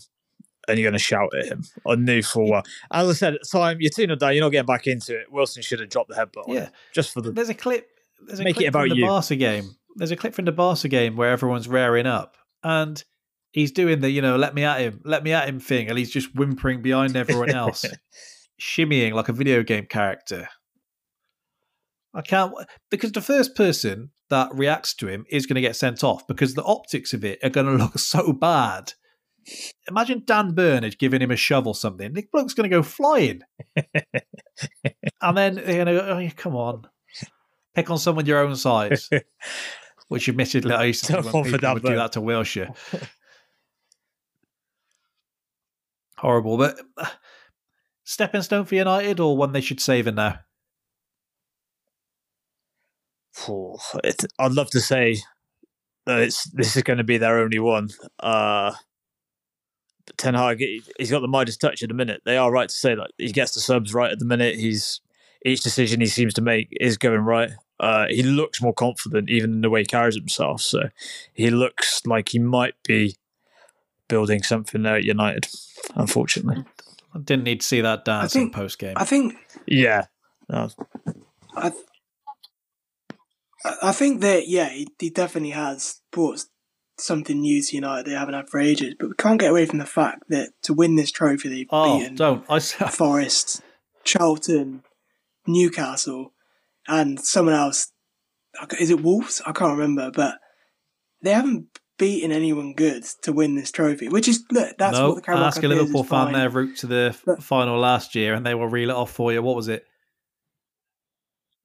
and 0.68 0.78
you're 0.78 0.90
going 0.90 0.98
to 0.98 1.04
shout 1.04 1.30
at 1.38 1.46
him. 1.48 1.64
I 1.88 1.96
knew 1.96 2.22
for 2.22 2.42
a 2.42 2.46
while. 2.46 2.64
As 2.92 3.10
I 3.10 3.14
said 3.14 3.34
at 3.36 3.42
the 3.42 3.58
time, 3.58 3.78
you're 3.80 3.90
2 3.90 4.04
0 4.04 4.16
down, 4.16 4.34
you're 4.36 4.44
not 4.44 4.50
getting 4.52 4.66
back 4.68 4.88
into 4.88 5.20
it. 5.20 5.32
Wilson 5.32 5.62
should 5.64 5.80
have 5.80 5.90
dropped 5.90 6.10
the 6.10 6.16
headbutt. 6.16 6.48
on 6.48 6.56
Yeah. 6.56 6.66
him, 6.66 6.72
just 6.94 7.14
for 7.14 7.22
the. 7.22 7.32
There's 7.32 7.50
a 7.50 7.54
clip. 7.54 7.88
There's 8.26 8.40
a 8.40 8.44
Make 8.44 8.56
it 8.58 8.60
clip 8.60 8.68
about 8.70 8.82
from 8.82 8.90
the 8.90 8.96
you. 8.98 9.06
Barca 9.08 9.36
game. 9.36 9.76
There's 9.96 10.12
a 10.12 10.16
clip 10.16 10.34
from 10.34 10.46
the 10.46 10.52
Barca 10.52 10.88
game 10.88 11.16
where 11.16 11.32
everyone's 11.32 11.68
rearing 11.68 12.06
up, 12.08 12.38
and 12.64 13.04
he's 13.52 13.72
doing 13.72 14.00
the 14.00 14.10
you 14.10 14.22
know 14.22 14.38
let 14.38 14.54
me 14.54 14.64
at 14.64 14.80
him, 14.80 15.02
let 15.04 15.24
me 15.24 15.34
at 15.34 15.50
him 15.50 15.60
thing, 15.60 15.90
and 15.90 15.98
he's 15.98 16.12
just 16.12 16.34
whimpering 16.36 16.82
behind 16.82 17.16
everyone 17.18 17.50
else, 17.50 17.84
shimmying 18.62 19.14
like 19.14 19.28
a 19.30 19.34
video 19.34 19.64
game 19.64 19.86
character. 19.88 20.48
I 22.14 22.22
can't 22.22 22.54
because 22.90 23.12
the 23.14 23.22
first 23.22 23.56
person 23.56 24.12
that 24.30 24.50
reacts 24.54 24.94
to 24.96 25.08
him 25.08 25.26
is 25.30 25.46
going 25.46 25.56
to 25.56 25.62
get 25.62 25.76
sent 25.76 26.04
off 26.04 26.28
because 26.28 26.54
the 26.54 26.64
optics 26.64 27.14
of 27.14 27.24
it 27.26 27.40
are 27.44 27.50
going 27.50 27.66
to 27.78 27.84
look 27.84 27.98
so 28.00 28.34
bad 28.34 28.94
Imagine 29.90 30.24
Dan 30.26 30.54
Burnage 30.54 30.98
giving 30.98 31.22
him 31.22 31.32
a 31.32 31.36
shove 31.36 31.68
or 31.68 31.76
something. 31.76 32.14
Nick 32.14 32.32
bloke's 32.32 32.54
going 32.54 32.70
to 32.70 32.76
go 32.76 32.84
flying. 32.84 33.42
and 35.22 35.38
then 35.38 35.56
they're 35.56 35.86
going 35.86 35.88
to 35.88 35.94
go, 35.94 36.00
oh, 36.00 36.30
come 36.36 36.56
on. 36.56 36.88
Pick 37.74 37.90
on 37.90 37.98
someone 37.98 38.26
your 38.26 38.40
own 38.40 38.56
size. 38.56 39.10
Which 40.08 40.28
admittedly, 40.28 40.74
I 40.74 40.86
used 40.86 41.06
to 41.06 41.22
when 41.22 41.44
people 41.46 41.74
would 41.74 41.84
do 41.84 41.96
that 41.96 42.12
to 42.14 42.22
Wilshere. 42.22 42.76
Horrible. 46.18 46.58
But 46.58 46.80
uh, 46.98 47.08
stepping 48.04 48.42
stone 48.42 48.66
for 48.66 48.76
United 48.76 49.20
or 49.20 49.38
one 49.38 49.54
they 49.54 49.62
should 49.62 49.80
savour 49.80 50.12
now? 50.12 50.40
Phew, 53.34 53.78
it, 54.04 54.26
I'd 54.38 54.52
love 54.52 54.70
to 54.72 54.82
say 54.82 55.18
that 56.06 56.20
it's 56.20 56.44
this 56.52 56.76
is 56.76 56.84
going 56.84 56.98
to 56.98 57.06
be 57.06 57.18
their 57.18 57.40
only 57.40 57.60
one. 57.60 57.88
Uh, 58.20 58.74
Ten 60.18 60.34
Hag, 60.34 60.60
he- 60.60 60.84
he's 60.98 61.12
got 61.12 61.22
the 61.22 61.28
Midas 61.28 61.58
touch 61.58 61.82
at 61.84 61.90
the 61.90 61.96
minute. 61.96 62.22
They 62.26 62.38
are 62.38 62.52
right 62.52 62.70
to 62.70 62.76
say 62.76 62.96
that 62.96 63.12
he 63.18 63.32
gets 63.32 63.54
the 63.54 63.60
subs 63.62 63.94
right 63.94 64.12
at 64.12 64.20
the 64.20 64.26
minute. 64.26 64.56
He's 64.56 65.02
each 65.46 65.62
decision 65.62 66.02
he 66.02 66.08
seems 66.08 66.34
to 66.36 66.42
make 66.42 66.68
is 66.80 66.98
going 66.98 67.22
right. 67.22 67.52
Uh, 67.80 68.06
he 68.10 68.22
looks 68.22 68.62
more 68.62 68.74
confident, 68.74 69.30
even 69.30 69.54
in 69.54 69.62
the 69.62 69.70
way 69.70 69.82
he 69.82 69.86
carries 69.86 70.16
himself. 70.16 70.62
So 70.62 70.90
he 71.34 71.50
looks 71.50 72.02
like 72.06 72.30
he 72.30 72.40
might 72.40 72.76
be 72.84 73.16
building 74.08 74.44
something 74.44 74.84
there 74.84 74.98
at 74.98 75.04
United. 75.04 75.48
Unfortunately, 75.96 76.64
I 77.16 77.20
didn't 77.20 77.44
need 77.46 77.62
to 77.62 77.66
see 77.68 77.82
that 77.82 78.06
dance 78.06 78.34
think- 78.34 78.48
in 78.48 78.52
post 78.54 78.78
game. 78.78 78.94
I 78.98 79.06
think 79.06 79.36
yeah. 79.66 80.06
Uh, 80.50 80.70
I, 81.56 81.70
th- 81.70 81.84
I 83.66 83.76
I 83.84 83.92
think 83.94 84.22
that 84.22 84.48
yeah, 84.48 84.70
he, 84.70 84.88
he 85.00 85.10
definitely 85.10 85.52
has 85.52 86.02
brought 86.12 86.46
something 87.02 87.42
new 87.42 87.62
to 87.62 87.76
United 87.76 88.06
they 88.06 88.16
haven't 88.16 88.34
had 88.34 88.50
for 88.50 88.60
ages. 88.60 88.96
But 89.00 89.10
we 89.10 89.16
can't 89.16 89.40
get 89.40 89.52
away 89.52 89.66
from 89.66 89.80
the 89.80 89.86
fact 89.86 90.24
that 90.30 90.52
to 90.64 90.74
win 90.74 90.96
this 90.96 91.12
trophy, 91.12 91.50
they've 91.50 91.68
oh, 91.70 92.00
beaten 92.00 92.16
don't. 92.16 92.46
I, 92.50 92.60
Forest, 92.60 93.62
Charlton, 94.04 94.84
Newcastle, 95.48 96.34
and 96.88 97.20
someone 97.20 97.56
else. 97.56 97.92
Is 98.80 98.90
it 98.90 99.02
Wolves? 99.02 99.42
I 99.46 99.52
can't 99.52 99.78
remember, 99.78 100.12
but 100.12 100.40
they 101.22 101.32
haven't 101.32 101.68
beaten 101.98 102.32
anyone 102.32 102.74
good 102.74 103.04
to 103.22 103.32
win 103.32 103.56
this 103.56 103.72
trophy. 103.72 104.10
Which 104.10 104.28
is 104.28 104.44
look, 104.52 104.78
that's 104.78 104.98
no, 104.98 105.10
what 105.10 105.16
the 105.18 105.22
Carabao 105.22 105.46
ask 105.46 105.64
a 105.64 105.68
Liverpool 105.68 106.04
fan 106.04 106.34
their 106.34 106.50
route 106.50 106.78
to 106.78 106.88
the 106.88 107.18
But- 107.26 107.44
final 107.44 107.80
last 107.80 108.16
year, 108.16 108.34
and 108.34 108.46
they 108.46 108.56
will 108.56 108.68
reel 108.68 108.90
it 108.90 108.96
off 108.96 109.12
for 109.12 109.32
you. 109.32 109.42
What 109.42 109.56
was 109.56 109.68
it? 109.68 109.86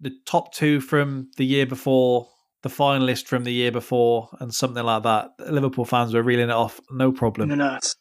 The 0.01 0.13
top 0.27 0.53
two 0.53 0.81
from 0.81 1.31
the 1.39 1.47
year 1.47 1.65
before, 1.65 2.29
the 2.67 2.75
finalist 2.75 3.27
from 3.27 3.45
the 3.45 3.53
year 3.53 3.73
before, 3.73 4.29
and 4.41 4.53
something 4.55 4.85
like 4.85 5.03
that. 5.05 5.31
Liverpool 5.39 5.85
fans 5.85 6.15
were 6.15 6.23
reeling 6.23 6.49
it 6.49 6.55
off, 6.55 6.81
no 6.91 7.13
problem. 7.13 7.49
No, 7.49 7.55
no, 7.55 7.77
it's 7.77 7.97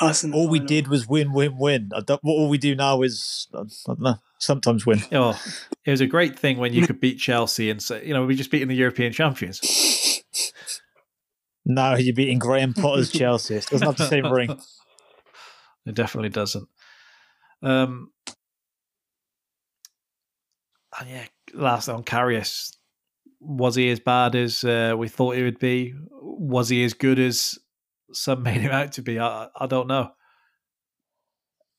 us 0.00 0.24
all 0.24 0.48
we 0.48 0.60
did 0.60 0.88
was 0.88 1.06
win, 1.06 1.32
win, 1.32 1.58
win. 1.58 1.90
I 1.94 2.00
don't, 2.00 2.22
what 2.22 2.32
all 2.32 2.48
we 2.48 2.58
do 2.58 2.74
now 2.74 3.02
is 3.02 3.48
I 3.54 3.62
don't 3.86 4.00
know. 4.00 4.14
Sometimes 4.38 4.86
win. 4.86 5.02
Oh, 5.12 5.38
it 5.84 5.90
was 5.90 6.00
a 6.00 6.06
great 6.06 6.38
thing 6.38 6.58
when 6.58 6.72
you 6.72 6.86
could 6.86 7.00
beat 7.00 7.18
Chelsea 7.18 7.70
and 7.70 7.82
say, 7.82 8.06
you 8.06 8.14
know, 8.14 8.24
we 8.24 8.34
just 8.34 8.50
beaten 8.50 8.68
the 8.68 8.74
European 8.74 9.12
champions. 9.12 9.60
Now 11.66 11.94
you're 11.94 12.14
beating 12.14 12.38
Graham 12.38 12.74
Potter's 12.74 13.10
Chelsea. 13.12 13.54
It 13.56 13.66
doesn't 13.66 13.86
have 13.86 13.96
the 13.96 14.08
same 14.08 14.32
ring. 14.32 14.58
It 15.86 15.94
definitely 15.94 16.30
doesn't. 16.30 16.66
Um, 17.62 18.10
and 20.98 21.08
yeah, 21.08 21.26
last 21.54 21.88
on 21.88 22.02
Karius, 22.02 22.74
was 23.40 23.74
he 23.74 23.90
as 23.90 24.00
bad 24.00 24.34
as 24.34 24.64
uh, 24.64 24.94
we 24.96 25.08
thought 25.08 25.36
he 25.36 25.42
would 25.42 25.58
be? 25.58 25.94
Was 26.12 26.68
he 26.68 26.84
as 26.84 26.94
good 26.94 27.18
as 27.18 27.58
some 28.12 28.42
made 28.44 28.60
him 28.60 28.72
out 28.72 28.92
to 28.92 29.02
be? 29.02 29.18
I, 29.18 29.48
I 29.56 29.66
don't 29.66 29.88
know. 29.88 30.10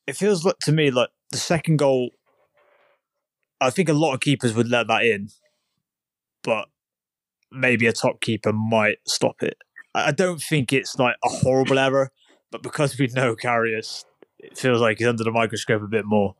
It 0.08 0.18
feels 0.18 0.44
like 0.44 0.58
to 0.64 0.72
me 0.72 0.92
like 0.92 1.10
the 1.32 1.38
second 1.38 1.78
goal. 1.78 2.12
I 3.60 3.70
think 3.70 3.90
a 3.90 3.94
lot 3.94 4.14
of 4.14 4.20
keepers 4.20 4.56
would 4.56 4.70
let 4.70 4.88
that 4.88 5.06
in, 5.06 5.30
but 6.44 6.68
maybe 7.52 7.86
a 7.86 7.94
top 7.94 8.20
keeper 8.20 8.52
might 8.52 8.98
stop 9.08 9.44
it. 9.44 9.58
I 9.94 10.08
I 10.08 10.12
don't 10.12 10.42
think 10.42 10.74
it's 10.74 10.98
like 10.98 11.16
a 11.24 11.30
horrible 11.30 11.78
error, 11.78 12.12
but 12.52 12.64
because 12.64 12.98
we 12.98 13.08
know 13.08 13.36
Karius, 13.36 14.04
it 14.40 14.58
feels 14.58 14.82
like 14.82 14.98
he's 14.98 15.08
under 15.08 15.24
the 15.24 15.32
microscope 15.32 15.84
a 15.84 15.88
bit 15.88 16.06
more. 16.06 16.36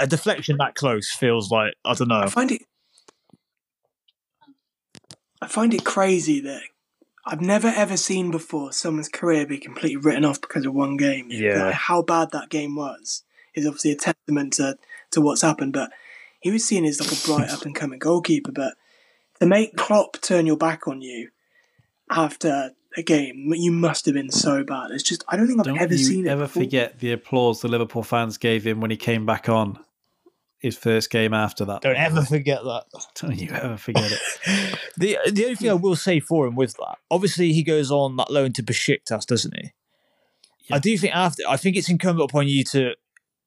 A 0.00 0.06
deflection 0.06 0.56
that 0.58 0.74
close 0.74 1.10
feels 1.12 1.50
like 1.50 1.74
I 1.84 1.92
don't 1.94 2.08
know. 2.08 2.20
I 2.20 2.28
find 2.28 2.50
it. 2.50 2.62
I 5.40 5.46
find 5.46 5.72
it 5.74 5.84
crazy 5.84 6.40
that 6.40 6.62
I've 7.24 7.40
never 7.40 7.68
ever 7.68 7.96
seen 7.96 8.30
before 8.30 8.72
someone's 8.72 9.08
career 9.08 9.46
be 9.46 9.58
completely 9.58 9.96
written 9.96 10.24
off 10.24 10.40
because 10.40 10.66
of 10.66 10.74
one 10.74 10.96
game. 10.96 11.28
Yeah. 11.30 11.66
Like, 11.66 11.74
how 11.74 12.02
bad 12.02 12.30
that 12.32 12.48
game 12.48 12.74
was 12.74 13.22
is 13.54 13.66
obviously 13.66 13.92
a 13.92 13.96
testament 13.96 14.54
to, 14.54 14.76
to 15.12 15.20
what's 15.20 15.42
happened. 15.42 15.72
But 15.72 15.90
he 16.40 16.50
was 16.50 16.64
seen 16.64 16.84
as 16.84 17.00
like 17.00 17.12
a 17.12 17.26
bright 17.26 17.50
up 17.54 17.62
and 17.64 17.74
coming 17.74 17.98
goalkeeper. 17.98 18.52
But 18.52 18.74
to 19.40 19.46
make 19.46 19.76
Klopp 19.76 20.20
turn 20.20 20.46
your 20.46 20.56
back 20.56 20.88
on 20.88 21.02
you 21.02 21.30
after 22.10 22.72
a 22.96 23.02
game, 23.02 23.52
you 23.54 23.70
must 23.70 24.06
have 24.06 24.14
been 24.14 24.30
so 24.30 24.64
bad. 24.64 24.90
It's 24.90 25.02
just 25.02 25.22
I 25.28 25.36
don't 25.36 25.46
think 25.46 25.60
I've 25.60 25.66
Don't 25.66 25.78
ever 25.80 25.96
seen 25.96 26.26
it. 26.26 26.30
ever 26.30 26.44
before. 26.44 26.62
forget 26.62 26.98
the 27.00 27.12
applause 27.12 27.60
the 27.60 27.68
Liverpool 27.68 28.02
fans 28.02 28.38
gave 28.38 28.66
him 28.66 28.80
when 28.80 28.90
he 28.90 28.96
came 28.96 29.26
back 29.26 29.48
on 29.48 29.78
his 30.58 30.76
first 30.76 31.10
game 31.10 31.32
after 31.32 31.64
that? 31.64 31.82
Don't 31.82 31.96
ever 31.96 32.22
forget 32.22 32.62
that. 32.62 32.84
Don't 33.20 33.38
you 33.38 33.50
ever 33.50 33.76
forget 33.76 34.10
it? 34.10 34.78
The 34.96 35.16
the 35.30 35.44
only 35.44 35.54
thing 35.54 35.70
I 35.70 35.74
will 35.74 35.94
say 35.94 36.18
for 36.18 36.46
him 36.46 36.56
with 36.56 36.74
that, 36.74 36.96
obviously 37.08 37.52
he 37.52 37.62
goes 37.62 37.90
on 37.92 38.16
that 38.16 38.32
loan 38.32 38.52
to 38.54 38.64
Besiktas, 38.64 39.26
doesn't 39.26 39.54
he? 39.56 39.70
Yeah. 40.68 40.76
I 40.76 40.78
do 40.80 40.98
think 40.98 41.14
after 41.14 41.44
I 41.48 41.56
think 41.56 41.76
it's 41.76 41.88
incumbent 41.88 42.28
upon 42.28 42.48
you 42.48 42.64
to 42.64 42.94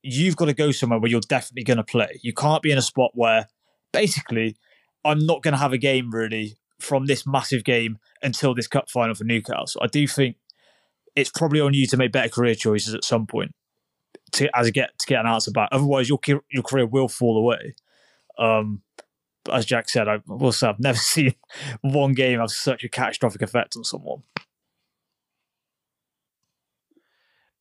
you've 0.01 0.38
got 0.38 0.45
to 0.45 0.53
go 0.53 0.71
somewhere 0.71 0.99
where 0.99 1.11
you're 1.11 1.19
definitely 1.19 1.65
going 1.65 1.77
to 1.77 1.83
play. 1.83 2.19
You 2.23 2.33
can't 2.33 2.63
be 2.63 2.71
in 2.71 2.77
a 2.77 2.81
spot 2.81 3.11
where 3.13 3.47
basically 3.91 4.55
I'm 5.03 5.25
not 5.25 5.43
going 5.43 5.51
to 5.51 5.57
have 5.57 5.73
a 5.73 5.77
game 5.77 6.11
really 6.11 6.57
from 6.79 7.05
this 7.05 7.27
massive 7.27 7.63
game 7.63 7.99
until 8.23 8.55
this 8.55 8.67
cup 8.67 8.89
final 8.89 9.13
for 9.13 9.25
Newcastle. 9.25 9.81
I 9.83 9.88
do 9.88 10.07
think 10.07 10.38
it's 11.15 11.29
probably 11.29 11.59
on 11.59 11.73
you 11.73 11.85
to 11.88 11.97
make 11.97 12.13
better 12.13 12.29
career 12.29 12.55
choices 12.55 12.93
at 12.93 13.03
some 13.03 13.27
point 13.27 13.53
to 14.34 14.49
as 14.58 14.68
a 14.68 14.72
get 14.72 14.98
to 14.99 15.06
get 15.08 15.20
an 15.20 15.28
answer 15.28 15.52
back. 15.52 15.70
Otherwise, 15.72 16.10
your 16.10 16.20
your 16.49 16.64
career 16.64 16.86
will 16.86 17.08
fall 17.08 17.38
away. 17.38 17.76
Um, 18.38 18.82
but 19.44 19.56
as 19.56 19.66
Jack 19.66 19.90
said, 19.90 20.08
I 20.08 20.20
will 20.28 20.52
say 20.52 20.68
I've 20.68 20.80
never 20.80 20.98
seen 20.98 21.36
one 21.82 22.14
game 22.14 22.40
have 22.40 22.52
such 22.52 22.84
a 22.84 22.90
catastrophic 22.90 23.41
effect 23.41 23.76
on 23.76 23.84
someone. 23.84 24.24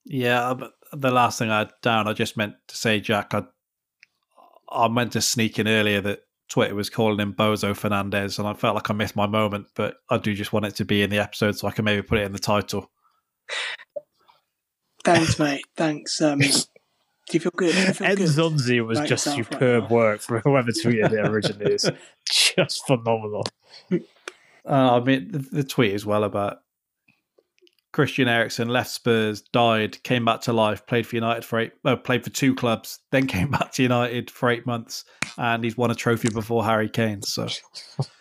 Yeah, 0.05 0.55
but 0.55 0.73
the 0.93 1.11
last 1.11 1.39
thing 1.39 1.51
I 1.51 1.69
down, 1.83 2.09
I 2.09 2.13
just 2.13 2.37
meant 2.37 2.55
to 2.69 2.77
say, 2.77 3.01
Jack, 3.01 3.35
I 3.35 3.45
I 4.71 4.89
meant 4.89 5.13
to 5.13 5.21
sneak 5.21 5.59
in 5.59 5.69
earlier 5.69 6.01
that 6.01 6.21
Twitter 6.49 6.75
was 6.75 6.91
calling 6.91 7.21
him 7.21 7.35
Bozo 7.35 7.77
Fernandez, 7.77 8.39
and 8.39 8.47
I 8.47 8.55
felt 8.55 8.75
like 8.75 8.91
I 8.91 8.95
missed 8.95 9.17
my 9.17 9.27
moment, 9.27 9.69
but 9.75 9.97
I 10.09 10.19
do 10.19 10.35
just 10.35 10.53
want 10.53 10.67
it 10.67 10.75
to 10.77 10.85
be 10.85 11.03
in 11.03 11.11
the 11.11 11.19
episode 11.19 11.57
so 11.57 11.69
I 11.69 11.73
can 11.73 11.85
maybe 11.85 12.03
put 12.03 12.19
it 12.19 12.25
in 12.25 12.33
the 12.33 12.39
title. 12.39 12.91
Thanks, 15.05 15.39
mate. 15.39 15.65
Thanks. 15.77 16.21
Um, 16.21 16.39
do 16.39 16.47
you 17.33 17.41
feel 17.41 17.53
good? 17.57 17.73
Do 17.73 17.81
you 17.81 17.93
feel 17.93 18.07
Ed 18.07 18.19
good? 18.19 18.29
Zonzi 18.29 18.85
was 18.85 18.99
about 18.99 19.09
just 19.09 19.27
yourself 19.27 19.39
right 19.53 19.61
superb 19.61 19.83
now? 19.85 19.89
work 19.97 20.21
for 20.21 20.41
whoever 20.41 20.71
tweeted 20.71 21.13
it 21.13 21.29
originally. 21.29 21.75
It's 21.75 21.91
just 22.57 22.87
phenomenal. 22.87 23.47
Uh, 23.93 23.99
I 24.67 25.01
mean, 25.01 25.31
the, 25.31 25.39
the 25.39 25.65
tweet 25.65 25.95
as 25.95 26.05
well 26.05 26.25
about 26.25 26.59
Christian 27.93 28.29
Eriksen 28.29 28.69
left 28.69 28.91
Spurs, 28.91 29.41
died, 29.41 30.03
came 30.05 30.25
back 30.25 30.43
to 30.43 30.53
life, 30.53 30.87
played 30.87 31.07
for 31.07 31.17
United 31.17 31.45
for 31.45 31.59
eight, 31.61 31.73
uh, 31.85 31.97
played 31.97 32.23
for 32.23 32.31
two 32.31 32.55
clubs, 32.55 33.01
then 33.11 33.27
came 33.29 33.51
back 33.51 33.73
to 33.73 33.83
United 33.83 34.31
for 34.31 34.49
eight 34.51 34.67
months, 34.67 35.05
and 35.39 35.65
he's 35.65 35.77
won 35.77 35.91
a 35.91 35.95
trophy 35.95 36.29
before 36.29 36.65
Harry 36.65 36.89
Kane. 36.89 37.23
So 37.23 37.49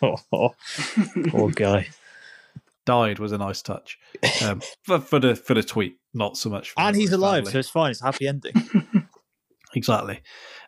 Poor 0.00 1.50
guy. 1.50 1.88
Died 2.86 3.18
was 3.18 3.32
a 3.32 3.38
nice 3.38 3.62
touch 3.62 3.98
um, 4.44 4.60
for, 4.84 4.98
for 5.00 5.18
the 5.18 5.34
for 5.36 5.54
the 5.54 5.62
tweet, 5.62 5.96
not 6.14 6.36
so 6.36 6.48
much. 6.50 6.70
For 6.70 6.80
And 6.80 6.94
the 6.96 7.00
he's 7.00 7.12
alive, 7.12 7.44
family. 7.44 7.52
so 7.52 7.58
it's 7.58 7.68
fine. 7.70 7.90
It's 7.92 8.00
a 8.02 8.04
happy 8.06 8.26
ending. 8.26 8.52
Exactly. 9.72 10.20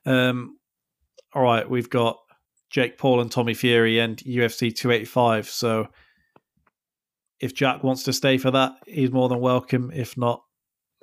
Um, 0.06 0.59
all 1.34 1.43
right, 1.43 1.68
we've 1.68 1.90
got 1.90 2.18
Jake 2.70 2.98
Paul 2.98 3.20
and 3.20 3.32
Tommy 3.32 3.52
Fury 3.52 3.98
and 3.98 4.16
UFC 4.18 4.72
285. 4.72 5.48
So 5.51 5.89
if 7.40 7.52
Jack 7.52 7.82
wants 7.82 8.05
to 8.05 8.12
stay 8.12 8.39
for 8.39 8.52
that, 8.52 8.74
he's 8.86 9.10
more 9.10 9.28
than 9.28 9.40
welcome. 9.40 9.90
If 9.93 10.16
not, 10.16 10.44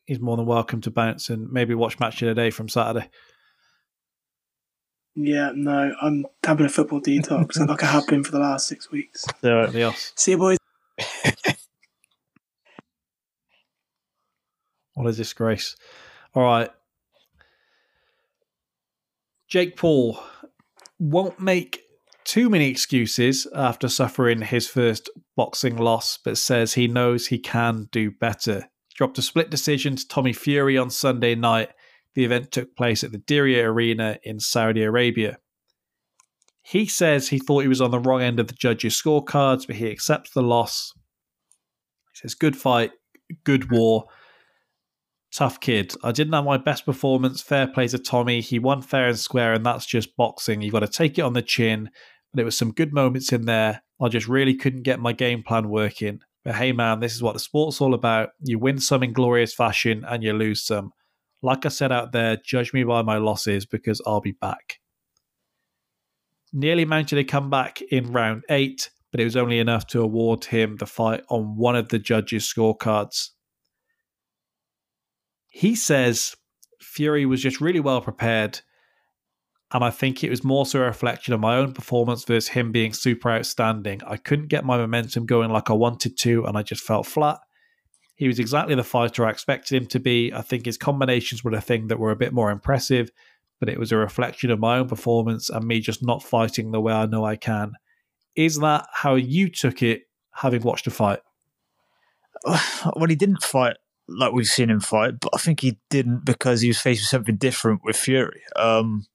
he's 0.05 0.21
more 0.21 0.37
than 0.37 0.45
welcome 0.45 0.79
to 0.79 0.91
bounce 0.91 1.29
and 1.29 1.51
maybe 1.51 1.75
watch 1.75 1.99
Match 1.99 2.21
of 2.21 2.29
the 2.29 2.35
Day 2.35 2.51
from 2.51 2.69
Saturday. 2.69 3.09
Yeah, 5.15 5.51
no, 5.53 5.91
I'm 6.01 6.25
having 6.45 6.67
a 6.67 6.69
football 6.69 7.01
detox, 7.01 7.59
like 7.67 7.83
I 7.83 7.87
have 7.87 8.07
been 8.07 8.23
for 8.23 8.31
the 8.31 8.39
last 8.39 8.65
six 8.65 8.89
weeks. 8.91 9.25
So 9.41 9.59
Adios. 9.63 10.13
See 10.15 10.31
you, 10.31 10.37
boys. 10.37 10.58
What 14.99 15.07
a 15.07 15.13
disgrace. 15.13 15.77
All 16.35 16.43
right. 16.43 16.69
Jake 19.47 19.77
Paul 19.77 20.19
won't 20.99 21.39
make 21.39 21.83
too 22.25 22.49
many 22.49 22.67
excuses 22.67 23.47
after 23.55 23.87
suffering 23.87 24.41
his 24.41 24.67
first 24.67 25.09
boxing 25.37 25.77
loss, 25.77 26.19
but 26.21 26.37
says 26.37 26.73
he 26.73 26.89
knows 26.89 27.27
he 27.27 27.39
can 27.39 27.87
do 27.93 28.11
better. 28.11 28.69
Dropped 28.93 29.17
a 29.17 29.21
split 29.21 29.49
decision 29.49 29.95
to 29.95 30.05
Tommy 30.05 30.33
Fury 30.33 30.77
on 30.77 30.89
Sunday 30.89 31.33
night. 31.33 31.69
The 32.15 32.25
event 32.25 32.51
took 32.51 32.75
place 32.75 33.01
at 33.01 33.13
the 33.13 33.19
Diriyah 33.19 33.63
Arena 33.63 34.19
in 34.23 34.41
Saudi 34.41 34.83
Arabia. 34.83 35.37
He 36.69 36.85
says 36.85 37.29
he 37.29 37.39
thought 37.39 37.63
he 37.63 37.67
was 37.67 37.81
on 37.81 37.89
the 37.89 37.99
wrong 37.99 38.21
end 38.21 38.39
of 38.39 38.45
the 38.45 38.53
judges' 38.53 39.01
scorecards, 39.01 39.65
but 39.65 39.77
he 39.77 39.89
accepts 39.89 40.29
the 40.29 40.43
loss. 40.43 40.93
He 42.13 42.19
says, 42.19 42.35
Good 42.35 42.55
fight, 42.55 42.91
good 43.43 43.71
war, 43.71 44.05
tough 45.33 45.59
kid. 45.59 45.95
I 46.03 46.11
didn't 46.11 46.33
have 46.33 46.45
my 46.45 46.57
best 46.57 46.85
performance. 46.85 47.41
Fair 47.41 47.65
play 47.65 47.87
to 47.87 47.97
Tommy. 47.97 48.39
He 48.41 48.59
won 48.59 48.83
fair 48.83 49.07
and 49.07 49.17
square, 49.17 49.53
and 49.53 49.65
that's 49.65 49.87
just 49.87 50.15
boxing. 50.15 50.61
You've 50.61 50.73
got 50.73 50.81
to 50.81 50.87
take 50.87 51.17
it 51.17 51.23
on 51.23 51.33
the 51.33 51.41
chin. 51.41 51.89
But 52.31 52.41
it 52.41 52.45
was 52.45 52.55
some 52.55 52.71
good 52.71 52.93
moments 52.93 53.33
in 53.33 53.45
there. 53.45 53.81
I 53.99 54.07
just 54.09 54.27
really 54.27 54.53
couldn't 54.53 54.83
get 54.83 54.99
my 54.99 55.11
game 55.11 55.41
plan 55.41 55.69
working. 55.69 56.19
But 56.45 56.53
hey, 56.53 56.71
man, 56.71 56.99
this 56.99 57.15
is 57.15 57.23
what 57.23 57.33
the 57.33 57.39
sport's 57.39 57.81
all 57.81 57.95
about. 57.95 58.29
You 58.43 58.59
win 58.59 58.77
some 58.77 59.01
in 59.01 59.13
glorious 59.13 59.55
fashion 59.55 60.05
and 60.07 60.21
you 60.21 60.33
lose 60.33 60.61
some. 60.61 60.91
Like 61.41 61.65
I 61.65 61.69
said 61.69 61.91
out 61.91 62.11
there, 62.11 62.37
judge 62.45 62.73
me 62.73 62.83
by 62.83 63.01
my 63.01 63.17
losses 63.17 63.65
because 63.65 63.99
I'll 64.05 64.21
be 64.21 64.33
back. 64.33 64.78
Nearly 66.51 66.85
mounted 66.85 67.19
a 67.19 67.23
comeback 67.23 67.81
in 67.81 68.11
round 68.11 68.43
eight, 68.49 68.89
but 69.11 69.19
it 69.19 69.25
was 69.25 69.35
only 69.35 69.59
enough 69.59 69.85
to 69.87 70.01
award 70.01 70.45
him 70.45 70.77
the 70.77 70.85
fight 70.85 71.23
on 71.29 71.57
one 71.57 71.75
of 71.75 71.89
the 71.89 71.99
judges' 71.99 72.51
scorecards. 72.51 73.29
He 75.47 75.75
says 75.75 76.35
Fury 76.81 77.25
was 77.25 77.41
just 77.41 77.61
really 77.61 77.79
well 77.79 78.01
prepared 78.01 78.61
and 79.71 79.83
I 79.83 79.91
think 79.91 80.23
it 80.23 80.29
was 80.29 80.43
more 80.43 80.65
so 80.65 80.79
a 80.79 80.83
reflection 80.83 81.33
of 81.33 81.39
my 81.39 81.55
own 81.55 81.73
performance 81.73 82.23
versus 82.23 82.49
him 82.49 82.71
being 82.71 82.91
super 82.91 83.29
outstanding. 83.29 84.01
I 84.05 84.17
couldn't 84.17 84.47
get 84.47 84.65
my 84.65 84.77
momentum 84.77 85.25
going 85.25 85.51
like 85.51 85.69
I 85.69 85.73
wanted 85.73 86.17
to, 86.19 86.45
and 86.45 86.57
I 86.57 86.63
just 86.63 86.83
felt 86.83 87.05
flat. 87.05 87.39
He 88.15 88.27
was 88.27 88.39
exactly 88.39 88.73
the 88.75 88.83
fighter 88.83 89.25
I 89.25 89.29
expected 89.29 89.81
him 89.81 89.87
to 89.89 89.99
be. 89.99 90.33
I 90.33 90.41
think 90.41 90.65
his 90.65 90.77
combinations 90.77 91.43
were 91.43 91.51
the 91.51 91.61
thing 91.61 91.87
that 91.87 91.99
were 91.99 92.11
a 92.11 92.15
bit 92.15 92.33
more 92.33 92.49
impressive, 92.49 93.11
but 93.59 93.69
it 93.69 93.79
was 93.79 93.91
a 93.91 93.97
reflection 93.97 94.51
of 94.51 94.59
my 94.59 94.77
own 94.77 94.87
performance 94.87 95.49
and 95.49 95.65
me 95.65 95.79
just 95.79 96.03
not 96.03 96.23
fighting 96.23 96.71
the 96.71 96.81
way 96.81 96.93
I 96.93 97.05
know 97.05 97.25
I 97.25 97.35
can. 97.35 97.73
Is 98.35 98.59
that 98.59 98.87
how 98.93 99.15
you 99.15 99.49
took 99.49 99.81
it, 99.81 100.03
having 100.31 100.61
watched 100.61 100.87
a 100.87 100.91
fight? 100.91 101.19
Well, 102.95 103.09
he 103.09 103.15
didn't 103.15 103.43
fight 103.43 103.75
like 104.07 104.31
we've 104.31 104.47
seen 104.47 104.69
him 104.69 104.79
fight, 104.79 105.19
but 105.19 105.31
I 105.33 105.37
think 105.37 105.59
he 105.59 105.77
didn't 105.89 106.25
because 106.25 106.61
he 106.61 106.69
was 106.69 106.83
with 106.83 106.99
something 106.99 107.35
different 107.35 107.81
with 107.83 107.97
Fury. 107.97 108.41
Um, 108.55 109.05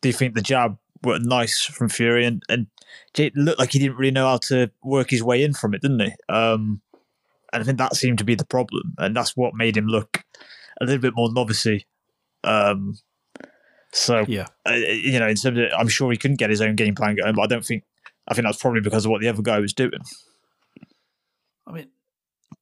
do 0.00 0.08
you 0.08 0.12
think 0.12 0.34
the 0.34 0.42
jab 0.42 0.76
were 1.02 1.18
nice 1.20 1.62
from 1.62 1.88
Fury 1.88 2.26
and 2.26 2.42
and 2.48 2.66
Jake 3.14 3.32
looked 3.36 3.58
like 3.58 3.72
he 3.72 3.78
didn't 3.78 3.96
really 3.96 4.10
know 4.10 4.28
how 4.28 4.38
to 4.38 4.70
work 4.82 5.10
his 5.10 5.22
way 5.22 5.42
in 5.42 5.54
from 5.54 5.74
it, 5.74 5.82
didn't 5.82 6.00
he? 6.00 6.12
Um, 6.28 6.82
and 7.52 7.62
I 7.62 7.64
think 7.64 7.78
that 7.78 7.96
seemed 7.96 8.18
to 8.18 8.24
be 8.24 8.34
the 8.34 8.44
problem, 8.44 8.94
and 8.98 9.16
that's 9.16 9.36
what 9.36 9.54
made 9.54 9.76
him 9.76 9.86
look 9.86 10.24
a 10.80 10.84
little 10.84 11.00
bit 11.00 11.14
more 11.14 11.28
novicey. 11.28 11.84
Um, 12.44 12.98
so 13.96 14.24
yeah, 14.28 14.46
uh, 14.68 14.74
you 14.74 15.18
know, 15.18 15.28
in 15.28 15.36
terms 15.36 15.58
of, 15.58 15.64
I'm 15.76 15.88
sure 15.88 16.10
he 16.10 16.18
couldn't 16.18 16.36
get 16.36 16.50
his 16.50 16.60
own 16.60 16.76
game 16.76 16.94
plan 16.94 17.16
going, 17.16 17.34
but 17.34 17.42
I 17.42 17.46
don't 17.46 17.64
think 17.64 17.84
I 18.28 18.34
think 18.34 18.46
that's 18.46 18.60
probably 18.60 18.80
because 18.80 19.04
of 19.04 19.10
what 19.10 19.20
the 19.20 19.28
other 19.28 19.42
guy 19.42 19.58
was 19.58 19.72
doing. 19.72 20.00
I 21.66 21.72
mean, 21.72 21.88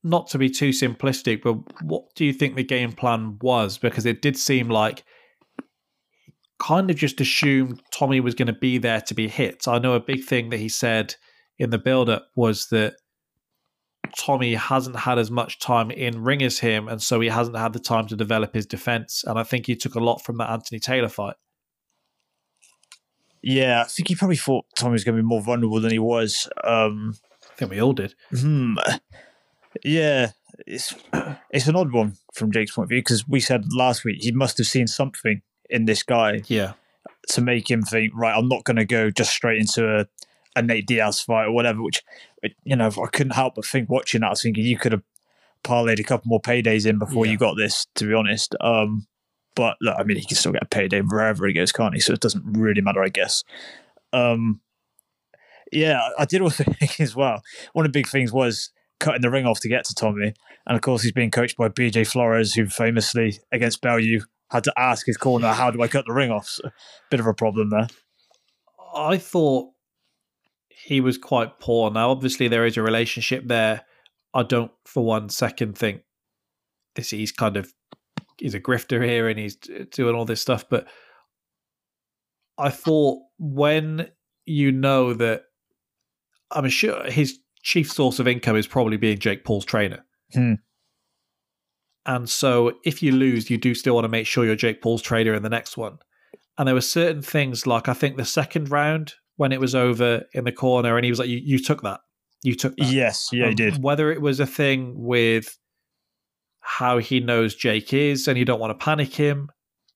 not 0.03 0.29
to 0.29 0.39
be 0.39 0.49
too 0.49 0.71
simplistic, 0.71 1.43
but 1.43 1.55
what 1.83 2.15
do 2.15 2.25
you 2.25 2.33
think 2.33 2.55
the 2.55 2.65
game 2.65 2.93
plan 2.93 3.39
was? 3.43 3.79
Because 3.79 4.07
it 4.07 4.23
did 4.23 4.37
seem 4.37 4.69
like 4.69 5.05
kind 6.61 6.91
of 6.91 6.97
just 6.97 7.21
assumed 7.21 7.83
Tommy 7.91 8.21
was 8.21 8.35
going 8.35 8.47
to 8.47 8.53
be 8.53 8.79
there 8.79 9.01
to 9.03 9.15
be 9.15 9.29
hit. 9.29 9.67
I 9.67 9.79
know 9.79 9.95
a 9.95 10.01
big 10.01 10.25
thing 10.25 10.51
that 10.51 10.61
he 10.61 10.69
said 10.69 11.15
in 11.59 11.71
the 11.71 11.79
build 11.79 12.09
up 12.09 12.29
was 12.37 12.69
that 12.69 12.95
Tommy 14.17 14.55
hasn't 14.55 14.97
had 14.97 15.19
as 15.19 15.31
much 15.31 15.59
time 15.59 15.91
in 15.91 16.23
ring 16.23 16.43
as 16.43 16.59
him, 16.59 16.89
and 16.89 17.03
so 17.03 17.21
he 17.21 17.29
hasn't 17.29 17.57
had 17.57 17.73
the 17.73 17.79
time 17.79 18.07
to 18.09 18.17
develop 18.17 18.55
his 18.55 18.67
defense. 18.67 19.25
And 19.27 19.39
I 19.39 19.43
think 19.43 19.67
he 19.67 19.77
took 19.77 19.95
a 19.95 20.01
lot 20.01 20.25
from 20.25 20.39
that 20.39 20.51
Anthony 20.51 20.79
Taylor 20.79 21.09
fight. 21.09 21.37
Yeah, 23.43 23.83
I 23.83 23.85
think 23.85 24.09
he 24.09 24.15
probably 24.15 24.37
thought 24.37 24.65
Tommy 24.77 24.93
was 24.93 25.05
going 25.05 25.17
to 25.17 25.23
be 25.23 25.27
more 25.27 25.43
vulnerable 25.43 25.81
than 25.81 25.93
he 25.93 25.99
was. 25.99 26.49
Um, 26.63 27.15
I 27.51 27.55
think 27.57 27.71
we 27.71 27.83
all 27.83 27.93
did. 27.93 28.15
Hmm. 28.31 28.77
Yeah, 29.85 30.31
it's 30.67 30.95
it's 31.51 31.67
an 31.67 31.77
odd 31.77 31.93
one 31.93 32.17
from 32.33 32.53
Jake's 32.53 32.75
point 32.75 32.87
of 32.87 32.91
view 32.91 33.01
because 33.01 33.29
we 33.29 33.41
said 33.41 33.73
last 33.73 34.05
week 34.05 34.23
he 34.23 34.33
must 34.33 34.59
have 34.59 34.67
seen 34.67 34.87
something 34.87 35.43
in 35.69 35.85
this 35.85 36.03
guy. 36.03 36.43
Yeah. 36.47 36.75
To 37.31 37.41
make 37.41 37.71
him 37.71 37.83
think, 37.83 38.13
right, 38.15 38.37
I'm 38.37 38.49
not 38.49 38.65
going 38.65 38.77
to 38.77 38.85
go 38.85 39.11
just 39.11 39.31
straight 39.31 39.59
into 39.59 40.01
a, 40.01 40.07
a 40.57 40.63
Nate 40.63 40.87
Diaz 40.87 41.21
fight 41.21 41.47
or 41.47 41.53
whatever, 41.53 41.83
which, 41.83 42.03
you 42.65 42.77
know, 42.77 42.87
I 42.89 43.07
couldn't 43.13 43.35
help 43.35 43.55
but 43.57 43.65
think 43.65 43.89
watching 43.89 44.21
that, 44.21 44.29
I 44.29 44.31
was 44.31 44.43
thinking 44.43 44.65
you 44.65 44.79
could 44.79 44.93
have 44.93 45.03
parlayed 45.63 45.99
a 45.99 46.05
couple 46.05 46.29
more 46.29 46.41
paydays 46.41 46.87
in 46.87 46.99
before 46.99 47.27
yeah. 47.27 47.33
you 47.33 47.39
got 47.39 47.57
this, 47.57 47.87
to 47.97 48.07
be 48.07 48.15
honest. 48.15 48.55
Um, 48.61 49.07
but 49.55 49.77
look, 49.81 49.97
I 49.99 50.03
mean, 50.05 50.17
he 50.17 50.25
can 50.25 50.37
still 50.37 50.53
get 50.53 50.63
a 50.63 50.67
payday 50.67 51.01
wherever 51.01 51.47
he 51.47 51.53
goes, 51.53 51.73
can't 51.73 51.95
he? 51.95 52.01
So 52.01 52.13
it 52.13 52.21
doesn't 52.21 52.45
really 52.45 52.81
matter, 52.81 53.03
I 53.03 53.09
guess. 53.09 53.45
Um, 54.13 54.61
yeah, 55.73 56.09
I 56.19 56.25
did 56.25 56.43
also 56.43 56.65
think 56.79 57.01
as 57.01 57.17
well. 57.17 57.43
One 57.73 57.87
of 57.87 57.93
the 57.93 57.99
big 57.99 58.09
things 58.09 58.33
was 58.33 58.71
cutting 59.01 59.23
the 59.23 59.31
ring 59.31 59.47
off 59.47 59.61
to 59.61 59.69
get 59.69 59.85
to 59.87 59.95
Tommy, 59.95 60.35
and 60.67 60.77
of 60.77 60.83
course 60.83 61.03
he's 61.03 61.13
being 61.13 61.31
coached 61.31 61.57
by 61.57 61.69
BJ 61.69 62.07
Flores, 62.07 62.55
who 62.55 62.67
famously 62.67 63.39
against 63.53 63.81
Bellew 63.81 64.21
had 64.51 64.65
to 64.65 64.73
ask 64.77 65.07
his 65.07 65.17
corner, 65.17 65.53
"How 65.53 65.71
do 65.71 65.83
I 65.83 65.89
cut 65.89 66.05
the 66.07 66.13
ring 66.13 66.31
off?" 66.31 66.47
So, 66.47 66.71
bit 67.11 67.21
of 67.21 67.27
a 67.27 67.35
problem 67.35 67.71
there. 67.71 67.89
I 68.95 69.19
thought 69.19 69.74
he 70.85 71.01
was 71.01 71.17
quite 71.17 71.59
poor. 71.61 71.91
Now, 71.91 72.11
obviously, 72.11 72.47
there 72.47 72.67
is 72.67 72.77
a 72.77 72.83
relationship 72.83 73.45
there. 73.47 73.83
I 74.35 74.43
don't, 74.43 74.71
for 74.85 75.03
one 75.03 75.31
second, 75.31 75.79
think 75.79 76.03
this. 76.95 77.11
He's 77.11 77.33
kind 77.33 77.57
of 77.57 77.73
he's 78.39 78.55
a 78.55 78.61
grifter 78.61 79.03
here, 79.03 79.29
and 79.29 79.39
he's 79.39 79.57
doing 79.57 80.15
all 80.15 80.27
this 80.27 80.43
stuff. 80.43 80.69
But 80.69 80.87
I 82.59 82.69
thought 82.69 83.21
when 83.39 84.11
you 84.45 84.73
know 84.73 85.15
that, 85.15 85.45
I'm 86.51 86.69
sure 86.69 87.11
his 87.11 87.39
chief 87.63 87.91
source 87.91 88.19
of 88.19 88.29
income 88.29 88.57
is 88.57 88.67
probably 88.67 88.99
being 88.99 89.19
Jake 89.19 89.43
Paul's 89.43 89.65
trainer. 89.65 90.05
Hmm. 90.35 90.55
And 92.05 92.29
so 92.29 92.75
if 92.85 93.03
you 93.03 93.13
lose, 93.13 93.49
you 93.49 93.57
do 93.57 93.75
still 93.75 93.95
want 93.95 94.05
to 94.05 94.11
make 94.11 94.27
sure 94.27 94.45
you're 94.45 94.55
Jake 94.55 94.83
Paul's 94.83 95.01
trader 95.01 95.33
in 95.33 95.43
the 95.43 95.49
next 95.49 95.79
one. 95.79 95.99
And 96.59 96.69
there 96.69 96.75
were 96.75 96.83
certain 96.83 97.23
things 97.23 97.67
like 97.67 97.89
I 97.89 97.95
think 97.95 98.19
the 98.19 98.27
second 98.27 98.71
round 98.71 99.15
when 99.37 99.53
it 99.53 99.61
was 99.61 99.75
over 99.75 100.23
in 100.33 100.45
the 100.45 100.53
corner 100.53 100.97
and 100.97 101.05
he 101.05 101.11
was 101.11 101.19
like, 101.19 101.29
You, 101.29 101.41
you 101.43 101.59
took 101.59 101.83
that. 101.83 102.01
You 102.43 102.55
took 102.55 102.77
that. 102.77 102.93
Yes, 102.93 103.31
yeah, 103.33 103.45
um, 103.45 103.51
he 103.51 103.55
did. 103.55 103.83
Whether 103.83 104.13
it 104.13 104.21
was 104.21 104.41
a 104.41 104.47
thing 104.47 104.95
with 104.97 105.59
how 106.61 106.99
he 106.99 107.21
knows 107.21 107.55
Jake 107.55 107.93
is 107.93 108.29
and 108.29 108.39
you 108.39 108.45
don't 108.45 108.61
want 108.61 108.79
to 108.79 108.85
panic 108.85 109.15
him 109.15 109.51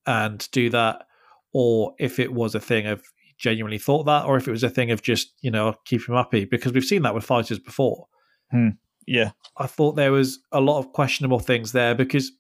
and 0.07 0.47
do 0.53 0.71
that, 0.71 1.05
or 1.53 1.95
if 1.99 2.19
it 2.19 2.33
was 2.33 2.55
a 2.55 2.61
thing 2.61 2.87
of 2.87 3.03
genuinely 3.39 3.79
thought 3.79 4.05
that, 4.05 4.25
or 4.25 4.37
if 4.37 4.49
it 4.49 4.51
was 4.51 4.65
a 4.65 4.71
thing 4.71 4.91
of 4.91 5.03
just, 5.03 5.33
you 5.41 5.51
know, 5.51 5.75
keep 5.85 6.07
him 6.09 6.15
happy. 6.15 6.45
Because 6.45 6.73
we've 6.73 6.85
seen 6.85 7.03
that 7.03 7.15
with 7.15 7.25
fighters 7.25 7.59
before. 7.59 8.07
Hmm. 8.51 8.71
Yeah. 9.07 9.31
I 9.57 9.67
thought 9.67 9.97
there 9.97 10.13
was 10.13 10.39
a 10.53 10.61
lot 10.61 10.79
of 10.79 10.93
questionable 10.93 11.39
things 11.39 11.73
there 11.73 11.95
because 11.95 12.31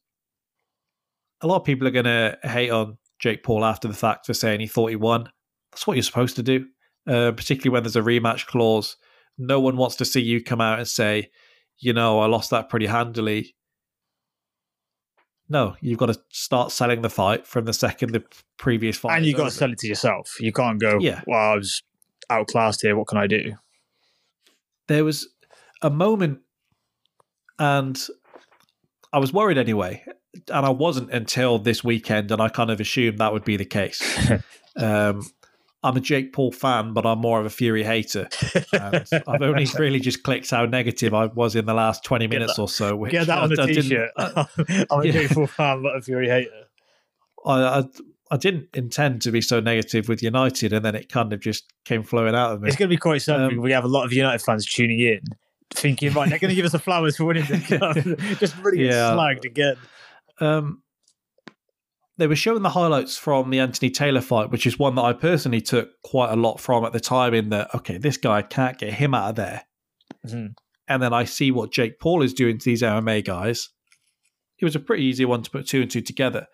a 1.40 1.46
lot 1.46 1.56
of 1.56 1.64
people 1.64 1.86
are 1.86 1.92
going 1.92 2.04
to 2.04 2.38
hate 2.42 2.70
on 2.70 2.98
Jake 3.18 3.42
Paul 3.42 3.64
after 3.64 3.88
the 3.88 3.94
fact 3.94 4.26
for 4.26 4.34
saying 4.34 4.60
he 4.60 4.66
thought 4.66 4.90
he 4.90 4.96
won. 4.96 5.30
That's 5.72 5.86
what 5.86 5.96
you're 5.96 6.02
supposed 6.02 6.36
to 6.36 6.42
do, 6.42 6.66
uh, 7.08 7.32
particularly 7.32 7.72
when 7.72 7.82
there's 7.82 7.96
a 7.96 8.02
rematch 8.02 8.46
clause. 8.46 8.96
No 9.38 9.60
one 9.60 9.76
wants 9.76 9.96
to 9.96 10.04
see 10.04 10.20
you 10.20 10.42
come 10.42 10.60
out 10.60 10.78
and 10.78 10.86
say, 10.86 11.30
you 11.78 11.92
know, 11.92 12.20
I 12.20 12.26
lost 12.26 12.50
that 12.50 12.68
pretty 12.68 12.86
handily. 12.86 13.54
No, 15.48 15.76
you've 15.80 15.98
got 15.98 16.06
to 16.06 16.20
start 16.30 16.72
selling 16.72 17.00
the 17.02 17.08
fight 17.08 17.46
from 17.46 17.64
the 17.64 17.72
second 17.72 18.12
the 18.12 18.22
previous 18.58 18.98
fight. 18.98 19.16
And 19.16 19.26
you've 19.26 19.36
got 19.36 19.44
over. 19.44 19.50
to 19.50 19.56
sell 19.56 19.72
it 19.72 19.78
to 19.78 19.86
yourself. 19.86 20.36
You 20.40 20.52
can't 20.52 20.78
go, 20.78 20.98
yeah. 21.00 21.22
well, 21.26 21.52
I 21.52 21.56
was 21.56 21.82
outclassed 22.28 22.82
here. 22.82 22.96
What 22.96 23.08
can 23.08 23.18
I 23.18 23.26
do? 23.26 23.54
There 24.88 25.04
was 25.04 25.28
a 25.80 25.88
moment 25.88 26.40
and 27.58 27.98
I 29.12 29.18
was 29.18 29.32
worried 29.32 29.58
anyway. 29.58 30.04
And 30.52 30.66
I 30.66 30.70
wasn't 30.70 31.10
until 31.10 31.58
this 31.58 31.82
weekend, 31.82 32.30
and 32.30 32.40
I 32.40 32.48
kind 32.48 32.70
of 32.70 32.80
assumed 32.80 33.18
that 33.18 33.32
would 33.32 33.44
be 33.44 33.56
the 33.56 33.64
case. 33.64 34.30
um, 34.76 35.22
I'm 35.82 35.96
a 35.96 36.00
Jake 36.00 36.32
Paul 36.32 36.50
fan, 36.50 36.92
but 36.92 37.06
I'm 37.06 37.20
more 37.20 37.38
of 37.38 37.46
a 37.46 37.50
Fury 37.50 37.84
hater. 37.84 38.28
And 38.72 39.06
I've 39.28 39.42
only 39.42 39.66
really 39.78 40.00
just 40.00 40.24
clicked 40.24 40.50
how 40.50 40.64
negative 40.66 41.14
I 41.14 41.26
was 41.26 41.54
in 41.54 41.66
the 41.66 41.74
last 41.74 42.02
20 42.04 42.26
minutes 42.26 42.56
that, 42.56 42.62
or 42.62 42.68
so. 42.68 42.96
Which 42.96 43.12
get 43.12 43.28
that 43.28 43.38
on 43.38 43.48
the 43.50 43.66
t-shirt. 43.66 44.10
I'm 44.18 45.00
a 45.00 45.06
yeah. 45.06 45.12
Jake 45.12 45.30
Paul 45.30 45.46
fan, 45.46 45.82
but 45.82 45.96
a 45.96 46.02
Fury 46.02 46.28
hater. 46.28 46.50
I, 47.46 47.62
I, 47.62 47.84
I 48.32 48.36
didn't 48.36 48.68
intend 48.74 49.22
to 49.22 49.30
be 49.30 49.40
so 49.40 49.60
negative 49.60 50.08
with 50.08 50.22
United, 50.22 50.72
and 50.72 50.84
then 50.84 50.96
it 50.96 51.08
kind 51.08 51.32
of 51.32 51.40
just 51.40 51.72
came 51.84 52.02
flowing 52.02 52.34
out 52.34 52.52
of 52.52 52.60
me. 52.60 52.68
It's 52.68 52.76
going 52.76 52.88
to 52.88 52.94
be 52.94 52.98
quite 52.98 53.22
something. 53.22 53.58
Um, 53.58 53.62
we 53.62 53.70
have 53.72 53.84
a 53.84 53.88
lot 53.88 54.04
of 54.04 54.12
United 54.12 54.40
fans 54.40 54.66
tuning 54.66 54.98
in 54.98 55.20
thinking, 55.70 56.12
right, 56.12 56.28
they're 56.28 56.38
going 56.38 56.50
to 56.50 56.54
give 56.54 56.66
us 56.66 56.72
the 56.72 56.78
flowers 56.78 57.16
for 57.16 57.24
winning 57.24 57.44
the 57.44 57.78
cup. 57.78 58.38
Just 58.38 58.56
really 58.58 58.86
yeah. 58.86 59.12
slagged 59.12 59.44
again. 59.44 59.76
Um, 60.40 60.82
they 62.18 62.26
were 62.26 62.36
showing 62.36 62.62
the 62.62 62.70
highlights 62.70 63.16
from 63.16 63.50
the 63.50 63.60
Anthony 63.60 63.90
Taylor 63.90 64.20
fight, 64.20 64.50
which 64.50 64.66
is 64.66 64.78
one 64.78 64.96
that 64.96 65.04
I 65.04 65.12
personally 65.12 65.60
took 65.60 65.90
quite 66.04 66.30
a 66.32 66.36
lot 66.36 66.60
from 66.60 66.84
at 66.84 66.92
the 66.92 67.00
time. 67.00 67.32
In 67.32 67.48
that, 67.50 67.74
okay, 67.74 67.96
this 67.96 68.16
guy 68.16 68.42
can't 68.42 68.76
get 68.76 68.94
him 68.94 69.14
out 69.14 69.30
of 69.30 69.36
there 69.36 69.62
Mhm. 70.26 70.54
and 70.88 71.02
then 71.02 71.12
I 71.12 71.24
see 71.24 71.50
what 71.50 71.72
Jake 71.72 71.98
Paul 72.00 72.22
is 72.22 72.34
doing 72.34 72.58
to 72.58 72.64
these 72.64 72.82
MMA 72.82 73.22
guys, 73.22 73.70
it 74.58 74.64
was 74.64 74.74
a 74.74 74.80
pretty 74.80 75.04
easy 75.04 75.24
one 75.24 75.42
to 75.42 75.50
put 75.50 75.66
two 75.66 75.82
and 75.82 75.90
two 75.90 76.00
together. 76.00 76.46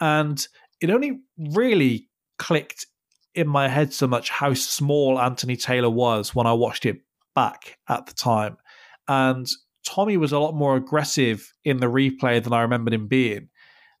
And 0.00 0.46
it 0.80 0.90
only 0.90 1.20
really 1.38 2.08
clicked 2.38 2.86
in 3.34 3.48
my 3.48 3.68
head 3.68 3.92
so 3.92 4.06
much 4.06 4.28
how 4.30 4.52
small 4.54 5.18
Anthony 5.18 5.56
Taylor 5.56 5.90
was 5.90 6.34
when 6.34 6.46
I 6.46 6.52
watched 6.52 6.84
it 6.84 6.98
back 7.34 7.78
at 7.88 8.06
the 8.06 8.12
time. 8.12 8.58
And 9.08 9.46
Tommy 9.86 10.16
was 10.16 10.32
a 10.32 10.38
lot 10.38 10.54
more 10.54 10.76
aggressive 10.76 11.52
in 11.64 11.78
the 11.78 11.86
replay 11.86 12.42
than 12.42 12.52
I 12.52 12.60
remembered 12.62 12.92
him 12.92 13.08
being. 13.08 13.48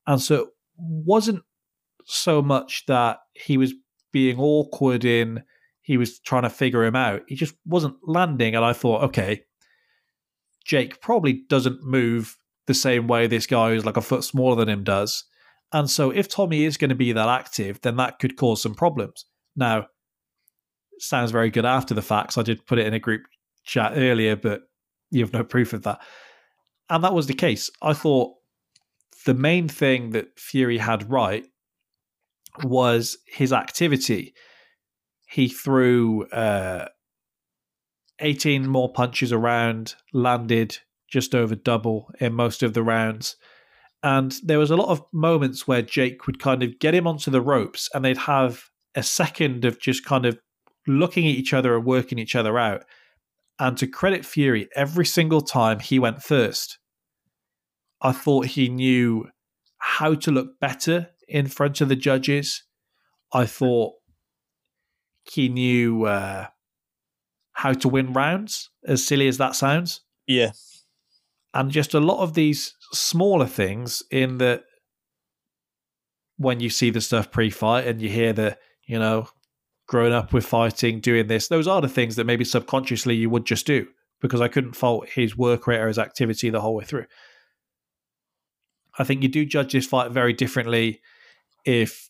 And 0.06 0.20
so 0.20 0.50
wasn't 0.80 1.42
so 2.04 2.42
much 2.42 2.84
that 2.86 3.18
he 3.34 3.56
was 3.56 3.72
being 4.12 4.38
awkward 4.38 5.04
in 5.04 5.42
he 5.82 5.96
was 5.96 6.20
trying 6.20 6.42
to 6.42 6.50
figure 6.50 6.84
him 6.84 6.94
out. 6.94 7.22
He 7.26 7.34
just 7.34 7.54
wasn't 7.66 7.96
landing. 8.04 8.54
And 8.54 8.64
I 8.64 8.72
thought, 8.72 9.02
okay, 9.04 9.42
Jake 10.64 11.00
probably 11.00 11.42
doesn't 11.48 11.82
move 11.82 12.36
the 12.68 12.74
same 12.74 13.08
way 13.08 13.26
this 13.26 13.46
guy 13.46 13.70
who's 13.70 13.84
like 13.84 13.96
a 13.96 14.02
foot 14.02 14.22
smaller 14.22 14.54
than 14.54 14.68
him 14.68 14.84
does. 14.84 15.24
And 15.72 15.90
so 15.90 16.10
if 16.10 16.28
Tommy 16.28 16.64
is 16.64 16.76
going 16.76 16.90
to 16.90 16.94
be 16.94 17.12
that 17.12 17.28
active, 17.28 17.80
then 17.80 17.96
that 17.96 18.20
could 18.20 18.36
cause 18.36 18.62
some 18.62 18.74
problems. 18.74 19.24
Now, 19.56 19.86
sounds 20.98 21.30
very 21.30 21.50
good 21.50 21.64
after 21.64 21.94
the 21.94 22.02
facts. 22.02 22.38
I 22.38 22.42
did 22.42 22.66
put 22.66 22.78
it 22.78 22.86
in 22.86 22.94
a 22.94 23.00
group 23.00 23.22
chat 23.64 23.94
earlier, 23.96 24.36
but 24.36 24.62
you 25.10 25.24
have 25.24 25.32
no 25.32 25.42
proof 25.42 25.72
of 25.72 25.82
that. 25.82 26.00
And 26.88 27.02
that 27.02 27.14
was 27.14 27.26
the 27.26 27.34
case. 27.34 27.68
I 27.82 27.94
thought 27.94 28.34
the 29.26 29.34
main 29.34 29.68
thing 29.68 30.10
that 30.10 30.38
Fury 30.38 30.78
had 30.78 31.10
right 31.10 31.44
was 32.64 33.18
his 33.26 33.52
activity. 33.52 34.34
He 35.28 35.48
threw 35.48 36.26
uh, 36.28 36.86
18 38.20 38.66
more 38.66 38.92
punches 38.92 39.32
around, 39.32 39.94
landed 40.12 40.78
just 41.10 41.34
over 41.34 41.54
double 41.54 42.10
in 42.20 42.34
most 42.34 42.62
of 42.62 42.74
the 42.74 42.82
rounds. 42.82 43.36
And 44.02 44.34
there 44.42 44.58
was 44.58 44.70
a 44.70 44.76
lot 44.76 44.88
of 44.88 45.02
moments 45.12 45.68
where 45.68 45.82
Jake 45.82 46.26
would 46.26 46.38
kind 46.38 46.62
of 46.62 46.78
get 46.78 46.94
him 46.94 47.06
onto 47.06 47.30
the 47.30 47.42
ropes 47.42 47.88
and 47.92 48.04
they'd 48.04 48.16
have 48.16 48.64
a 48.94 49.02
second 49.02 49.64
of 49.64 49.80
just 49.80 50.04
kind 50.04 50.24
of 50.24 50.38
looking 50.86 51.26
at 51.26 51.34
each 51.34 51.52
other 51.52 51.76
and 51.76 51.84
working 51.84 52.18
each 52.18 52.34
other 52.34 52.58
out. 52.58 52.84
And 53.58 53.76
to 53.76 53.86
credit 53.86 54.24
Fury, 54.24 54.68
every 54.74 55.04
single 55.04 55.42
time 55.42 55.80
he 55.80 55.98
went 55.98 56.22
first, 56.22 56.78
I 58.02 58.12
thought 58.12 58.46
he 58.46 58.68
knew 58.68 59.28
how 59.78 60.14
to 60.14 60.30
look 60.30 60.58
better 60.60 61.10
in 61.28 61.46
front 61.46 61.80
of 61.80 61.88
the 61.88 61.96
judges. 61.96 62.64
I 63.32 63.46
thought 63.46 63.94
he 65.24 65.48
knew 65.48 66.04
uh, 66.04 66.46
how 67.52 67.72
to 67.72 67.88
win 67.88 68.12
rounds, 68.12 68.70
as 68.86 69.06
silly 69.06 69.28
as 69.28 69.38
that 69.38 69.54
sounds. 69.54 70.00
Yeah. 70.26 70.52
And 71.52 71.70
just 71.70 71.94
a 71.94 72.00
lot 72.00 72.22
of 72.22 72.34
these 72.34 72.74
smaller 72.92 73.46
things 73.46 74.02
in 74.10 74.38
that 74.38 74.64
when 76.36 76.60
you 76.60 76.70
see 76.70 76.90
the 76.90 77.00
stuff 77.00 77.30
pre 77.30 77.50
fight 77.50 77.86
and 77.86 78.00
you 78.00 78.08
hear 78.08 78.32
the, 78.32 78.56
you 78.86 78.98
know, 78.98 79.28
growing 79.86 80.12
up 80.12 80.32
with 80.32 80.46
fighting, 80.46 81.00
doing 81.00 81.26
this, 81.26 81.48
those 81.48 81.66
are 81.66 81.80
the 81.80 81.88
things 81.88 82.16
that 82.16 82.24
maybe 82.24 82.44
subconsciously 82.44 83.14
you 83.14 83.28
would 83.28 83.44
just 83.44 83.66
do 83.66 83.86
because 84.20 84.40
I 84.40 84.48
couldn't 84.48 84.74
fault 84.74 85.08
his 85.08 85.36
work 85.36 85.66
rate 85.66 85.80
or 85.80 85.88
his 85.88 85.98
activity 85.98 86.50
the 86.50 86.60
whole 86.60 86.76
way 86.76 86.84
through. 86.84 87.06
I 88.98 89.04
think 89.04 89.22
you 89.22 89.28
do 89.28 89.44
judge 89.44 89.72
this 89.72 89.86
fight 89.86 90.10
very 90.10 90.32
differently 90.32 91.00
if 91.64 92.08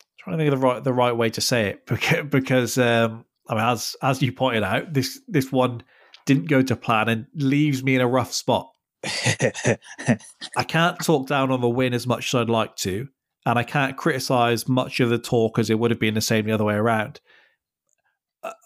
I'm 0.00 0.14
trying 0.18 0.38
to 0.38 0.44
think 0.44 0.52
of 0.52 0.60
the 0.60 0.66
right 0.66 0.84
the 0.84 0.92
right 0.92 1.16
way 1.16 1.30
to 1.30 1.40
say 1.40 1.68
it 1.68 1.86
because, 1.86 2.26
because 2.28 2.78
um, 2.78 3.24
I 3.48 3.54
mean 3.54 3.64
as 3.64 3.96
as 4.02 4.22
you 4.22 4.32
pointed 4.32 4.62
out 4.62 4.92
this 4.92 5.20
this 5.28 5.50
one 5.52 5.82
didn't 6.26 6.48
go 6.48 6.60
to 6.60 6.76
plan 6.76 7.08
and 7.08 7.26
leaves 7.34 7.82
me 7.82 7.94
in 7.94 8.00
a 8.00 8.08
rough 8.08 8.32
spot. 8.32 8.70
I 9.04 10.64
can't 10.66 10.98
talk 10.98 11.28
down 11.28 11.52
on 11.52 11.60
the 11.60 11.68
win 11.68 11.94
as 11.94 12.06
much 12.06 12.34
as 12.34 12.40
I'd 12.40 12.50
like 12.50 12.74
to, 12.76 13.08
and 13.46 13.58
I 13.58 13.62
can't 13.62 13.96
criticize 13.96 14.68
much 14.68 14.98
of 14.98 15.08
the 15.08 15.18
talk 15.18 15.58
as 15.58 15.70
it 15.70 15.78
would 15.78 15.92
have 15.92 16.00
been 16.00 16.14
the 16.14 16.20
same 16.20 16.46
the 16.46 16.52
other 16.52 16.64
way 16.64 16.74
around. 16.74 17.20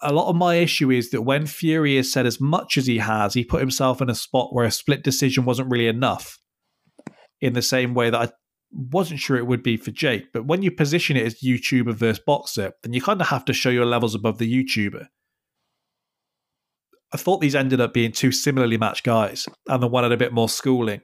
A- 0.01 0.13
lot 0.13 0.29
of 0.29 0.35
my 0.35 0.55
issue 0.55 0.91
is 0.91 1.11
that 1.11 1.21
when 1.23 1.45
Fury 1.45 1.95
has 1.95 2.11
said 2.11 2.25
as 2.25 2.39
much 2.39 2.77
as 2.77 2.87
he 2.87 2.97
has, 2.99 3.33
he 3.33 3.43
put 3.43 3.61
himself 3.61 4.01
in 4.01 4.09
a 4.09 4.15
spot 4.15 4.53
where 4.53 4.65
a 4.65 4.71
split 4.71 5.03
decision 5.03 5.45
wasn't 5.45 5.71
really 5.71 5.87
enough. 5.87 6.39
In 7.39 7.53
the 7.53 7.61
same 7.61 7.93
way 7.93 8.09
that 8.09 8.21
I 8.21 8.31
wasn't 8.71 9.19
sure 9.19 9.37
it 9.37 9.47
would 9.47 9.63
be 9.63 9.77
for 9.77 9.91
Jake, 9.91 10.31
but 10.31 10.45
when 10.45 10.61
you 10.61 10.71
position 10.71 11.17
it 11.17 11.25
as 11.25 11.41
YouTuber 11.41 11.93
versus 11.93 12.23
boxer, 12.25 12.73
then 12.83 12.93
you 12.93 13.01
kind 13.01 13.19
of 13.19 13.27
have 13.27 13.45
to 13.45 13.53
show 13.53 13.69
your 13.69 13.85
levels 13.85 14.15
above 14.15 14.37
the 14.37 14.51
YouTuber. 14.51 15.07
I 17.13 17.17
thought 17.17 17.41
these 17.41 17.55
ended 17.55 17.81
up 17.81 17.93
being 17.93 18.11
two 18.11 18.31
similarly 18.31 18.77
matched 18.77 19.03
guys, 19.03 19.47
and 19.67 19.83
the 19.83 19.87
one 19.87 20.03
had 20.03 20.11
a 20.11 20.17
bit 20.17 20.33
more 20.33 20.47
schooling. 20.47 21.01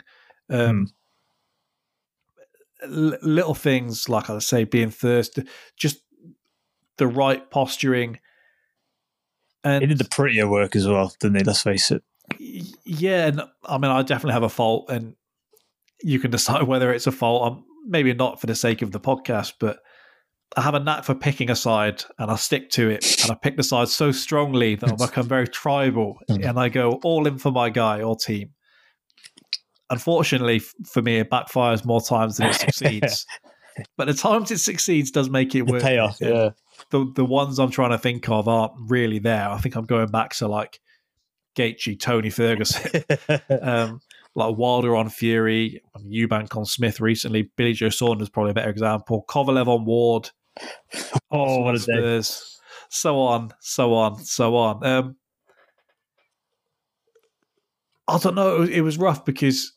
Um, 0.49 0.87
l- 2.83 3.17
little 3.21 3.55
things 3.55 4.07
like 4.07 4.29
I 4.29 4.39
say, 4.39 4.63
being 4.63 4.91
thirsty, 4.91 5.43
just 5.75 5.97
the 6.97 7.07
right 7.07 7.49
posturing, 7.51 8.19
and 9.63 9.81
He 9.81 9.87
did 9.87 9.97
the 9.97 10.05
prettier 10.09 10.47
work 10.47 10.75
as 10.75 10.87
well, 10.87 11.13
didn't 11.19 11.37
he? 11.37 11.43
Let's 11.43 11.61
face 11.63 11.91
it. 11.91 12.03
Yeah, 12.39 13.27
and 13.27 13.41
I 13.65 13.77
mean, 13.77 13.91
I 13.91 14.01
definitely 14.01 14.33
have 14.33 14.43
a 14.43 14.49
fault, 14.49 14.89
and 14.89 15.15
you 16.03 16.19
can 16.19 16.31
decide 16.37 16.63
whether 16.63 16.91
it's 16.93 17.07
a 17.07 17.11
fault. 17.11 17.51
Um, 17.51 17.65
maybe 17.85 18.13
not 18.13 18.39
for 18.41 18.47
the 18.47 18.55
sake 18.55 18.81
of 18.81 18.91
the 18.91 18.99
podcast, 18.99 19.53
but 19.59 19.79
I 20.55 20.61
have 20.61 20.73
a 20.75 20.79
knack 20.79 21.03
for 21.03 21.15
picking 21.15 21.49
a 21.49 21.55
side, 21.55 22.03
and 22.19 22.29
I 22.31 22.35
stick 22.35 22.69
to 22.71 22.89
it. 22.89 23.21
And 23.23 23.31
I 23.31 23.35
pick 23.35 23.55
the 23.57 23.63
side 23.63 23.87
so 23.89 24.11
strongly 24.11 24.75
that 24.75 24.91
I 24.91 24.95
become 25.07 25.27
very 25.27 25.47
tribal, 25.47 26.17
Mm. 26.29 26.49
and 26.49 26.59
I 26.59 26.69
go 26.69 26.99
all 27.03 27.27
in 27.27 27.37
for 27.37 27.51
my 27.51 27.69
guy 27.69 28.01
or 28.01 28.15
team. 28.15 28.51
Unfortunately 29.89 30.59
for 30.59 31.01
me, 31.01 31.17
it 31.19 31.29
backfires 31.29 31.85
more 31.85 32.01
times 32.01 32.37
than 32.37 32.47
it 32.47 32.55
succeeds. 32.59 33.25
but 33.95 34.05
the 34.07 34.13
times 34.13 34.51
it 34.51 34.57
succeeds 34.57 35.11
does 35.11 35.29
make 35.29 35.55
it 35.55 35.65
The 35.65 35.71
worth 35.71 35.83
payoff, 35.83 36.21
it. 36.21 36.33
yeah. 36.33 36.49
The 36.89 37.11
the 37.15 37.25
ones 37.25 37.59
I'm 37.59 37.71
trying 37.71 37.91
to 37.91 37.97
think 37.97 38.29
of 38.29 38.47
aren't 38.47 38.73
really 38.77 39.19
there. 39.19 39.49
I 39.49 39.57
think 39.57 39.75
I'm 39.75 39.85
going 39.85 40.07
back 40.07 40.35
to 40.35 40.47
like 40.47 40.79
Gaethje, 41.55 41.99
Tony 41.99 42.29
Ferguson 42.29 43.03
um, 43.61 44.01
like 44.35 44.55
Wilder 44.55 44.95
on 44.95 45.09
Fury, 45.09 45.81
Eubank 46.05 46.55
on 46.55 46.65
Smith 46.65 47.01
recently. 47.01 47.49
Billy 47.55 47.73
Joe 47.73 47.89
Saunders 47.89 48.29
probably 48.29 48.51
a 48.51 48.55
better 48.55 48.69
example. 48.69 49.25
Kovalev 49.27 49.67
on 49.67 49.85
Ward. 49.85 50.29
oh, 51.31 51.61
what 51.61 51.75
a 51.75 51.79
day. 51.79 52.21
So 52.89 53.19
on, 53.19 53.51
so 53.59 53.93
on, 53.95 54.23
so 54.23 54.55
on. 54.55 54.85
Um, 54.85 55.15
I 58.07 58.17
don't 58.19 58.35
know. 58.35 58.55
It 58.55 58.59
was, 58.59 58.69
it 58.69 58.81
was 58.81 58.97
rough 58.97 59.25
because 59.25 59.73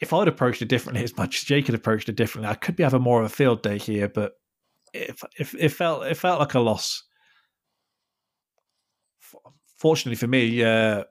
if 0.00 0.12
I'd 0.12 0.28
approached 0.28 0.62
it 0.62 0.68
differently, 0.68 1.02
as 1.02 1.16
much 1.16 1.38
as 1.38 1.42
Jake 1.42 1.66
had 1.66 1.74
approached 1.74 2.08
it 2.08 2.16
differently, 2.16 2.50
I 2.50 2.54
could 2.54 2.76
be 2.76 2.84
having 2.84 3.02
more 3.02 3.20
of 3.20 3.26
a 3.26 3.34
field 3.34 3.62
day 3.62 3.78
here. 3.78 4.08
But 4.08 4.37
if 4.92 5.22
if 5.38 5.54
it 5.54 5.70
felt 5.70 6.04
it 6.04 6.16
felt 6.16 6.40
like 6.40 6.54
a 6.54 6.60
loss. 6.60 7.04
Fortunately 9.76 10.16
for 10.16 10.26
me, 10.26 10.62
uh, 10.64 11.04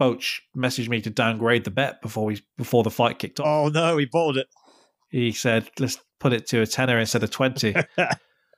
Boach 0.00 0.40
messaged 0.56 0.88
me 0.88 1.00
to 1.00 1.10
downgrade 1.10 1.64
the 1.64 1.70
bet 1.70 2.00
before 2.02 2.24
we 2.24 2.40
before 2.56 2.82
the 2.82 2.90
fight 2.90 3.18
kicked 3.18 3.40
off. 3.40 3.46
Oh, 3.46 3.68
no, 3.68 3.96
he 3.96 4.06
bought 4.06 4.36
it. 4.36 4.46
He 5.10 5.32
said, 5.32 5.68
"Let's 5.78 5.98
put 6.22 6.32
it 6.32 6.46
to 6.46 6.62
a 6.62 6.66
tenner 6.66 6.98
instead 6.98 7.24
of 7.24 7.30
20. 7.30 7.74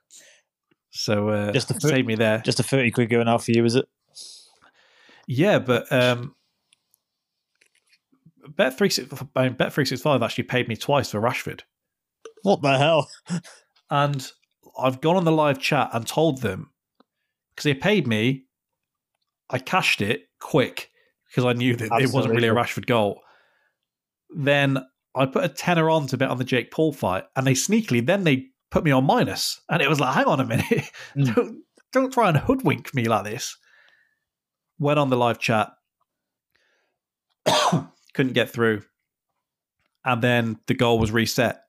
so 0.91 1.29
uh, 1.31 1.53
Just 1.53 1.69
just 1.69 1.81
the 1.81 1.89
save 1.89 2.07
me 2.07 2.15
there. 2.15 2.39
Just 2.39 2.61
a 2.61 2.63
30 2.63 2.91
quid 2.91 3.09
going 3.09 3.27
out 3.27 3.43
for 3.43 3.53
you, 3.53 3.65
is 3.65 3.75
it? 3.75 3.87
Yeah, 5.27 5.59
but 5.59 5.91
um, 5.91 6.35
Bet 8.47 8.77
three 8.77 8.91
six 8.91 9.13
I 9.35 9.45
mean, 9.45 9.55
Bet 9.55 9.73
three 9.73 9.87
six 9.87 10.03
five 10.03 10.23
actually 10.23 10.45
paid 10.45 10.69
me 10.69 10.77
twice 10.77 11.11
for 11.11 11.21
Rashford, 11.21 11.63
What 12.43 12.61
the 12.61 12.77
hell? 12.77 13.09
and 13.91 14.31
I've 14.79 15.01
gone 15.01 15.17
on 15.17 15.25
the 15.25 15.33
live 15.33 15.59
chat 15.59 15.91
and 15.93 16.07
told 16.07 16.43
them 16.43 16.71
because 17.55 17.65
they 17.65 17.75
paid 17.75 18.07
me. 18.07 18.45
I 19.51 19.59
cashed 19.59 20.01
it 20.01 20.23
quick 20.41 20.91
because 21.29 21.45
I 21.45 21.53
knew 21.53 21.77
that 21.77 21.91
it 22.01 22.13
wasn't 22.13 22.35
really 22.35 22.49
a 22.49 22.55
Rashford 22.55 22.87
goal. 22.87 23.21
Then 24.31 24.85
I 25.15 25.27
put 25.27 25.45
a 25.45 25.49
tenner 25.49 25.89
on 25.91 26.07
to 26.09 26.17
bet 26.17 26.31
on 26.31 26.39
the 26.39 26.45
Jake 26.45 26.71
Paul 26.71 26.93
fight, 26.93 27.25
and 27.37 27.47
they 27.47 27.53
sneakily 27.53 28.05
then 28.05 28.25
they 28.25 28.47
put 28.71 28.83
me 28.85 28.91
on 28.91 29.05
minus, 29.05 29.61
and 29.71 29.81
it 29.81 29.89
was 29.89 30.01
like, 30.01 30.15
hang 30.15 30.25
on 30.27 30.41
a 30.41 30.45
minute, 30.45 30.67
Mm. 31.17 31.35
don't, 31.35 31.63
don't 31.93 32.13
try 32.13 32.29
and 32.29 32.39
hoodwink 32.39 32.93
me 32.95 33.05
like 33.05 33.25
this. 33.25 33.57
Went 34.81 34.99
on 34.99 35.11
the 35.11 35.17
live 35.17 35.39
chat, 35.39 35.71
couldn't 38.15 38.33
get 38.33 38.51
through, 38.51 38.83
and 40.05 40.21
then 40.21 40.59
the 40.67 40.75
goal 40.75 40.99
was 40.99 41.13
reset. 41.13 41.61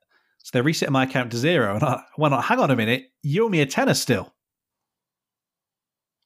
So 0.45 0.51
they 0.53 0.61
reset 0.61 0.91
my 0.91 1.05
account 1.05 1.31
to 1.31 1.38
zero, 1.38 1.73
and 1.73 1.84
I 1.84 2.03
went, 2.19 2.35
hang 2.35 2.59
on 2.59 2.69
a 2.69 2.76
minute, 2.76 3.05
you 3.23 3.45
owe 3.45 3.49
me 3.49 3.61
a 3.61 3.65
tenner 3.65 3.95
still. 3.95 4.31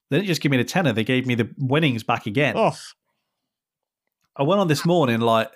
They 0.10 0.18
didn't 0.18 0.28
just 0.28 0.42
give 0.42 0.52
me 0.52 0.58
the 0.58 0.66
tenner; 0.66 0.92
they 0.92 1.06
gave 1.06 1.26
me 1.26 1.36
the 1.36 1.50
winnings 1.58 2.04
back 2.04 2.26
again. 2.26 2.56
Oh, 2.58 2.76
I 4.36 4.44
went 4.44 4.60
on 4.60 4.68
this 4.68 4.86
morning 4.86 5.22
like 5.22 5.50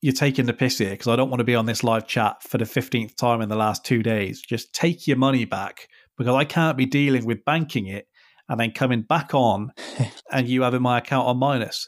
you're 0.00 0.14
taking 0.14 0.46
the 0.46 0.54
piss 0.54 0.78
here 0.78 0.92
because 0.92 1.08
I 1.08 1.16
don't 1.16 1.28
want 1.28 1.40
to 1.40 1.44
be 1.44 1.54
on 1.54 1.66
this 1.66 1.84
live 1.84 2.06
chat 2.06 2.42
for 2.42 2.56
the 2.56 2.64
15th 2.64 3.16
time 3.16 3.42
in 3.42 3.50
the 3.50 3.56
last 3.56 3.84
two 3.84 4.02
days. 4.02 4.40
Just 4.40 4.72
take 4.72 5.06
your 5.06 5.18
money 5.18 5.44
back 5.44 5.86
because 6.16 6.34
I 6.34 6.46
can't 6.46 6.78
be 6.78 6.86
dealing 6.86 7.26
with 7.26 7.44
banking 7.44 7.88
it 7.88 8.08
and 8.48 8.58
then 8.58 8.70
coming 8.70 9.02
back 9.02 9.34
on 9.34 9.72
and 10.32 10.48
you 10.48 10.62
having 10.62 10.80
my 10.80 10.98
account 10.98 11.26
on 11.26 11.36
minus. 11.36 11.86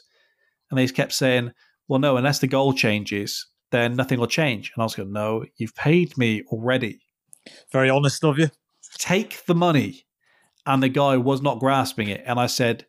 And 0.69 0.77
they 0.77 0.83
just 0.83 0.95
kept 0.95 1.13
saying, 1.13 1.53
well, 1.87 1.99
no, 1.99 2.17
unless 2.17 2.37
the 2.37 2.47
goal 2.47 2.73
changes, 2.73 3.47
then 3.71 3.95
nothing 3.95 4.19
will 4.19 4.27
change. 4.27 4.71
And 4.75 4.81
I 4.81 4.85
was 4.85 4.95
going, 4.95 5.11
no, 5.11 5.45
you've 5.57 5.75
paid 5.75 6.17
me 6.17 6.43
already. 6.47 6.99
Very 7.71 7.89
honest 7.89 8.23
of 8.23 8.37
you. 8.37 8.49
Take 8.97 9.45
the 9.45 9.55
money. 9.55 10.05
And 10.65 10.83
the 10.83 10.89
guy 10.89 11.17
was 11.17 11.41
not 11.41 11.59
grasping 11.59 12.09
it. 12.09 12.23
And 12.25 12.39
I 12.39 12.47
said, 12.47 12.85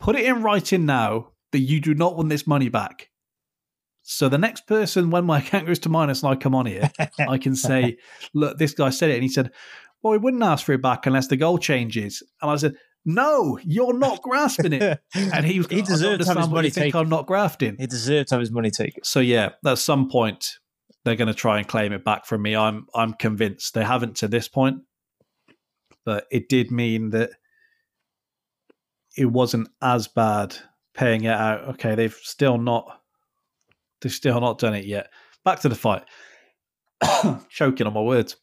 put 0.00 0.16
it 0.16 0.24
in 0.24 0.42
writing 0.42 0.86
now 0.86 1.32
that 1.52 1.60
you 1.60 1.80
do 1.80 1.94
not 1.94 2.16
want 2.16 2.28
this 2.28 2.46
money 2.46 2.68
back. 2.68 3.10
So 4.02 4.28
the 4.28 4.38
next 4.38 4.66
person, 4.66 5.10
when 5.10 5.24
my 5.24 5.38
account 5.40 5.66
goes 5.66 5.78
to 5.80 5.88
minus 5.88 6.22
and 6.22 6.32
I 6.32 6.36
come 6.36 6.54
on 6.54 6.66
here, 6.66 6.90
I 7.28 7.38
can 7.38 7.54
say, 7.54 7.98
look, 8.34 8.58
this 8.58 8.74
guy 8.74 8.90
said 8.90 9.10
it. 9.10 9.14
And 9.14 9.22
he 9.22 9.28
said, 9.28 9.50
well, 10.02 10.12
we 10.12 10.18
wouldn't 10.18 10.42
ask 10.42 10.66
for 10.66 10.72
it 10.72 10.82
back 10.82 11.06
unless 11.06 11.28
the 11.28 11.36
goal 11.36 11.58
changes. 11.58 12.22
And 12.42 12.50
I 12.50 12.56
said, 12.56 12.74
no, 13.04 13.58
you're 13.64 13.96
not 13.96 14.22
grasping 14.22 14.72
it. 14.72 15.00
And 15.14 15.44
he, 15.44 15.62
he 15.70 15.82
deserves 15.82 16.24
to 16.24 16.32
have 16.32 16.38
his 16.38 16.48
money 16.48 16.70
taken. 16.70 16.98
I'm 16.98 17.08
not 17.08 17.26
grafting. 17.26 17.76
He 17.78 17.86
deserves 17.86 18.30
to 18.30 18.36
have 18.36 18.40
his 18.40 18.50
money 18.50 18.70
taken. 18.70 19.04
So 19.04 19.20
yeah, 19.20 19.50
at 19.64 19.78
some 19.78 20.08
point 20.08 20.58
they're 21.04 21.16
going 21.16 21.28
to 21.28 21.34
try 21.34 21.58
and 21.58 21.68
claim 21.68 21.92
it 21.92 22.04
back 22.04 22.26
from 22.26 22.42
me. 22.42 22.56
I'm 22.56 22.86
I'm 22.94 23.12
convinced 23.14 23.74
they 23.74 23.84
haven't 23.84 24.16
to 24.16 24.28
this 24.28 24.48
point, 24.48 24.78
but 26.04 26.26
it 26.30 26.48
did 26.48 26.70
mean 26.70 27.10
that 27.10 27.30
it 29.16 29.26
wasn't 29.26 29.68
as 29.82 30.08
bad 30.08 30.56
paying 30.94 31.24
it 31.24 31.34
out. 31.34 31.68
Okay, 31.70 31.94
they've 31.94 32.18
still 32.22 32.58
not 32.58 33.00
they've 34.00 34.12
still 34.12 34.40
not 34.40 34.58
done 34.58 34.74
it 34.74 34.86
yet. 34.86 35.10
Back 35.44 35.60
to 35.60 35.68
the 35.68 35.74
fight. 35.74 36.04
Choking 37.50 37.86
on 37.86 37.92
my 37.92 38.00
words. 38.00 38.36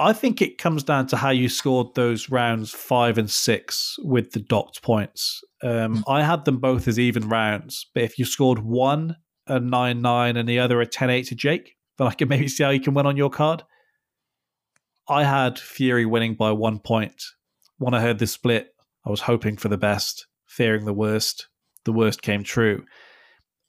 I 0.00 0.12
think 0.12 0.40
it 0.40 0.58
comes 0.58 0.84
down 0.84 1.08
to 1.08 1.16
how 1.16 1.30
you 1.30 1.48
scored 1.48 1.94
those 1.94 2.30
rounds 2.30 2.70
five 2.70 3.18
and 3.18 3.28
six 3.28 3.96
with 4.02 4.30
the 4.30 4.40
docked 4.40 4.80
points. 4.82 5.42
Um, 5.62 6.04
I 6.06 6.22
had 6.22 6.44
them 6.44 6.58
both 6.58 6.86
as 6.86 6.98
even 6.98 7.28
rounds, 7.28 7.86
but 7.94 8.04
if 8.04 8.18
you 8.18 8.24
scored 8.24 8.60
one 8.60 9.16
a 9.48 9.58
9 9.58 10.00
9 10.00 10.36
and 10.36 10.48
the 10.48 10.58
other 10.58 10.80
a 10.80 10.86
ten 10.86 11.10
eight 11.10 11.26
to 11.26 11.34
Jake, 11.34 11.76
then 11.96 12.06
I 12.06 12.12
can 12.12 12.28
maybe 12.28 12.48
see 12.48 12.62
how 12.62 12.70
you 12.70 12.80
can 12.80 12.94
win 12.94 13.06
on 13.06 13.16
your 13.16 13.30
card. 13.30 13.64
I 15.08 15.24
had 15.24 15.58
Fury 15.58 16.06
winning 16.06 16.34
by 16.34 16.52
one 16.52 16.78
point. 16.78 17.22
When 17.78 17.94
I 17.94 18.00
heard 18.00 18.18
the 18.18 18.26
split, 18.26 18.68
I 19.06 19.10
was 19.10 19.22
hoping 19.22 19.56
for 19.56 19.68
the 19.68 19.78
best, 19.78 20.26
fearing 20.46 20.84
the 20.84 20.92
worst. 20.92 21.48
The 21.84 21.92
worst 21.92 22.22
came 22.22 22.44
true. 22.44 22.84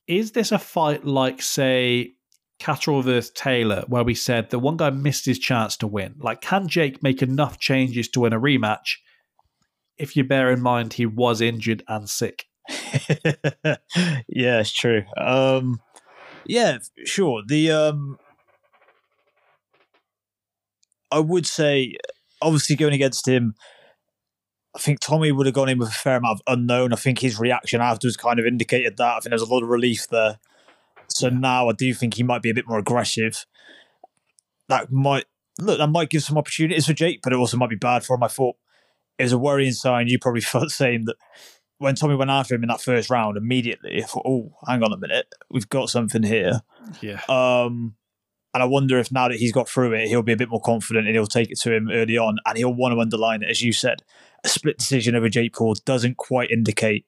Is 0.07 0.31
this 0.33 0.51
a 0.51 0.59
fight 0.59 1.05
like, 1.05 1.41
say, 1.41 2.13
Catterall 2.59 3.01
versus 3.01 3.31
Taylor, 3.31 3.83
where 3.87 4.03
we 4.03 4.13
said 4.13 4.49
that 4.49 4.59
one 4.59 4.77
guy 4.77 4.89
missed 4.89 5.25
his 5.25 5.39
chance 5.39 5.77
to 5.77 5.87
win? 5.87 6.15
Like, 6.19 6.41
can 6.41 6.67
Jake 6.67 7.01
make 7.01 7.21
enough 7.21 7.57
changes 7.57 8.07
to 8.09 8.21
win 8.21 8.33
a 8.33 8.39
rematch 8.39 8.97
if 9.97 10.15
you 10.15 10.23
bear 10.23 10.51
in 10.51 10.61
mind 10.61 10.93
he 10.93 11.05
was 11.05 11.41
injured 11.41 11.83
and 11.87 12.09
sick? 12.09 12.45
yeah, 14.27 14.59
it's 14.59 14.73
true. 14.73 15.03
Um, 15.17 15.81
yeah, 16.45 16.77
sure. 17.05 17.41
The 17.45 17.71
um, 17.71 18.19
I 21.11 21.19
would 21.19 21.45
say, 21.45 21.95
obviously, 22.41 22.75
going 22.75 22.93
against 22.93 23.27
him, 23.27 23.55
I 24.75 24.79
think 24.79 24.99
Tommy 24.99 25.31
would 25.31 25.45
have 25.45 25.55
gone 25.55 25.69
in 25.69 25.79
with 25.79 25.89
a 25.89 25.93
fair 25.93 26.17
amount 26.17 26.39
of 26.39 26.53
unknown. 26.53 26.93
I 26.93 26.95
think 26.95 27.19
his 27.19 27.39
reaction 27.39 27.81
afterwards 27.81 28.17
kind 28.17 28.39
of 28.39 28.45
indicated 28.45 28.97
that. 28.97 29.15
I 29.15 29.19
think 29.19 29.31
there's 29.31 29.41
a 29.41 29.45
lot 29.45 29.63
of 29.63 29.69
relief 29.69 30.07
there. 30.09 30.39
So 31.09 31.29
now 31.29 31.69
I 31.69 31.73
do 31.73 31.93
think 31.93 32.15
he 32.15 32.23
might 32.23 32.41
be 32.41 32.49
a 32.49 32.53
bit 32.53 32.67
more 32.67 32.79
aggressive. 32.79 33.45
That 34.67 34.91
might 34.91 35.25
look. 35.59 35.79
That 35.79 35.87
might 35.87 36.09
give 36.09 36.23
some 36.23 36.37
opportunities 36.37 36.85
for 36.85 36.93
Jake, 36.93 37.21
but 37.23 37.33
it 37.33 37.37
also 37.37 37.57
might 37.57 37.69
be 37.69 37.75
bad 37.75 38.05
for 38.05 38.15
him. 38.15 38.23
I 38.23 38.27
thought 38.27 38.55
it 39.17 39.23
was 39.23 39.33
a 39.33 39.37
worrying 39.37 39.73
sign. 39.73 40.07
You 40.07 40.19
probably 40.19 40.41
felt 40.41 40.65
the 40.65 40.69
same 40.69 41.05
that 41.05 41.15
when 41.77 41.95
Tommy 41.95 42.15
went 42.15 42.31
after 42.31 42.55
him 42.55 42.63
in 42.63 42.69
that 42.69 42.81
first 42.81 43.09
round, 43.09 43.37
immediately 43.37 44.03
I 44.03 44.05
thought, 44.05 44.25
"Oh, 44.25 44.53
hang 44.67 44.83
on 44.83 44.93
a 44.93 44.97
minute, 44.97 45.33
we've 45.49 45.69
got 45.69 45.89
something 45.89 46.23
here." 46.23 46.61
Yeah. 47.01 47.21
Um, 47.27 47.95
and 48.53 48.63
I 48.63 48.65
wonder 48.65 48.97
if 48.97 49.11
now 49.11 49.27
that 49.27 49.37
he's 49.37 49.51
got 49.51 49.69
through 49.69 49.93
it, 49.93 50.07
he'll 50.07 50.23
be 50.23 50.33
a 50.33 50.37
bit 50.37 50.49
more 50.49 50.61
confident 50.61 51.05
and 51.05 51.15
he'll 51.15 51.27
take 51.27 51.51
it 51.51 51.59
to 51.59 51.73
him 51.73 51.89
early 51.91 52.17
on, 52.17 52.37
and 52.45 52.57
he'll 52.57 52.73
want 52.73 52.93
to 52.93 52.99
underline 52.99 53.43
it, 53.43 53.49
as 53.49 53.61
you 53.61 53.71
said. 53.71 54.03
A 54.43 54.49
split 54.49 54.77
decision 54.77 55.15
over 55.15 55.29
Jake 55.29 55.53
Paul 55.53 55.75
doesn't 55.85 56.17
quite 56.17 56.49
indicate 56.49 57.05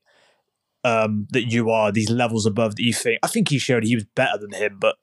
um, 0.83 1.27
that 1.31 1.51
you 1.51 1.69
are 1.69 1.91
these 1.91 2.09
levels 2.09 2.45
above 2.45 2.75
that 2.75 2.83
you 2.83 2.93
think. 2.93 3.19
I 3.23 3.27
think 3.27 3.49
he 3.49 3.59
showed 3.59 3.83
he 3.83 3.95
was 3.95 4.05
better 4.15 4.37
than 4.37 4.53
him, 4.53 4.77
but 4.79 4.95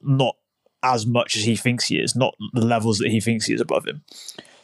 not 0.00 0.36
as 0.82 1.06
much 1.06 1.36
as 1.36 1.44
he 1.44 1.56
thinks 1.56 1.86
he 1.86 1.96
is, 1.96 2.16
not 2.16 2.34
the 2.52 2.64
levels 2.64 2.98
that 2.98 3.10
he 3.10 3.20
thinks 3.20 3.46
he 3.46 3.54
is 3.54 3.60
above 3.60 3.86
him. 3.86 4.02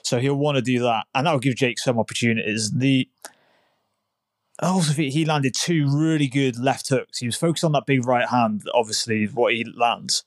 So 0.03 0.19
he'll 0.19 0.35
want 0.35 0.57
to 0.57 0.63
do 0.63 0.81
that, 0.81 1.07
and 1.15 1.27
that'll 1.27 1.39
give 1.39 1.57
Jake 1.57 1.79
some 1.79 1.99
opportunities. 1.99 2.71
The 2.73 3.09
I 4.61 4.69
also 4.69 4.93
think 4.93 5.13
he 5.13 5.25
landed 5.25 5.55
two 5.55 5.87
really 5.89 6.27
good 6.27 6.59
left 6.59 6.89
hooks. 6.89 7.19
He 7.19 7.27
was 7.27 7.37
focused 7.37 7.65
on 7.65 7.73
that 7.73 7.87
big 7.87 8.05
right 8.05 8.29
hand, 8.29 8.63
obviously, 8.75 9.27
what 9.27 9.55
he 9.55 9.65
lands, 9.65 10.25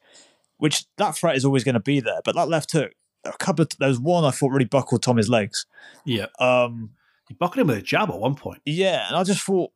which 0.58 0.86
that 0.98 1.16
threat 1.16 1.36
is 1.36 1.44
always 1.44 1.66
going 1.66 1.74
to 1.74 1.82
be 1.82 1.99
there. 1.99 2.22
But 2.24 2.36
that 2.36 2.48
left 2.48 2.72
hook, 2.72 2.94
a 3.26 3.34
couple 3.34 3.64
of, 3.64 3.70
there 3.80 3.90
was 3.90 3.99
one 3.99 4.24
I 4.24 4.32
thought 4.32 4.52
really 4.52 4.66
buckled 4.66 5.03
Tommy's 5.03 5.28
legs. 5.28 5.66
Yeah. 6.06 6.28
Um, 6.40 6.91
he 7.28 7.34
buckled 7.34 7.60
him 7.60 7.68
with 7.68 7.80
a 7.80 7.82
jab 7.82 8.10
at 8.10 8.20
one 8.20 8.36
point. 8.36 8.62
Yeah, 8.66 9.06
and 9.08 9.18
I 9.18 9.24
just 9.24 9.41
thought 9.41 9.72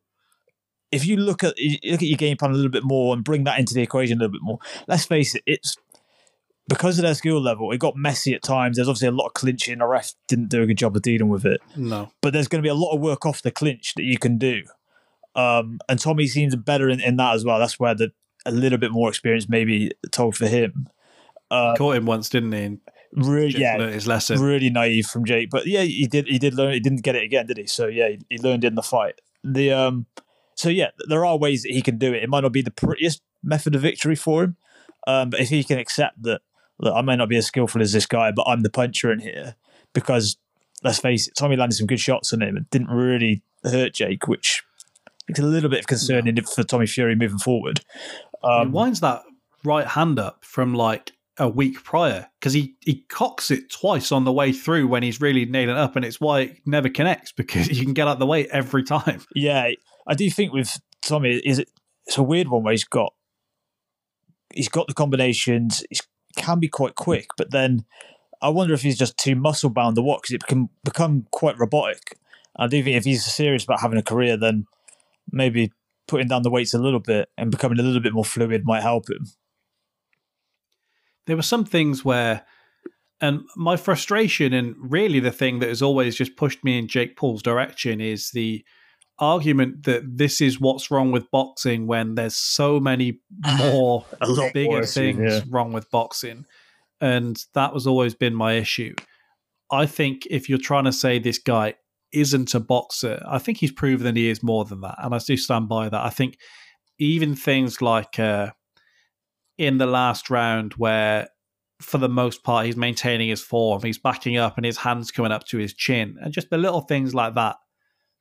if 0.92 1.06
you 1.06 1.16
look 1.16 1.42
at 1.42 1.54
you 1.58 1.78
look 1.90 2.02
at 2.02 2.08
your 2.08 2.16
game 2.16 2.36
plan 2.36 2.52
a 2.52 2.54
little 2.54 2.70
bit 2.70 2.84
more 2.84 3.14
and 3.14 3.24
bring 3.24 3.44
that 3.44 3.58
into 3.58 3.74
the 3.74 3.82
equation 3.82 4.18
a 4.18 4.20
little 4.20 4.32
bit 4.32 4.42
more, 4.42 4.58
let's 4.86 5.04
face 5.04 5.34
it, 5.34 5.42
it's 5.46 5.76
because 6.68 6.98
of 6.98 7.02
their 7.02 7.14
skill 7.14 7.40
level, 7.40 7.70
it 7.72 7.78
got 7.78 7.96
messy 7.96 8.34
at 8.34 8.42
times. 8.42 8.76
There's 8.76 8.88
obviously 8.88 9.08
a 9.08 9.12
lot 9.12 9.26
of 9.26 9.34
clinching. 9.34 9.78
The 9.78 9.86
ref 9.86 10.12
didn't 10.26 10.48
do 10.48 10.62
a 10.62 10.66
good 10.66 10.78
job 10.78 10.96
of 10.96 11.02
dealing 11.02 11.28
with 11.28 11.44
it. 11.44 11.60
No. 11.76 12.10
But 12.20 12.32
there's 12.32 12.48
going 12.48 12.60
to 12.60 12.66
be 12.66 12.70
a 12.70 12.74
lot 12.74 12.94
of 12.94 13.00
work 13.00 13.24
off 13.24 13.42
the 13.42 13.50
clinch 13.50 13.94
that 13.94 14.02
you 14.02 14.18
can 14.18 14.36
do. 14.36 14.62
Um, 15.36 15.78
and 15.88 16.00
Tommy 16.00 16.26
seems 16.26 16.56
better 16.56 16.88
in, 16.88 17.00
in 17.00 17.16
that 17.18 17.34
as 17.34 17.44
well. 17.44 17.58
That's 17.58 17.78
where 17.78 17.94
the 17.94 18.12
a 18.46 18.50
little 18.50 18.78
bit 18.78 18.92
more 18.92 19.08
experience 19.08 19.48
maybe 19.48 19.90
told 20.10 20.36
for 20.36 20.46
him. 20.46 20.88
Uh, 21.50 21.74
Caught 21.76 21.96
him 21.96 22.06
once, 22.06 22.28
didn't 22.28 22.52
he? 22.52 22.78
Really, 23.12 23.50
Jake 23.50 23.60
yeah, 23.60 23.88
his 23.88 24.06
lesson. 24.06 24.40
really 24.40 24.70
naive 24.70 25.06
from 25.06 25.24
Jake. 25.24 25.50
But 25.50 25.66
yeah, 25.66 25.82
he 25.82 26.06
did. 26.06 26.26
He 26.26 26.38
did 26.38 26.54
learn. 26.54 26.72
He 26.72 26.80
didn't 26.80 27.02
get 27.02 27.16
it 27.16 27.22
again, 27.22 27.46
did 27.46 27.56
he? 27.56 27.66
So 27.66 27.86
yeah, 27.86 28.08
he, 28.08 28.18
he 28.28 28.38
learned 28.38 28.64
in 28.64 28.74
the 28.74 28.82
fight. 28.82 29.20
The 29.42 29.72
um, 29.72 30.06
so 30.56 30.68
yeah, 30.68 30.90
there 31.08 31.24
are 31.24 31.38
ways 31.38 31.62
that 31.62 31.72
he 31.72 31.82
can 31.82 31.98
do 31.98 32.12
it. 32.12 32.22
It 32.22 32.28
might 32.28 32.40
not 32.42 32.52
be 32.52 32.62
the 32.62 32.70
prettiest 32.70 33.22
method 33.42 33.74
of 33.74 33.82
victory 33.82 34.16
for 34.16 34.44
him, 34.44 34.56
um, 35.06 35.30
but 35.30 35.40
if 35.40 35.50
he 35.50 35.62
can 35.62 35.78
accept 35.78 36.22
that, 36.24 36.40
look, 36.80 36.94
I 36.94 37.02
may 37.02 37.16
not 37.16 37.28
be 37.28 37.36
as 37.36 37.46
skillful 37.46 37.80
as 37.80 37.92
this 37.92 38.06
guy, 38.06 38.32
but 38.32 38.46
I'm 38.48 38.62
the 38.62 38.70
puncher 38.70 39.12
in 39.12 39.20
here 39.20 39.54
because 39.92 40.36
let's 40.82 40.98
face 40.98 41.28
it, 41.28 41.34
Tommy 41.36 41.56
landed 41.56 41.76
some 41.76 41.86
good 41.86 42.00
shots 42.00 42.32
on 42.32 42.42
him 42.42 42.56
and 42.56 42.68
didn't 42.70 42.88
really 42.88 43.42
hurt 43.64 43.94
Jake, 43.94 44.26
which 44.26 44.62
is 45.28 45.38
a 45.38 45.42
little 45.42 45.70
bit 45.70 45.80
of 45.80 45.86
concerning 45.86 46.40
for 46.42 46.62
Tommy 46.62 46.86
Fury 46.86 47.14
moving 47.14 47.38
forward. 47.38 47.80
he 48.42 48.48
Um, 48.48 48.72
winds 48.72 49.00
that 49.00 49.22
right 49.64 49.86
hand 49.86 50.18
up 50.18 50.44
from 50.44 50.74
like 50.74 51.12
a 51.38 51.48
week 51.48 51.82
prior 51.84 52.28
because 52.38 52.52
he, 52.52 52.74
he 52.80 53.04
cocks 53.08 53.50
it 53.50 53.70
twice 53.70 54.10
on 54.12 54.24
the 54.24 54.32
way 54.32 54.52
through 54.52 54.88
when 54.88 55.02
he's 55.02 55.20
really 55.20 55.44
nailing 55.44 55.76
up, 55.76 55.96
and 55.96 56.04
it's 56.04 56.20
why 56.20 56.40
it 56.40 56.60
never 56.66 56.88
connects 56.88 57.32
because 57.32 57.68
you 57.78 57.84
can 57.84 57.94
get 57.94 58.08
out 58.08 58.18
the 58.18 58.26
way 58.26 58.46
every 58.48 58.82
time. 58.82 59.20
Yeah, 59.34 59.70
I 60.06 60.14
do 60.14 60.30
think 60.30 60.52
with 60.52 60.80
Tommy 61.02 61.40
is 61.44 61.58
it 61.58 61.70
it's 62.06 62.18
a 62.18 62.22
weird 62.22 62.48
one 62.48 62.62
where 62.62 62.72
he's 62.72 62.84
got 62.84 63.12
he's 64.54 64.68
got 64.68 64.86
the 64.86 64.94
combinations. 64.94 65.84
He 65.90 65.98
can 66.36 66.60
be 66.60 66.68
quite 66.68 66.94
quick, 66.94 67.30
but 67.36 67.50
then 67.50 67.84
I 68.40 68.48
wonder 68.50 68.74
if 68.74 68.82
he's 68.82 68.98
just 68.98 69.18
too 69.18 69.34
muscle 69.34 69.70
bound 69.70 69.96
to 69.96 70.02
what 70.02 70.22
because 70.22 70.34
it 70.34 70.46
can 70.46 70.68
become 70.84 71.26
quite 71.30 71.58
robotic. 71.58 72.18
I 72.56 72.66
do 72.66 72.82
think 72.82 72.96
if 72.96 73.04
he's 73.04 73.24
serious 73.24 73.64
about 73.64 73.80
having 73.80 73.98
a 73.98 74.02
career, 74.02 74.36
then 74.36 74.66
maybe 75.30 75.72
putting 76.06 76.28
down 76.28 76.42
the 76.42 76.50
weights 76.50 76.74
a 76.74 76.78
little 76.78 77.00
bit 77.00 77.28
and 77.36 77.50
becoming 77.50 77.78
a 77.78 77.82
little 77.82 78.00
bit 78.00 78.12
more 78.12 78.24
fluid 78.24 78.64
might 78.64 78.82
help 78.82 79.10
him. 79.10 79.26
There 81.26 81.36
were 81.36 81.42
some 81.42 81.64
things 81.64 82.04
where, 82.04 82.46
and 83.20 83.40
my 83.56 83.76
frustration, 83.76 84.52
and 84.52 84.76
really 84.78 85.18
the 85.18 85.32
thing 85.32 85.58
that 85.58 85.68
has 85.68 85.82
always 85.82 86.16
just 86.16 86.36
pushed 86.36 86.62
me 86.62 86.78
in 86.78 86.86
Jake 86.86 87.16
Paul's 87.16 87.42
direction 87.42 88.00
is 88.00 88.30
the 88.30 88.64
argument 89.18 89.84
that 89.84 90.18
this 90.18 90.40
is 90.40 90.60
what's 90.60 90.90
wrong 90.90 91.10
with 91.10 91.30
boxing 91.30 91.86
when 91.86 92.14
there's 92.14 92.36
so 92.36 92.78
many 92.78 93.20
more 93.58 94.04
A 94.20 94.28
lot 94.28 94.52
bigger 94.52 94.70
more 94.70 94.86
things 94.86 95.32
yeah. 95.32 95.40
wrong 95.48 95.72
with 95.72 95.90
boxing. 95.90 96.44
And 97.00 97.42
that 97.54 97.74
was 97.74 97.86
always 97.86 98.14
been 98.14 98.34
my 98.34 98.54
issue. 98.54 98.94
I 99.70 99.86
think 99.86 100.26
if 100.30 100.48
you're 100.48 100.58
trying 100.58 100.84
to 100.84 100.92
say 100.92 101.18
this 101.18 101.38
guy 101.38 101.74
isn't 102.12 102.54
a 102.54 102.60
boxer, 102.60 103.22
I 103.26 103.38
think 103.38 103.58
he's 103.58 103.72
proven 103.72 104.04
that 104.04 104.16
he 104.16 104.28
is 104.28 104.42
more 104.42 104.64
than 104.64 104.80
that. 104.82 104.96
And 104.98 105.14
I 105.14 105.18
do 105.18 105.36
stand 105.36 105.68
by 105.68 105.88
that. 105.88 106.00
I 106.00 106.10
think 106.10 106.38
even 106.98 107.34
things 107.34 107.82
like 107.82 108.18
uh, 108.18 108.52
in 109.58 109.78
the 109.78 109.86
last 109.86 110.30
round, 110.30 110.74
where 110.74 111.28
for 111.80 111.98
the 111.98 112.08
most 112.08 112.42
part 112.42 112.66
he's 112.66 112.76
maintaining 112.76 113.28
his 113.28 113.42
form, 113.42 113.82
he's 113.82 113.98
backing 113.98 114.36
up 114.36 114.56
and 114.56 114.64
his 114.64 114.78
hands 114.78 115.10
coming 115.10 115.32
up 115.32 115.44
to 115.48 115.58
his 115.58 115.74
chin, 115.74 116.16
and 116.22 116.32
just 116.32 116.50
the 116.50 116.58
little 116.58 116.82
things 116.82 117.14
like 117.14 117.34
that 117.34 117.56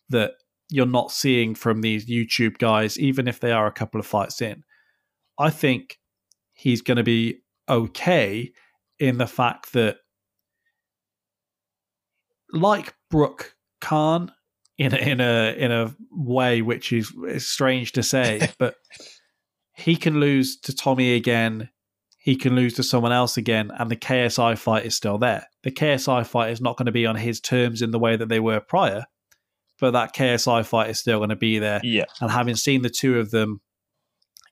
that 0.10 0.34
you're 0.70 0.86
not 0.86 1.12
seeing 1.12 1.56
from 1.56 1.82
these 1.82 2.10
YouTube 2.10 2.58
guys, 2.58 2.98
even 3.00 3.28
if 3.28 3.40
they 3.40 3.52
are 3.52 3.68
a 3.68 3.72
couple 3.72 4.00
of 4.00 4.06
fights 4.06 4.42
in. 4.42 4.64
I 5.38 5.50
think 5.50 6.00
he's 6.54 6.82
going 6.82 6.98
to 6.98 7.04
be 7.04 7.42
okay 7.70 8.52
in 9.00 9.18
the 9.18 9.28
fact 9.28 9.74
that, 9.74 9.98
like 12.52 12.94
Brook 13.10 13.56
Khan 13.82 14.32
in 14.78 14.94
a, 14.94 14.98
in 14.98 15.22
a 15.22 15.56
in 15.58 15.72
a 15.72 15.96
way 16.12 16.62
which 16.62 16.94
is, 16.94 17.12
is 17.28 17.48
strange 17.48 17.92
to 17.94 18.04
say, 18.04 18.50
but 18.60 18.76
he 19.76 19.96
can 19.96 20.20
lose 20.20 20.60
to 20.62 20.76
Tommy 20.76 21.16
again. 21.16 21.70
He 22.18 22.36
can 22.36 22.56
lose 22.56 22.74
to 22.76 22.84
someone 22.84 23.12
else 23.12 23.38
again, 23.38 23.72
and 23.78 23.92
the 23.92 23.96
KSI 23.96 24.58
fight 24.58 24.86
is 24.86 24.96
still 24.96 25.20
there. 25.20 25.46
The 25.64 25.72
KSI 25.72 26.26
fight 26.26 26.50
is 26.52 26.62
not 26.62 26.76
going 26.76 26.88
to 26.88 26.92
be 26.92 27.06
on 27.06 27.16
his 27.16 27.40
terms 27.40 27.84
in 27.84 27.92
the 27.92 28.00
way 28.00 28.16
that 28.16 28.30
they 28.30 28.40
were 28.40 28.60
prior, 28.60 29.06
but 29.80 29.92
that 29.92 30.14
KSI 30.16 30.66
fight 30.66 30.90
is 30.90 31.00
still 31.00 31.20
going 31.20 31.30
to 31.30 31.36
be 31.36 31.60
there. 31.60 31.82
Yeah. 31.84 32.06
And 32.22 32.32
having 32.32 32.56
seen 32.56 32.82
the 32.82 32.90
two 32.90 33.20
of 33.20 33.32
them, 33.32 33.62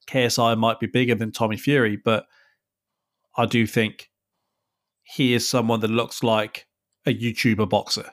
KSI 0.07 0.57
might 0.57 0.79
be 0.79 0.87
bigger 0.87 1.15
than 1.15 1.31
Tommy 1.31 1.57
Fury, 1.57 1.95
but 2.03 2.25
I 3.37 3.45
do 3.45 3.65
think 3.65 4.09
he 5.03 5.33
is 5.33 5.49
someone 5.49 5.79
that 5.81 5.89
looks 5.89 6.23
like 6.23 6.67
a 7.05 7.13
YouTuber 7.13 7.69
boxer. 7.69 8.11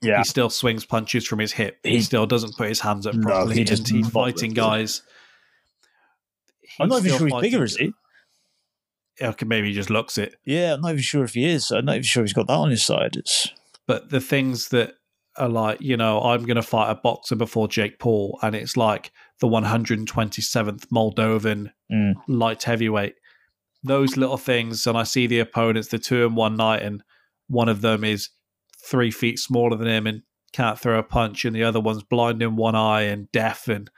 Yeah. 0.00 0.18
He 0.18 0.24
still 0.24 0.48
swings 0.50 0.84
punches 0.86 1.26
from 1.26 1.38
his 1.40 1.52
hip. 1.52 1.78
He, 1.82 1.92
He- 1.96 2.00
still 2.02 2.26
doesn't 2.26 2.56
put 2.56 2.68
his 2.68 2.80
hands 2.80 3.06
up 3.06 3.14
No, 3.14 3.26
properly. 3.26 3.56
he 3.56 3.64
just 3.64 3.88
he's 3.88 4.08
fighting 4.08 4.52
guys. 4.52 5.02
I'm 6.80 6.88
not 6.88 7.04
even 7.04 7.18
sure 7.18 7.26
he's 7.28 7.40
bigger, 7.40 7.64
is 7.64 7.76
he? 7.76 7.92
Okay, 9.20 9.46
maybe 9.46 9.68
he 9.68 9.74
just 9.74 9.90
looks 9.90 10.16
it. 10.16 10.36
Yeah, 10.44 10.74
I'm 10.74 10.80
not 10.80 10.90
even 10.92 11.02
sure 11.02 11.24
if 11.24 11.34
he 11.34 11.44
is. 11.48 11.70
I'm 11.72 11.84
not 11.86 11.96
even 11.96 12.04
sure 12.04 12.22
he's 12.22 12.32
got 12.32 12.46
that 12.46 12.52
on 12.52 12.70
his 12.70 12.84
side. 12.84 13.16
It's 13.16 13.48
But 13.86 14.10
the 14.10 14.20
things 14.20 14.68
that 14.68 14.94
are 15.38 15.48
like, 15.48 15.80
you 15.80 15.96
know, 15.96 16.20
I'm 16.20 16.44
going 16.44 16.56
to 16.56 16.62
fight 16.62 16.90
a 16.90 16.94
boxer 16.94 17.36
before 17.36 17.68
Jake 17.68 17.98
Paul, 17.98 18.38
and 18.42 18.54
it's 18.54 18.76
like 18.76 19.12
the 19.40 19.48
127th 19.48 20.86
Moldovan 20.88 21.72
Mm. 21.90 22.14
light 22.28 22.62
heavyweight. 22.64 23.14
Those 23.82 24.16
little 24.16 24.36
things, 24.36 24.86
and 24.86 24.98
I 24.98 25.04
see 25.04 25.26
the 25.26 25.38
opponents, 25.38 25.88
the 25.88 25.98
two 25.98 26.26
in 26.26 26.34
one 26.34 26.56
night, 26.56 26.82
and 26.82 27.02
one 27.46 27.68
of 27.68 27.80
them 27.80 28.04
is 28.04 28.28
three 28.84 29.10
feet 29.10 29.38
smaller 29.38 29.76
than 29.76 29.86
him 29.88 30.06
and 30.06 30.22
can't 30.52 30.78
throw 30.78 30.98
a 30.98 31.02
punch, 31.02 31.44
and 31.44 31.54
the 31.56 31.64
other 31.64 31.80
one's 31.80 32.02
blind 32.02 32.42
in 32.42 32.56
one 32.56 32.74
eye 32.74 33.02
and 33.02 33.30
deaf, 33.32 33.68
and 33.68 33.90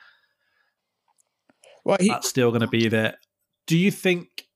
well, 1.85 1.97
he, 1.99 2.09
that's 2.09 2.29
still 2.29 2.51
going 2.51 2.61
to 2.61 2.69
be 2.69 2.89
there. 2.89 3.17
Do 3.67 3.77
you 3.77 3.91
think? 3.91 4.47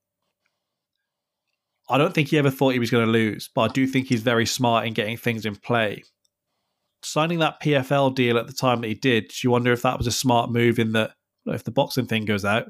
I 1.89 1.99
don't 1.99 2.15
think 2.15 2.29
he 2.29 2.39
ever 2.39 2.51
thought 2.51 2.73
he 2.73 2.79
was 2.79 2.91
going 2.91 3.05
to 3.05 3.11
lose, 3.13 3.51
but 3.55 3.71
I 3.71 3.73
do 3.73 3.87
think 3.87 4.07
he's 4.09 4.23
very 4.23 4.47
smart 4.47 4.87
in 4.87 4.95
getting 4.95 5.17
things 5.17 5.45
in 5.45 5.57
play. 5.57 6.03
Signing 7.05 7.39
that 7.41 7.61
PFL 7.61 8.15
deal 8.15 8.39
at 8.39 8.47
the 8.47 8.53
time 8.53 8.81
that 8.81 8.89
he 8.89 8.95
did, 8.95 9.29
do 9.29 9.35
you 9.43 9.51
wonder 9.51 9.73
if 9.73 9.83
that 9.83 9.99
was 9.99 10.07
a 10.07 10.13
smart 10.13 10.51
move? 10.51 10.79
In 10.79 10.93
that, 10.93 11.13
if 11.47 11.65
the 11.65 11.71
boxing 11.71 12.07
thing 12.07 12.25
goes 12.25 12.45
out, 12.45 12.65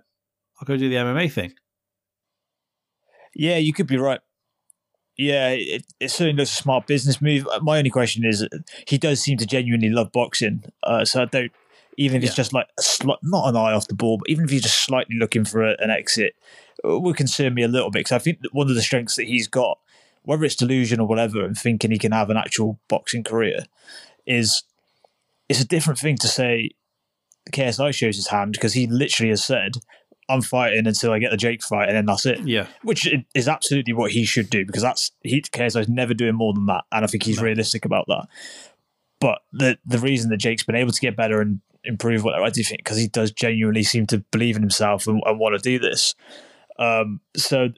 I'll 0.61 0.67
go 0.67 0.77
do 0.77 0.89
the 0.89 0.97
MMA 0.97 1.31
thing. 1.31 1.55
yeah, 3.35 3.57
you 3.57 3.73
could 3.73 3.87
be 3.87 3.97
right. 3.97 4.21
Yeah, 5.17 5.51
it, 5.51 5.85
it 6.01 6.11
certainly 6.11 6.33
looks 6.33 6.53
a 6.53 6.63
smart 6.63 6.87
business 6.87 7.23
move. 7.23 7.47
Uh, 7.47 7.61
my 7.63 7.79
only 7.79 7.91
question 7.91 8.25
is, 8.25 8.43
uh, 8.43 8.49
he 8.87 8.99
does 8.99 9.21
seem 9.21 9.39
to 9.39 9.47
genuinely 9.47 9.91
love 9.91 10.11
boxing. 10.11 10.65
Uh, 10.83 11.05
so 11.05 11.23
I 11.23 11.27
don't, 11.27 11.53
even 11.97 12.17
if 12.17 12.25
it's 12.25 12.35
just 12.35 12.53
like 12.53 12.67
a 12.79 12.83
sli- 12.83 13.19
not 13.23 13.49
an 13.49 13.57
eye 13.57 13.73
off 13.73 13.87
the 13.87 13.95
ball, 13.95 14.19
but 14.19 14.29
even 14.29 14.45
if 14.45 14.51
he's 14.51 14.63
just 14.63 14.83
slightly 14.83 15.17
looking 15.17 15.45
for 15.45 15.63
a, 15.63 15.77
an 15.79 15.91
exit, 15.91 16.35
uh, 16.85 16.97
it 16.97 17.03
would 17.03 17.17
concern 17.17 17.55
me 17.55 17.63
a 17.63 17.69
little 17.69 17.91
bit 17.91 18.01
because 18.01 18.13
I 18.13 18.19
think 18.19 18.41
that 18.41 18.53
one 18.53 18.69
of 18.69 18.75
the 18.75 18.83
strengths 18.83 19.15
that 19.15 19.27
he's 19.27 19.47
got, 19.47 19.79
whether 20.23 20.45
it's 20.45 20.57
delusion 20.57 20.99
or 20.99 21.07
whatever, 21.07 21.45
and 21.45 21.57
thinking 21.57 21.93
he 21.93 21.99
can 21.99 22.13
have 22.13 22.31
an 22.31 22.37
actual 22.37 22.81
boxing 22.89 23.23
career, 23.23 23.67
is 24.27 24.63
it's 25.49 25.61
a 25.61 25.67
different 25.67 25.99
thing 25.99 26.17
to 26.17 26.29
say 26.29 26.71
KSI 27.53 27.95
shows 27.95 28.17
his 28.17 28.29
hand 28.29 28.53
because 28.53 28.73
he 28.73 28.87
literally 28.87 29.31
has 29.31 29.45
said, 29.45 29.73
"I'm 30.29 30.41
fighting 30.43 30.87
until 30.87 31.13
I 31.13 31.19
get 31.19 31.31
the 31.31 31.37
Jake 31.37 31.63
fight, 31.63 31.89
and 31.89 31.97
then 31.97 32.07
that's 32.07 32.27
it." 32.27 32.41
Yeah, 32.47 32.67
which 32.83 33.09
is 33.35 33.49
absolutely 33.49 33.93
what 33.93 34.13
he 34.13 34.25
should 34.25 34.51
do 34.51 34.65
because 34.65 34.83
that's 34.83 35.11
he 35.23 35.43
KSI 35.43 35.81
is 35.81 35.89
never 35.89 36.15
doing 36.15 36.35
more 36.35 36.55
than 36.55 36.67
that, 36.67 36.85
and 36.93 37.05
I 37.05 37.09
think 37.09 37.25
he's 37.25 37.37
No. 37.39 37.45
realistic 37.45 37.85
about 37.85 38.07
that. 38.09 38.27
But 39.21 39.41
the 39.53 39.79
the 39.85 39.99
reason 39.99 40.31
that 40.31 40.39
Jake's 40.39 40.65
been 40.65 40.75
able 40.77 40.93
to 40.93 41.01
get 41.01 41.17
better 41.17 41.41
and 41.41 41.61
improve 41.85 42.25
whatever 42.25 42.45
I 42.45 42.51
do 42.51 42.63
think 42.65 42.79
because 42.79 42.97
he 42.97 43.09
does 43.09 43.31
genuinely 43.31 43.83
seem 43.83 44.07
to 44.07 44.19
believe 44.31 44.57
in 44.57 44.63
himself 44.63 45.07
and, 45.07 45.23
and 45.27 45.39
want 45.39 45.55
to 45.55 45.63
do 45.63 45.79
this. 45.79 46.15
Um, 46.79 47.21
so, 47.37 47.69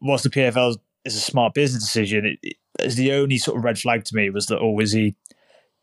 whilst 0.00 0.24
the 0.24 0.30
PFL 0.30 0.76
is 1.04 1.16
a 1.16 1.20
smart 1.20 1.52
business 1.54 1.82
decision, 1.84 2.24
it, 2.24 2.38
it 2.42 2.56
is 2.78 2.96
the 2.96 3.12
only 3.12 3.36
sort 3.36 3.58
of 3.58 3.64
red 3.64 3.78
flag 3.78 4.04
to 4.04 4.16
me 4.16 4.30
was 4.30 4.46
that 4.46 4.58
oh, 4.58 4.78
is 4.80 4.92
he? 4.92 5.16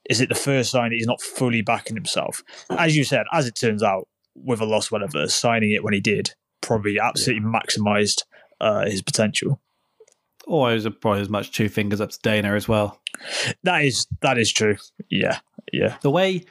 Is 0.09 0.21
it 0.21 0.29
the 0.29 0.35
first 0.35 0.71
sign 0.71 0.89
that 0.89 0.95
he's 0.95 1.07
not 1.07 1.21
fully 1.21 1.61
backing 1.61 1.95
himself? 1.95 2.43
As 2.69 2.95
you 2.95 3.03
said, 3.03 3.25
as 3.33 3.47
it 3.47 3.55
turns 3.55 3.83
out, 3.83 4.07
with 4.35 4.61
a 4.61 4.65
loss, 4.65 4.91
whatever, 4.91 5.27
signing 5.27 5.71
it 5.71 5.83
when 5.83 5.93
he 5.93 5.99
did 5.99 6.35
probably 6.61 6.99
absolutely 6.99 7.47
maximised 7.47 8.23
uh, 8.61 8.85
his 8.85 9.01
potential. 9.01 9.59
or 10.45 10.71
it 10.71 10.75
was 10.75 10.87
probably 11.01 11.21
as 11.21 11.29
much 11.29 11.51
two 11.51 11.69
fingers 11.69 12.01
up 12.01 12.09
to 12.09 12.19
Dana 12.21 12.53
as 12.53 12.67
well. 12.67 13.01
That 13.63 13.83
is 13.83 14.07
that 14.21 14.37
is 14.37 14.51
true. 14.51 14.77
Yeah, 15.09 15.39
yeah, 15.73 15.97
the 16.01 16.11
way 16.11 16.45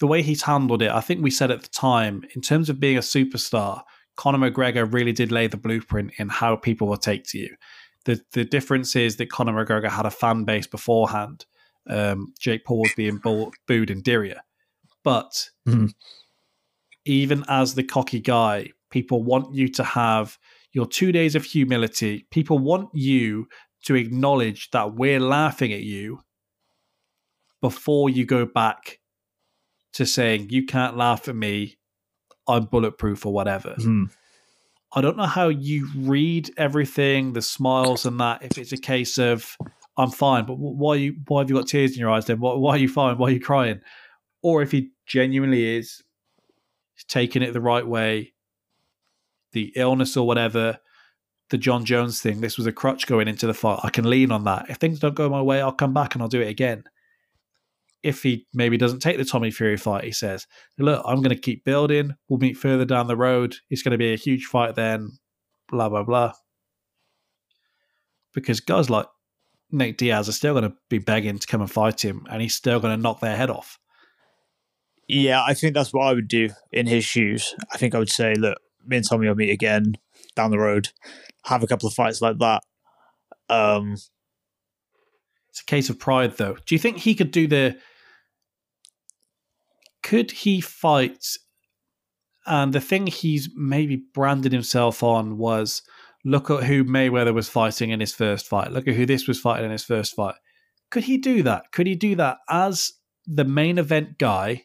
the 0.00 0.06
way 0.06 0.22
he's 0.22 0.42
handled 0.42 0.82
it, 0.82 0.90
I 0.90 1.00
think 1.00 1.22
we 1.22 1.30
said 1.30 1.50
at 1.50 1.62
the 1.62 1.68
time, 1.68 2.24
in 2.34 2.40
terms 2.40 2.68
of 2.68 2.80
being 2.80 2.96
a 2.96 3.00
superstar, 3.00 3.82
Conor 4.16 4.50
McGregor 4.50 4.92
really 4.92 5.12
did 5.12 5.32
lay 5.32 5.46
the 5.46 5.56
blueprint 5.56 6.12
in 6.18 6.28
how 6.28 6.56
people 6.56 6.88
will 6.88 6.96
take 6.96 7.24
to 7.28 7.38
you. 7.38 7.56
The 8.04 8.20
the 8.32 8.44
difference 8.44 8.96
is 8.96 9.16
that 9.16 9.30
Conor 9.30 9.64
McGregor 9.64 9.90
had 9.90 10.06
a 10.06 10.10
fan 10.10 10.44
base 10.44 10.66
beforehand. 10.66 11.46
Um, 11.88 12.32
Jake 12.40 12.64
Paul 12.64 12.82
was 12.82 12.94
being 12.96 13.18
boo- 13.18 13.52
booed 13.66 13.90
in 13.90 14.02
Diriyah. 14.02 14.40
But 15.02 15.50
Mhm. 15.68 15.92
even 17.04 17.44
as 17.48 17.74
the 17.74 17.84
cocky 17.84 18.20
guy, 18.20 18.70
people 18.90 19.22
want 19.22 19.54
you 19.54 19.68
to 19.68 19.84
have 19.84 20.38
your 20.72 20.86
two 20.86 21.12
days 21.12 21.34
of 21.34 21.44
humility. 21.44 22.26
People 22.30 22.58
want 22.58 22.88
you 22.94 23.48
to 23.84 23.94
acknowledge 23.94 24.70
that 24.70 24.94
we're 24.94 25.20
laughing 25.20 25.72
at 25.72 25.82
you 25.82 26.20
before 27.60 28.08
you 28.10 28.24
go 28.24 28.44
back 28.46 29.00
to 29.92 30.04
saying 30.06 30.48
you 30.50 30.64
can't 30.64 30.96
laugh 30.96 31.28
at 31.28 31.36
me 31.36 31.76
i'm 32.48 32.64
bulletproof 32.66 33.24
or 33.24 33.32
whatever 33.32 33.74
Hmm. 33.78 34.04
i 34.92 35.00
don't 35.00 35.16
know 35.16 35.24
how 35.26 35.48
you 35.48 35.88
read 35.96 36.50
everything 36.58 37.32
the 37.32 37.40
smiles 37.42 38.04
and 38.04 38.18
that 38.20 38.42
if 38.42 38.58
it's 38.58 38.72
a 38.72 38.76
case 38.76 39.18
of 39.18 39.56
i'm 39.96 40.10
fine 40.10 40.44
but 40.44 40.54
wh- 40.54 40.78
why 40.78 40.94
you 40.94 41.14
why 41.28 41.40
have 41.40 41.50
you 41.50 41.56
got 41.56 41.66
tears 41.66 41.92
in 41.92 41.98
your 41.98 42.10
eyes 42.10 42.26
then 42.26 42.40
why, 42.40 42.54
why 42.54 42.72
are 42.72 42.78
you 42.78 42.88
fine 42.88 43.16
why 43.18 43.28
are 43.28 43.32
you 43.32 43.40
crying 43.40 43.80
or 44.42 44.62
if 44.62 44.70
he 44.70 44.90
genuinely 45.06 45.76
is 45.76 46.02
taking 47.08 47.42
it 47.42 47.52
the 47.52 47.60
right 47.60 47.86
way 47.86 48.32
the 49.52 49.72
illness 49.76 50.16
or 50.16 50.26
whatever 50.26 50.78
the 51.50 51.58
Jon 51.58 51.84
Jones 51.84 52.22
thing, 52.22 52.40
this 52.40 52.56
was 52.56 52.66
a 52.66 52.72
crutch 52.72 53.06
going 53.06 53.28
into 53.28 53.46
the 53.46 53.52
fight. 53.52 53.78
I 53.82 53.90
can 53.90 54.08
lean 54.08 54.32
on 54.32 54.44
that. 54.44 54.70
If 54.70 54.78
things 54.78 54.98
don't 54.98 55.14
go 55.14 55.28
my 55.28 55.42
way, 55.42 55.60
I'll 55.60 55.72
come 55.72 55.92
back 55.92 56.14
and 56.14 56.22
I'll 56.22 56.28
do 56.28 56.40
it 56.40 56.48
again 56.48 56.84
if 58.04 58.22
he 58.22 58.46
maybe 58.52 58.76
doesn't 58.76 59.00
take 59.00 59.16
the 59.16 59.24
Tommy 59.24 59.50
Fury 59.50 59.78
fight, 59.78 60.04
he 60.04 60.12
says, 60.12 60.46
Look, 60.78 61.02
I'm 61.06 61.22
going 61.22 61.34
to 61.34 61.40
keep 61.40 61.64
building. 61.64 62.14
We'll 62.28 62.38
meet 62.38 62.58
further 62.58 62.84
down 62.84 63.06
the 63.06 63.16
road. 63.16 63.56
It's 63.70 63.82
going 63.82 63.92
to 63.92 63.98
be 63.98 64.12
a 64.12 64.18
huge 64.18 64.44
fight 64.44 64.74
then, 64.74 65.12
blah, 65.70 65.88
blah, 65.88 66.04
blah. 66.04 66.34
Because 68.34 68.60
guys 68.60 68.90
like 68.90 69.06
Nate 69.74 69.98
Diaz 69.98 70.28
are 70.28 70.32
still 70.32 70.54
going 70.54 70.70
to 70.70 70.76
be 70.88 70.98
begging 70.98 71.38
to 71.38 71.46
come 71.46 71.60
and 71.60 71.70
fight 71.70 72.04
him, 72.04 72.26
and 72.30 72.40
he's 72.40 72.54
still 72.54 72.80
going 72.80 72.96
to 72.96 73.02
knock 73.02 73.20
their 73.20 73.36
head 73.36 73.50
off. 73.50 73.78
yeah. 75.08 75.42
I 75.42 75.54
think 75.54 75.74
that's 75.74 75.92
what 75.92 76.06
I 76.06 76.14
would 76.14 76.28
do 76.28 76.48
in 76.72 76.86
his 76.86 77.04
shoes. 77.04 77.54
I 77.72 77.76
think 77.78 77.94
I 77.94 77.98
would 77.98 78.10
say, 78.10 78.34
look, 78.34 78.58
me 78.86 78.96
and 78.98 79.08
Tommy 79.08 79.28
will 79.28 79.34
meet 79.34 79.50
again 79.50 79.94
down 80.36 80.50
the 80.50 80.58
road, 80.58 80.88
have 81.44 81.62
a 81.62 81.66
couple 81.66 81.86
of 81.86 81.94
fights 81.94 82.22
like 82.22 82.38
that. 82.38 82.62
Um, 83.48 83.96
It's 85.50 85.60
a 85.60 85.64
case 85.66 85.90
of 85.90 85.98
pride, 85.98 86.36
though. 86.36 86.56
Do 86.66 86.74
you 86.74 86.78
think 86.78 86.98
he 86.98 87.14
could 87.14 87.30
do 87.30 87.46
the. 87.46 87.76
Could 90.02 90.30
he 90.32 90.60
fight? 90.60 91.24
And 92.46 92.72
the 92.72 92.80
thing 92.80 93.06
he's 93.06 93.48
maybe 93.54 93.96
branded 94.12 94.52
himself 94.52 95.02
on 95.02 95.38
was 95.38 95.82
look 96.24 96.50
at 96.50 96.64
who 96.64 96.84
Mayweather 96.84 97.34
was 97.34 97.48
fighting 97.48 97.90
in 97.90 98.00
his 98.00 98.14
first 98.14 98.46
fight. 98.46 98.72
Look 98.72 98.88
at 98.88 98.94
who 98.94 99.06
this 99.06 99.28
was 99.28 99.40
fighting 99.40 99.66
in 99.66 99.70
his 99.70 99.84
first 99.84 100.14
fight. 100.14 100.36
Could 100.90 101.04
he 101.04 101.18
do 101.18 101.42
that? 101.42 101.72
Could 101.72 101.86
he 101.86 101.94
do 101.94 102.14
that 102.16 102.38
as 102.48 102.92
the 103.26 103.44
main 103.44 103.78
event 103.78 104.18
guy? 104.18 104.64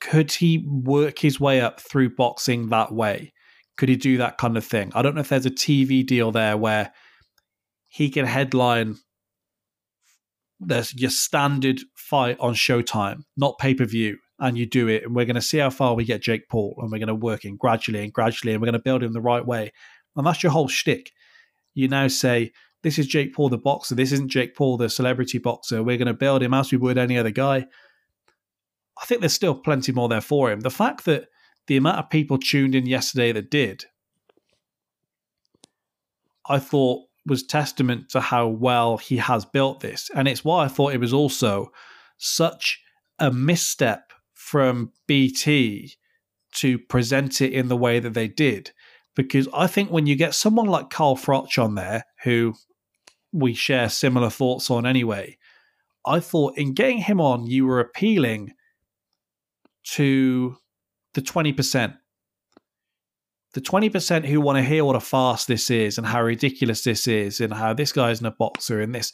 Could 0.00 0.32
he 0.32 0.66
work 0.66 1.18
his 1.18 1.40
way 1.40 1.60
up 1.60 1.80
through 1.80 2.14
boxing 2.14 2.68
that 2.68 2.92
way? 2.92 3.32
Could 3.76 3.88
he 3.88 3.96
do 3.96 4.18
that 4.18 4.38
kind 4.38 4.56
of 4.56 4.64
thing? 4.64 4.92
I 4.94 5.02
don't 5.02 5.14
know 5.14 5.20
if 5.20 5.28
there's 5.28 5.46
a 5.46 5.50
TV 5.50 6.06
deal 6.06 6.32
there 6.32 6.56
where 6.56 6.92
he 7.88 8.10
can 8.10 8.26
headline 8.26 8.96
there's 10.58 10.94
your 10.94 11.10
standard 11.10 11.80
fight 11.94 12.38
on 12.40 12.54
Showtime, 12.54 13.22
not 13.36 13.58
pay 13.58 13.74
per 13.74 13.84
view, 13.84 14.18
and 14.38 14.58
you 14.58 14.66
do 14.66 14.88
it, 14.88 15.04
and 15.04 15.14
we're 15.14 15.24
going 15.24 15.36
to 15.36 15.42
see 15.42 15.58
how 15.58 15.70
far 15.70 15.94
we 15.94 16.04
get 16.04 16.22
Jake 16.22 16.48
Paul, 16.48 16.76
and 16.78 16.90
we're 16.90 16.98
going 16.98 17.08
to 17.08 17.14
work 17.14 17.44
him 17.44 17.56
gradually 17.56 18.02
and 18.02 18.12
gradually, 18.12 18.52
and 18.52 18.60
we're 18.60 18.66
going 18.66 18.74
to 18.74 18.78
build 18.78 19.02
him 19.02 19.12
the 19.12 19.20
right 19.20 19.44
way, 19.44 19.72
and 20.16 20.26
that's 20.26 20.42
your 20.42 20.52
whole 20.52 20.68
shtick. 20.68 21.12
You 21.74 21.88
now 21.88 22.08
say 22.08 22.52
this 22.82 22.98
is 22.98 23.06
Jake 23.06 23.34
Paul 23.34 23.48
the 23.48 23.58
boxer, 23.58 23.94
this 23.94 24.12
isn't 24.12 24.30
Jake 24.30 24.54
Paul 24.54 24.76
the 24.76 24.88
celebrity 24.88 25.38
boxer. 25.38 25.82
We're 25.82 25.98
going 25.98 26.06
to 26.06 26.14
build 26.14 26.42
him 26.42 26.54
as 26.54 26.70
we 26.70 26.78
would 26.78 26.98
any 26.98 27.18
other 27.18 27.30
guy. 27.30 27.66
I 29.00 29.04
think 29.04 29.20
there's 29.20 29.32
still 29.32 29.54
plenty 29.54 29.92
more 29.92 30.08
there 30.08 30.20
for 30.20 30.50
him. 30.50 30.60
The 30.60 30.70
fact 30.70 31.04
that 31.04 31.28
the 31.66 31.76
amount 31.76 31.98
of 31.98 32.10
people 32.10 32.38
tuned 32.38 32.74
in 32.74 32.86
yesterday 32.86 33.32
that 33.32 33.50
did, 33.50 33.84
I 36.48 36.58
thought 36.58 37.06
was 37.26 37.42
testament 37.42 38.08
to 38.10 38.20
how 38.20 38.46
well 38.46 38.98
he 38.98 39.16
has 39.16 39.44
built 39.44 39.80
this. 39.80 40.10
And 40.14 40.28
it's 40.28 40.44
why 40.44 40.64
I 40.64 40.68
thought 40.68 40.94
it 40.94 41.00
was 41.00 41.12
also 41.12 41.72
such 42.18 42.80
a 43.18 43.32
misstep 43.32 44.05
from 44.46 44.92
BT 45.08 45.96
to 46.52 46.78
present 46.78 47.40
it 47.40 47.52
in 47.52 47.66
the 47.66 47.76
way 47.76 47.98
that 47.98 48.14
they 48.14 48.28
did. 48.28 48.70
Because 49.16 49.48
I 49.52 49.66
think 49.66 49.90
when 49.90 50.06
you 50.06 50.14
get 50.14 50.36
someone 50.36 50.66
like 50.66 50.88
Carl 50.88 51.16
Froch 51.16 51.60
on 51.60 51.74
there, 51.74 52.04
who 52.22 52.54
we 53.32 53.54
share 53.54 53.88
similar 53.88 54.30
thoughts 54.30 54.70
on 54.70 54.86
anyway, 54.86 55.36
I 56.06 56.20
thought 56.20 56.56
in 56.56 56.74
getting 56.74 56.98
him 56.98 57.20
on, 57.20 57.48
you 57.48 57.66
were 57.66 57.80
appealing 57.80 58.52
to 59.94 60.56
the 61.14 61.22
20%. 61.22 61.96
The 63.54 63.60
20% 63.60 64.26
who 64.26 64.40
want 64.40 64.58
to 64.58 64.62
hear 64.62 64.84
what 64.84 64.94
a 64.94 65.00
farce 65.00 65.44
this 65.46 65.70
is 65.70 65.98
and 65.98 66.06
how 66.06 66.22
ridiculous 66.22 66.84
this 66.84 67.08
is 67.08 67.40
and 67.40 67.52
how 67.52 67.74
this 67.74 67.90
guy 67.90 68.12
isn't 68.12 68.24
a 68.24 68.30
boxer 68.30 68.80
and 68.80 68.94
this. 68.94 69.12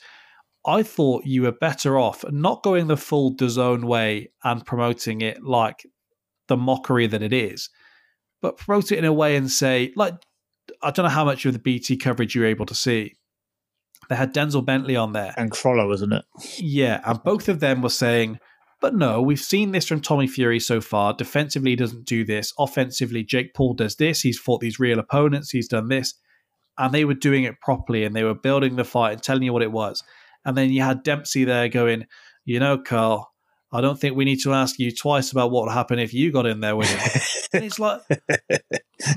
I 0.65 0.83
thought 0.83 1.25
you 1.27 1.43
were 1.43 1.53
better 1.53 1.99
off 1.99 2.25
not 2.31 2.63
going 2.63 2.87
the 2.87 2.97
full 2.97 3.35
DAZN 3.35 3.85
way 3.85 4.31
and 4.45 4.65
promoting 4.65 5.21
it 5.21 5.43
like 5.43 5.87
the 6.49 6.57
mockery 6.57 7.07
that 7.07 7.23
it 7.23 7.33
is, 7.33 7.69
but 8.41 8.57
promote 8.57 8.93
it 8.93 8.99
in 8.99 9.05
a 9.05 9.13
way 9.13 9.37
and 9.37 9.51
say, 9.51 9.93
like, 9.97 10.15
I 10.83 10.91
don't 10.91 11.05
know 11.05 11.11
how 11.11 11.25
much 11.25 11.45
of 11.47 11.53
the 11.53 11.59
BT 11.59 11.97
coverage 11.97 12.35
you're 12.35 12.47
able 12.47 12.67
to 12.67 12.75
see. 12.75 13.15
They 14.09 14.17
had 14.17 14.35
Denzel 14.35 14.65
Bentley 14.65 14.97
on 14.97 15.13
there. 15.13 15.35
And 15.37 15.51
Crolla, 15.51 15.87
wasn't 15.87 16.13
it? 16.13 16.25
Yeah, 16.59 17.01
and 17.05 17.23
both 17.23 17.49
of 17.49 17.61
them 17.61 17.83
were 17.83 17.89
saying, 17.89 18.39
but 18.81 18.95
no, 18.97 19.23
we've 19.23 19.41
seen 19.41 19.71
this 19.71 19.87
from 19.87 20.01
Tommy 20.01 20.27
Fury 20.27 20.59
so 20.59 20.81
far. 20.81 21.15
Defensively, 21.15 21.71
he 21.71 21.77
doesn't 21.77 22.05
do 22.05 22.25
this. 22.25 22.53
Offensively, 22.59 23.23
Jake 23.23 23.55
Paul 23.55 23.75
does 23.75 23.95
this. 23.95 24.21
He's 24.21 24.39
fought 24.39 24.61
these 24.61 24.81
real 24.81 24.99
opponents. 24.99 25.51
He's 25.51 25.69
done 25.69 25.89
this. 25.89 26.15
And 26.77 26.93
they 26.93 27.05
were 27.05 27.15
doing 27.15 27.45
it 27.45 27.61
properly 27.61 28.03
and 28.03 28.15
they 28.15 28.25
were 28.25 28.35
building 28.35 28.75
the 28.75 28.85
fight 28.85 29.13
and 29.13 29.23
telling 29.23 29.45
you 29.45 29.53
what 29.53 29.63
it 29.63 29.71
was. 29.71 30.03
And 30.45 30.57
then 30.57 30.71
you 30.71 30.83
had 30.83 31.03
Dempsey 31.03 31.45
there 31.45 31.69
going, 31.69 32.07
you 32.45 32.61
know, 32.61 32.79
Carl, 32.79 33.33
I 33.73 33.81
don't 33.81 33.99
think 33.99 34.17
we 34.17 34.27
need 34.27 34.41
to 34.43 34.53
ask 34.53 34.79
you 34.79 34.93
twice 34.93 35.33
about 35.33 35.51
what 35.51 35.65
would 35.65 35.73
happen 35.73 35.99
if 35.99 36.13
you 36.13 36.31
got 36.31 36.47
in 36.47 36.61
there 36.61 36.77
with 36.77 36.91
him. 36.91 37.23
and 37.55 37.65
it's 37.65 37.79
like, 37.79 38.03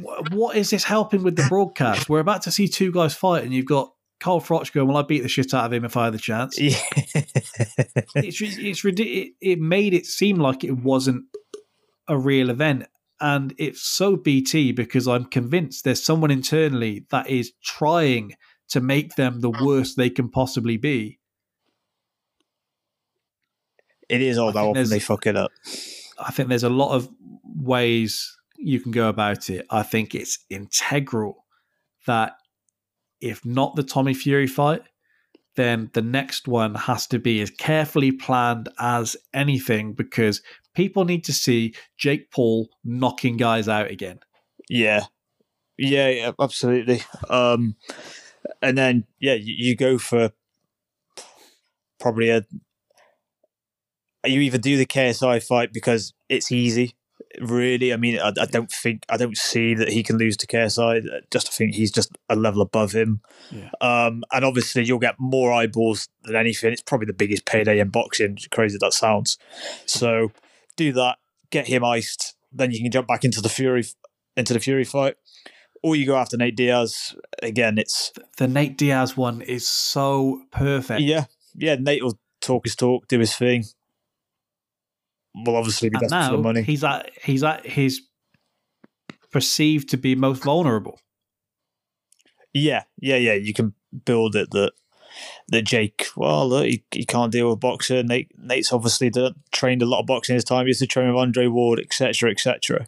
what 0.31 0.55
is 0.55 0.69
this 0.69 0.85
helping 0.85 1.23
with 1.23 1.35
the 1.35 1.45
broadcast? 1.49 2.09
We're 2.09 2.19
about 2.19 2.43
to 2.43 2.51
see 2.51 2.67
two 2.67 2.91
guys 2.91 3.13
fight, 3.13 3.43
and 3.43 3.53
you've 3.53 3.65
got 3.65 3.91
Carl 4.21 4.39
Froch 4.39 4.71
going, 4.71 4.87
"Well, 4.87 4.97
I 4.97 5.01
beat 5.01 5.23
the 5.23 5.29
shit 5.29 5.53
out 5.53 5.65
of 5.65 5.73
him 5.73 5.83
if 5.83 5.97
I 5.97 6.05
had 6.05 6.13
the 6.13 6.19
chance." 6.19 6.57
Yeah. 6.59 6.79
it's 8.15 8.41
it's 8.41 8.83
ridiculous. 8.83 9.29
It 9.41 9.59
made 9.59 9.93
it 9.93 10.05
seem 10.05 10.37
like 10.37 10.63
it 10.63 10.77
wasn't 10.77 11.25
a 12.07 12.17
real 12.17 12.49
event, 12.49 12.85
and 13.19 13.53
it's 13.57 13.81
so 13.81 14.15
BT 14.15 14.71
because 14.71 15.05
I'm 15.05 15.25
convinced 15.25 15.83
there's 15.83 16.03
someone 16.03 16.31
internally 16.31 17.05
that 17.11 17.29
is 17.29 17.51
trying 17.61 18.33
to 18.69 18.81
make 18.81 19.15
them 19.15 19.41
the 19.41 19.49
worst 19.49 19.97
they 19.97 20.09
can 20.09 20.29
possibly 20.29 20.77
be. 20.77 21.19
It 24.09 24.21
is 24.21 24.37
odd 24.37 24.55
how 24.55 24.69
often 24.69 24.89
they 24.89 24.99
fuck 24.99 25.25
it 25.25 25.35
up. 25.35 25.51
I 26.19 26.31
think 26.31 26.49
there's 26.49 26.63
a 26.63 26.69
lot 26.69 26.93
of 26.93 27.09
ways 27.43 28.37
you 28.57 28.79
can 28.79 28.91
go 28.91 29.09
about 29.09 29.49
it. 29.49 29.65
I 29.69 29.83
think 29.83 30.13
it's 30.13 30.39
integral 30.49 31.45
that 32.05 32.33
if 33.19 33.43
not 33.45 33.75
the 33.75 33.83
Tommy 33.83 34.13
Fury 34.13 34.47
fight, 34.47 34.83
then 35.55 35.89
the 35.93 36.01
next 36.01 36.47
one 36.47 36.75
has 36.75 37.07
to 37.07 37.19
be 37.19 37.41
as 37.41 37.49
carefully 37.49 38.11
planned 38.11 38.69
as 38.79 39.15
anything 39.33 39.93
because 39.93 40.41
people 40.75 41.05
need 41.05 41.23
to 41.23 41.33
see 41.33 41.73
Jake 41.97 42.31
Paul 42.31 42.69
knocking 42.83 43.37
guys 43.37 43.67
out 43.67 43.89
again. 43.89 44.19
Yeah. 44.69 45.05
Yeah, 45.77 46.09
yeah 46.09 46.31
absolutely. 46.39 47.01
Um, 47.29 47.75
and 48.61 48.77
then, 48.77 49.05
yeah, 49.19 49.33
you, 49.33 49.53
you 49.57 49.75
go 49.75 49.97
for 49.97 50.31
probably 51.99 52.29
a. 52.29 52.45
You 54.25 54.41
either 54.41 54.57
do 54.57 54.75
the 54.75 54.87
KSI 54.87 55.45
fight 55.45 55.71
because 55.71 56.13
it's 56.29 56.51
easy 56.51 56.95
really. 57.41 57.93
I 57.93 57.97
mean, 57.97 58.19
I, 58.19 58.29
I, 58.39 58.45
don't 58.45 58.71
think 58.71 59.05
I 59.09 59.17
don't 59.17 59.37
see 59.37 59.73
that 59.75 59.89
he 59.89 60.03
can 60.03 60.17
lose 60.17 60.37
to 60.37 60.47
KSI. 60.47 61.03
Just 61.31 61.47
I 61.47 61.51
think 61.51 61.75
he's 61.75 61.91
just 61.91 62.17
a 62.29 62.35
level 62.35 62.61
above 62.61 62.91
him. 62.91 63.21
Yeah. 63.51 63.69
Um, 63.81 64.23
and 64.31 64.45
obviously, 64.45 64.83
you'll 64.83 64.99
get 64.99 65.15
more 65.19 65.51
eyeballs 65.51 66.09
than 66.23 66.35
anything. 66.35 66.73
It's 66.73 66.81
probably 66.81 67.07
the 67.07 67.13
biggest 67.13 67.45
payday 67.45 67.79
in 67.79 67.89
boxing. 67.89 68.37
Crazy 68.51 68.77
that 68.79 68.93
sounds. 68.93 69.37
So 69.85 70.31
do 70.75 70.91
that. 70.93 71.17
Get 71.49 71.67
him 71.67 71.83
iced. 71.83 72.35
Then 72.51 72.71
you 72.71 72.81
can 72.81 72.91
jump 72.91 73.07
back 73.07 73.23
into 73.23 73.41
the 73.41 73.49
Fury 73.49 73.85
into 74.35 74.53
the 74.53 74.59
Fury 74.59 74.83
fight. 74.83 75.15
Or 75.85 75.95
you 75.95 76.07
go 76.07 76.15
after 76.15 76.35
Nate 76.35 76.57
Diaz. 76.57 77.15
Again, 77.43 77.77
it's 77.77 78.11
the 78.37 78.47
Nate 78.47 78.75
Diaz 78.75 79.15
one 79.15 79.41
is 79.41 79.67
so 79.67 80.41
perfect. 80.51 81.01
Yeah, 81.01 81.25
yeah. 81.53 81.75
Nate 81.75 82.03
will 82.03 82.19
talk 82.41 82.65
his 82.65 82.75
talk, 82.75 83.07
do 83.07 83.19
his 83.19 83.35
thing 83.35 83.65
Well, 85.35 85.55
obviously 85.55 85.89
be 85.89 85.99
desperate 85.99 86.25
for 86.25 86.37
the 86.37 86.41
money. 86.41 86.63
He's 86.63 86.83
at 86.83 87.11
he's 87.23 87.43
at 87.43 87.67
his 87.67 88.01
perceived 89.31 89.89
to 89.89 89.97
be 89.97 90.15
most 90.15 90.43
vulnerable. 90.43 90.99
Yeah, 92.51 92.85
yeah, 92.99 93.17
yeah. 93.17 93.33
You 93.33 93.53
can 93.53 93.75
build 94.05 94.35
it 94.35 94.49
that 94.53 94.71
that 95.49 95.61
Jake, 95.65 96.07
well, 96.17 96.49
look, 96.49 96.65
he, 96.65 96.83
he 96.89 97.05
can't 97.05 97.31
deal 97.31 97.51
with 97.51 97.59
boxing. 97.59 98.07
Nate, 98.07 98.31
Nate's 98.39 98.73
obviously 98.73 99.11
done, 99.11 99.35
trained 99.51 99.83
a 99.83 99.85
lot 99.85 99.99
of 99.99 100.07
boxing 100.07 100.33
in 100.33 100.37
his 100.37 100.43
time. 100.45 100.65
He 100.65 100.69
used 100.69 100.79
to 100.79 100.87
train 100.87 101.09
with 101.09 101.21
Andre 101.21 101.45
Ward, 101.45 101.79
etc., 101.79 102.31
etc. 102.31 102.87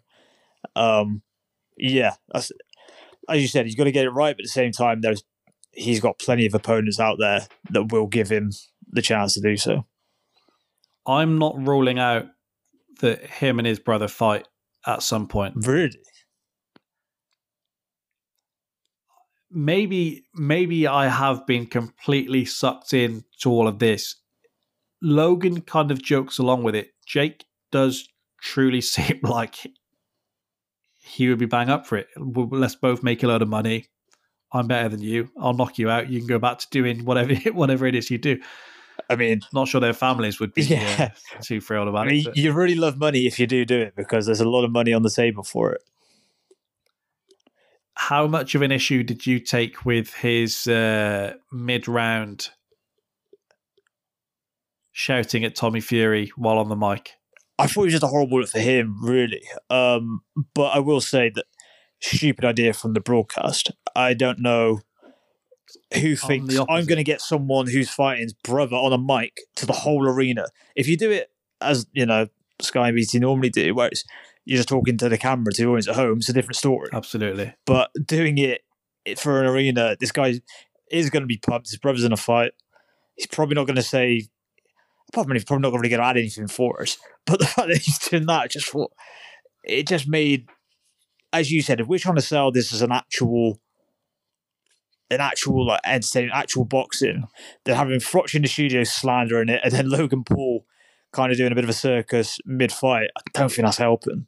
Um, 0.76 1.22
yeah, 1.78 2.16
as 3.30 3.42
you 3.42 3.48
said, 3.48 3.66
he's 3.66 3.76
got 3.76 3.86
to 3.86 3.92
get 3.92 4.06
it 4.06 4.12
right, 4.12 4.36
but 4.36 4.42
at 4.42 4.46
the 4.46 4.50
same 4.50 4.72
time, 4.72 5.02
there's 5.02 5.24
he's 5.72 6.00
got 6.00 6.20
plenty 6.20 6.46
of 6.46 6.54
opponents 6.54 7.00
out 7.00 7.18
there 7.20 7.48
that 7.70 7.92
will 7.92 8.08
give 8.08 8.30
him 8.30 8.52
the 8.90 9.02
chance 9.02 9.34
to 9.36 9.42
do 9.42 9.56
so. 9.56 9.86
I'm 11.06 11.38
not 11.38 11.56
ruling 11.68 12.00
out 12.00 12.26
that 13.00 13.22
him 13.22 13.60
and 13.60 13.68
his 13.68 13.80
brother 13.80 14.08
fight 14.08 14.48
at 14.86 15.04
some 15.04 15.28
point. 15.28 15.56
Really? 15.68 16.00
Maybe, 19.50 20.26
maybe 20.34 20.88
I 20.88 21.08
have 21.08 21.46
been 21.46 21.68
completely 21.68 22.44
sucked 22.44 22.94
in 22.94 23.24
to 23.42 23.50
all 23.50 23.68
of 23.68 23.80
this. 23.80 24.16
Logan 25.02 25.62
kind 25.62 25.92
of 25.92 26.02
jokes 26.02 26.38
along 26.38 26.64
with 26.64 26.76
it. 26.76 26.90
Jake 27.06 27.46
does 27.72 28.10
truly 28.42 28.82
seem 28.82 29.20
like 29.24 29.56
he 31.08 31.30
would 31.30 31.40
be 31.40 31.46
bang 31.46 31.70
up 31.70 31.88
for 31.88 31.98
it. 31.98 32.08
Let's 32.18 32.76
both 32.76 33.04
make 33.04 33.24
a 33.24 33.28
load 33.28 33.42
of 33.42 33.48
money. 33.48 33.88
I'm 34.52 34.68
better 34.68 34.90
than 34.90 35.02
you. 35.02 35.30
I'll 35.40 35.54
knock 35.54 35.78
you 35.78 35.90
out. 35.90 36.10
You 36.10 36.20
can 36.20 36.28
go 36.28 36.40
back 36.40 36.60
to 36.60 36.68
doing 36.70 37.06
whatever 37.06 37.34
whatever 37.54 37.86
it 37.86 37.96
is 37.96 38.10
you 38.12 38.18
do. 38.18 38.40
I 39.10 39.16
mean, 39.16 39.42
not 39.54 39.68
sure 39.68 39.80
their 39.80 39.94
families 39.94 40.40
would 40.40 40.54
be 40.54 40.64
yeah. 40.64 41.12
uh, 41.12 41.42
too 41.42 41.62
thrilled 41.62 41.88
about 41.88 42.08
I 42.08 42.12
mean, 42.12 42.28
it. 42.28 42.38
You 42.38 42.52
really 42.52 42.76
love 42.76 42.98
money 42.98 43.26
if 43.26 43.40
you 43.40 43.48
do 43.48 43.64
do 43.64 43.80
it 43.80 43.96
because 43.96 44.26
there's 44.26 44.42
a 44.42 44.50
lot 44.50 44.66
of 44.66 44.72
money 44.72 44.94
on 44.94 45.04
the 45.04 45.10
table 45.10 45.44
for 45.44 45.72
it. 45.74 45.82
How 47.96 48.28
much 48.28 48.54
of 48.54 48.62
an 48.62 48.72
issue 48.72 49.04
did 49.04 49.26
you 49.26 49.40
take 49.40 49.86
with 49.86 50.14
his 50.16 50.68
uh, 50.68 51.34
mid 51.52 51.88
round 51.88 52.50
shouting 54.92 55.44
at 55.44 55.56
Tommy 55.56 55.80
Fury 55.80 56.32
while 56.36 56.58
on 56.58 56.70
the 56.70 56.76
mic? 56.76 57.17
I 57.60 57.68
thought 57.68 57.82
it 57.82 57.86
was 57.86 57.94
just 57.94 58.04
a 58.04 58.08
horrible 58.08 58.40
look 58.40 58.50
for 58.50 58.60
him, 58.60 59.04
really. 59.04 59.42
Um, 59.70 60.22
but 60.54 60.76
I 60.76 60.80
will 60.80 61.02
say 61.02 61.32
that 61.34 61.46
stupid 62.00 62.46
idea 62.46 62.74
from 62.74 62.94
the 62.94 63.00
broadcast. 63.00 63.72
I 63.96 64.14
don't 64.14 64.40
know 64.40 64.82
who 65.94 66.16
thinks 66.16 66.58
I'm 66.58 66.86
going 66.86 66.98
to 66.98 67.04
get 67.04 67.22
someone 67.22 67.68
who's 67.68 67.90
fighting's 67.90 68.34
brother 68.34 68.76
on 68.76 68.94
a 68.94 68.98
mic 68.98 69.38
to 69.56 69.66
the 69.66 69.74
whole 69.74 70.08
arena. 70.08 70.46
If 70.76 70.88
you 70.88 70.98
do 70.98 71.12
it 71.12 71.32
as 71.62 71.88
you 71.94 72.06
know 72.06 72.28
Sky 72.62 72.92
BT 72.92 73.20
normally 73.20 73.50
do, 73.50 73.74
where 73.74 73.88
it's 73.88 74.04
you're 74.46 74.58
just 74.58 74.70
talking 74.70 74.98
to 74.98 75.10
the 75.10 75.18
camera 75.18 75.52
to 75.52 75.62
the 75.62 75.68
audience 75.68 75.88
at 75.88 75.96
home, 75.96 76.20
it's 76.20 76.30
a 76.30 76.34
different 76.34 76.56
story. 76.56 76.90
Absolutely. 76.94 77.54
But 77.66 77.92
doing 78.06 78.38
it 78.38 78.62
for 79.18 79.42
an 79.42 79.48
arena, 79.48 79.98
this 80.00 80.12
guy 80.12 80.40
is 80.90 81.10
going 81.10 81.24
to 81.24 81.28
be 81.28 81.38
pumped. 81.38 81.70
His 81.70 81.80
brother's 81.80 82.04
in 82.04 82.14
a 82.14 82.18
fight. 82.18 82.54
He's 83.16 83.28
probably 83.28 83.56
not 83.56 83.68
going 83.68 83.76
to 83.76 83.82
say. 83.82 84.28
From 85.14 85.32
he's 85.32 85.46
probably 85.46 85.70
not 85.70 85.78
going 85.78 85.90
to 85.90 86.04
add 86.04 86.18
anything 86.18 86.48
for 86.48 86.82
us. 86.82 86.98
But 87.26 87.40
the 87.40 87.46
fact 87.46 87.68
that 87.68 87.82
he's 87.82 88.00
doing 88.00 88.26
that, 88.28 88.52
just 88.52 88.74
it 89.66 89.86
just 89.86 90.08
made, 90.08 90.48
as 91.34 91.52
you 91.52 91.62
said, 91.62 91.82
if 91.82 91.88
we're 91.88 92.00
trying 92.00 92.16
to 92.16 92.22
sell 92.22 92.54
this 92.54 92.72
as 92.72 92.82
an 92.82 92.94
actual 92.94 93.60
an 95.10 95.22
actual 95.22 95.68
like 95.68 95.82
entertainment, 95.86 96.36
actual 96.36 96.66
boxing. 96.66 97.28
They're 97.64 97.76
having 97.76 98.00
Froch 98.00 98.34
in 98.36 98.42
the 98.42 98.48
studio 98.48 98.84
slandering 98.84 99.50
it, 99.50 99.62
and 99.64 99.74
then 99.74 99.90
Logan 99.90 100.24
Paul 100.24 100.66
kind 101.12 101.32
of 101.32 101.38
doing 101.38 101.52
a 101.52 101.56
bit 101.56 101.64
of 101.64 101.70
a 101.70 101.74
circus 101.74 102.40
mid 102.46 102.72
fight. 102.72 103.10
I 103.18 103.22
don't 103.34 103.52
think 103.52 103.66
that's 103.66 103.78
helping. 103.78 104.28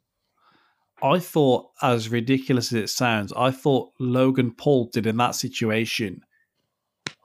I 1.02 1.18
thought, 1.18 1.70
as 1.80 2.10
ridiculous 2.10 2.72
as 2.72 2.82
it 2.82 2.90
sounds, 2.90 3.32
I 3.34 3.50
thought 3.50 3.92
Logan 3.98 4.52
Paul 4.52 4.90
did 4.92 5.06
in 5.06 5.16
that 5.16 5.34
situation 5.34 6.22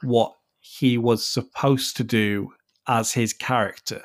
what 0.02 0.34
he 0.60 0.98
was 0.98 1.28
supposed 1.28 1.98
to 1.98 2.04
do 2.04 2.54
as 2.88 3.12
his 3.12 3.34
character. 3.34 4.02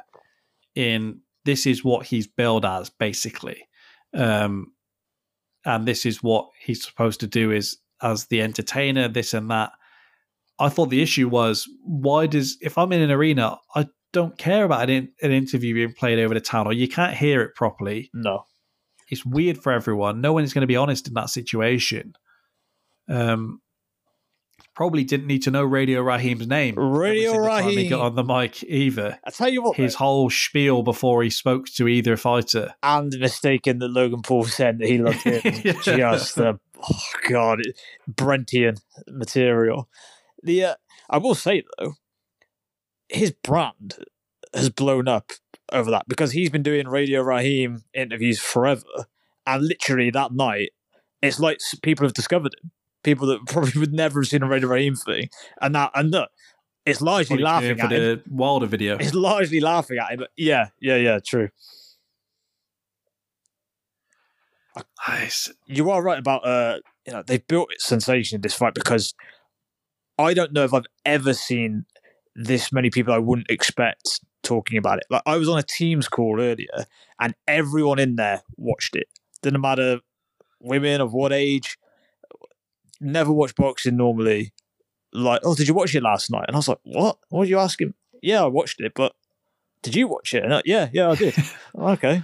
In 0.75 1.21
this 1.45 1.67
is 1.67 1.85
what 1.85 2.07
he's 2.07 2.27
billed 2.27 2.65
as, 2.65 2.91
basically, 2.91 3.69
um, 4.15 4.73
and 5.65 5.87
this 5.87 6.07
is 6.07 6.23
what 6.23 6.49
he's 6.59 6.85
supposed 6.85 7.21
to 7.21 7.27
do 7.27 7.51
is 7.51 7.79
as 8.03 8.27
the 8.27 8.43
entertainer, 8.43 9.09
this 9.09 9.35
and 9.35 9.51
that. 9.51 9.73
I 10.59 10.69
thought 10.69 10.91
the 10.91 11.03
issue 11.03 11.29
was 11.29 11.69
why 11.85 12.27
does 12.27 12.57
if 12.61 12.77
I'm 12.79 12.93
in 12.93 13.03
an 13.03 13.11
arena, 13.11 13.59
I 13.75 13.89
don't 14.13 14.37
care 14.37 14.65
about 14.65 14.85
an, 14.85 14.91
in, 14.91 15.13
an 15.23 15.33
interview 15.33 15.75
being 15.75 15.93
played 15.93 16.19
over 16.19 16.35
the 16.35 16.41
town 16.41 16.67
or 16.67 16.73
you 16.73 16.89
can't 16.89 17.17
hear 17.17 17.43
it 17.43 17.55
properly. 17.55 18.11
No. 18.13 18.45
It's 19.09 19.25
weird 19.25 19.59
for 19.59 19.73
everyone. 19.73 20.21
No 20.21 20.33
one 20.33 20.45
is 20.45 20.55
going 20.55 20.63
to 20.63 20.67
be 20.67 20.77
honest 20.77 21.09
in 21.09 21.15
that 21.15 21.31
situation. 21.31 22.15
Um, 23.09 23.61
probably 24.81 25.05
didn't 25.05 25.27
need 25.27 25.43
to 25.43 25.51
know 25.51 25.63
Radio 25.63 26.01
Raheem's 26.01 26.47
name. 26.47 26.75
Radio 26.75 27.33
time 27.47 27.65
He 27.65 27.77
Raheem. 27.77 27.91
got 27.91 28.01
on 28.01 28.15
the 28.15 28.25
mic 28.25 28.63
either. 28.65 29.19
I 29.27 29.29
tell 29.31 29.51
you 29.51 29.61
what, 29.61 29.77
His 29.77 29.97
whole 29.97 30.31
spiel 30.31 30.83
before 30.83 31.23
he 31.23 31.29
spoke 31.29 31.67
to 31.75 31.87
either 31.87 32.17
fighter. 32.17 32.73
and 32.83 33.13
mistaken 33.19 33.79
that 33.81 33.89
Logan 33.89 34.23
Paul 34.23 34.45
said 34.45 34.79
that 34.79 34.89
he 34.89 34.97
loved 34.97 35.23
him. 35.23 35.43
Yeah. 35.65 35.73
Just 35.83 36.39
uh, 36.41 36.55
oh 36.83 37.03
god, 37.29 37.61
Brentian 38.11 38.81
material. 39.07 39.87
The 40.43 40.65
uh, 40.65 40.75
I 41.11 41.19
will 41.19 41.35
say 41.35 41.63
though, 41.79 41.97
his 43.11 43.33
brand 43.33 43.97
has 44.55 44.71
blown 44.71 45.09
up 45.09 45.33
over 45.71 45.91
that 45.91 46.09
because 46.09 46.33
he's 46.33 46.49
been 46.49 46.63
doing 46.63 46.89
Radio 46.89 47.21
Raheem 47.21 47.83
interviews 47.93 48.41
forever, 48.41 49.05
and 49.47 49.63
literally 49.63 50.09
that 50.13 50.33
night, 50.33 50.71
it's 51.21 51.39
like 51.39 51.59
people 51.83 52.07
have 52.07 52.15
discovered 52.15 52.53
him. 52.65 52.71
People 53.03 53.27
that 53.29 53.41
probably 53.47 53.79
would 53.81 53.93
never 53.93 54.21
have 54.21 54.29
seen 54.29 54.43
a 54.43 54.49
Radio 54.49 54.69
Raheem 54.69 54.95
thing, 54.95 55.31
and 55.61 55.75
that 55.75 55.91
and 55.95 56.11
look, 56.11 56.31
it's 56.87 57.01
largely 57.01 57.43
What 57.43 57.63
he's 57.63 57.69
doing 57.69 57.77
laughing 57.77 57.79
for 57.79 57.85
at 57.87 57.93
him. 57.93 58.23
the 58.29 58.35
Wilder 58.35 58.67
video. 58.67 58.97
It's 58.99 59.15
largely 59.15 59.61
laughing 59.61 59.99
at 59.99 60.13
him. 60.13 60.19
But 60.21 60.31
yeah, 60.37 60.69
yeah, 60.81 60.97
yeah, 60.97 61.19
true. 61.25 61.49
Nice. 65.09 65.51
you 65.67 65.91
are 65.91 66.03
right 66.03 66.19
about 66.19 66.47
uh 66.47 66.79
you 67.07 67.13
know 67.13 67.23
they've 67.27 67.47
built 67.47 67.71
sensation 67.79 68.37
in 68.37 68.41
this 68.43 68.55
fight 68.55 68.75
because 68.75 69.15
I 70.17 70.33
don't 70.33 70.53
know 70.53 70.65
if 70.65 70.73
I've 70.73 70.87
ever 71.05 71.35
seen 71.35 71.87
this 72.37 72.73
many 72.73 72.89
people 72.91 73.13
I 73.13 73.19
wouldn't 73.19 73.51
expect 73.51 74.21
talking 74.43 74.79
about 74.79 74.99
it. 74.99 75.05
Like 75.11 75.23
I 75.27 75.37
was 75.37 75.49
on 75.49 75.59
a 75.59 75.63
Teams 75.63 76.09
call 76.09 76.41
earlier 76.41 76.87
and 77.19 77.35
everyone 77.49 77.99
in 77.99 78.17
there 78.17 78.43
watched 78.57 78.95
it. 78.95 79.09
Didn't 79.43 79.61
matter 79.61 80.01
women 80.61 81.01
of 81.01 81.13
what 81.13 81.33
age. 81.33 81.77
Never 83.01 83.33
watch 83.33 83.55
boxing 83.55 83.97
normally. 83.97 84.53
Like, 85.13 85.41
oh, 85.45 85.55
did 85.55 85.69
you 85.69 85.75
watch 85.75 85.95
it 85.95 86.03
last 86.03 86.31
night? 86.31 86.45
And 86.47 86.57
I 86.57 86.59
was 86.59 86.69
like, 86.69 86.79
what? 86.85 87.19
What 87.29 87.43
are 87.43 87.49
you 87.49 87.59
asking? 87.59 87.95
Yeah, 88.23 88.43
I 88.45 88.47
watched 88.47 88.81
it, 88.81 88.93
but 88.95 89.15
did 89.83 89.95
you 89.95 90.09
watch 90.09 90.35
it? 90.35 90.45
And 90.45 90.55
I, 90.55 90.63
yeah, 90.65 90.89
yeah, 90.93 91.11
I 91.11 91.15
did. 91.15 91.35
okay. 91.79 92.23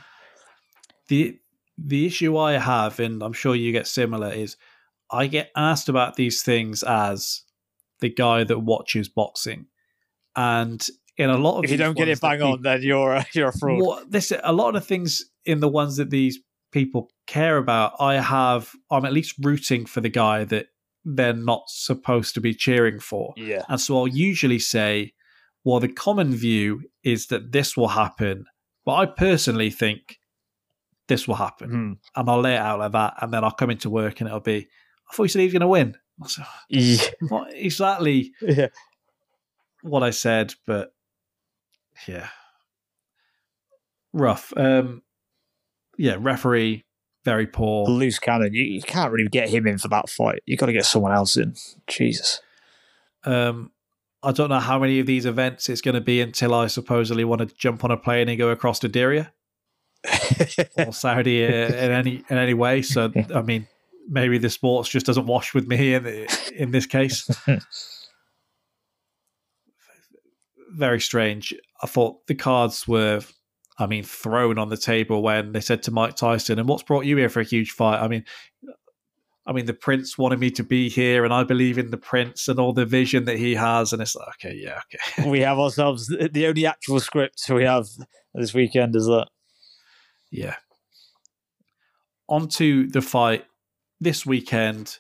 the 1.09 1.39
the 1.79 2.07
issue 2.07 2.37
I 2.37 2.53
have, 2.53 3.01
and 3.01 3.23
I'm 3.23 3.33
sure 3.33 3.55
you 3.55 3.73
get 3.73 3.87
similar, 3.87 4.31
is 4.31 4.57
I 5.11 5.27
get 5.27 5.51
asked 5.57 5.89
about 5.89 6.17
these 6.17 6.43
things 6.43 6.83
as 6.83 7.43
the 8.01 8.09
guy 8.09 8.45
that 8.45 8.59
watches 8.61 9.09
boxing, 9.09 9.67
and 10.35 10.87
in 11.17 11.31
a 11.31 11.37
lot 11.37 11.59
of 11.59 11.65
If 11.65 11.71
you 11.71 11.77
don't 11.77 11.97
get 11.97 12.09
it 12.09 12.21
bang 12.21 12.43
on, 12.43 12.63
then 12.63 12.83
you're 12.83 13.15
a, 13.15 13.27
you're 13.35 13.49
a 13.49 13.59
fraud. 13.59 13.83
What 13.83 14.11
this 14.11 14.33
a 14.43 14.53
lot 14.53 14.69
of 14.69 14.75
the 14.75 14.81
things 14.87 15.25
in 15.45 15.61
the 15.61 15.69
ones 15.69 15.97
that 15.97 16.11
these 16.11 16.39
people 16.73 17.11
care 17.27 17.57
about, 17.57 17.95
I 18.01 18.15
have 18.15 18.73
I'm 18.91 19.05
at 19.05 19.13
least 19.13 19.35
rooting 19.43 19.87
for 19.87 20.01
the 20.01 20.09
guy 20.09 20.45
that 20.45 20.67
they're 21.05 21.33
not 21.33 21.65
supposed 21.69 22.35
to 22.35 22.41
be 22.41 22.55
cheering 22.55 22.99
for. 22.99 23.33
Yeah. 23.37 23.65
And 23.69 23.81
so 23.81 23.97
I'll 23.99 24.09
usually 24.09 24.59
say, 24.59 25.13
well, 25.65 25.81
the 25.81 25.89
common 25.89 26.35
view 26.35 26.83
is 27.05 27.29
that 27.29 27.53
this 27.53 27.77
will 27.77 27.89
happen, 27.89 28.47
but 28.85 28.95
I 28.95 29.07
personally 29.07 29.71
think 29.71 30.19
this 31.09 31.29
will 31.29 31.37
happen. 31.37 31.71
Hmm. 31.71 31.93
And 32.21 32.31
I'll 32.31 32.41
lay 32.41 32.55
it 32.55 32.61
out 32.61 32.81
like 32.81 32.93
that. 32.93 33.15
And 33.21 33.33
then 33.33 33.45
I'll 33.45 33.53
come 33.53 33.71
into 33.71 33.91
work 33.91 34.21
and 34.21 34.29
it'll 34.29 34.41
be, 34.41 34.67
I 35.11 35.15
thought 35.15 35.25
you 35.25 35.29
said 35.29 35.41
he 35.41 35.47
was 35.47 35.53
going 35.53 35.61
to 35.61 35.69
win. 35.69 35.97
Yeah. 36.69 36.97
Not 37.21 37.53
exactly 37.53 38.33
yeah. 38.41 38.69
what 39.83 40.03
I 40.03 40.11
said, 40.11 40.55
but 40.67 40.93
yeah. 42.09 42.29
Rough. 44.13 44.53
Um, 44.57 45.03
yeah, 45.97 46.17
referee, 46.19 46.85
very 47.25 47.47
poor. 47.47 47.87
Loose 47.89 48.19
cannon. 48.19 48.53
You, 48.53 48.65
you 48.65 48.83
can't 48.83 49.13
really 49.13 49.29
get 49.29 49.49
him 49.49 49.67
in 49.67 49.79
for 49.79 49.89
that 49.89 50.09
fight. 50.09 50.43
you 50.47 50.57
got 50.57 50.67
to 50.67 50.73
get 50.73 50.87
someone 50.87 51.13
else 51.13 51.37
in. 51.37 51.55
Jesus. 51.87 52.41
Um, 53.25 53.73
I 54.23 54.33
don't 54.33 54.49
know 54.49 54.61
how 54.61 54.79
many 54.79 55.01
of 55.01 55.07
these 55.07 55.27
events 55.27 55.69
it's 55.69 55.81
going 55.81 55.95
to 55.95 56.01
be 56.01 56.21
until 56.21 56.55
I 56.55 56.69
supposedly 56.69 57.25
want 57.25 57.41
to 57.41 57.55
jump 57.57 57.85
on 57.85 57.91
a 57.91 57.97
plane 57.97 58.29
and 58.29 58.39
go 58.39 58.51
across 58.51 58.79
to 58.81 58.89
Diriyah. 58.89 59.31
or 60.87 60.93
Saudi 60.93 61.43
in 61.43 61.51
any 61.53 62.23
in 62.29 62.39
any 62.39 62.55
way. 62.55 62.83
So 62.83 63.13
I 63.35 63.43
mean, 63.43 63.67
maybe 64.09 64.39
the 64.39 64.51
sports 64.51 64.89
just 64.89 65.07
doesn't 65.07 65.27
wash 65.27 65.55
with 65.55 65.67
me 65.67 65.95
in 65.95 66.07
in 66.55 66.71
this 66.71 66.87
case. 66.87 67.29
Very 70.71 71.01
strange. 71.01 71.55
I 71.83 71.87
thought 71.87 72.27
the 72.27 72.35
cards 72.35 72.87
were, 72.87 73.23
I 73.79 73.87
mean, 73.87 74.05
thrown 74.05 74.59
on 74.59 74.69
the 74.69 74.77
table 74.77 75.23
when 75.23 75.53
they 75.53 75.61
said 75.61 75.83
to 75.85 75.91
Mike 75.91 76.17
Tyson, 76.17 76.59
"And 76.59 76.69
what's 76.69 76.83
brought 76.83 77.05
you 77.05 77.17
here 77.17 77.29
for 77.29 77.41
a 77.41 77.45
huge 77.45 77.73
fight?" 77.73 78.03
I 78.03 78.09
mean. 78.09 78.25
I 79.49 79.53
mean, 79.53 79.67
the 79.67 79.75
prince 79.75 80.19
wanted 80.19 80.41
me 80.41 80.51
to 80.51 80.65
be 80.65 80.89
here, 80.89 81.25
and 81.25 81.33
I 81.33 81.45
believe 81.45 81.79
in 81.79 81.93
the 81.93 81.97
prince 81.97 82.49
and 82.49 82.59
all 82.59 82.73
the 82.73 82.85
vision 82.85 83.27
that 83.27 83.39
he 83.39 83.55
has. 83.55 83.93
And 83.93 84.03
it's 84.03 84.17
like, 84.17 84.27
okay, 84.45 84.57
yeah, 84.61 84.81
okay, 84.93 85.31
we 85.31 85.39
have 85.39 85.61
ourselves 85.61 86.09
the 86.09 86.47
only 86.49 86.67
actual 86.67 86.99
script 86.99 87.41
we 87.49 87.63
have 87.63 87.87
this 88.35 88.53
weekend 88.53 88.97
is 88.97 89.07
that. 89.07 89.29
Yeah. 90.33 90.57
On 92.29 92.49
to 92.49 92.89
the 92.89 93.03
fight 93.03 93.45
this 94.01 94.27
weekend. 94.27 94.99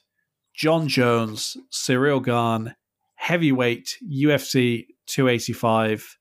Jon 0.54 0.88
Jones, 0.88 1.56
Ciryl 1.70 2.24
Gane, 2.24 2.74
heavyweight 3.16 3.98
UFC 4.10 4.86
285. 5.06 6.18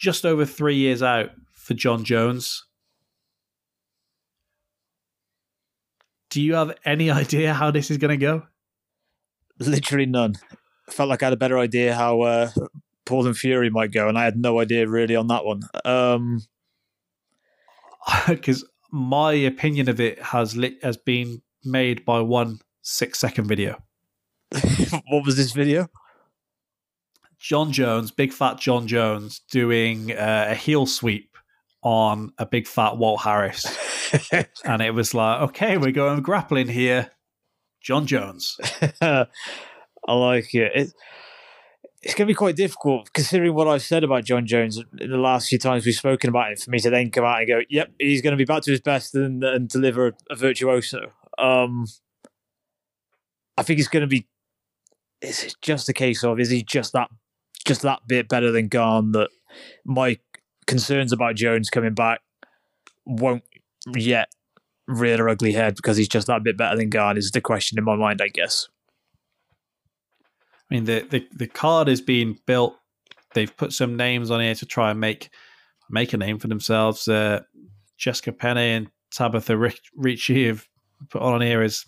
Just 0.00 0.24
over 0.24 0.44
three 0.44 0.76
years 0.76 1.02
out 1.02 1.30
for 1.52 1.74
Jon 1.74 2.04
Jones. 2.04 2.64
Do 6.30 6.40
you 6.40 6.54
have 6.54 6.74
any 6.84 7.10
idea 7.22 7.54
how 7.54 7.70
this 7.70 7.90
is 7.90 7.98
going 7.98 8.10
to 8.10 8.16
go? 8.16 8.44
Literally 9.58 10.06
none. 10.06 10.36
Felt 10.88 11.08
like 11.08 11.22
I 11.22 11.26
had 11.26 11.34
a 11.34 11.36
better 11.36 11.58
idea 11.58 11.94
how 11.94 12.22
uh, 12.22 12.50
Paul 13.04 13.26
and 13.26 13.36
Fury 13.36 13.70
might 13.70 13.92
go, 13.92 14.08
and 14.08 14.18
I 14.18 14.24
had 14.24 14.36
no 14.36 14.58
idea 14.58 14.88
really 14.88 15.14
on 15.14 15.26
that 15.28 15.44
one. 15.44 15.62
Um, 15.84 16.40
Because 18.28 18.64
my 18.90 19.32
opinion 19.32 19.88
of 19.88 20.00
it 20.00 20.20
has 20.22 20.56
lit, 20.56 20.82
has 20.82 20.96
been 20.96 21.42
made 21.64 22.04
by 22.04 22.20
one 22.20 22.58
six 22.82 23.18
second 23.18 23.46
video. 23.46 23.82
what 25.08 25.24
was 25.24 25.36
this 25.36 25.52
video? 25.52 25.88
Jon 27.40 27.72
Jones, 27.72 28.10
big 28.10 28.32
fat 28.32 28.58
Jon 28.58 28.86
Jones, 28.86 29.40
doing 29.50 30.12
uh, 30.12 30.48
a 30.50 30.54
heel 30.54 30.86
sweep 30.86 31.36
on 31.82 32.32
a 32.38 32.44
big 32.44 32.66
fat 32.66 32.98
Walt 32.98 33.22
Harris. 33.22 33.64
and 34.64 34.82
it 34.82 34.92
was 34.92 35.14
like, 35.14 35.40
okay, 35.42 35.78
we're 35.78 35.90
going 35.90 36.20
grappling 36.20 36.68
here. 36.68 37.10
Jon 37.80 38.06
Jones. 38.06 38.58
I 39.00 39.26
like 40.06 40.54
it. 40.54 40.72
it 40.74 40.92
it's 42.02 42.14
going 42.14 42.26
to 42.26 42.30
be 42.30 42.36
quite 42.36 42.56
difficult 42.56 43.12
considering 43.12 43.54
what 43.54 43.68
I've 43.68 43.82
said 43.82 44.04
about 44.04 44.24
Jon 44.24 44.46
Jones 44.46 44.82
in 44.98 45.10
the 45.10 45.18
last 45.18 45.48
few 45.48 45.58
times 45.58 45.84
we've 45.84 45.94
spoken 45.94 46.30
about 46.30 46.50
him 46.50 46.56
for 46.56 46.70
me 46.70 46.78
to 46.80 46.88
then 46.88 47.10
come 47.10 47.24
out 47.24 47.40
and 47.40 47.48
go, 47.48 47.60
yep, 47.68 47.90
he's 47.98 48.22
going 48.22 48.32
to 48.32 48.38
be 48.38 48.46
back 48.46 48.62
to 48.62 48.70
his 48.70 48.80
best 48.80 49.14
and, 49.14 49.44
and 49.44 49.68
deliver 49.68 50.08
a, 50.08 50.12
a 50.30 50.36
virtuoso. 50.36 51.12
Um, 51.36 51.86
I 53.58 53.62
think 53.62 53.78
it's 53.78 53.88
going 53.88 54.02
to 54.02 54.06
be. 54.06 54.26
Is 55.20 55.44
it 55.44 55.56
just 55.60 55.90
a 55.90 55.92
case 55.92 56.24
of 56.24 56.40
is 56.40 56.48
he 56.48 56.62
just 56.62 56.94
that 56.94 57.10
just 57.70 57.82
that 57.82 58.00
bit 58.08 58.28
better 58.28 58.50
than 58.50 58.66
Gane 58.66 59.12
that 59.12 59.28
my 59.84 60.18
concerns 60.66 61.12
about 61.12 61.36
Jones 61.36 61.70
coming 61.70 61.94
back 61.94 62.20
won't 63.06 63.44
yet 63.94 64.28
rear 64.88 65.16
their 65.16 65.28
ugly 65.28 65.52
head 65.52 65.76
because 65.76 65.96
he's 65.96 66.08
just 66.08 66.26
that 66.26 66.42
bit 66.42 66.56
better 66.56 66.76
than 66.76 66.90
Gane 66.90 67.16
is 67.16 67.30
the 67.30 67.40
question 67.40 67.78
in 67.78 67.84
my 67.84 67.94
mind, 67.94 68.20
I 68.20 68.26
guess. 68.26 68.66
I 70.68 70.74
mean, 70.74 70.84
the, 70.84 71.06
the, 71.08 71.28
the 71.32 71.46
card 71.46 71.88
is 71.88 72.00
being 72.00 72.40
built. 72.44 72.76
They've 73.34 73.56
put 73.56 73.72
some 73.72 73.96
names 73.96 74.32
on 74.32 74.40
here 74.40 74.56
to 74.56 74.66
try 74.66 74.90
and 74.90 74.98
make 74.98 75.30
make 75.88 76.12
a 76.12 76.16
name 76.16 76.40
for 76.40 76.48
themselves. 76.48 77.06
Uh, 77.06 77.42
Jessica 77.98 78.32
Penne 78.32 78.58
and 78.58 78.90
Tabitha 79.12 79.56
Ricci 79.96 80.48
have 80.48 80.66
put 81.08 81.22
on 81.22 81.40
here 81.40 81.62
as 81.62 81.84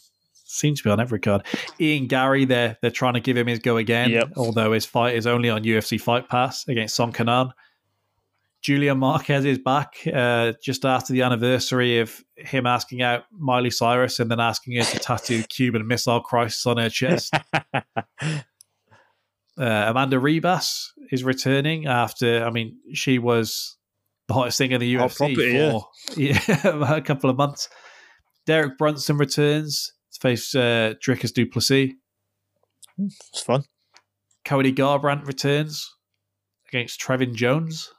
seems 0.52 0.80
to 0.80 0.88
be 0.88 0.90
on 0.90 1.00
every 1.00 1.20
card. 1.20 1.44
Ian 1.80 2.06
Garry, 2.06 2.44
they're 2.44 2.76
they're 2.82 2.90
trying 2.90 3.14
to 3.14 3.20
give 3.20 3.36
him 3.36 3.46
his 3.46 3.58
go 3.58 3.76
again, 3.76 4.10
Yep. 4.10 4.32
although 4.36 4.72
his 4.72 4.84
fight 4.86 5.14
is 5.16 5.26
only 5.26 5.50
on 5.50 5.64
UFC 5.64 6.00
Fight 6.00 6.28
Pass 6.28 6.66
against 6.68 6.94
Song 6.94 7.12
Kenan. 7.12 7.52
Julian 8.62 8.98
Marquez 8.98 9.44
is 9.44 9.58
back 9.58 9.96
uh, 10.14 10.52
just 10.62 10.84
after 10.84 11.12
the 11.12 11.22
anniversary 11.22 11.98
of 11.98 12.22
him 12.36 12.64
asking 12.64 13.02
out 13.02 13.24
Miley 13.36 13.70
Cyrus 13.70 14.20
and 14.20 14.30
then 14.30 14.38
asking 14.38 14.76
her 14.76 14.84
to 14.84 14.98
tattoo 15.00 15.42
Cuban 15.48 15.84
Missile 15.84 16.20
Crisis 16.20 16.64
on 16.64 16.76
her 16.76 16.88
chest. 16.88 17.34
Uh, 19.58 19.84
Amanda 19.88 20.16
Ribas 20.16 20.86
is 21.10 21.24
returning 21.24 21.86
after, 21.86 22.44
I 22.44 22.50
mean, 22.50 22.76
she 22.94 23.18
was 23.18 23.76
the 24.28 24.34
hottest 24.34 24.58
thing 24.58 24.70
in 24.72 24.80
the 24.80 24.94
UFC 24.94 25.16
property, 25.16 25.52
yeah. 25.52 25.70
for 25.72 25.88
yeah, 26.88 26.94
a 26.96 27.00
couple 27.02 27.28
of 27.28 27.36
months. 27.36 27.68
Derek 28.46 28.78
Brunson 28.78 29.18
returns 29.18 29.92
face 30.22 30.54
uh, 30.54 30.94
Dricus 31.04 31.34
Du 31.34 31.44
Plessis. 31.44 31.92
It's 32.98 33.42
fun. 33.42 33.64
Cody 34.44 34.72
Garbrandt 34.72 35.26
returns 35.26 35.94
against 36.68 37.00
Trevin 37.00 37.34
Jones. 37.34 37.90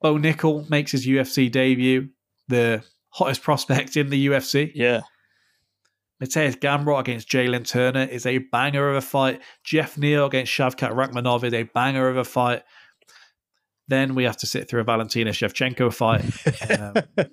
Bo 0.00 0.16
Nickal 0.16 0.68
makes 0.68 0.92
his 0.92 1.06
UFC 1.06 1.50
debut, 1.50 2.10
the 2.48 2.84
hottest 3.08 3.42
prospect 3.42 3.96
in 3.96 4.10
the 4.10 4.26
UFC. 4.28 4.70
Yeah. 4.74 5.00
Mateusz 6.22 6.56
Gamrot 6.56 7.00
against 7.00 7.28
Jalen 7.28 7.66
Turner 7.66 8.04
is 8.04 8.24
a 8.24 8.38
banger 8.38 8.90
of 8.90 8.96
a 8.96 9.00
fight. 9.00 9.42
Geoff 9.64 9.98
Neal 9.98 10.26
against 10.26 10.52
Shavkat 10.52 10.92
Rakhmonov 10.92 11.44
is 11.44 11.52
a 11.52 11.64
banger 11.64 12.08
of 12.08 12.16
a 12.16 12.24
fight. 12.24 12.62
Then 13.88 14.14
we 14.14 14.24
have 14.24 14.36
to 14.38 14.46
sit 14.46 14.68
through 14.68 14.80
a 14.80 14.84
Valentina 14.84 15.30
Shevchenko 15.30 15.92
fight. 15.92 16.24
Um, 17.16 17.26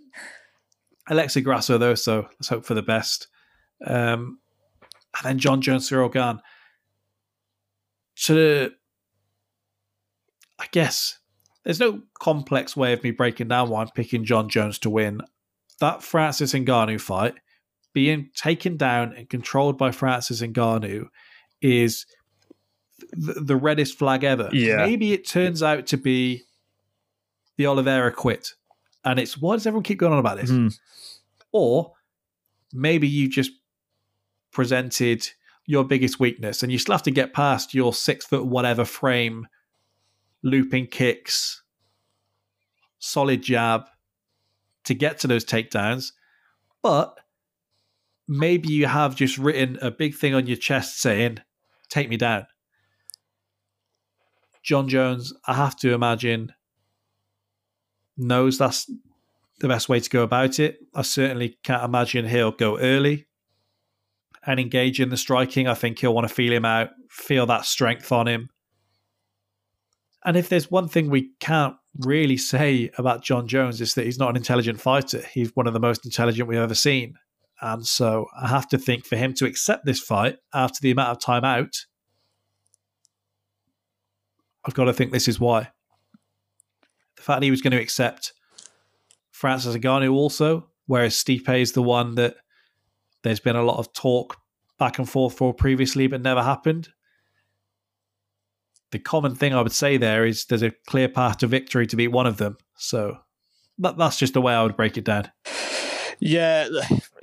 Alexa 1.09 1.41
Grasso, 1.41 1.77
though, 1.77 1.95
so 1.95 2.27
let's 2.33 2.47
hope 2.47 2.65
for 2.65 2.75
the 2.75 2.81
best. 2.81 3.27
Um, 3.85 4.39
and 5.17 5.23
then 5.23 5.39
Jon 5.39 5.61
Jones, 5.61 5.89
Ciryl 5.89 6.11
Gane. 6.11 6.39
So, 8.15 8.69
I 10.59 10.65
guess 10.71 11.19
there's 11.63 11.79
no 11.79 12.01
complex 12.19 12.75
way 12.77 12.93
of 12.93 13.03
me 13.03 13.11
breaking 13.11 13.47
down 13.47 13.69
why 13.69 13.81
I'm 13.81 13.89
picking 13.89 14.25
Jon 14.25 14.49
Jones 14.49 14.79
to 14.79 14.89
win. 14.89 15.21
That 15.79 16.03
Francis 16.03 16.53
Ngannou 16.53 17.01
fight, 17.01 17.35
being 17.93 18.29
taken 18.35 18.77
down 18.77 19.13
and 19.15 19.29
controlled 19.29 19.77
by 19.77 19.91
Francis 19.91 20.41
Ngannou, 20.41 21.07
is 21.61 22.05
the, 23.11 23.33
the 23.33 23.55
reddest 23.55 23.97
flag 23.97 24.23
ever. 24.23 24.49
Yeah. 24.51 24.77
Maybe 24.77 25.13
it 25.13 25.27
turns 25.27 25.63
out 25.63 25.87
to 25.87 25.97
be 25.97 26.43
the 27.57 27.67
Oliveira 27.67 28.11
quit. 28.11 28.53
And 29.03 29.19
it's 29.19 29.37
why 29.37 29.55
does 29.55 29.67
everyone 29.67 29.83
keep 29.83 29.99
going 29.99 30.13
on 30.13 30.19
about 30.19 30.37
this? 30.37 30.51
Mm. 30.51 30.77
Or 31.51 31.93
maybe 32.71 33.07
you 33.07 33.29
just 33.29 33.51
presented 34.53 35.27
your 35.65 35.83
biggest 35.83 36.19
weakness 36.19 36.61
and 36.61 36.71
you 36.71 36.77
still 36.77 36.93
have 36.93 37.03
to 37.03 37.11
get 37.11 37.33
past 37.33 37.73
your 37.73 37.93
six 37.93 38.25
foot 38.25 38.45
whatever 38.45 38.85
frame, 38.85 39.47
looping 40.43 40.87
kicks, 40.87 41.63
solid 42.99 43.41
jab 43.41 43.83
to 44.83 44.93
get 44.93 45.19
to 45.19 45.27
those 45.27 45.45
takedowns. 45.45 46.11
But 46.81 47.17
maybe 48.27 48.69
you 48.69 48.87
have 48.87 49.15
just 49.15 49.37
written 49.37 49.77
a 49.81 49.91
big 49.91 50.15
thing 50.15 50.33
on 50.33 50.47
your 50.47 50.57
chest 50.57 50.99
saying, 50.99 51.39
take 51.89 52.09
me 52.09 52.17
down. 52.17 52.47
Jon 54.63 54.87
Jones, 54.87 55.33
I 55.45 55.55
have 55.55 55.75
to 55.77 55.93
imagine, 55.93 56.53
knows 58.17 58.57
that's 58.57 58.89
the 59.59 59.67
best 59.67 59.89
way 59.89 59.99
to 59.99 60.09
go 60.09 60.23
about 60.23 60.59
it. 60.59 60.79
I 60.93 61.01
certainly 61.01 61.57
can't 61.63 61.83
imagine 61.83 62.27
he'll 62.27 62.51
go 62.51 62.77
early 62.79 63.27
and 64.45 64.59
engage 64.59 64.99
in 64.99 65.09
the 65.09 65.17
striking. 65.17 65.67
I 65.67 65.73
think 65.73 65.99
he'll 65.99 66.13
want 66.13 66.27
to 66.27 66.33
feel 66.33 66.53
him 66.53 66.65
out, 66.65 66.89
feel 67.09 67.45
that 67.47 67.65
strength 67.65 68.11
on 68.11 68.27
him. 68.27 68.49
And 70.25 70.37
if 70.37 70.49
there's 70.49 70.71
one 70.71 70.87
thing 70.87 71.09
we 71.09 71.31
can't 71.39 71.75
really 71.99 72.37
say 72.37 72.89
about 72.97 73.23
Jon 73.23 73.47
Jones 73.47 73.81
is 73.81 73.93
that 73.95 74.05
he's 74.05 74.17
not 74.17 74.29
an 74.29 74.37
intelligent 74.37 74.79
fighter. 74.79 75.23
He's 75.33 75.55
one 75.55 75.67
of 75.67 75.73
the 75.73 75.79
most 75.79 76.05
intelligent 76.05 76.47
we've 76.47 76.57
ever 76.57 76.75
seen. 76.75 77.15
And 77.61 77.85
so 77.85 78.27
I 78.37 78.47
have 78.47 78.67
to 78.69 78.77
think 78.77 79.05
for 79.05 79.15
him 79.15 79.33
to 79.35 79.45
accept 79.45 79.85
this 79.85 79.99
fight 79.99 80.37
after 80.53 80.79
the 80.81 80.91
amount 80.91 81.11
of 81.11 81.19
time 81.21 81.43
out, 81.43 81.85
I've 84.65 84.73
got 84.73 84.85
to 84.85 84.93
think 84.93 85.11
this 85.11 85.27
is 85.27 85.39
why. 85.39 85.69
The 87.17 87.21
fact 87.21 87.41
that 87.41 87.45
he 87.45 87.51
was 87.51 87.61
going 87.61 87.71
to 87.71 87.81
accept 87.81 88.33
Francis 89.31 89.75
Ngannou 89.75 90.13
also, 90.13 90.69
whereas 90.87 91.15
Stipe 91.15 91.61
is 91.61 91.73
the 91.73 91.83
one 91.83 92.15
that 92.15 92.35
there's 93.23 93.39
been 93.39 93.55
a 93.55 93.63
lot 93.63 93.79
of 93.79 93.93
talk 93.93 94.37
back 94.77 94.99
and 94.99 95.09
forth 95.09 95.35
for 95.35 95.53
previously, 95.53 96.07
but 96.07 96.21
never 96.21 96.43
happened. 96.43 96.89
The 98.91 98.99
common 98.99 99.33
thing 99.33 99.53
I 99.53 99.61
would 99.61 99.71
say 99.71 99.97
there 99.97 100.25
is 100.25 100.45
there's 100.45 100.61
a 100.61 100.71
clear 100.87 101.09
path 101.09 101.39
to 101.39 101.47
victory 101.47 101.87
to 101.87 101.95
beat 101.95 102.09
one 102.09 102.27
of 102.27 102.37
them. 102.37 102.57
So 102.75 103.17
that, 103.79 103.97
that's 103.97 104.17
just 104.17 104.33
the 104.33 104.41
way 104.41 104.53
I 104.53 104.63
would 104.63 104.77
break 104.77 104.97
it 104.97 105.05
down. 105.05 105.31
Yeah, 106.19 106.67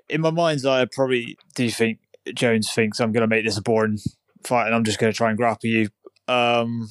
in 0.09 0.20
my 0.20 0.31
mind's 0.31 0.66
eye, 0.66 0.82
I 0.82 0.86
probably 0.90 1.36
do 1.55 1.70
think 1.70 2.01
Jones 2.35 2.72
thinks 2.72 3.01
I'm 3.01 3.12
going 3.12 3.22
to 3.22 3.28
make 3.28 3.44
this 3.44 3.56
a 3.56 3.62
boring 3.62 3.98
fight, 4.44 4.66
and 4.66 4.74
I'm 4.74 4.85
just 4.85 4.98
going 4.98 5.12
to 5.12 5.16
try 5.16 5.28
and 5.28 5.39
grapple 5.39 5.70
you. 5.70 5.89
Um, 6.28 6.89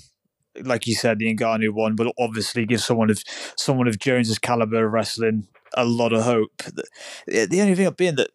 like 0.62 0.88
you 0.88 0.96
said, 0.96 1.20
the 1.20 1.34
Ngannou 1.34 1.72
one 1.72 1.96
will 1.96 2.14
obviously 2.18 2.66
give 2.66 2.82
someone 2.82 3.10
of 3.10 3.22
someone 3.56 3.88
of 3.88 4.00
Jones's 4.00 4.40
caliber 4.40 4.86
of 4.86 4.94
wrestling 4.94 5.48
a 5.76 5.86
lot 5.86 6.14
of 6.14 6.24
hope. 6.24 6.52
The, 7.28 7.46
the 7.46 7.62
only 7.62 7.76
thing 7.76 7.90
being 7.92 8.16
that 8.16 8.32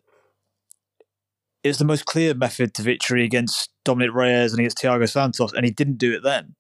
it's 1.65 1.79
the 1.79 1.85
most 1.85 2.05
clear 2.05 2.35
method 2.35 2.75
to 2.75 2.83
victory 2.83 3.25
against 3.25 3.71
Dominick 3.85 4.15
Reyes 4.15 4.53
and 4.53 4.61
against 4.61 4.79
Thiago 4.79 5.09
Santos, 5.09 5.53
and 5.53 5.65
he 5.65 5.73
didn't 5.73 5.99
do 5.99 6.15
it 6.15 6.23
then. 6.23 6.55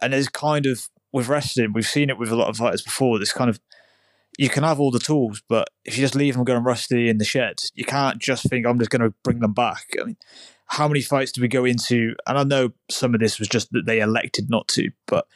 And 0.00 0.12
there's 0.12 0.28
kind 0.28 0.66
of 0.66 0.88
with 1.12 1.28
wrestling, 1.28 1.72
we've 1.72 1.86
seen 1.86 2.10
it 2.10 2.18
with 2.18 2.30
a 2.30 2.36
lot 2.36 2.48
of 2.48 2.56
fighters 2.56 2.82
before. 2.82 3.18
This 3.18 3.32
kind 3.32 3.50
of 3.50 3.60
you 4.38 4.48
can 4.48 4.64
have 4.64 4.80
all 4.80 4.90
the 4.90 4.98
tools, 4.98 5.42
but 5.48 5.68
if 5.84 5.96
you 5.96 6.02
just 6.02 6.16
leave 6.16 6.34
them 6.34 6.44
going 6.44 6.64
rusty 6.64 7.08
in 7.08 7.18
the 7.18 7.24
shed, 7.24 7.60
you 7.74 7.84
can't 7.84 8.18
just 8.18 8.48
think 8.48 8.66
I'm 8.66 8.78
just 8.78 8.90
going 8.90 9.02
to 9.02 9.14
bring 9.22 9.38
them 9.38 9.52
back. 9.52 9.86
I 10.00 10.04
mean, 10.04 10.16
how 10.66 10.88
many 10.88 11.02
fights 11.02 11.30
do 11.30 11.40
we 11.40 11.48
go 11.48 11.64
into? 11.64 12.16
And 12.26 12.38
I 12.38 12.42
know 12.42 12.72
some 12.90 13.14
of 13.14 13.20
this 13.20 13.38
was 13.38 13.48
just 13.48 13.70
that 13.72 13.86
they 13.86 14.00
elected 14.00 14.50
not 14.50 14.66
to, 14.68 14.90
but 15.06 15.28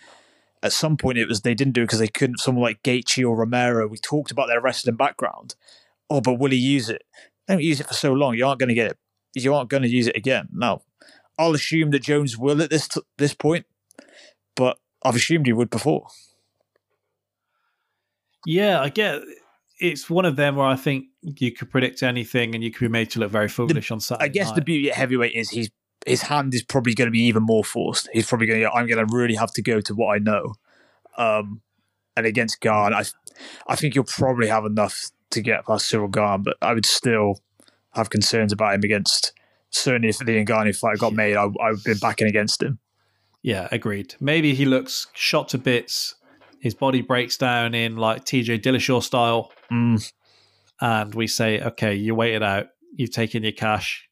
at 0.62 0.72
some 0.72 0.96
point 0.96 1.18
it 1.18 1.28
was 1.28 1.42
they 1.42 1.54
didn't 1.54 1.74
do 1.74 1.82
it 1.82 1.84
because 1.84 2.00
they 2.00 2.08
couldn't. 2.08 2.40
Someone 2.40 2.64
like 2.64 2.82
Gaethje 2.82 3.24
or 3.24 3.36
Romero, 3.36 3.86
we 3.86 3.98
talked 3.98 4.32
about 4.32 4.48
their 4.48 4.60
wrestling 4.60 4.96
background. 4.96 5.54
Oh, 6.10 6.20
but 6.20 6.38
will 6.40 6.50
he 6.50 6.56
use 6.56 6.88
it? 6.88 7.04
Don't 7.48 7.62
use 7.62 7.80
it 7.80 7.86
for 7.88 7.94
so 7.94 8.12
long. 8.12 8.34
You 8.34 8.46
aren't 8.46 8.60
going 8.60 8.68
to 8.68 8.74
get 8.74 8.90
it. 8.90 8.98
You 9.34 9.54
aren't 9.54 9.70
going 9.70 9.82
to 9.82 9.88
use 9.88 10.06
it 10.06 10.16
again. 10.16 10.48
Now, 10.52 10.82
I'll 11.38 11.54
assume 11.54 11.90
that 11.90 12.02
Jones 12.02 12.36
will 12.36 12.60
at 12.62 12.70
this 12.70 12.88
t- 12.88 13.00
this 13.16 13.34
point, 13.34 13.66
but 14.54 14.78
I've 15.02 15.16
assumed 15.16 15.46
he 15.46 15.52
would 15.52 15.70
before. 15.70 16.08
Yeah, 18.46 18.80
I 18.80 18.88
get 18.88 19.22
it's 19.78 20.10
one 20.10 20.24
of 20.24 20.36
them 20.36 20.56
where 20.56 20.66
I 20.66 20.76
think 20.76 21.06
you 21.22 21.52
could 21.52 21.70
predict 21.70 22.02
anything 22.02 22.54
and 22.54 22.64
you 22.64 22.70
could 22.70 22.80
be 22.80 22.88
made 22.88 23.10
to 23.10 23.20
look 23.20 23.30
very 23.30 23.48
foolish 23.48 23.88
the, 23.88 23.94
on 23.94 24.00
Saturday. 24.00 24.24
I 24.24 24.28
guess 24.28 24.48
night. 24.48 24.56
the 24.56 24.62
beauty 24.62 24.90
at 24.90 24.96
heavyweight 24.96 25.34
is 25.34 25.50
he's 25.50 25.70
his 26.06 26.22
hand 26.22 26.54
is 26.54 26.62
probably 26.62 26.94
going 26.94 27.06
to 27.06 27.12
be 27.12 27.22
even 27.22 27.42
more 27.42 27.64
forced. 27.64 28.08
He's 28.12 28.26
probably 28.26 28.46
going 28.46 28.60
to. 28.60 28.70
I'm 28.70 28.86
going 28.86 29.04
to 29.04 29.16
really 29.16 29.34
have 29.34 29.52
to 29.52 29.62
go 29.62 29.80
to 29.80 29.94
what 29.94 30.14
I 30.14 30.18
know. 30.18 30.54
Um, 31.16 31.60
and 32.16 32.26
against 32.26 32.60
Gane, 32.60 32.94
I, 32.94 33.04
I 33.66 33.76
think 33.76 33.94
you'll 33.94 34.04
probably 34.04 34.48
have 34.48 34.64
enough 34.64 35.10
to 35.30 35.40
get 35.40 35.66
past 35.66 35.90
Ciryl 35.90 36.10
Gane, 36.10 36.42
but 36.42 36.56
I 36.62 36.74
would 36.74 36.86
still 36.86 37.40
have 37.94 38.10
concerns 38.10 38.52
about 38.52 38.74
him 38.74 38.82
against. 38.84 39.32
Certainly, 39.70 40.08
if 40.08 40.18
the 40.18 40.24
Ngannou 40.44 40.76
fight 40.76 40.98
got 40.98 41.12
made, 41.12 41.36
I, 41.36 41.44
I 41.44 41.70
would 41.70 41.84
be 41.84 41.94
backing 42.00 42.26
against 42.28 42.62
him. 42.62 42.78
Yeah, 43.42 43.68
agreed. 43.70 44.14
Maybe 44.20 44.54
he 44.54 44.64
looks 44.64 45.06
shot 45.12 45.48
to 45.50 45.58
bits. 45.58 46.14
His 46.60 46.74
body 46.74 47.02
breaks 47.02 47.36
down 47.36 47.74
in 47.74 47.96
like 47.96 48.24
TJ 48.24 48.62
Dillashaw 48.62 49.02
style, 49.02 49.52
Mm. 49.70 50.12
and 50.80 51.14
we 51.14 51.26
say, 51.26 51.60
"Okay, 51.60 51.94
you 51.94 52.14
waited 52.14 52.42
out. 52.42 52.68
You've 52.96 53.10
taken 53.12 53.42
your 53.42 53.52
cash, 53.52 54.08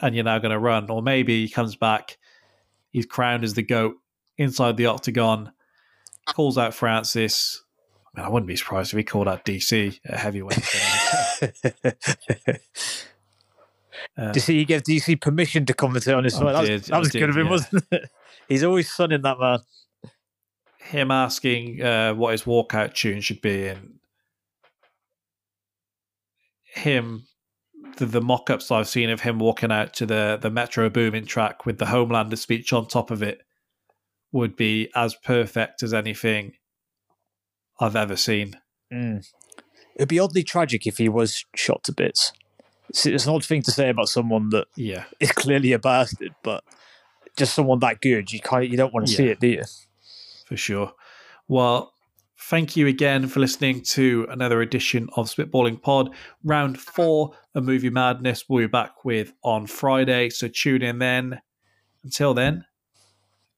and 0.00 0.14
you're 0.14 0.24
now 0.24 0.38
going 0.38 0.52
to 0.52 0.58
run." 0.58 0.90
Or 0.90 1.02
maybe 1.02 1.42
he 1.44 1.48
comes 1.52 1.74
back. 1.74 2.18
He's 2.92 3.06
crowned 3.06 3.42
as 3.44 3.54
the 3.54 3.62
goat 3.62 3.96
inside 4.38 4.76
the 4.76 4.86
octagon. 4.86 5.52
Calls 6.26 6.58
out 6.58 6.74
Francis. 6.74 7.64
I, 8.16 8.20
mean, 8.20 8.26
I 8.26 8.30
wouldn't 8.30 8.48
be 8.48 8.56
surprised 8.56 8.92
if 8.92 8.96
he 8.96 9.04
called 9.04 9.28
out 9.28 9.44
DC 9.44 10.00
at 10.04 10.18
heavyweight. 10.18 10.58
Uh, 14.16 14.32
Did 14.32 14.48
you 14.48 14.54
he 14.54 14.64
gave 14.64 14.82
DC 14.82 15.20
permission 15.20 15.66
to 15.66 15.74
commentate 15.74 16.16
on 16.16 16.24
his 16.24 16.34
I 16.36 16.40
fight? 16.40 16.52
That 16.52 16.72
was, 16.72 16.86
that 16.86 16.98
was 16.98 17.10
did, 17.10 17.18
good 17.18 17.30
of 17.30 17.36
him, 17.36 17.46
yeah. 17.46 17.50
wasn't 17.50 17.84
it? 17.90 18.10
He's 18.48 18.64
always 18.64 18.90
sunning 18.90 19.22
that 19.22 19.38
man. 19.38 19.58
him 20.78 21.10
asking 21.10 21.82
uh, 21.82 22.14
what 22.14 22.32
his 22.32 22.44
walkout 22.44 22.94
tune 22.94 23.20
should 23.20 23.40
be 23.42 23.66
and 23.68 23.94
him 26.64 27.26
the, 27.96 28.06
the 28.06 28.20
mock-ups 28.20 28.70
I've 28.70 28.88
seen 28.88 29.10
of 29.10 29.20
him 29.20 29.38
walking 29.38 29.72
out 29.72 29.94
to 29.94 30.06
the 30.06 30.38
the 30.40 30.50
Metro 30.50 30.88
Boomin 30.88 31.26
track 31.26 31.66
with 31.66 31.78
the 31.78 31.86
Homelander 31.86 32.38
speech 32.38 32.72
on 32.72 32.86
top 32.86 33.10
of 33.10 33.22
it 33.22 33.42
would 34.32 34.56
be 34.56 34.90
as 34.94 35.14
perfect 35.14 35.82
as 35.82 35.94
anything 35.94 36.52
I've 37.80 37.96
ever 37.96 38.16
seen. 38.16 38.58
Mm. 38.92 39.26
It'd 39.96 40.08
be 40.08 40.18
oddly 40.18 40.42
tragic 40.42 40.86
if 40.86 40.98
he 40.98 41.08
was 41.08 41.44
shot 41.54 41.82
to 41.84 41.92
bits. 41.92 42.32
It's, 42.88 43.06
it's 43.06 43.26
an 43.26 43.34
odd 43.34 43.44
thing 43.44 43.62
to 43.62 43.70
say 43.70 43.88
about 43.88 44.08
someone 44.08 44.50
that 44.50 44.66
Yeah, 44.76 45.04
is 45.20 45.32
clearly 45.32 45.72
a 45.72 45.78
bastard, 45.78 46.34
but 46.42 46.62
just 47.36 47.54
someone 47.54 47.80
that 47.80 48.00
good, 48.00 48.32
you 48.32 48.40
kind 48.40 48.70
you 48.70 48.76
don't 48.76 48.94
want 48.94 49.06
to 49.06 49.12
see 49.12 49.28
it, 49.28 49.40
do 49.40 49.48
you? 49.48 49.62
for 50.46 50.56
sure. 50.56 50.92
Well, 51.48 51.92
thank 52.38 52.76
you 52.76 52.86
again 52.86 53.26
for 53.26 53.40
listening 53.40 53.82
to 53.82 54.26
another 54.30 54.62
edition 54.62 55.08
of 55.16 55.26
Spitballing 55.26 55.82
Pod. 55.82 56.14
Round 56.44 56.78
four 56.78 57.32
of 57.54 57.64
Movie 57.64 57.90
Madness 57.90 58.44
we'll 58.48 58.64
be 58.64 58.68
back 58.68 59.04
with 59.04 59.32
on 59.42 59.66
Friday, 59.66 60.30
so 60.30 60.46
tune 60.48 60.82
in 60.82 60.98
then. 61.00 61.40
Until 62.04 62.34
then, 62.34 62.64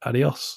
adios. 0.03 0.47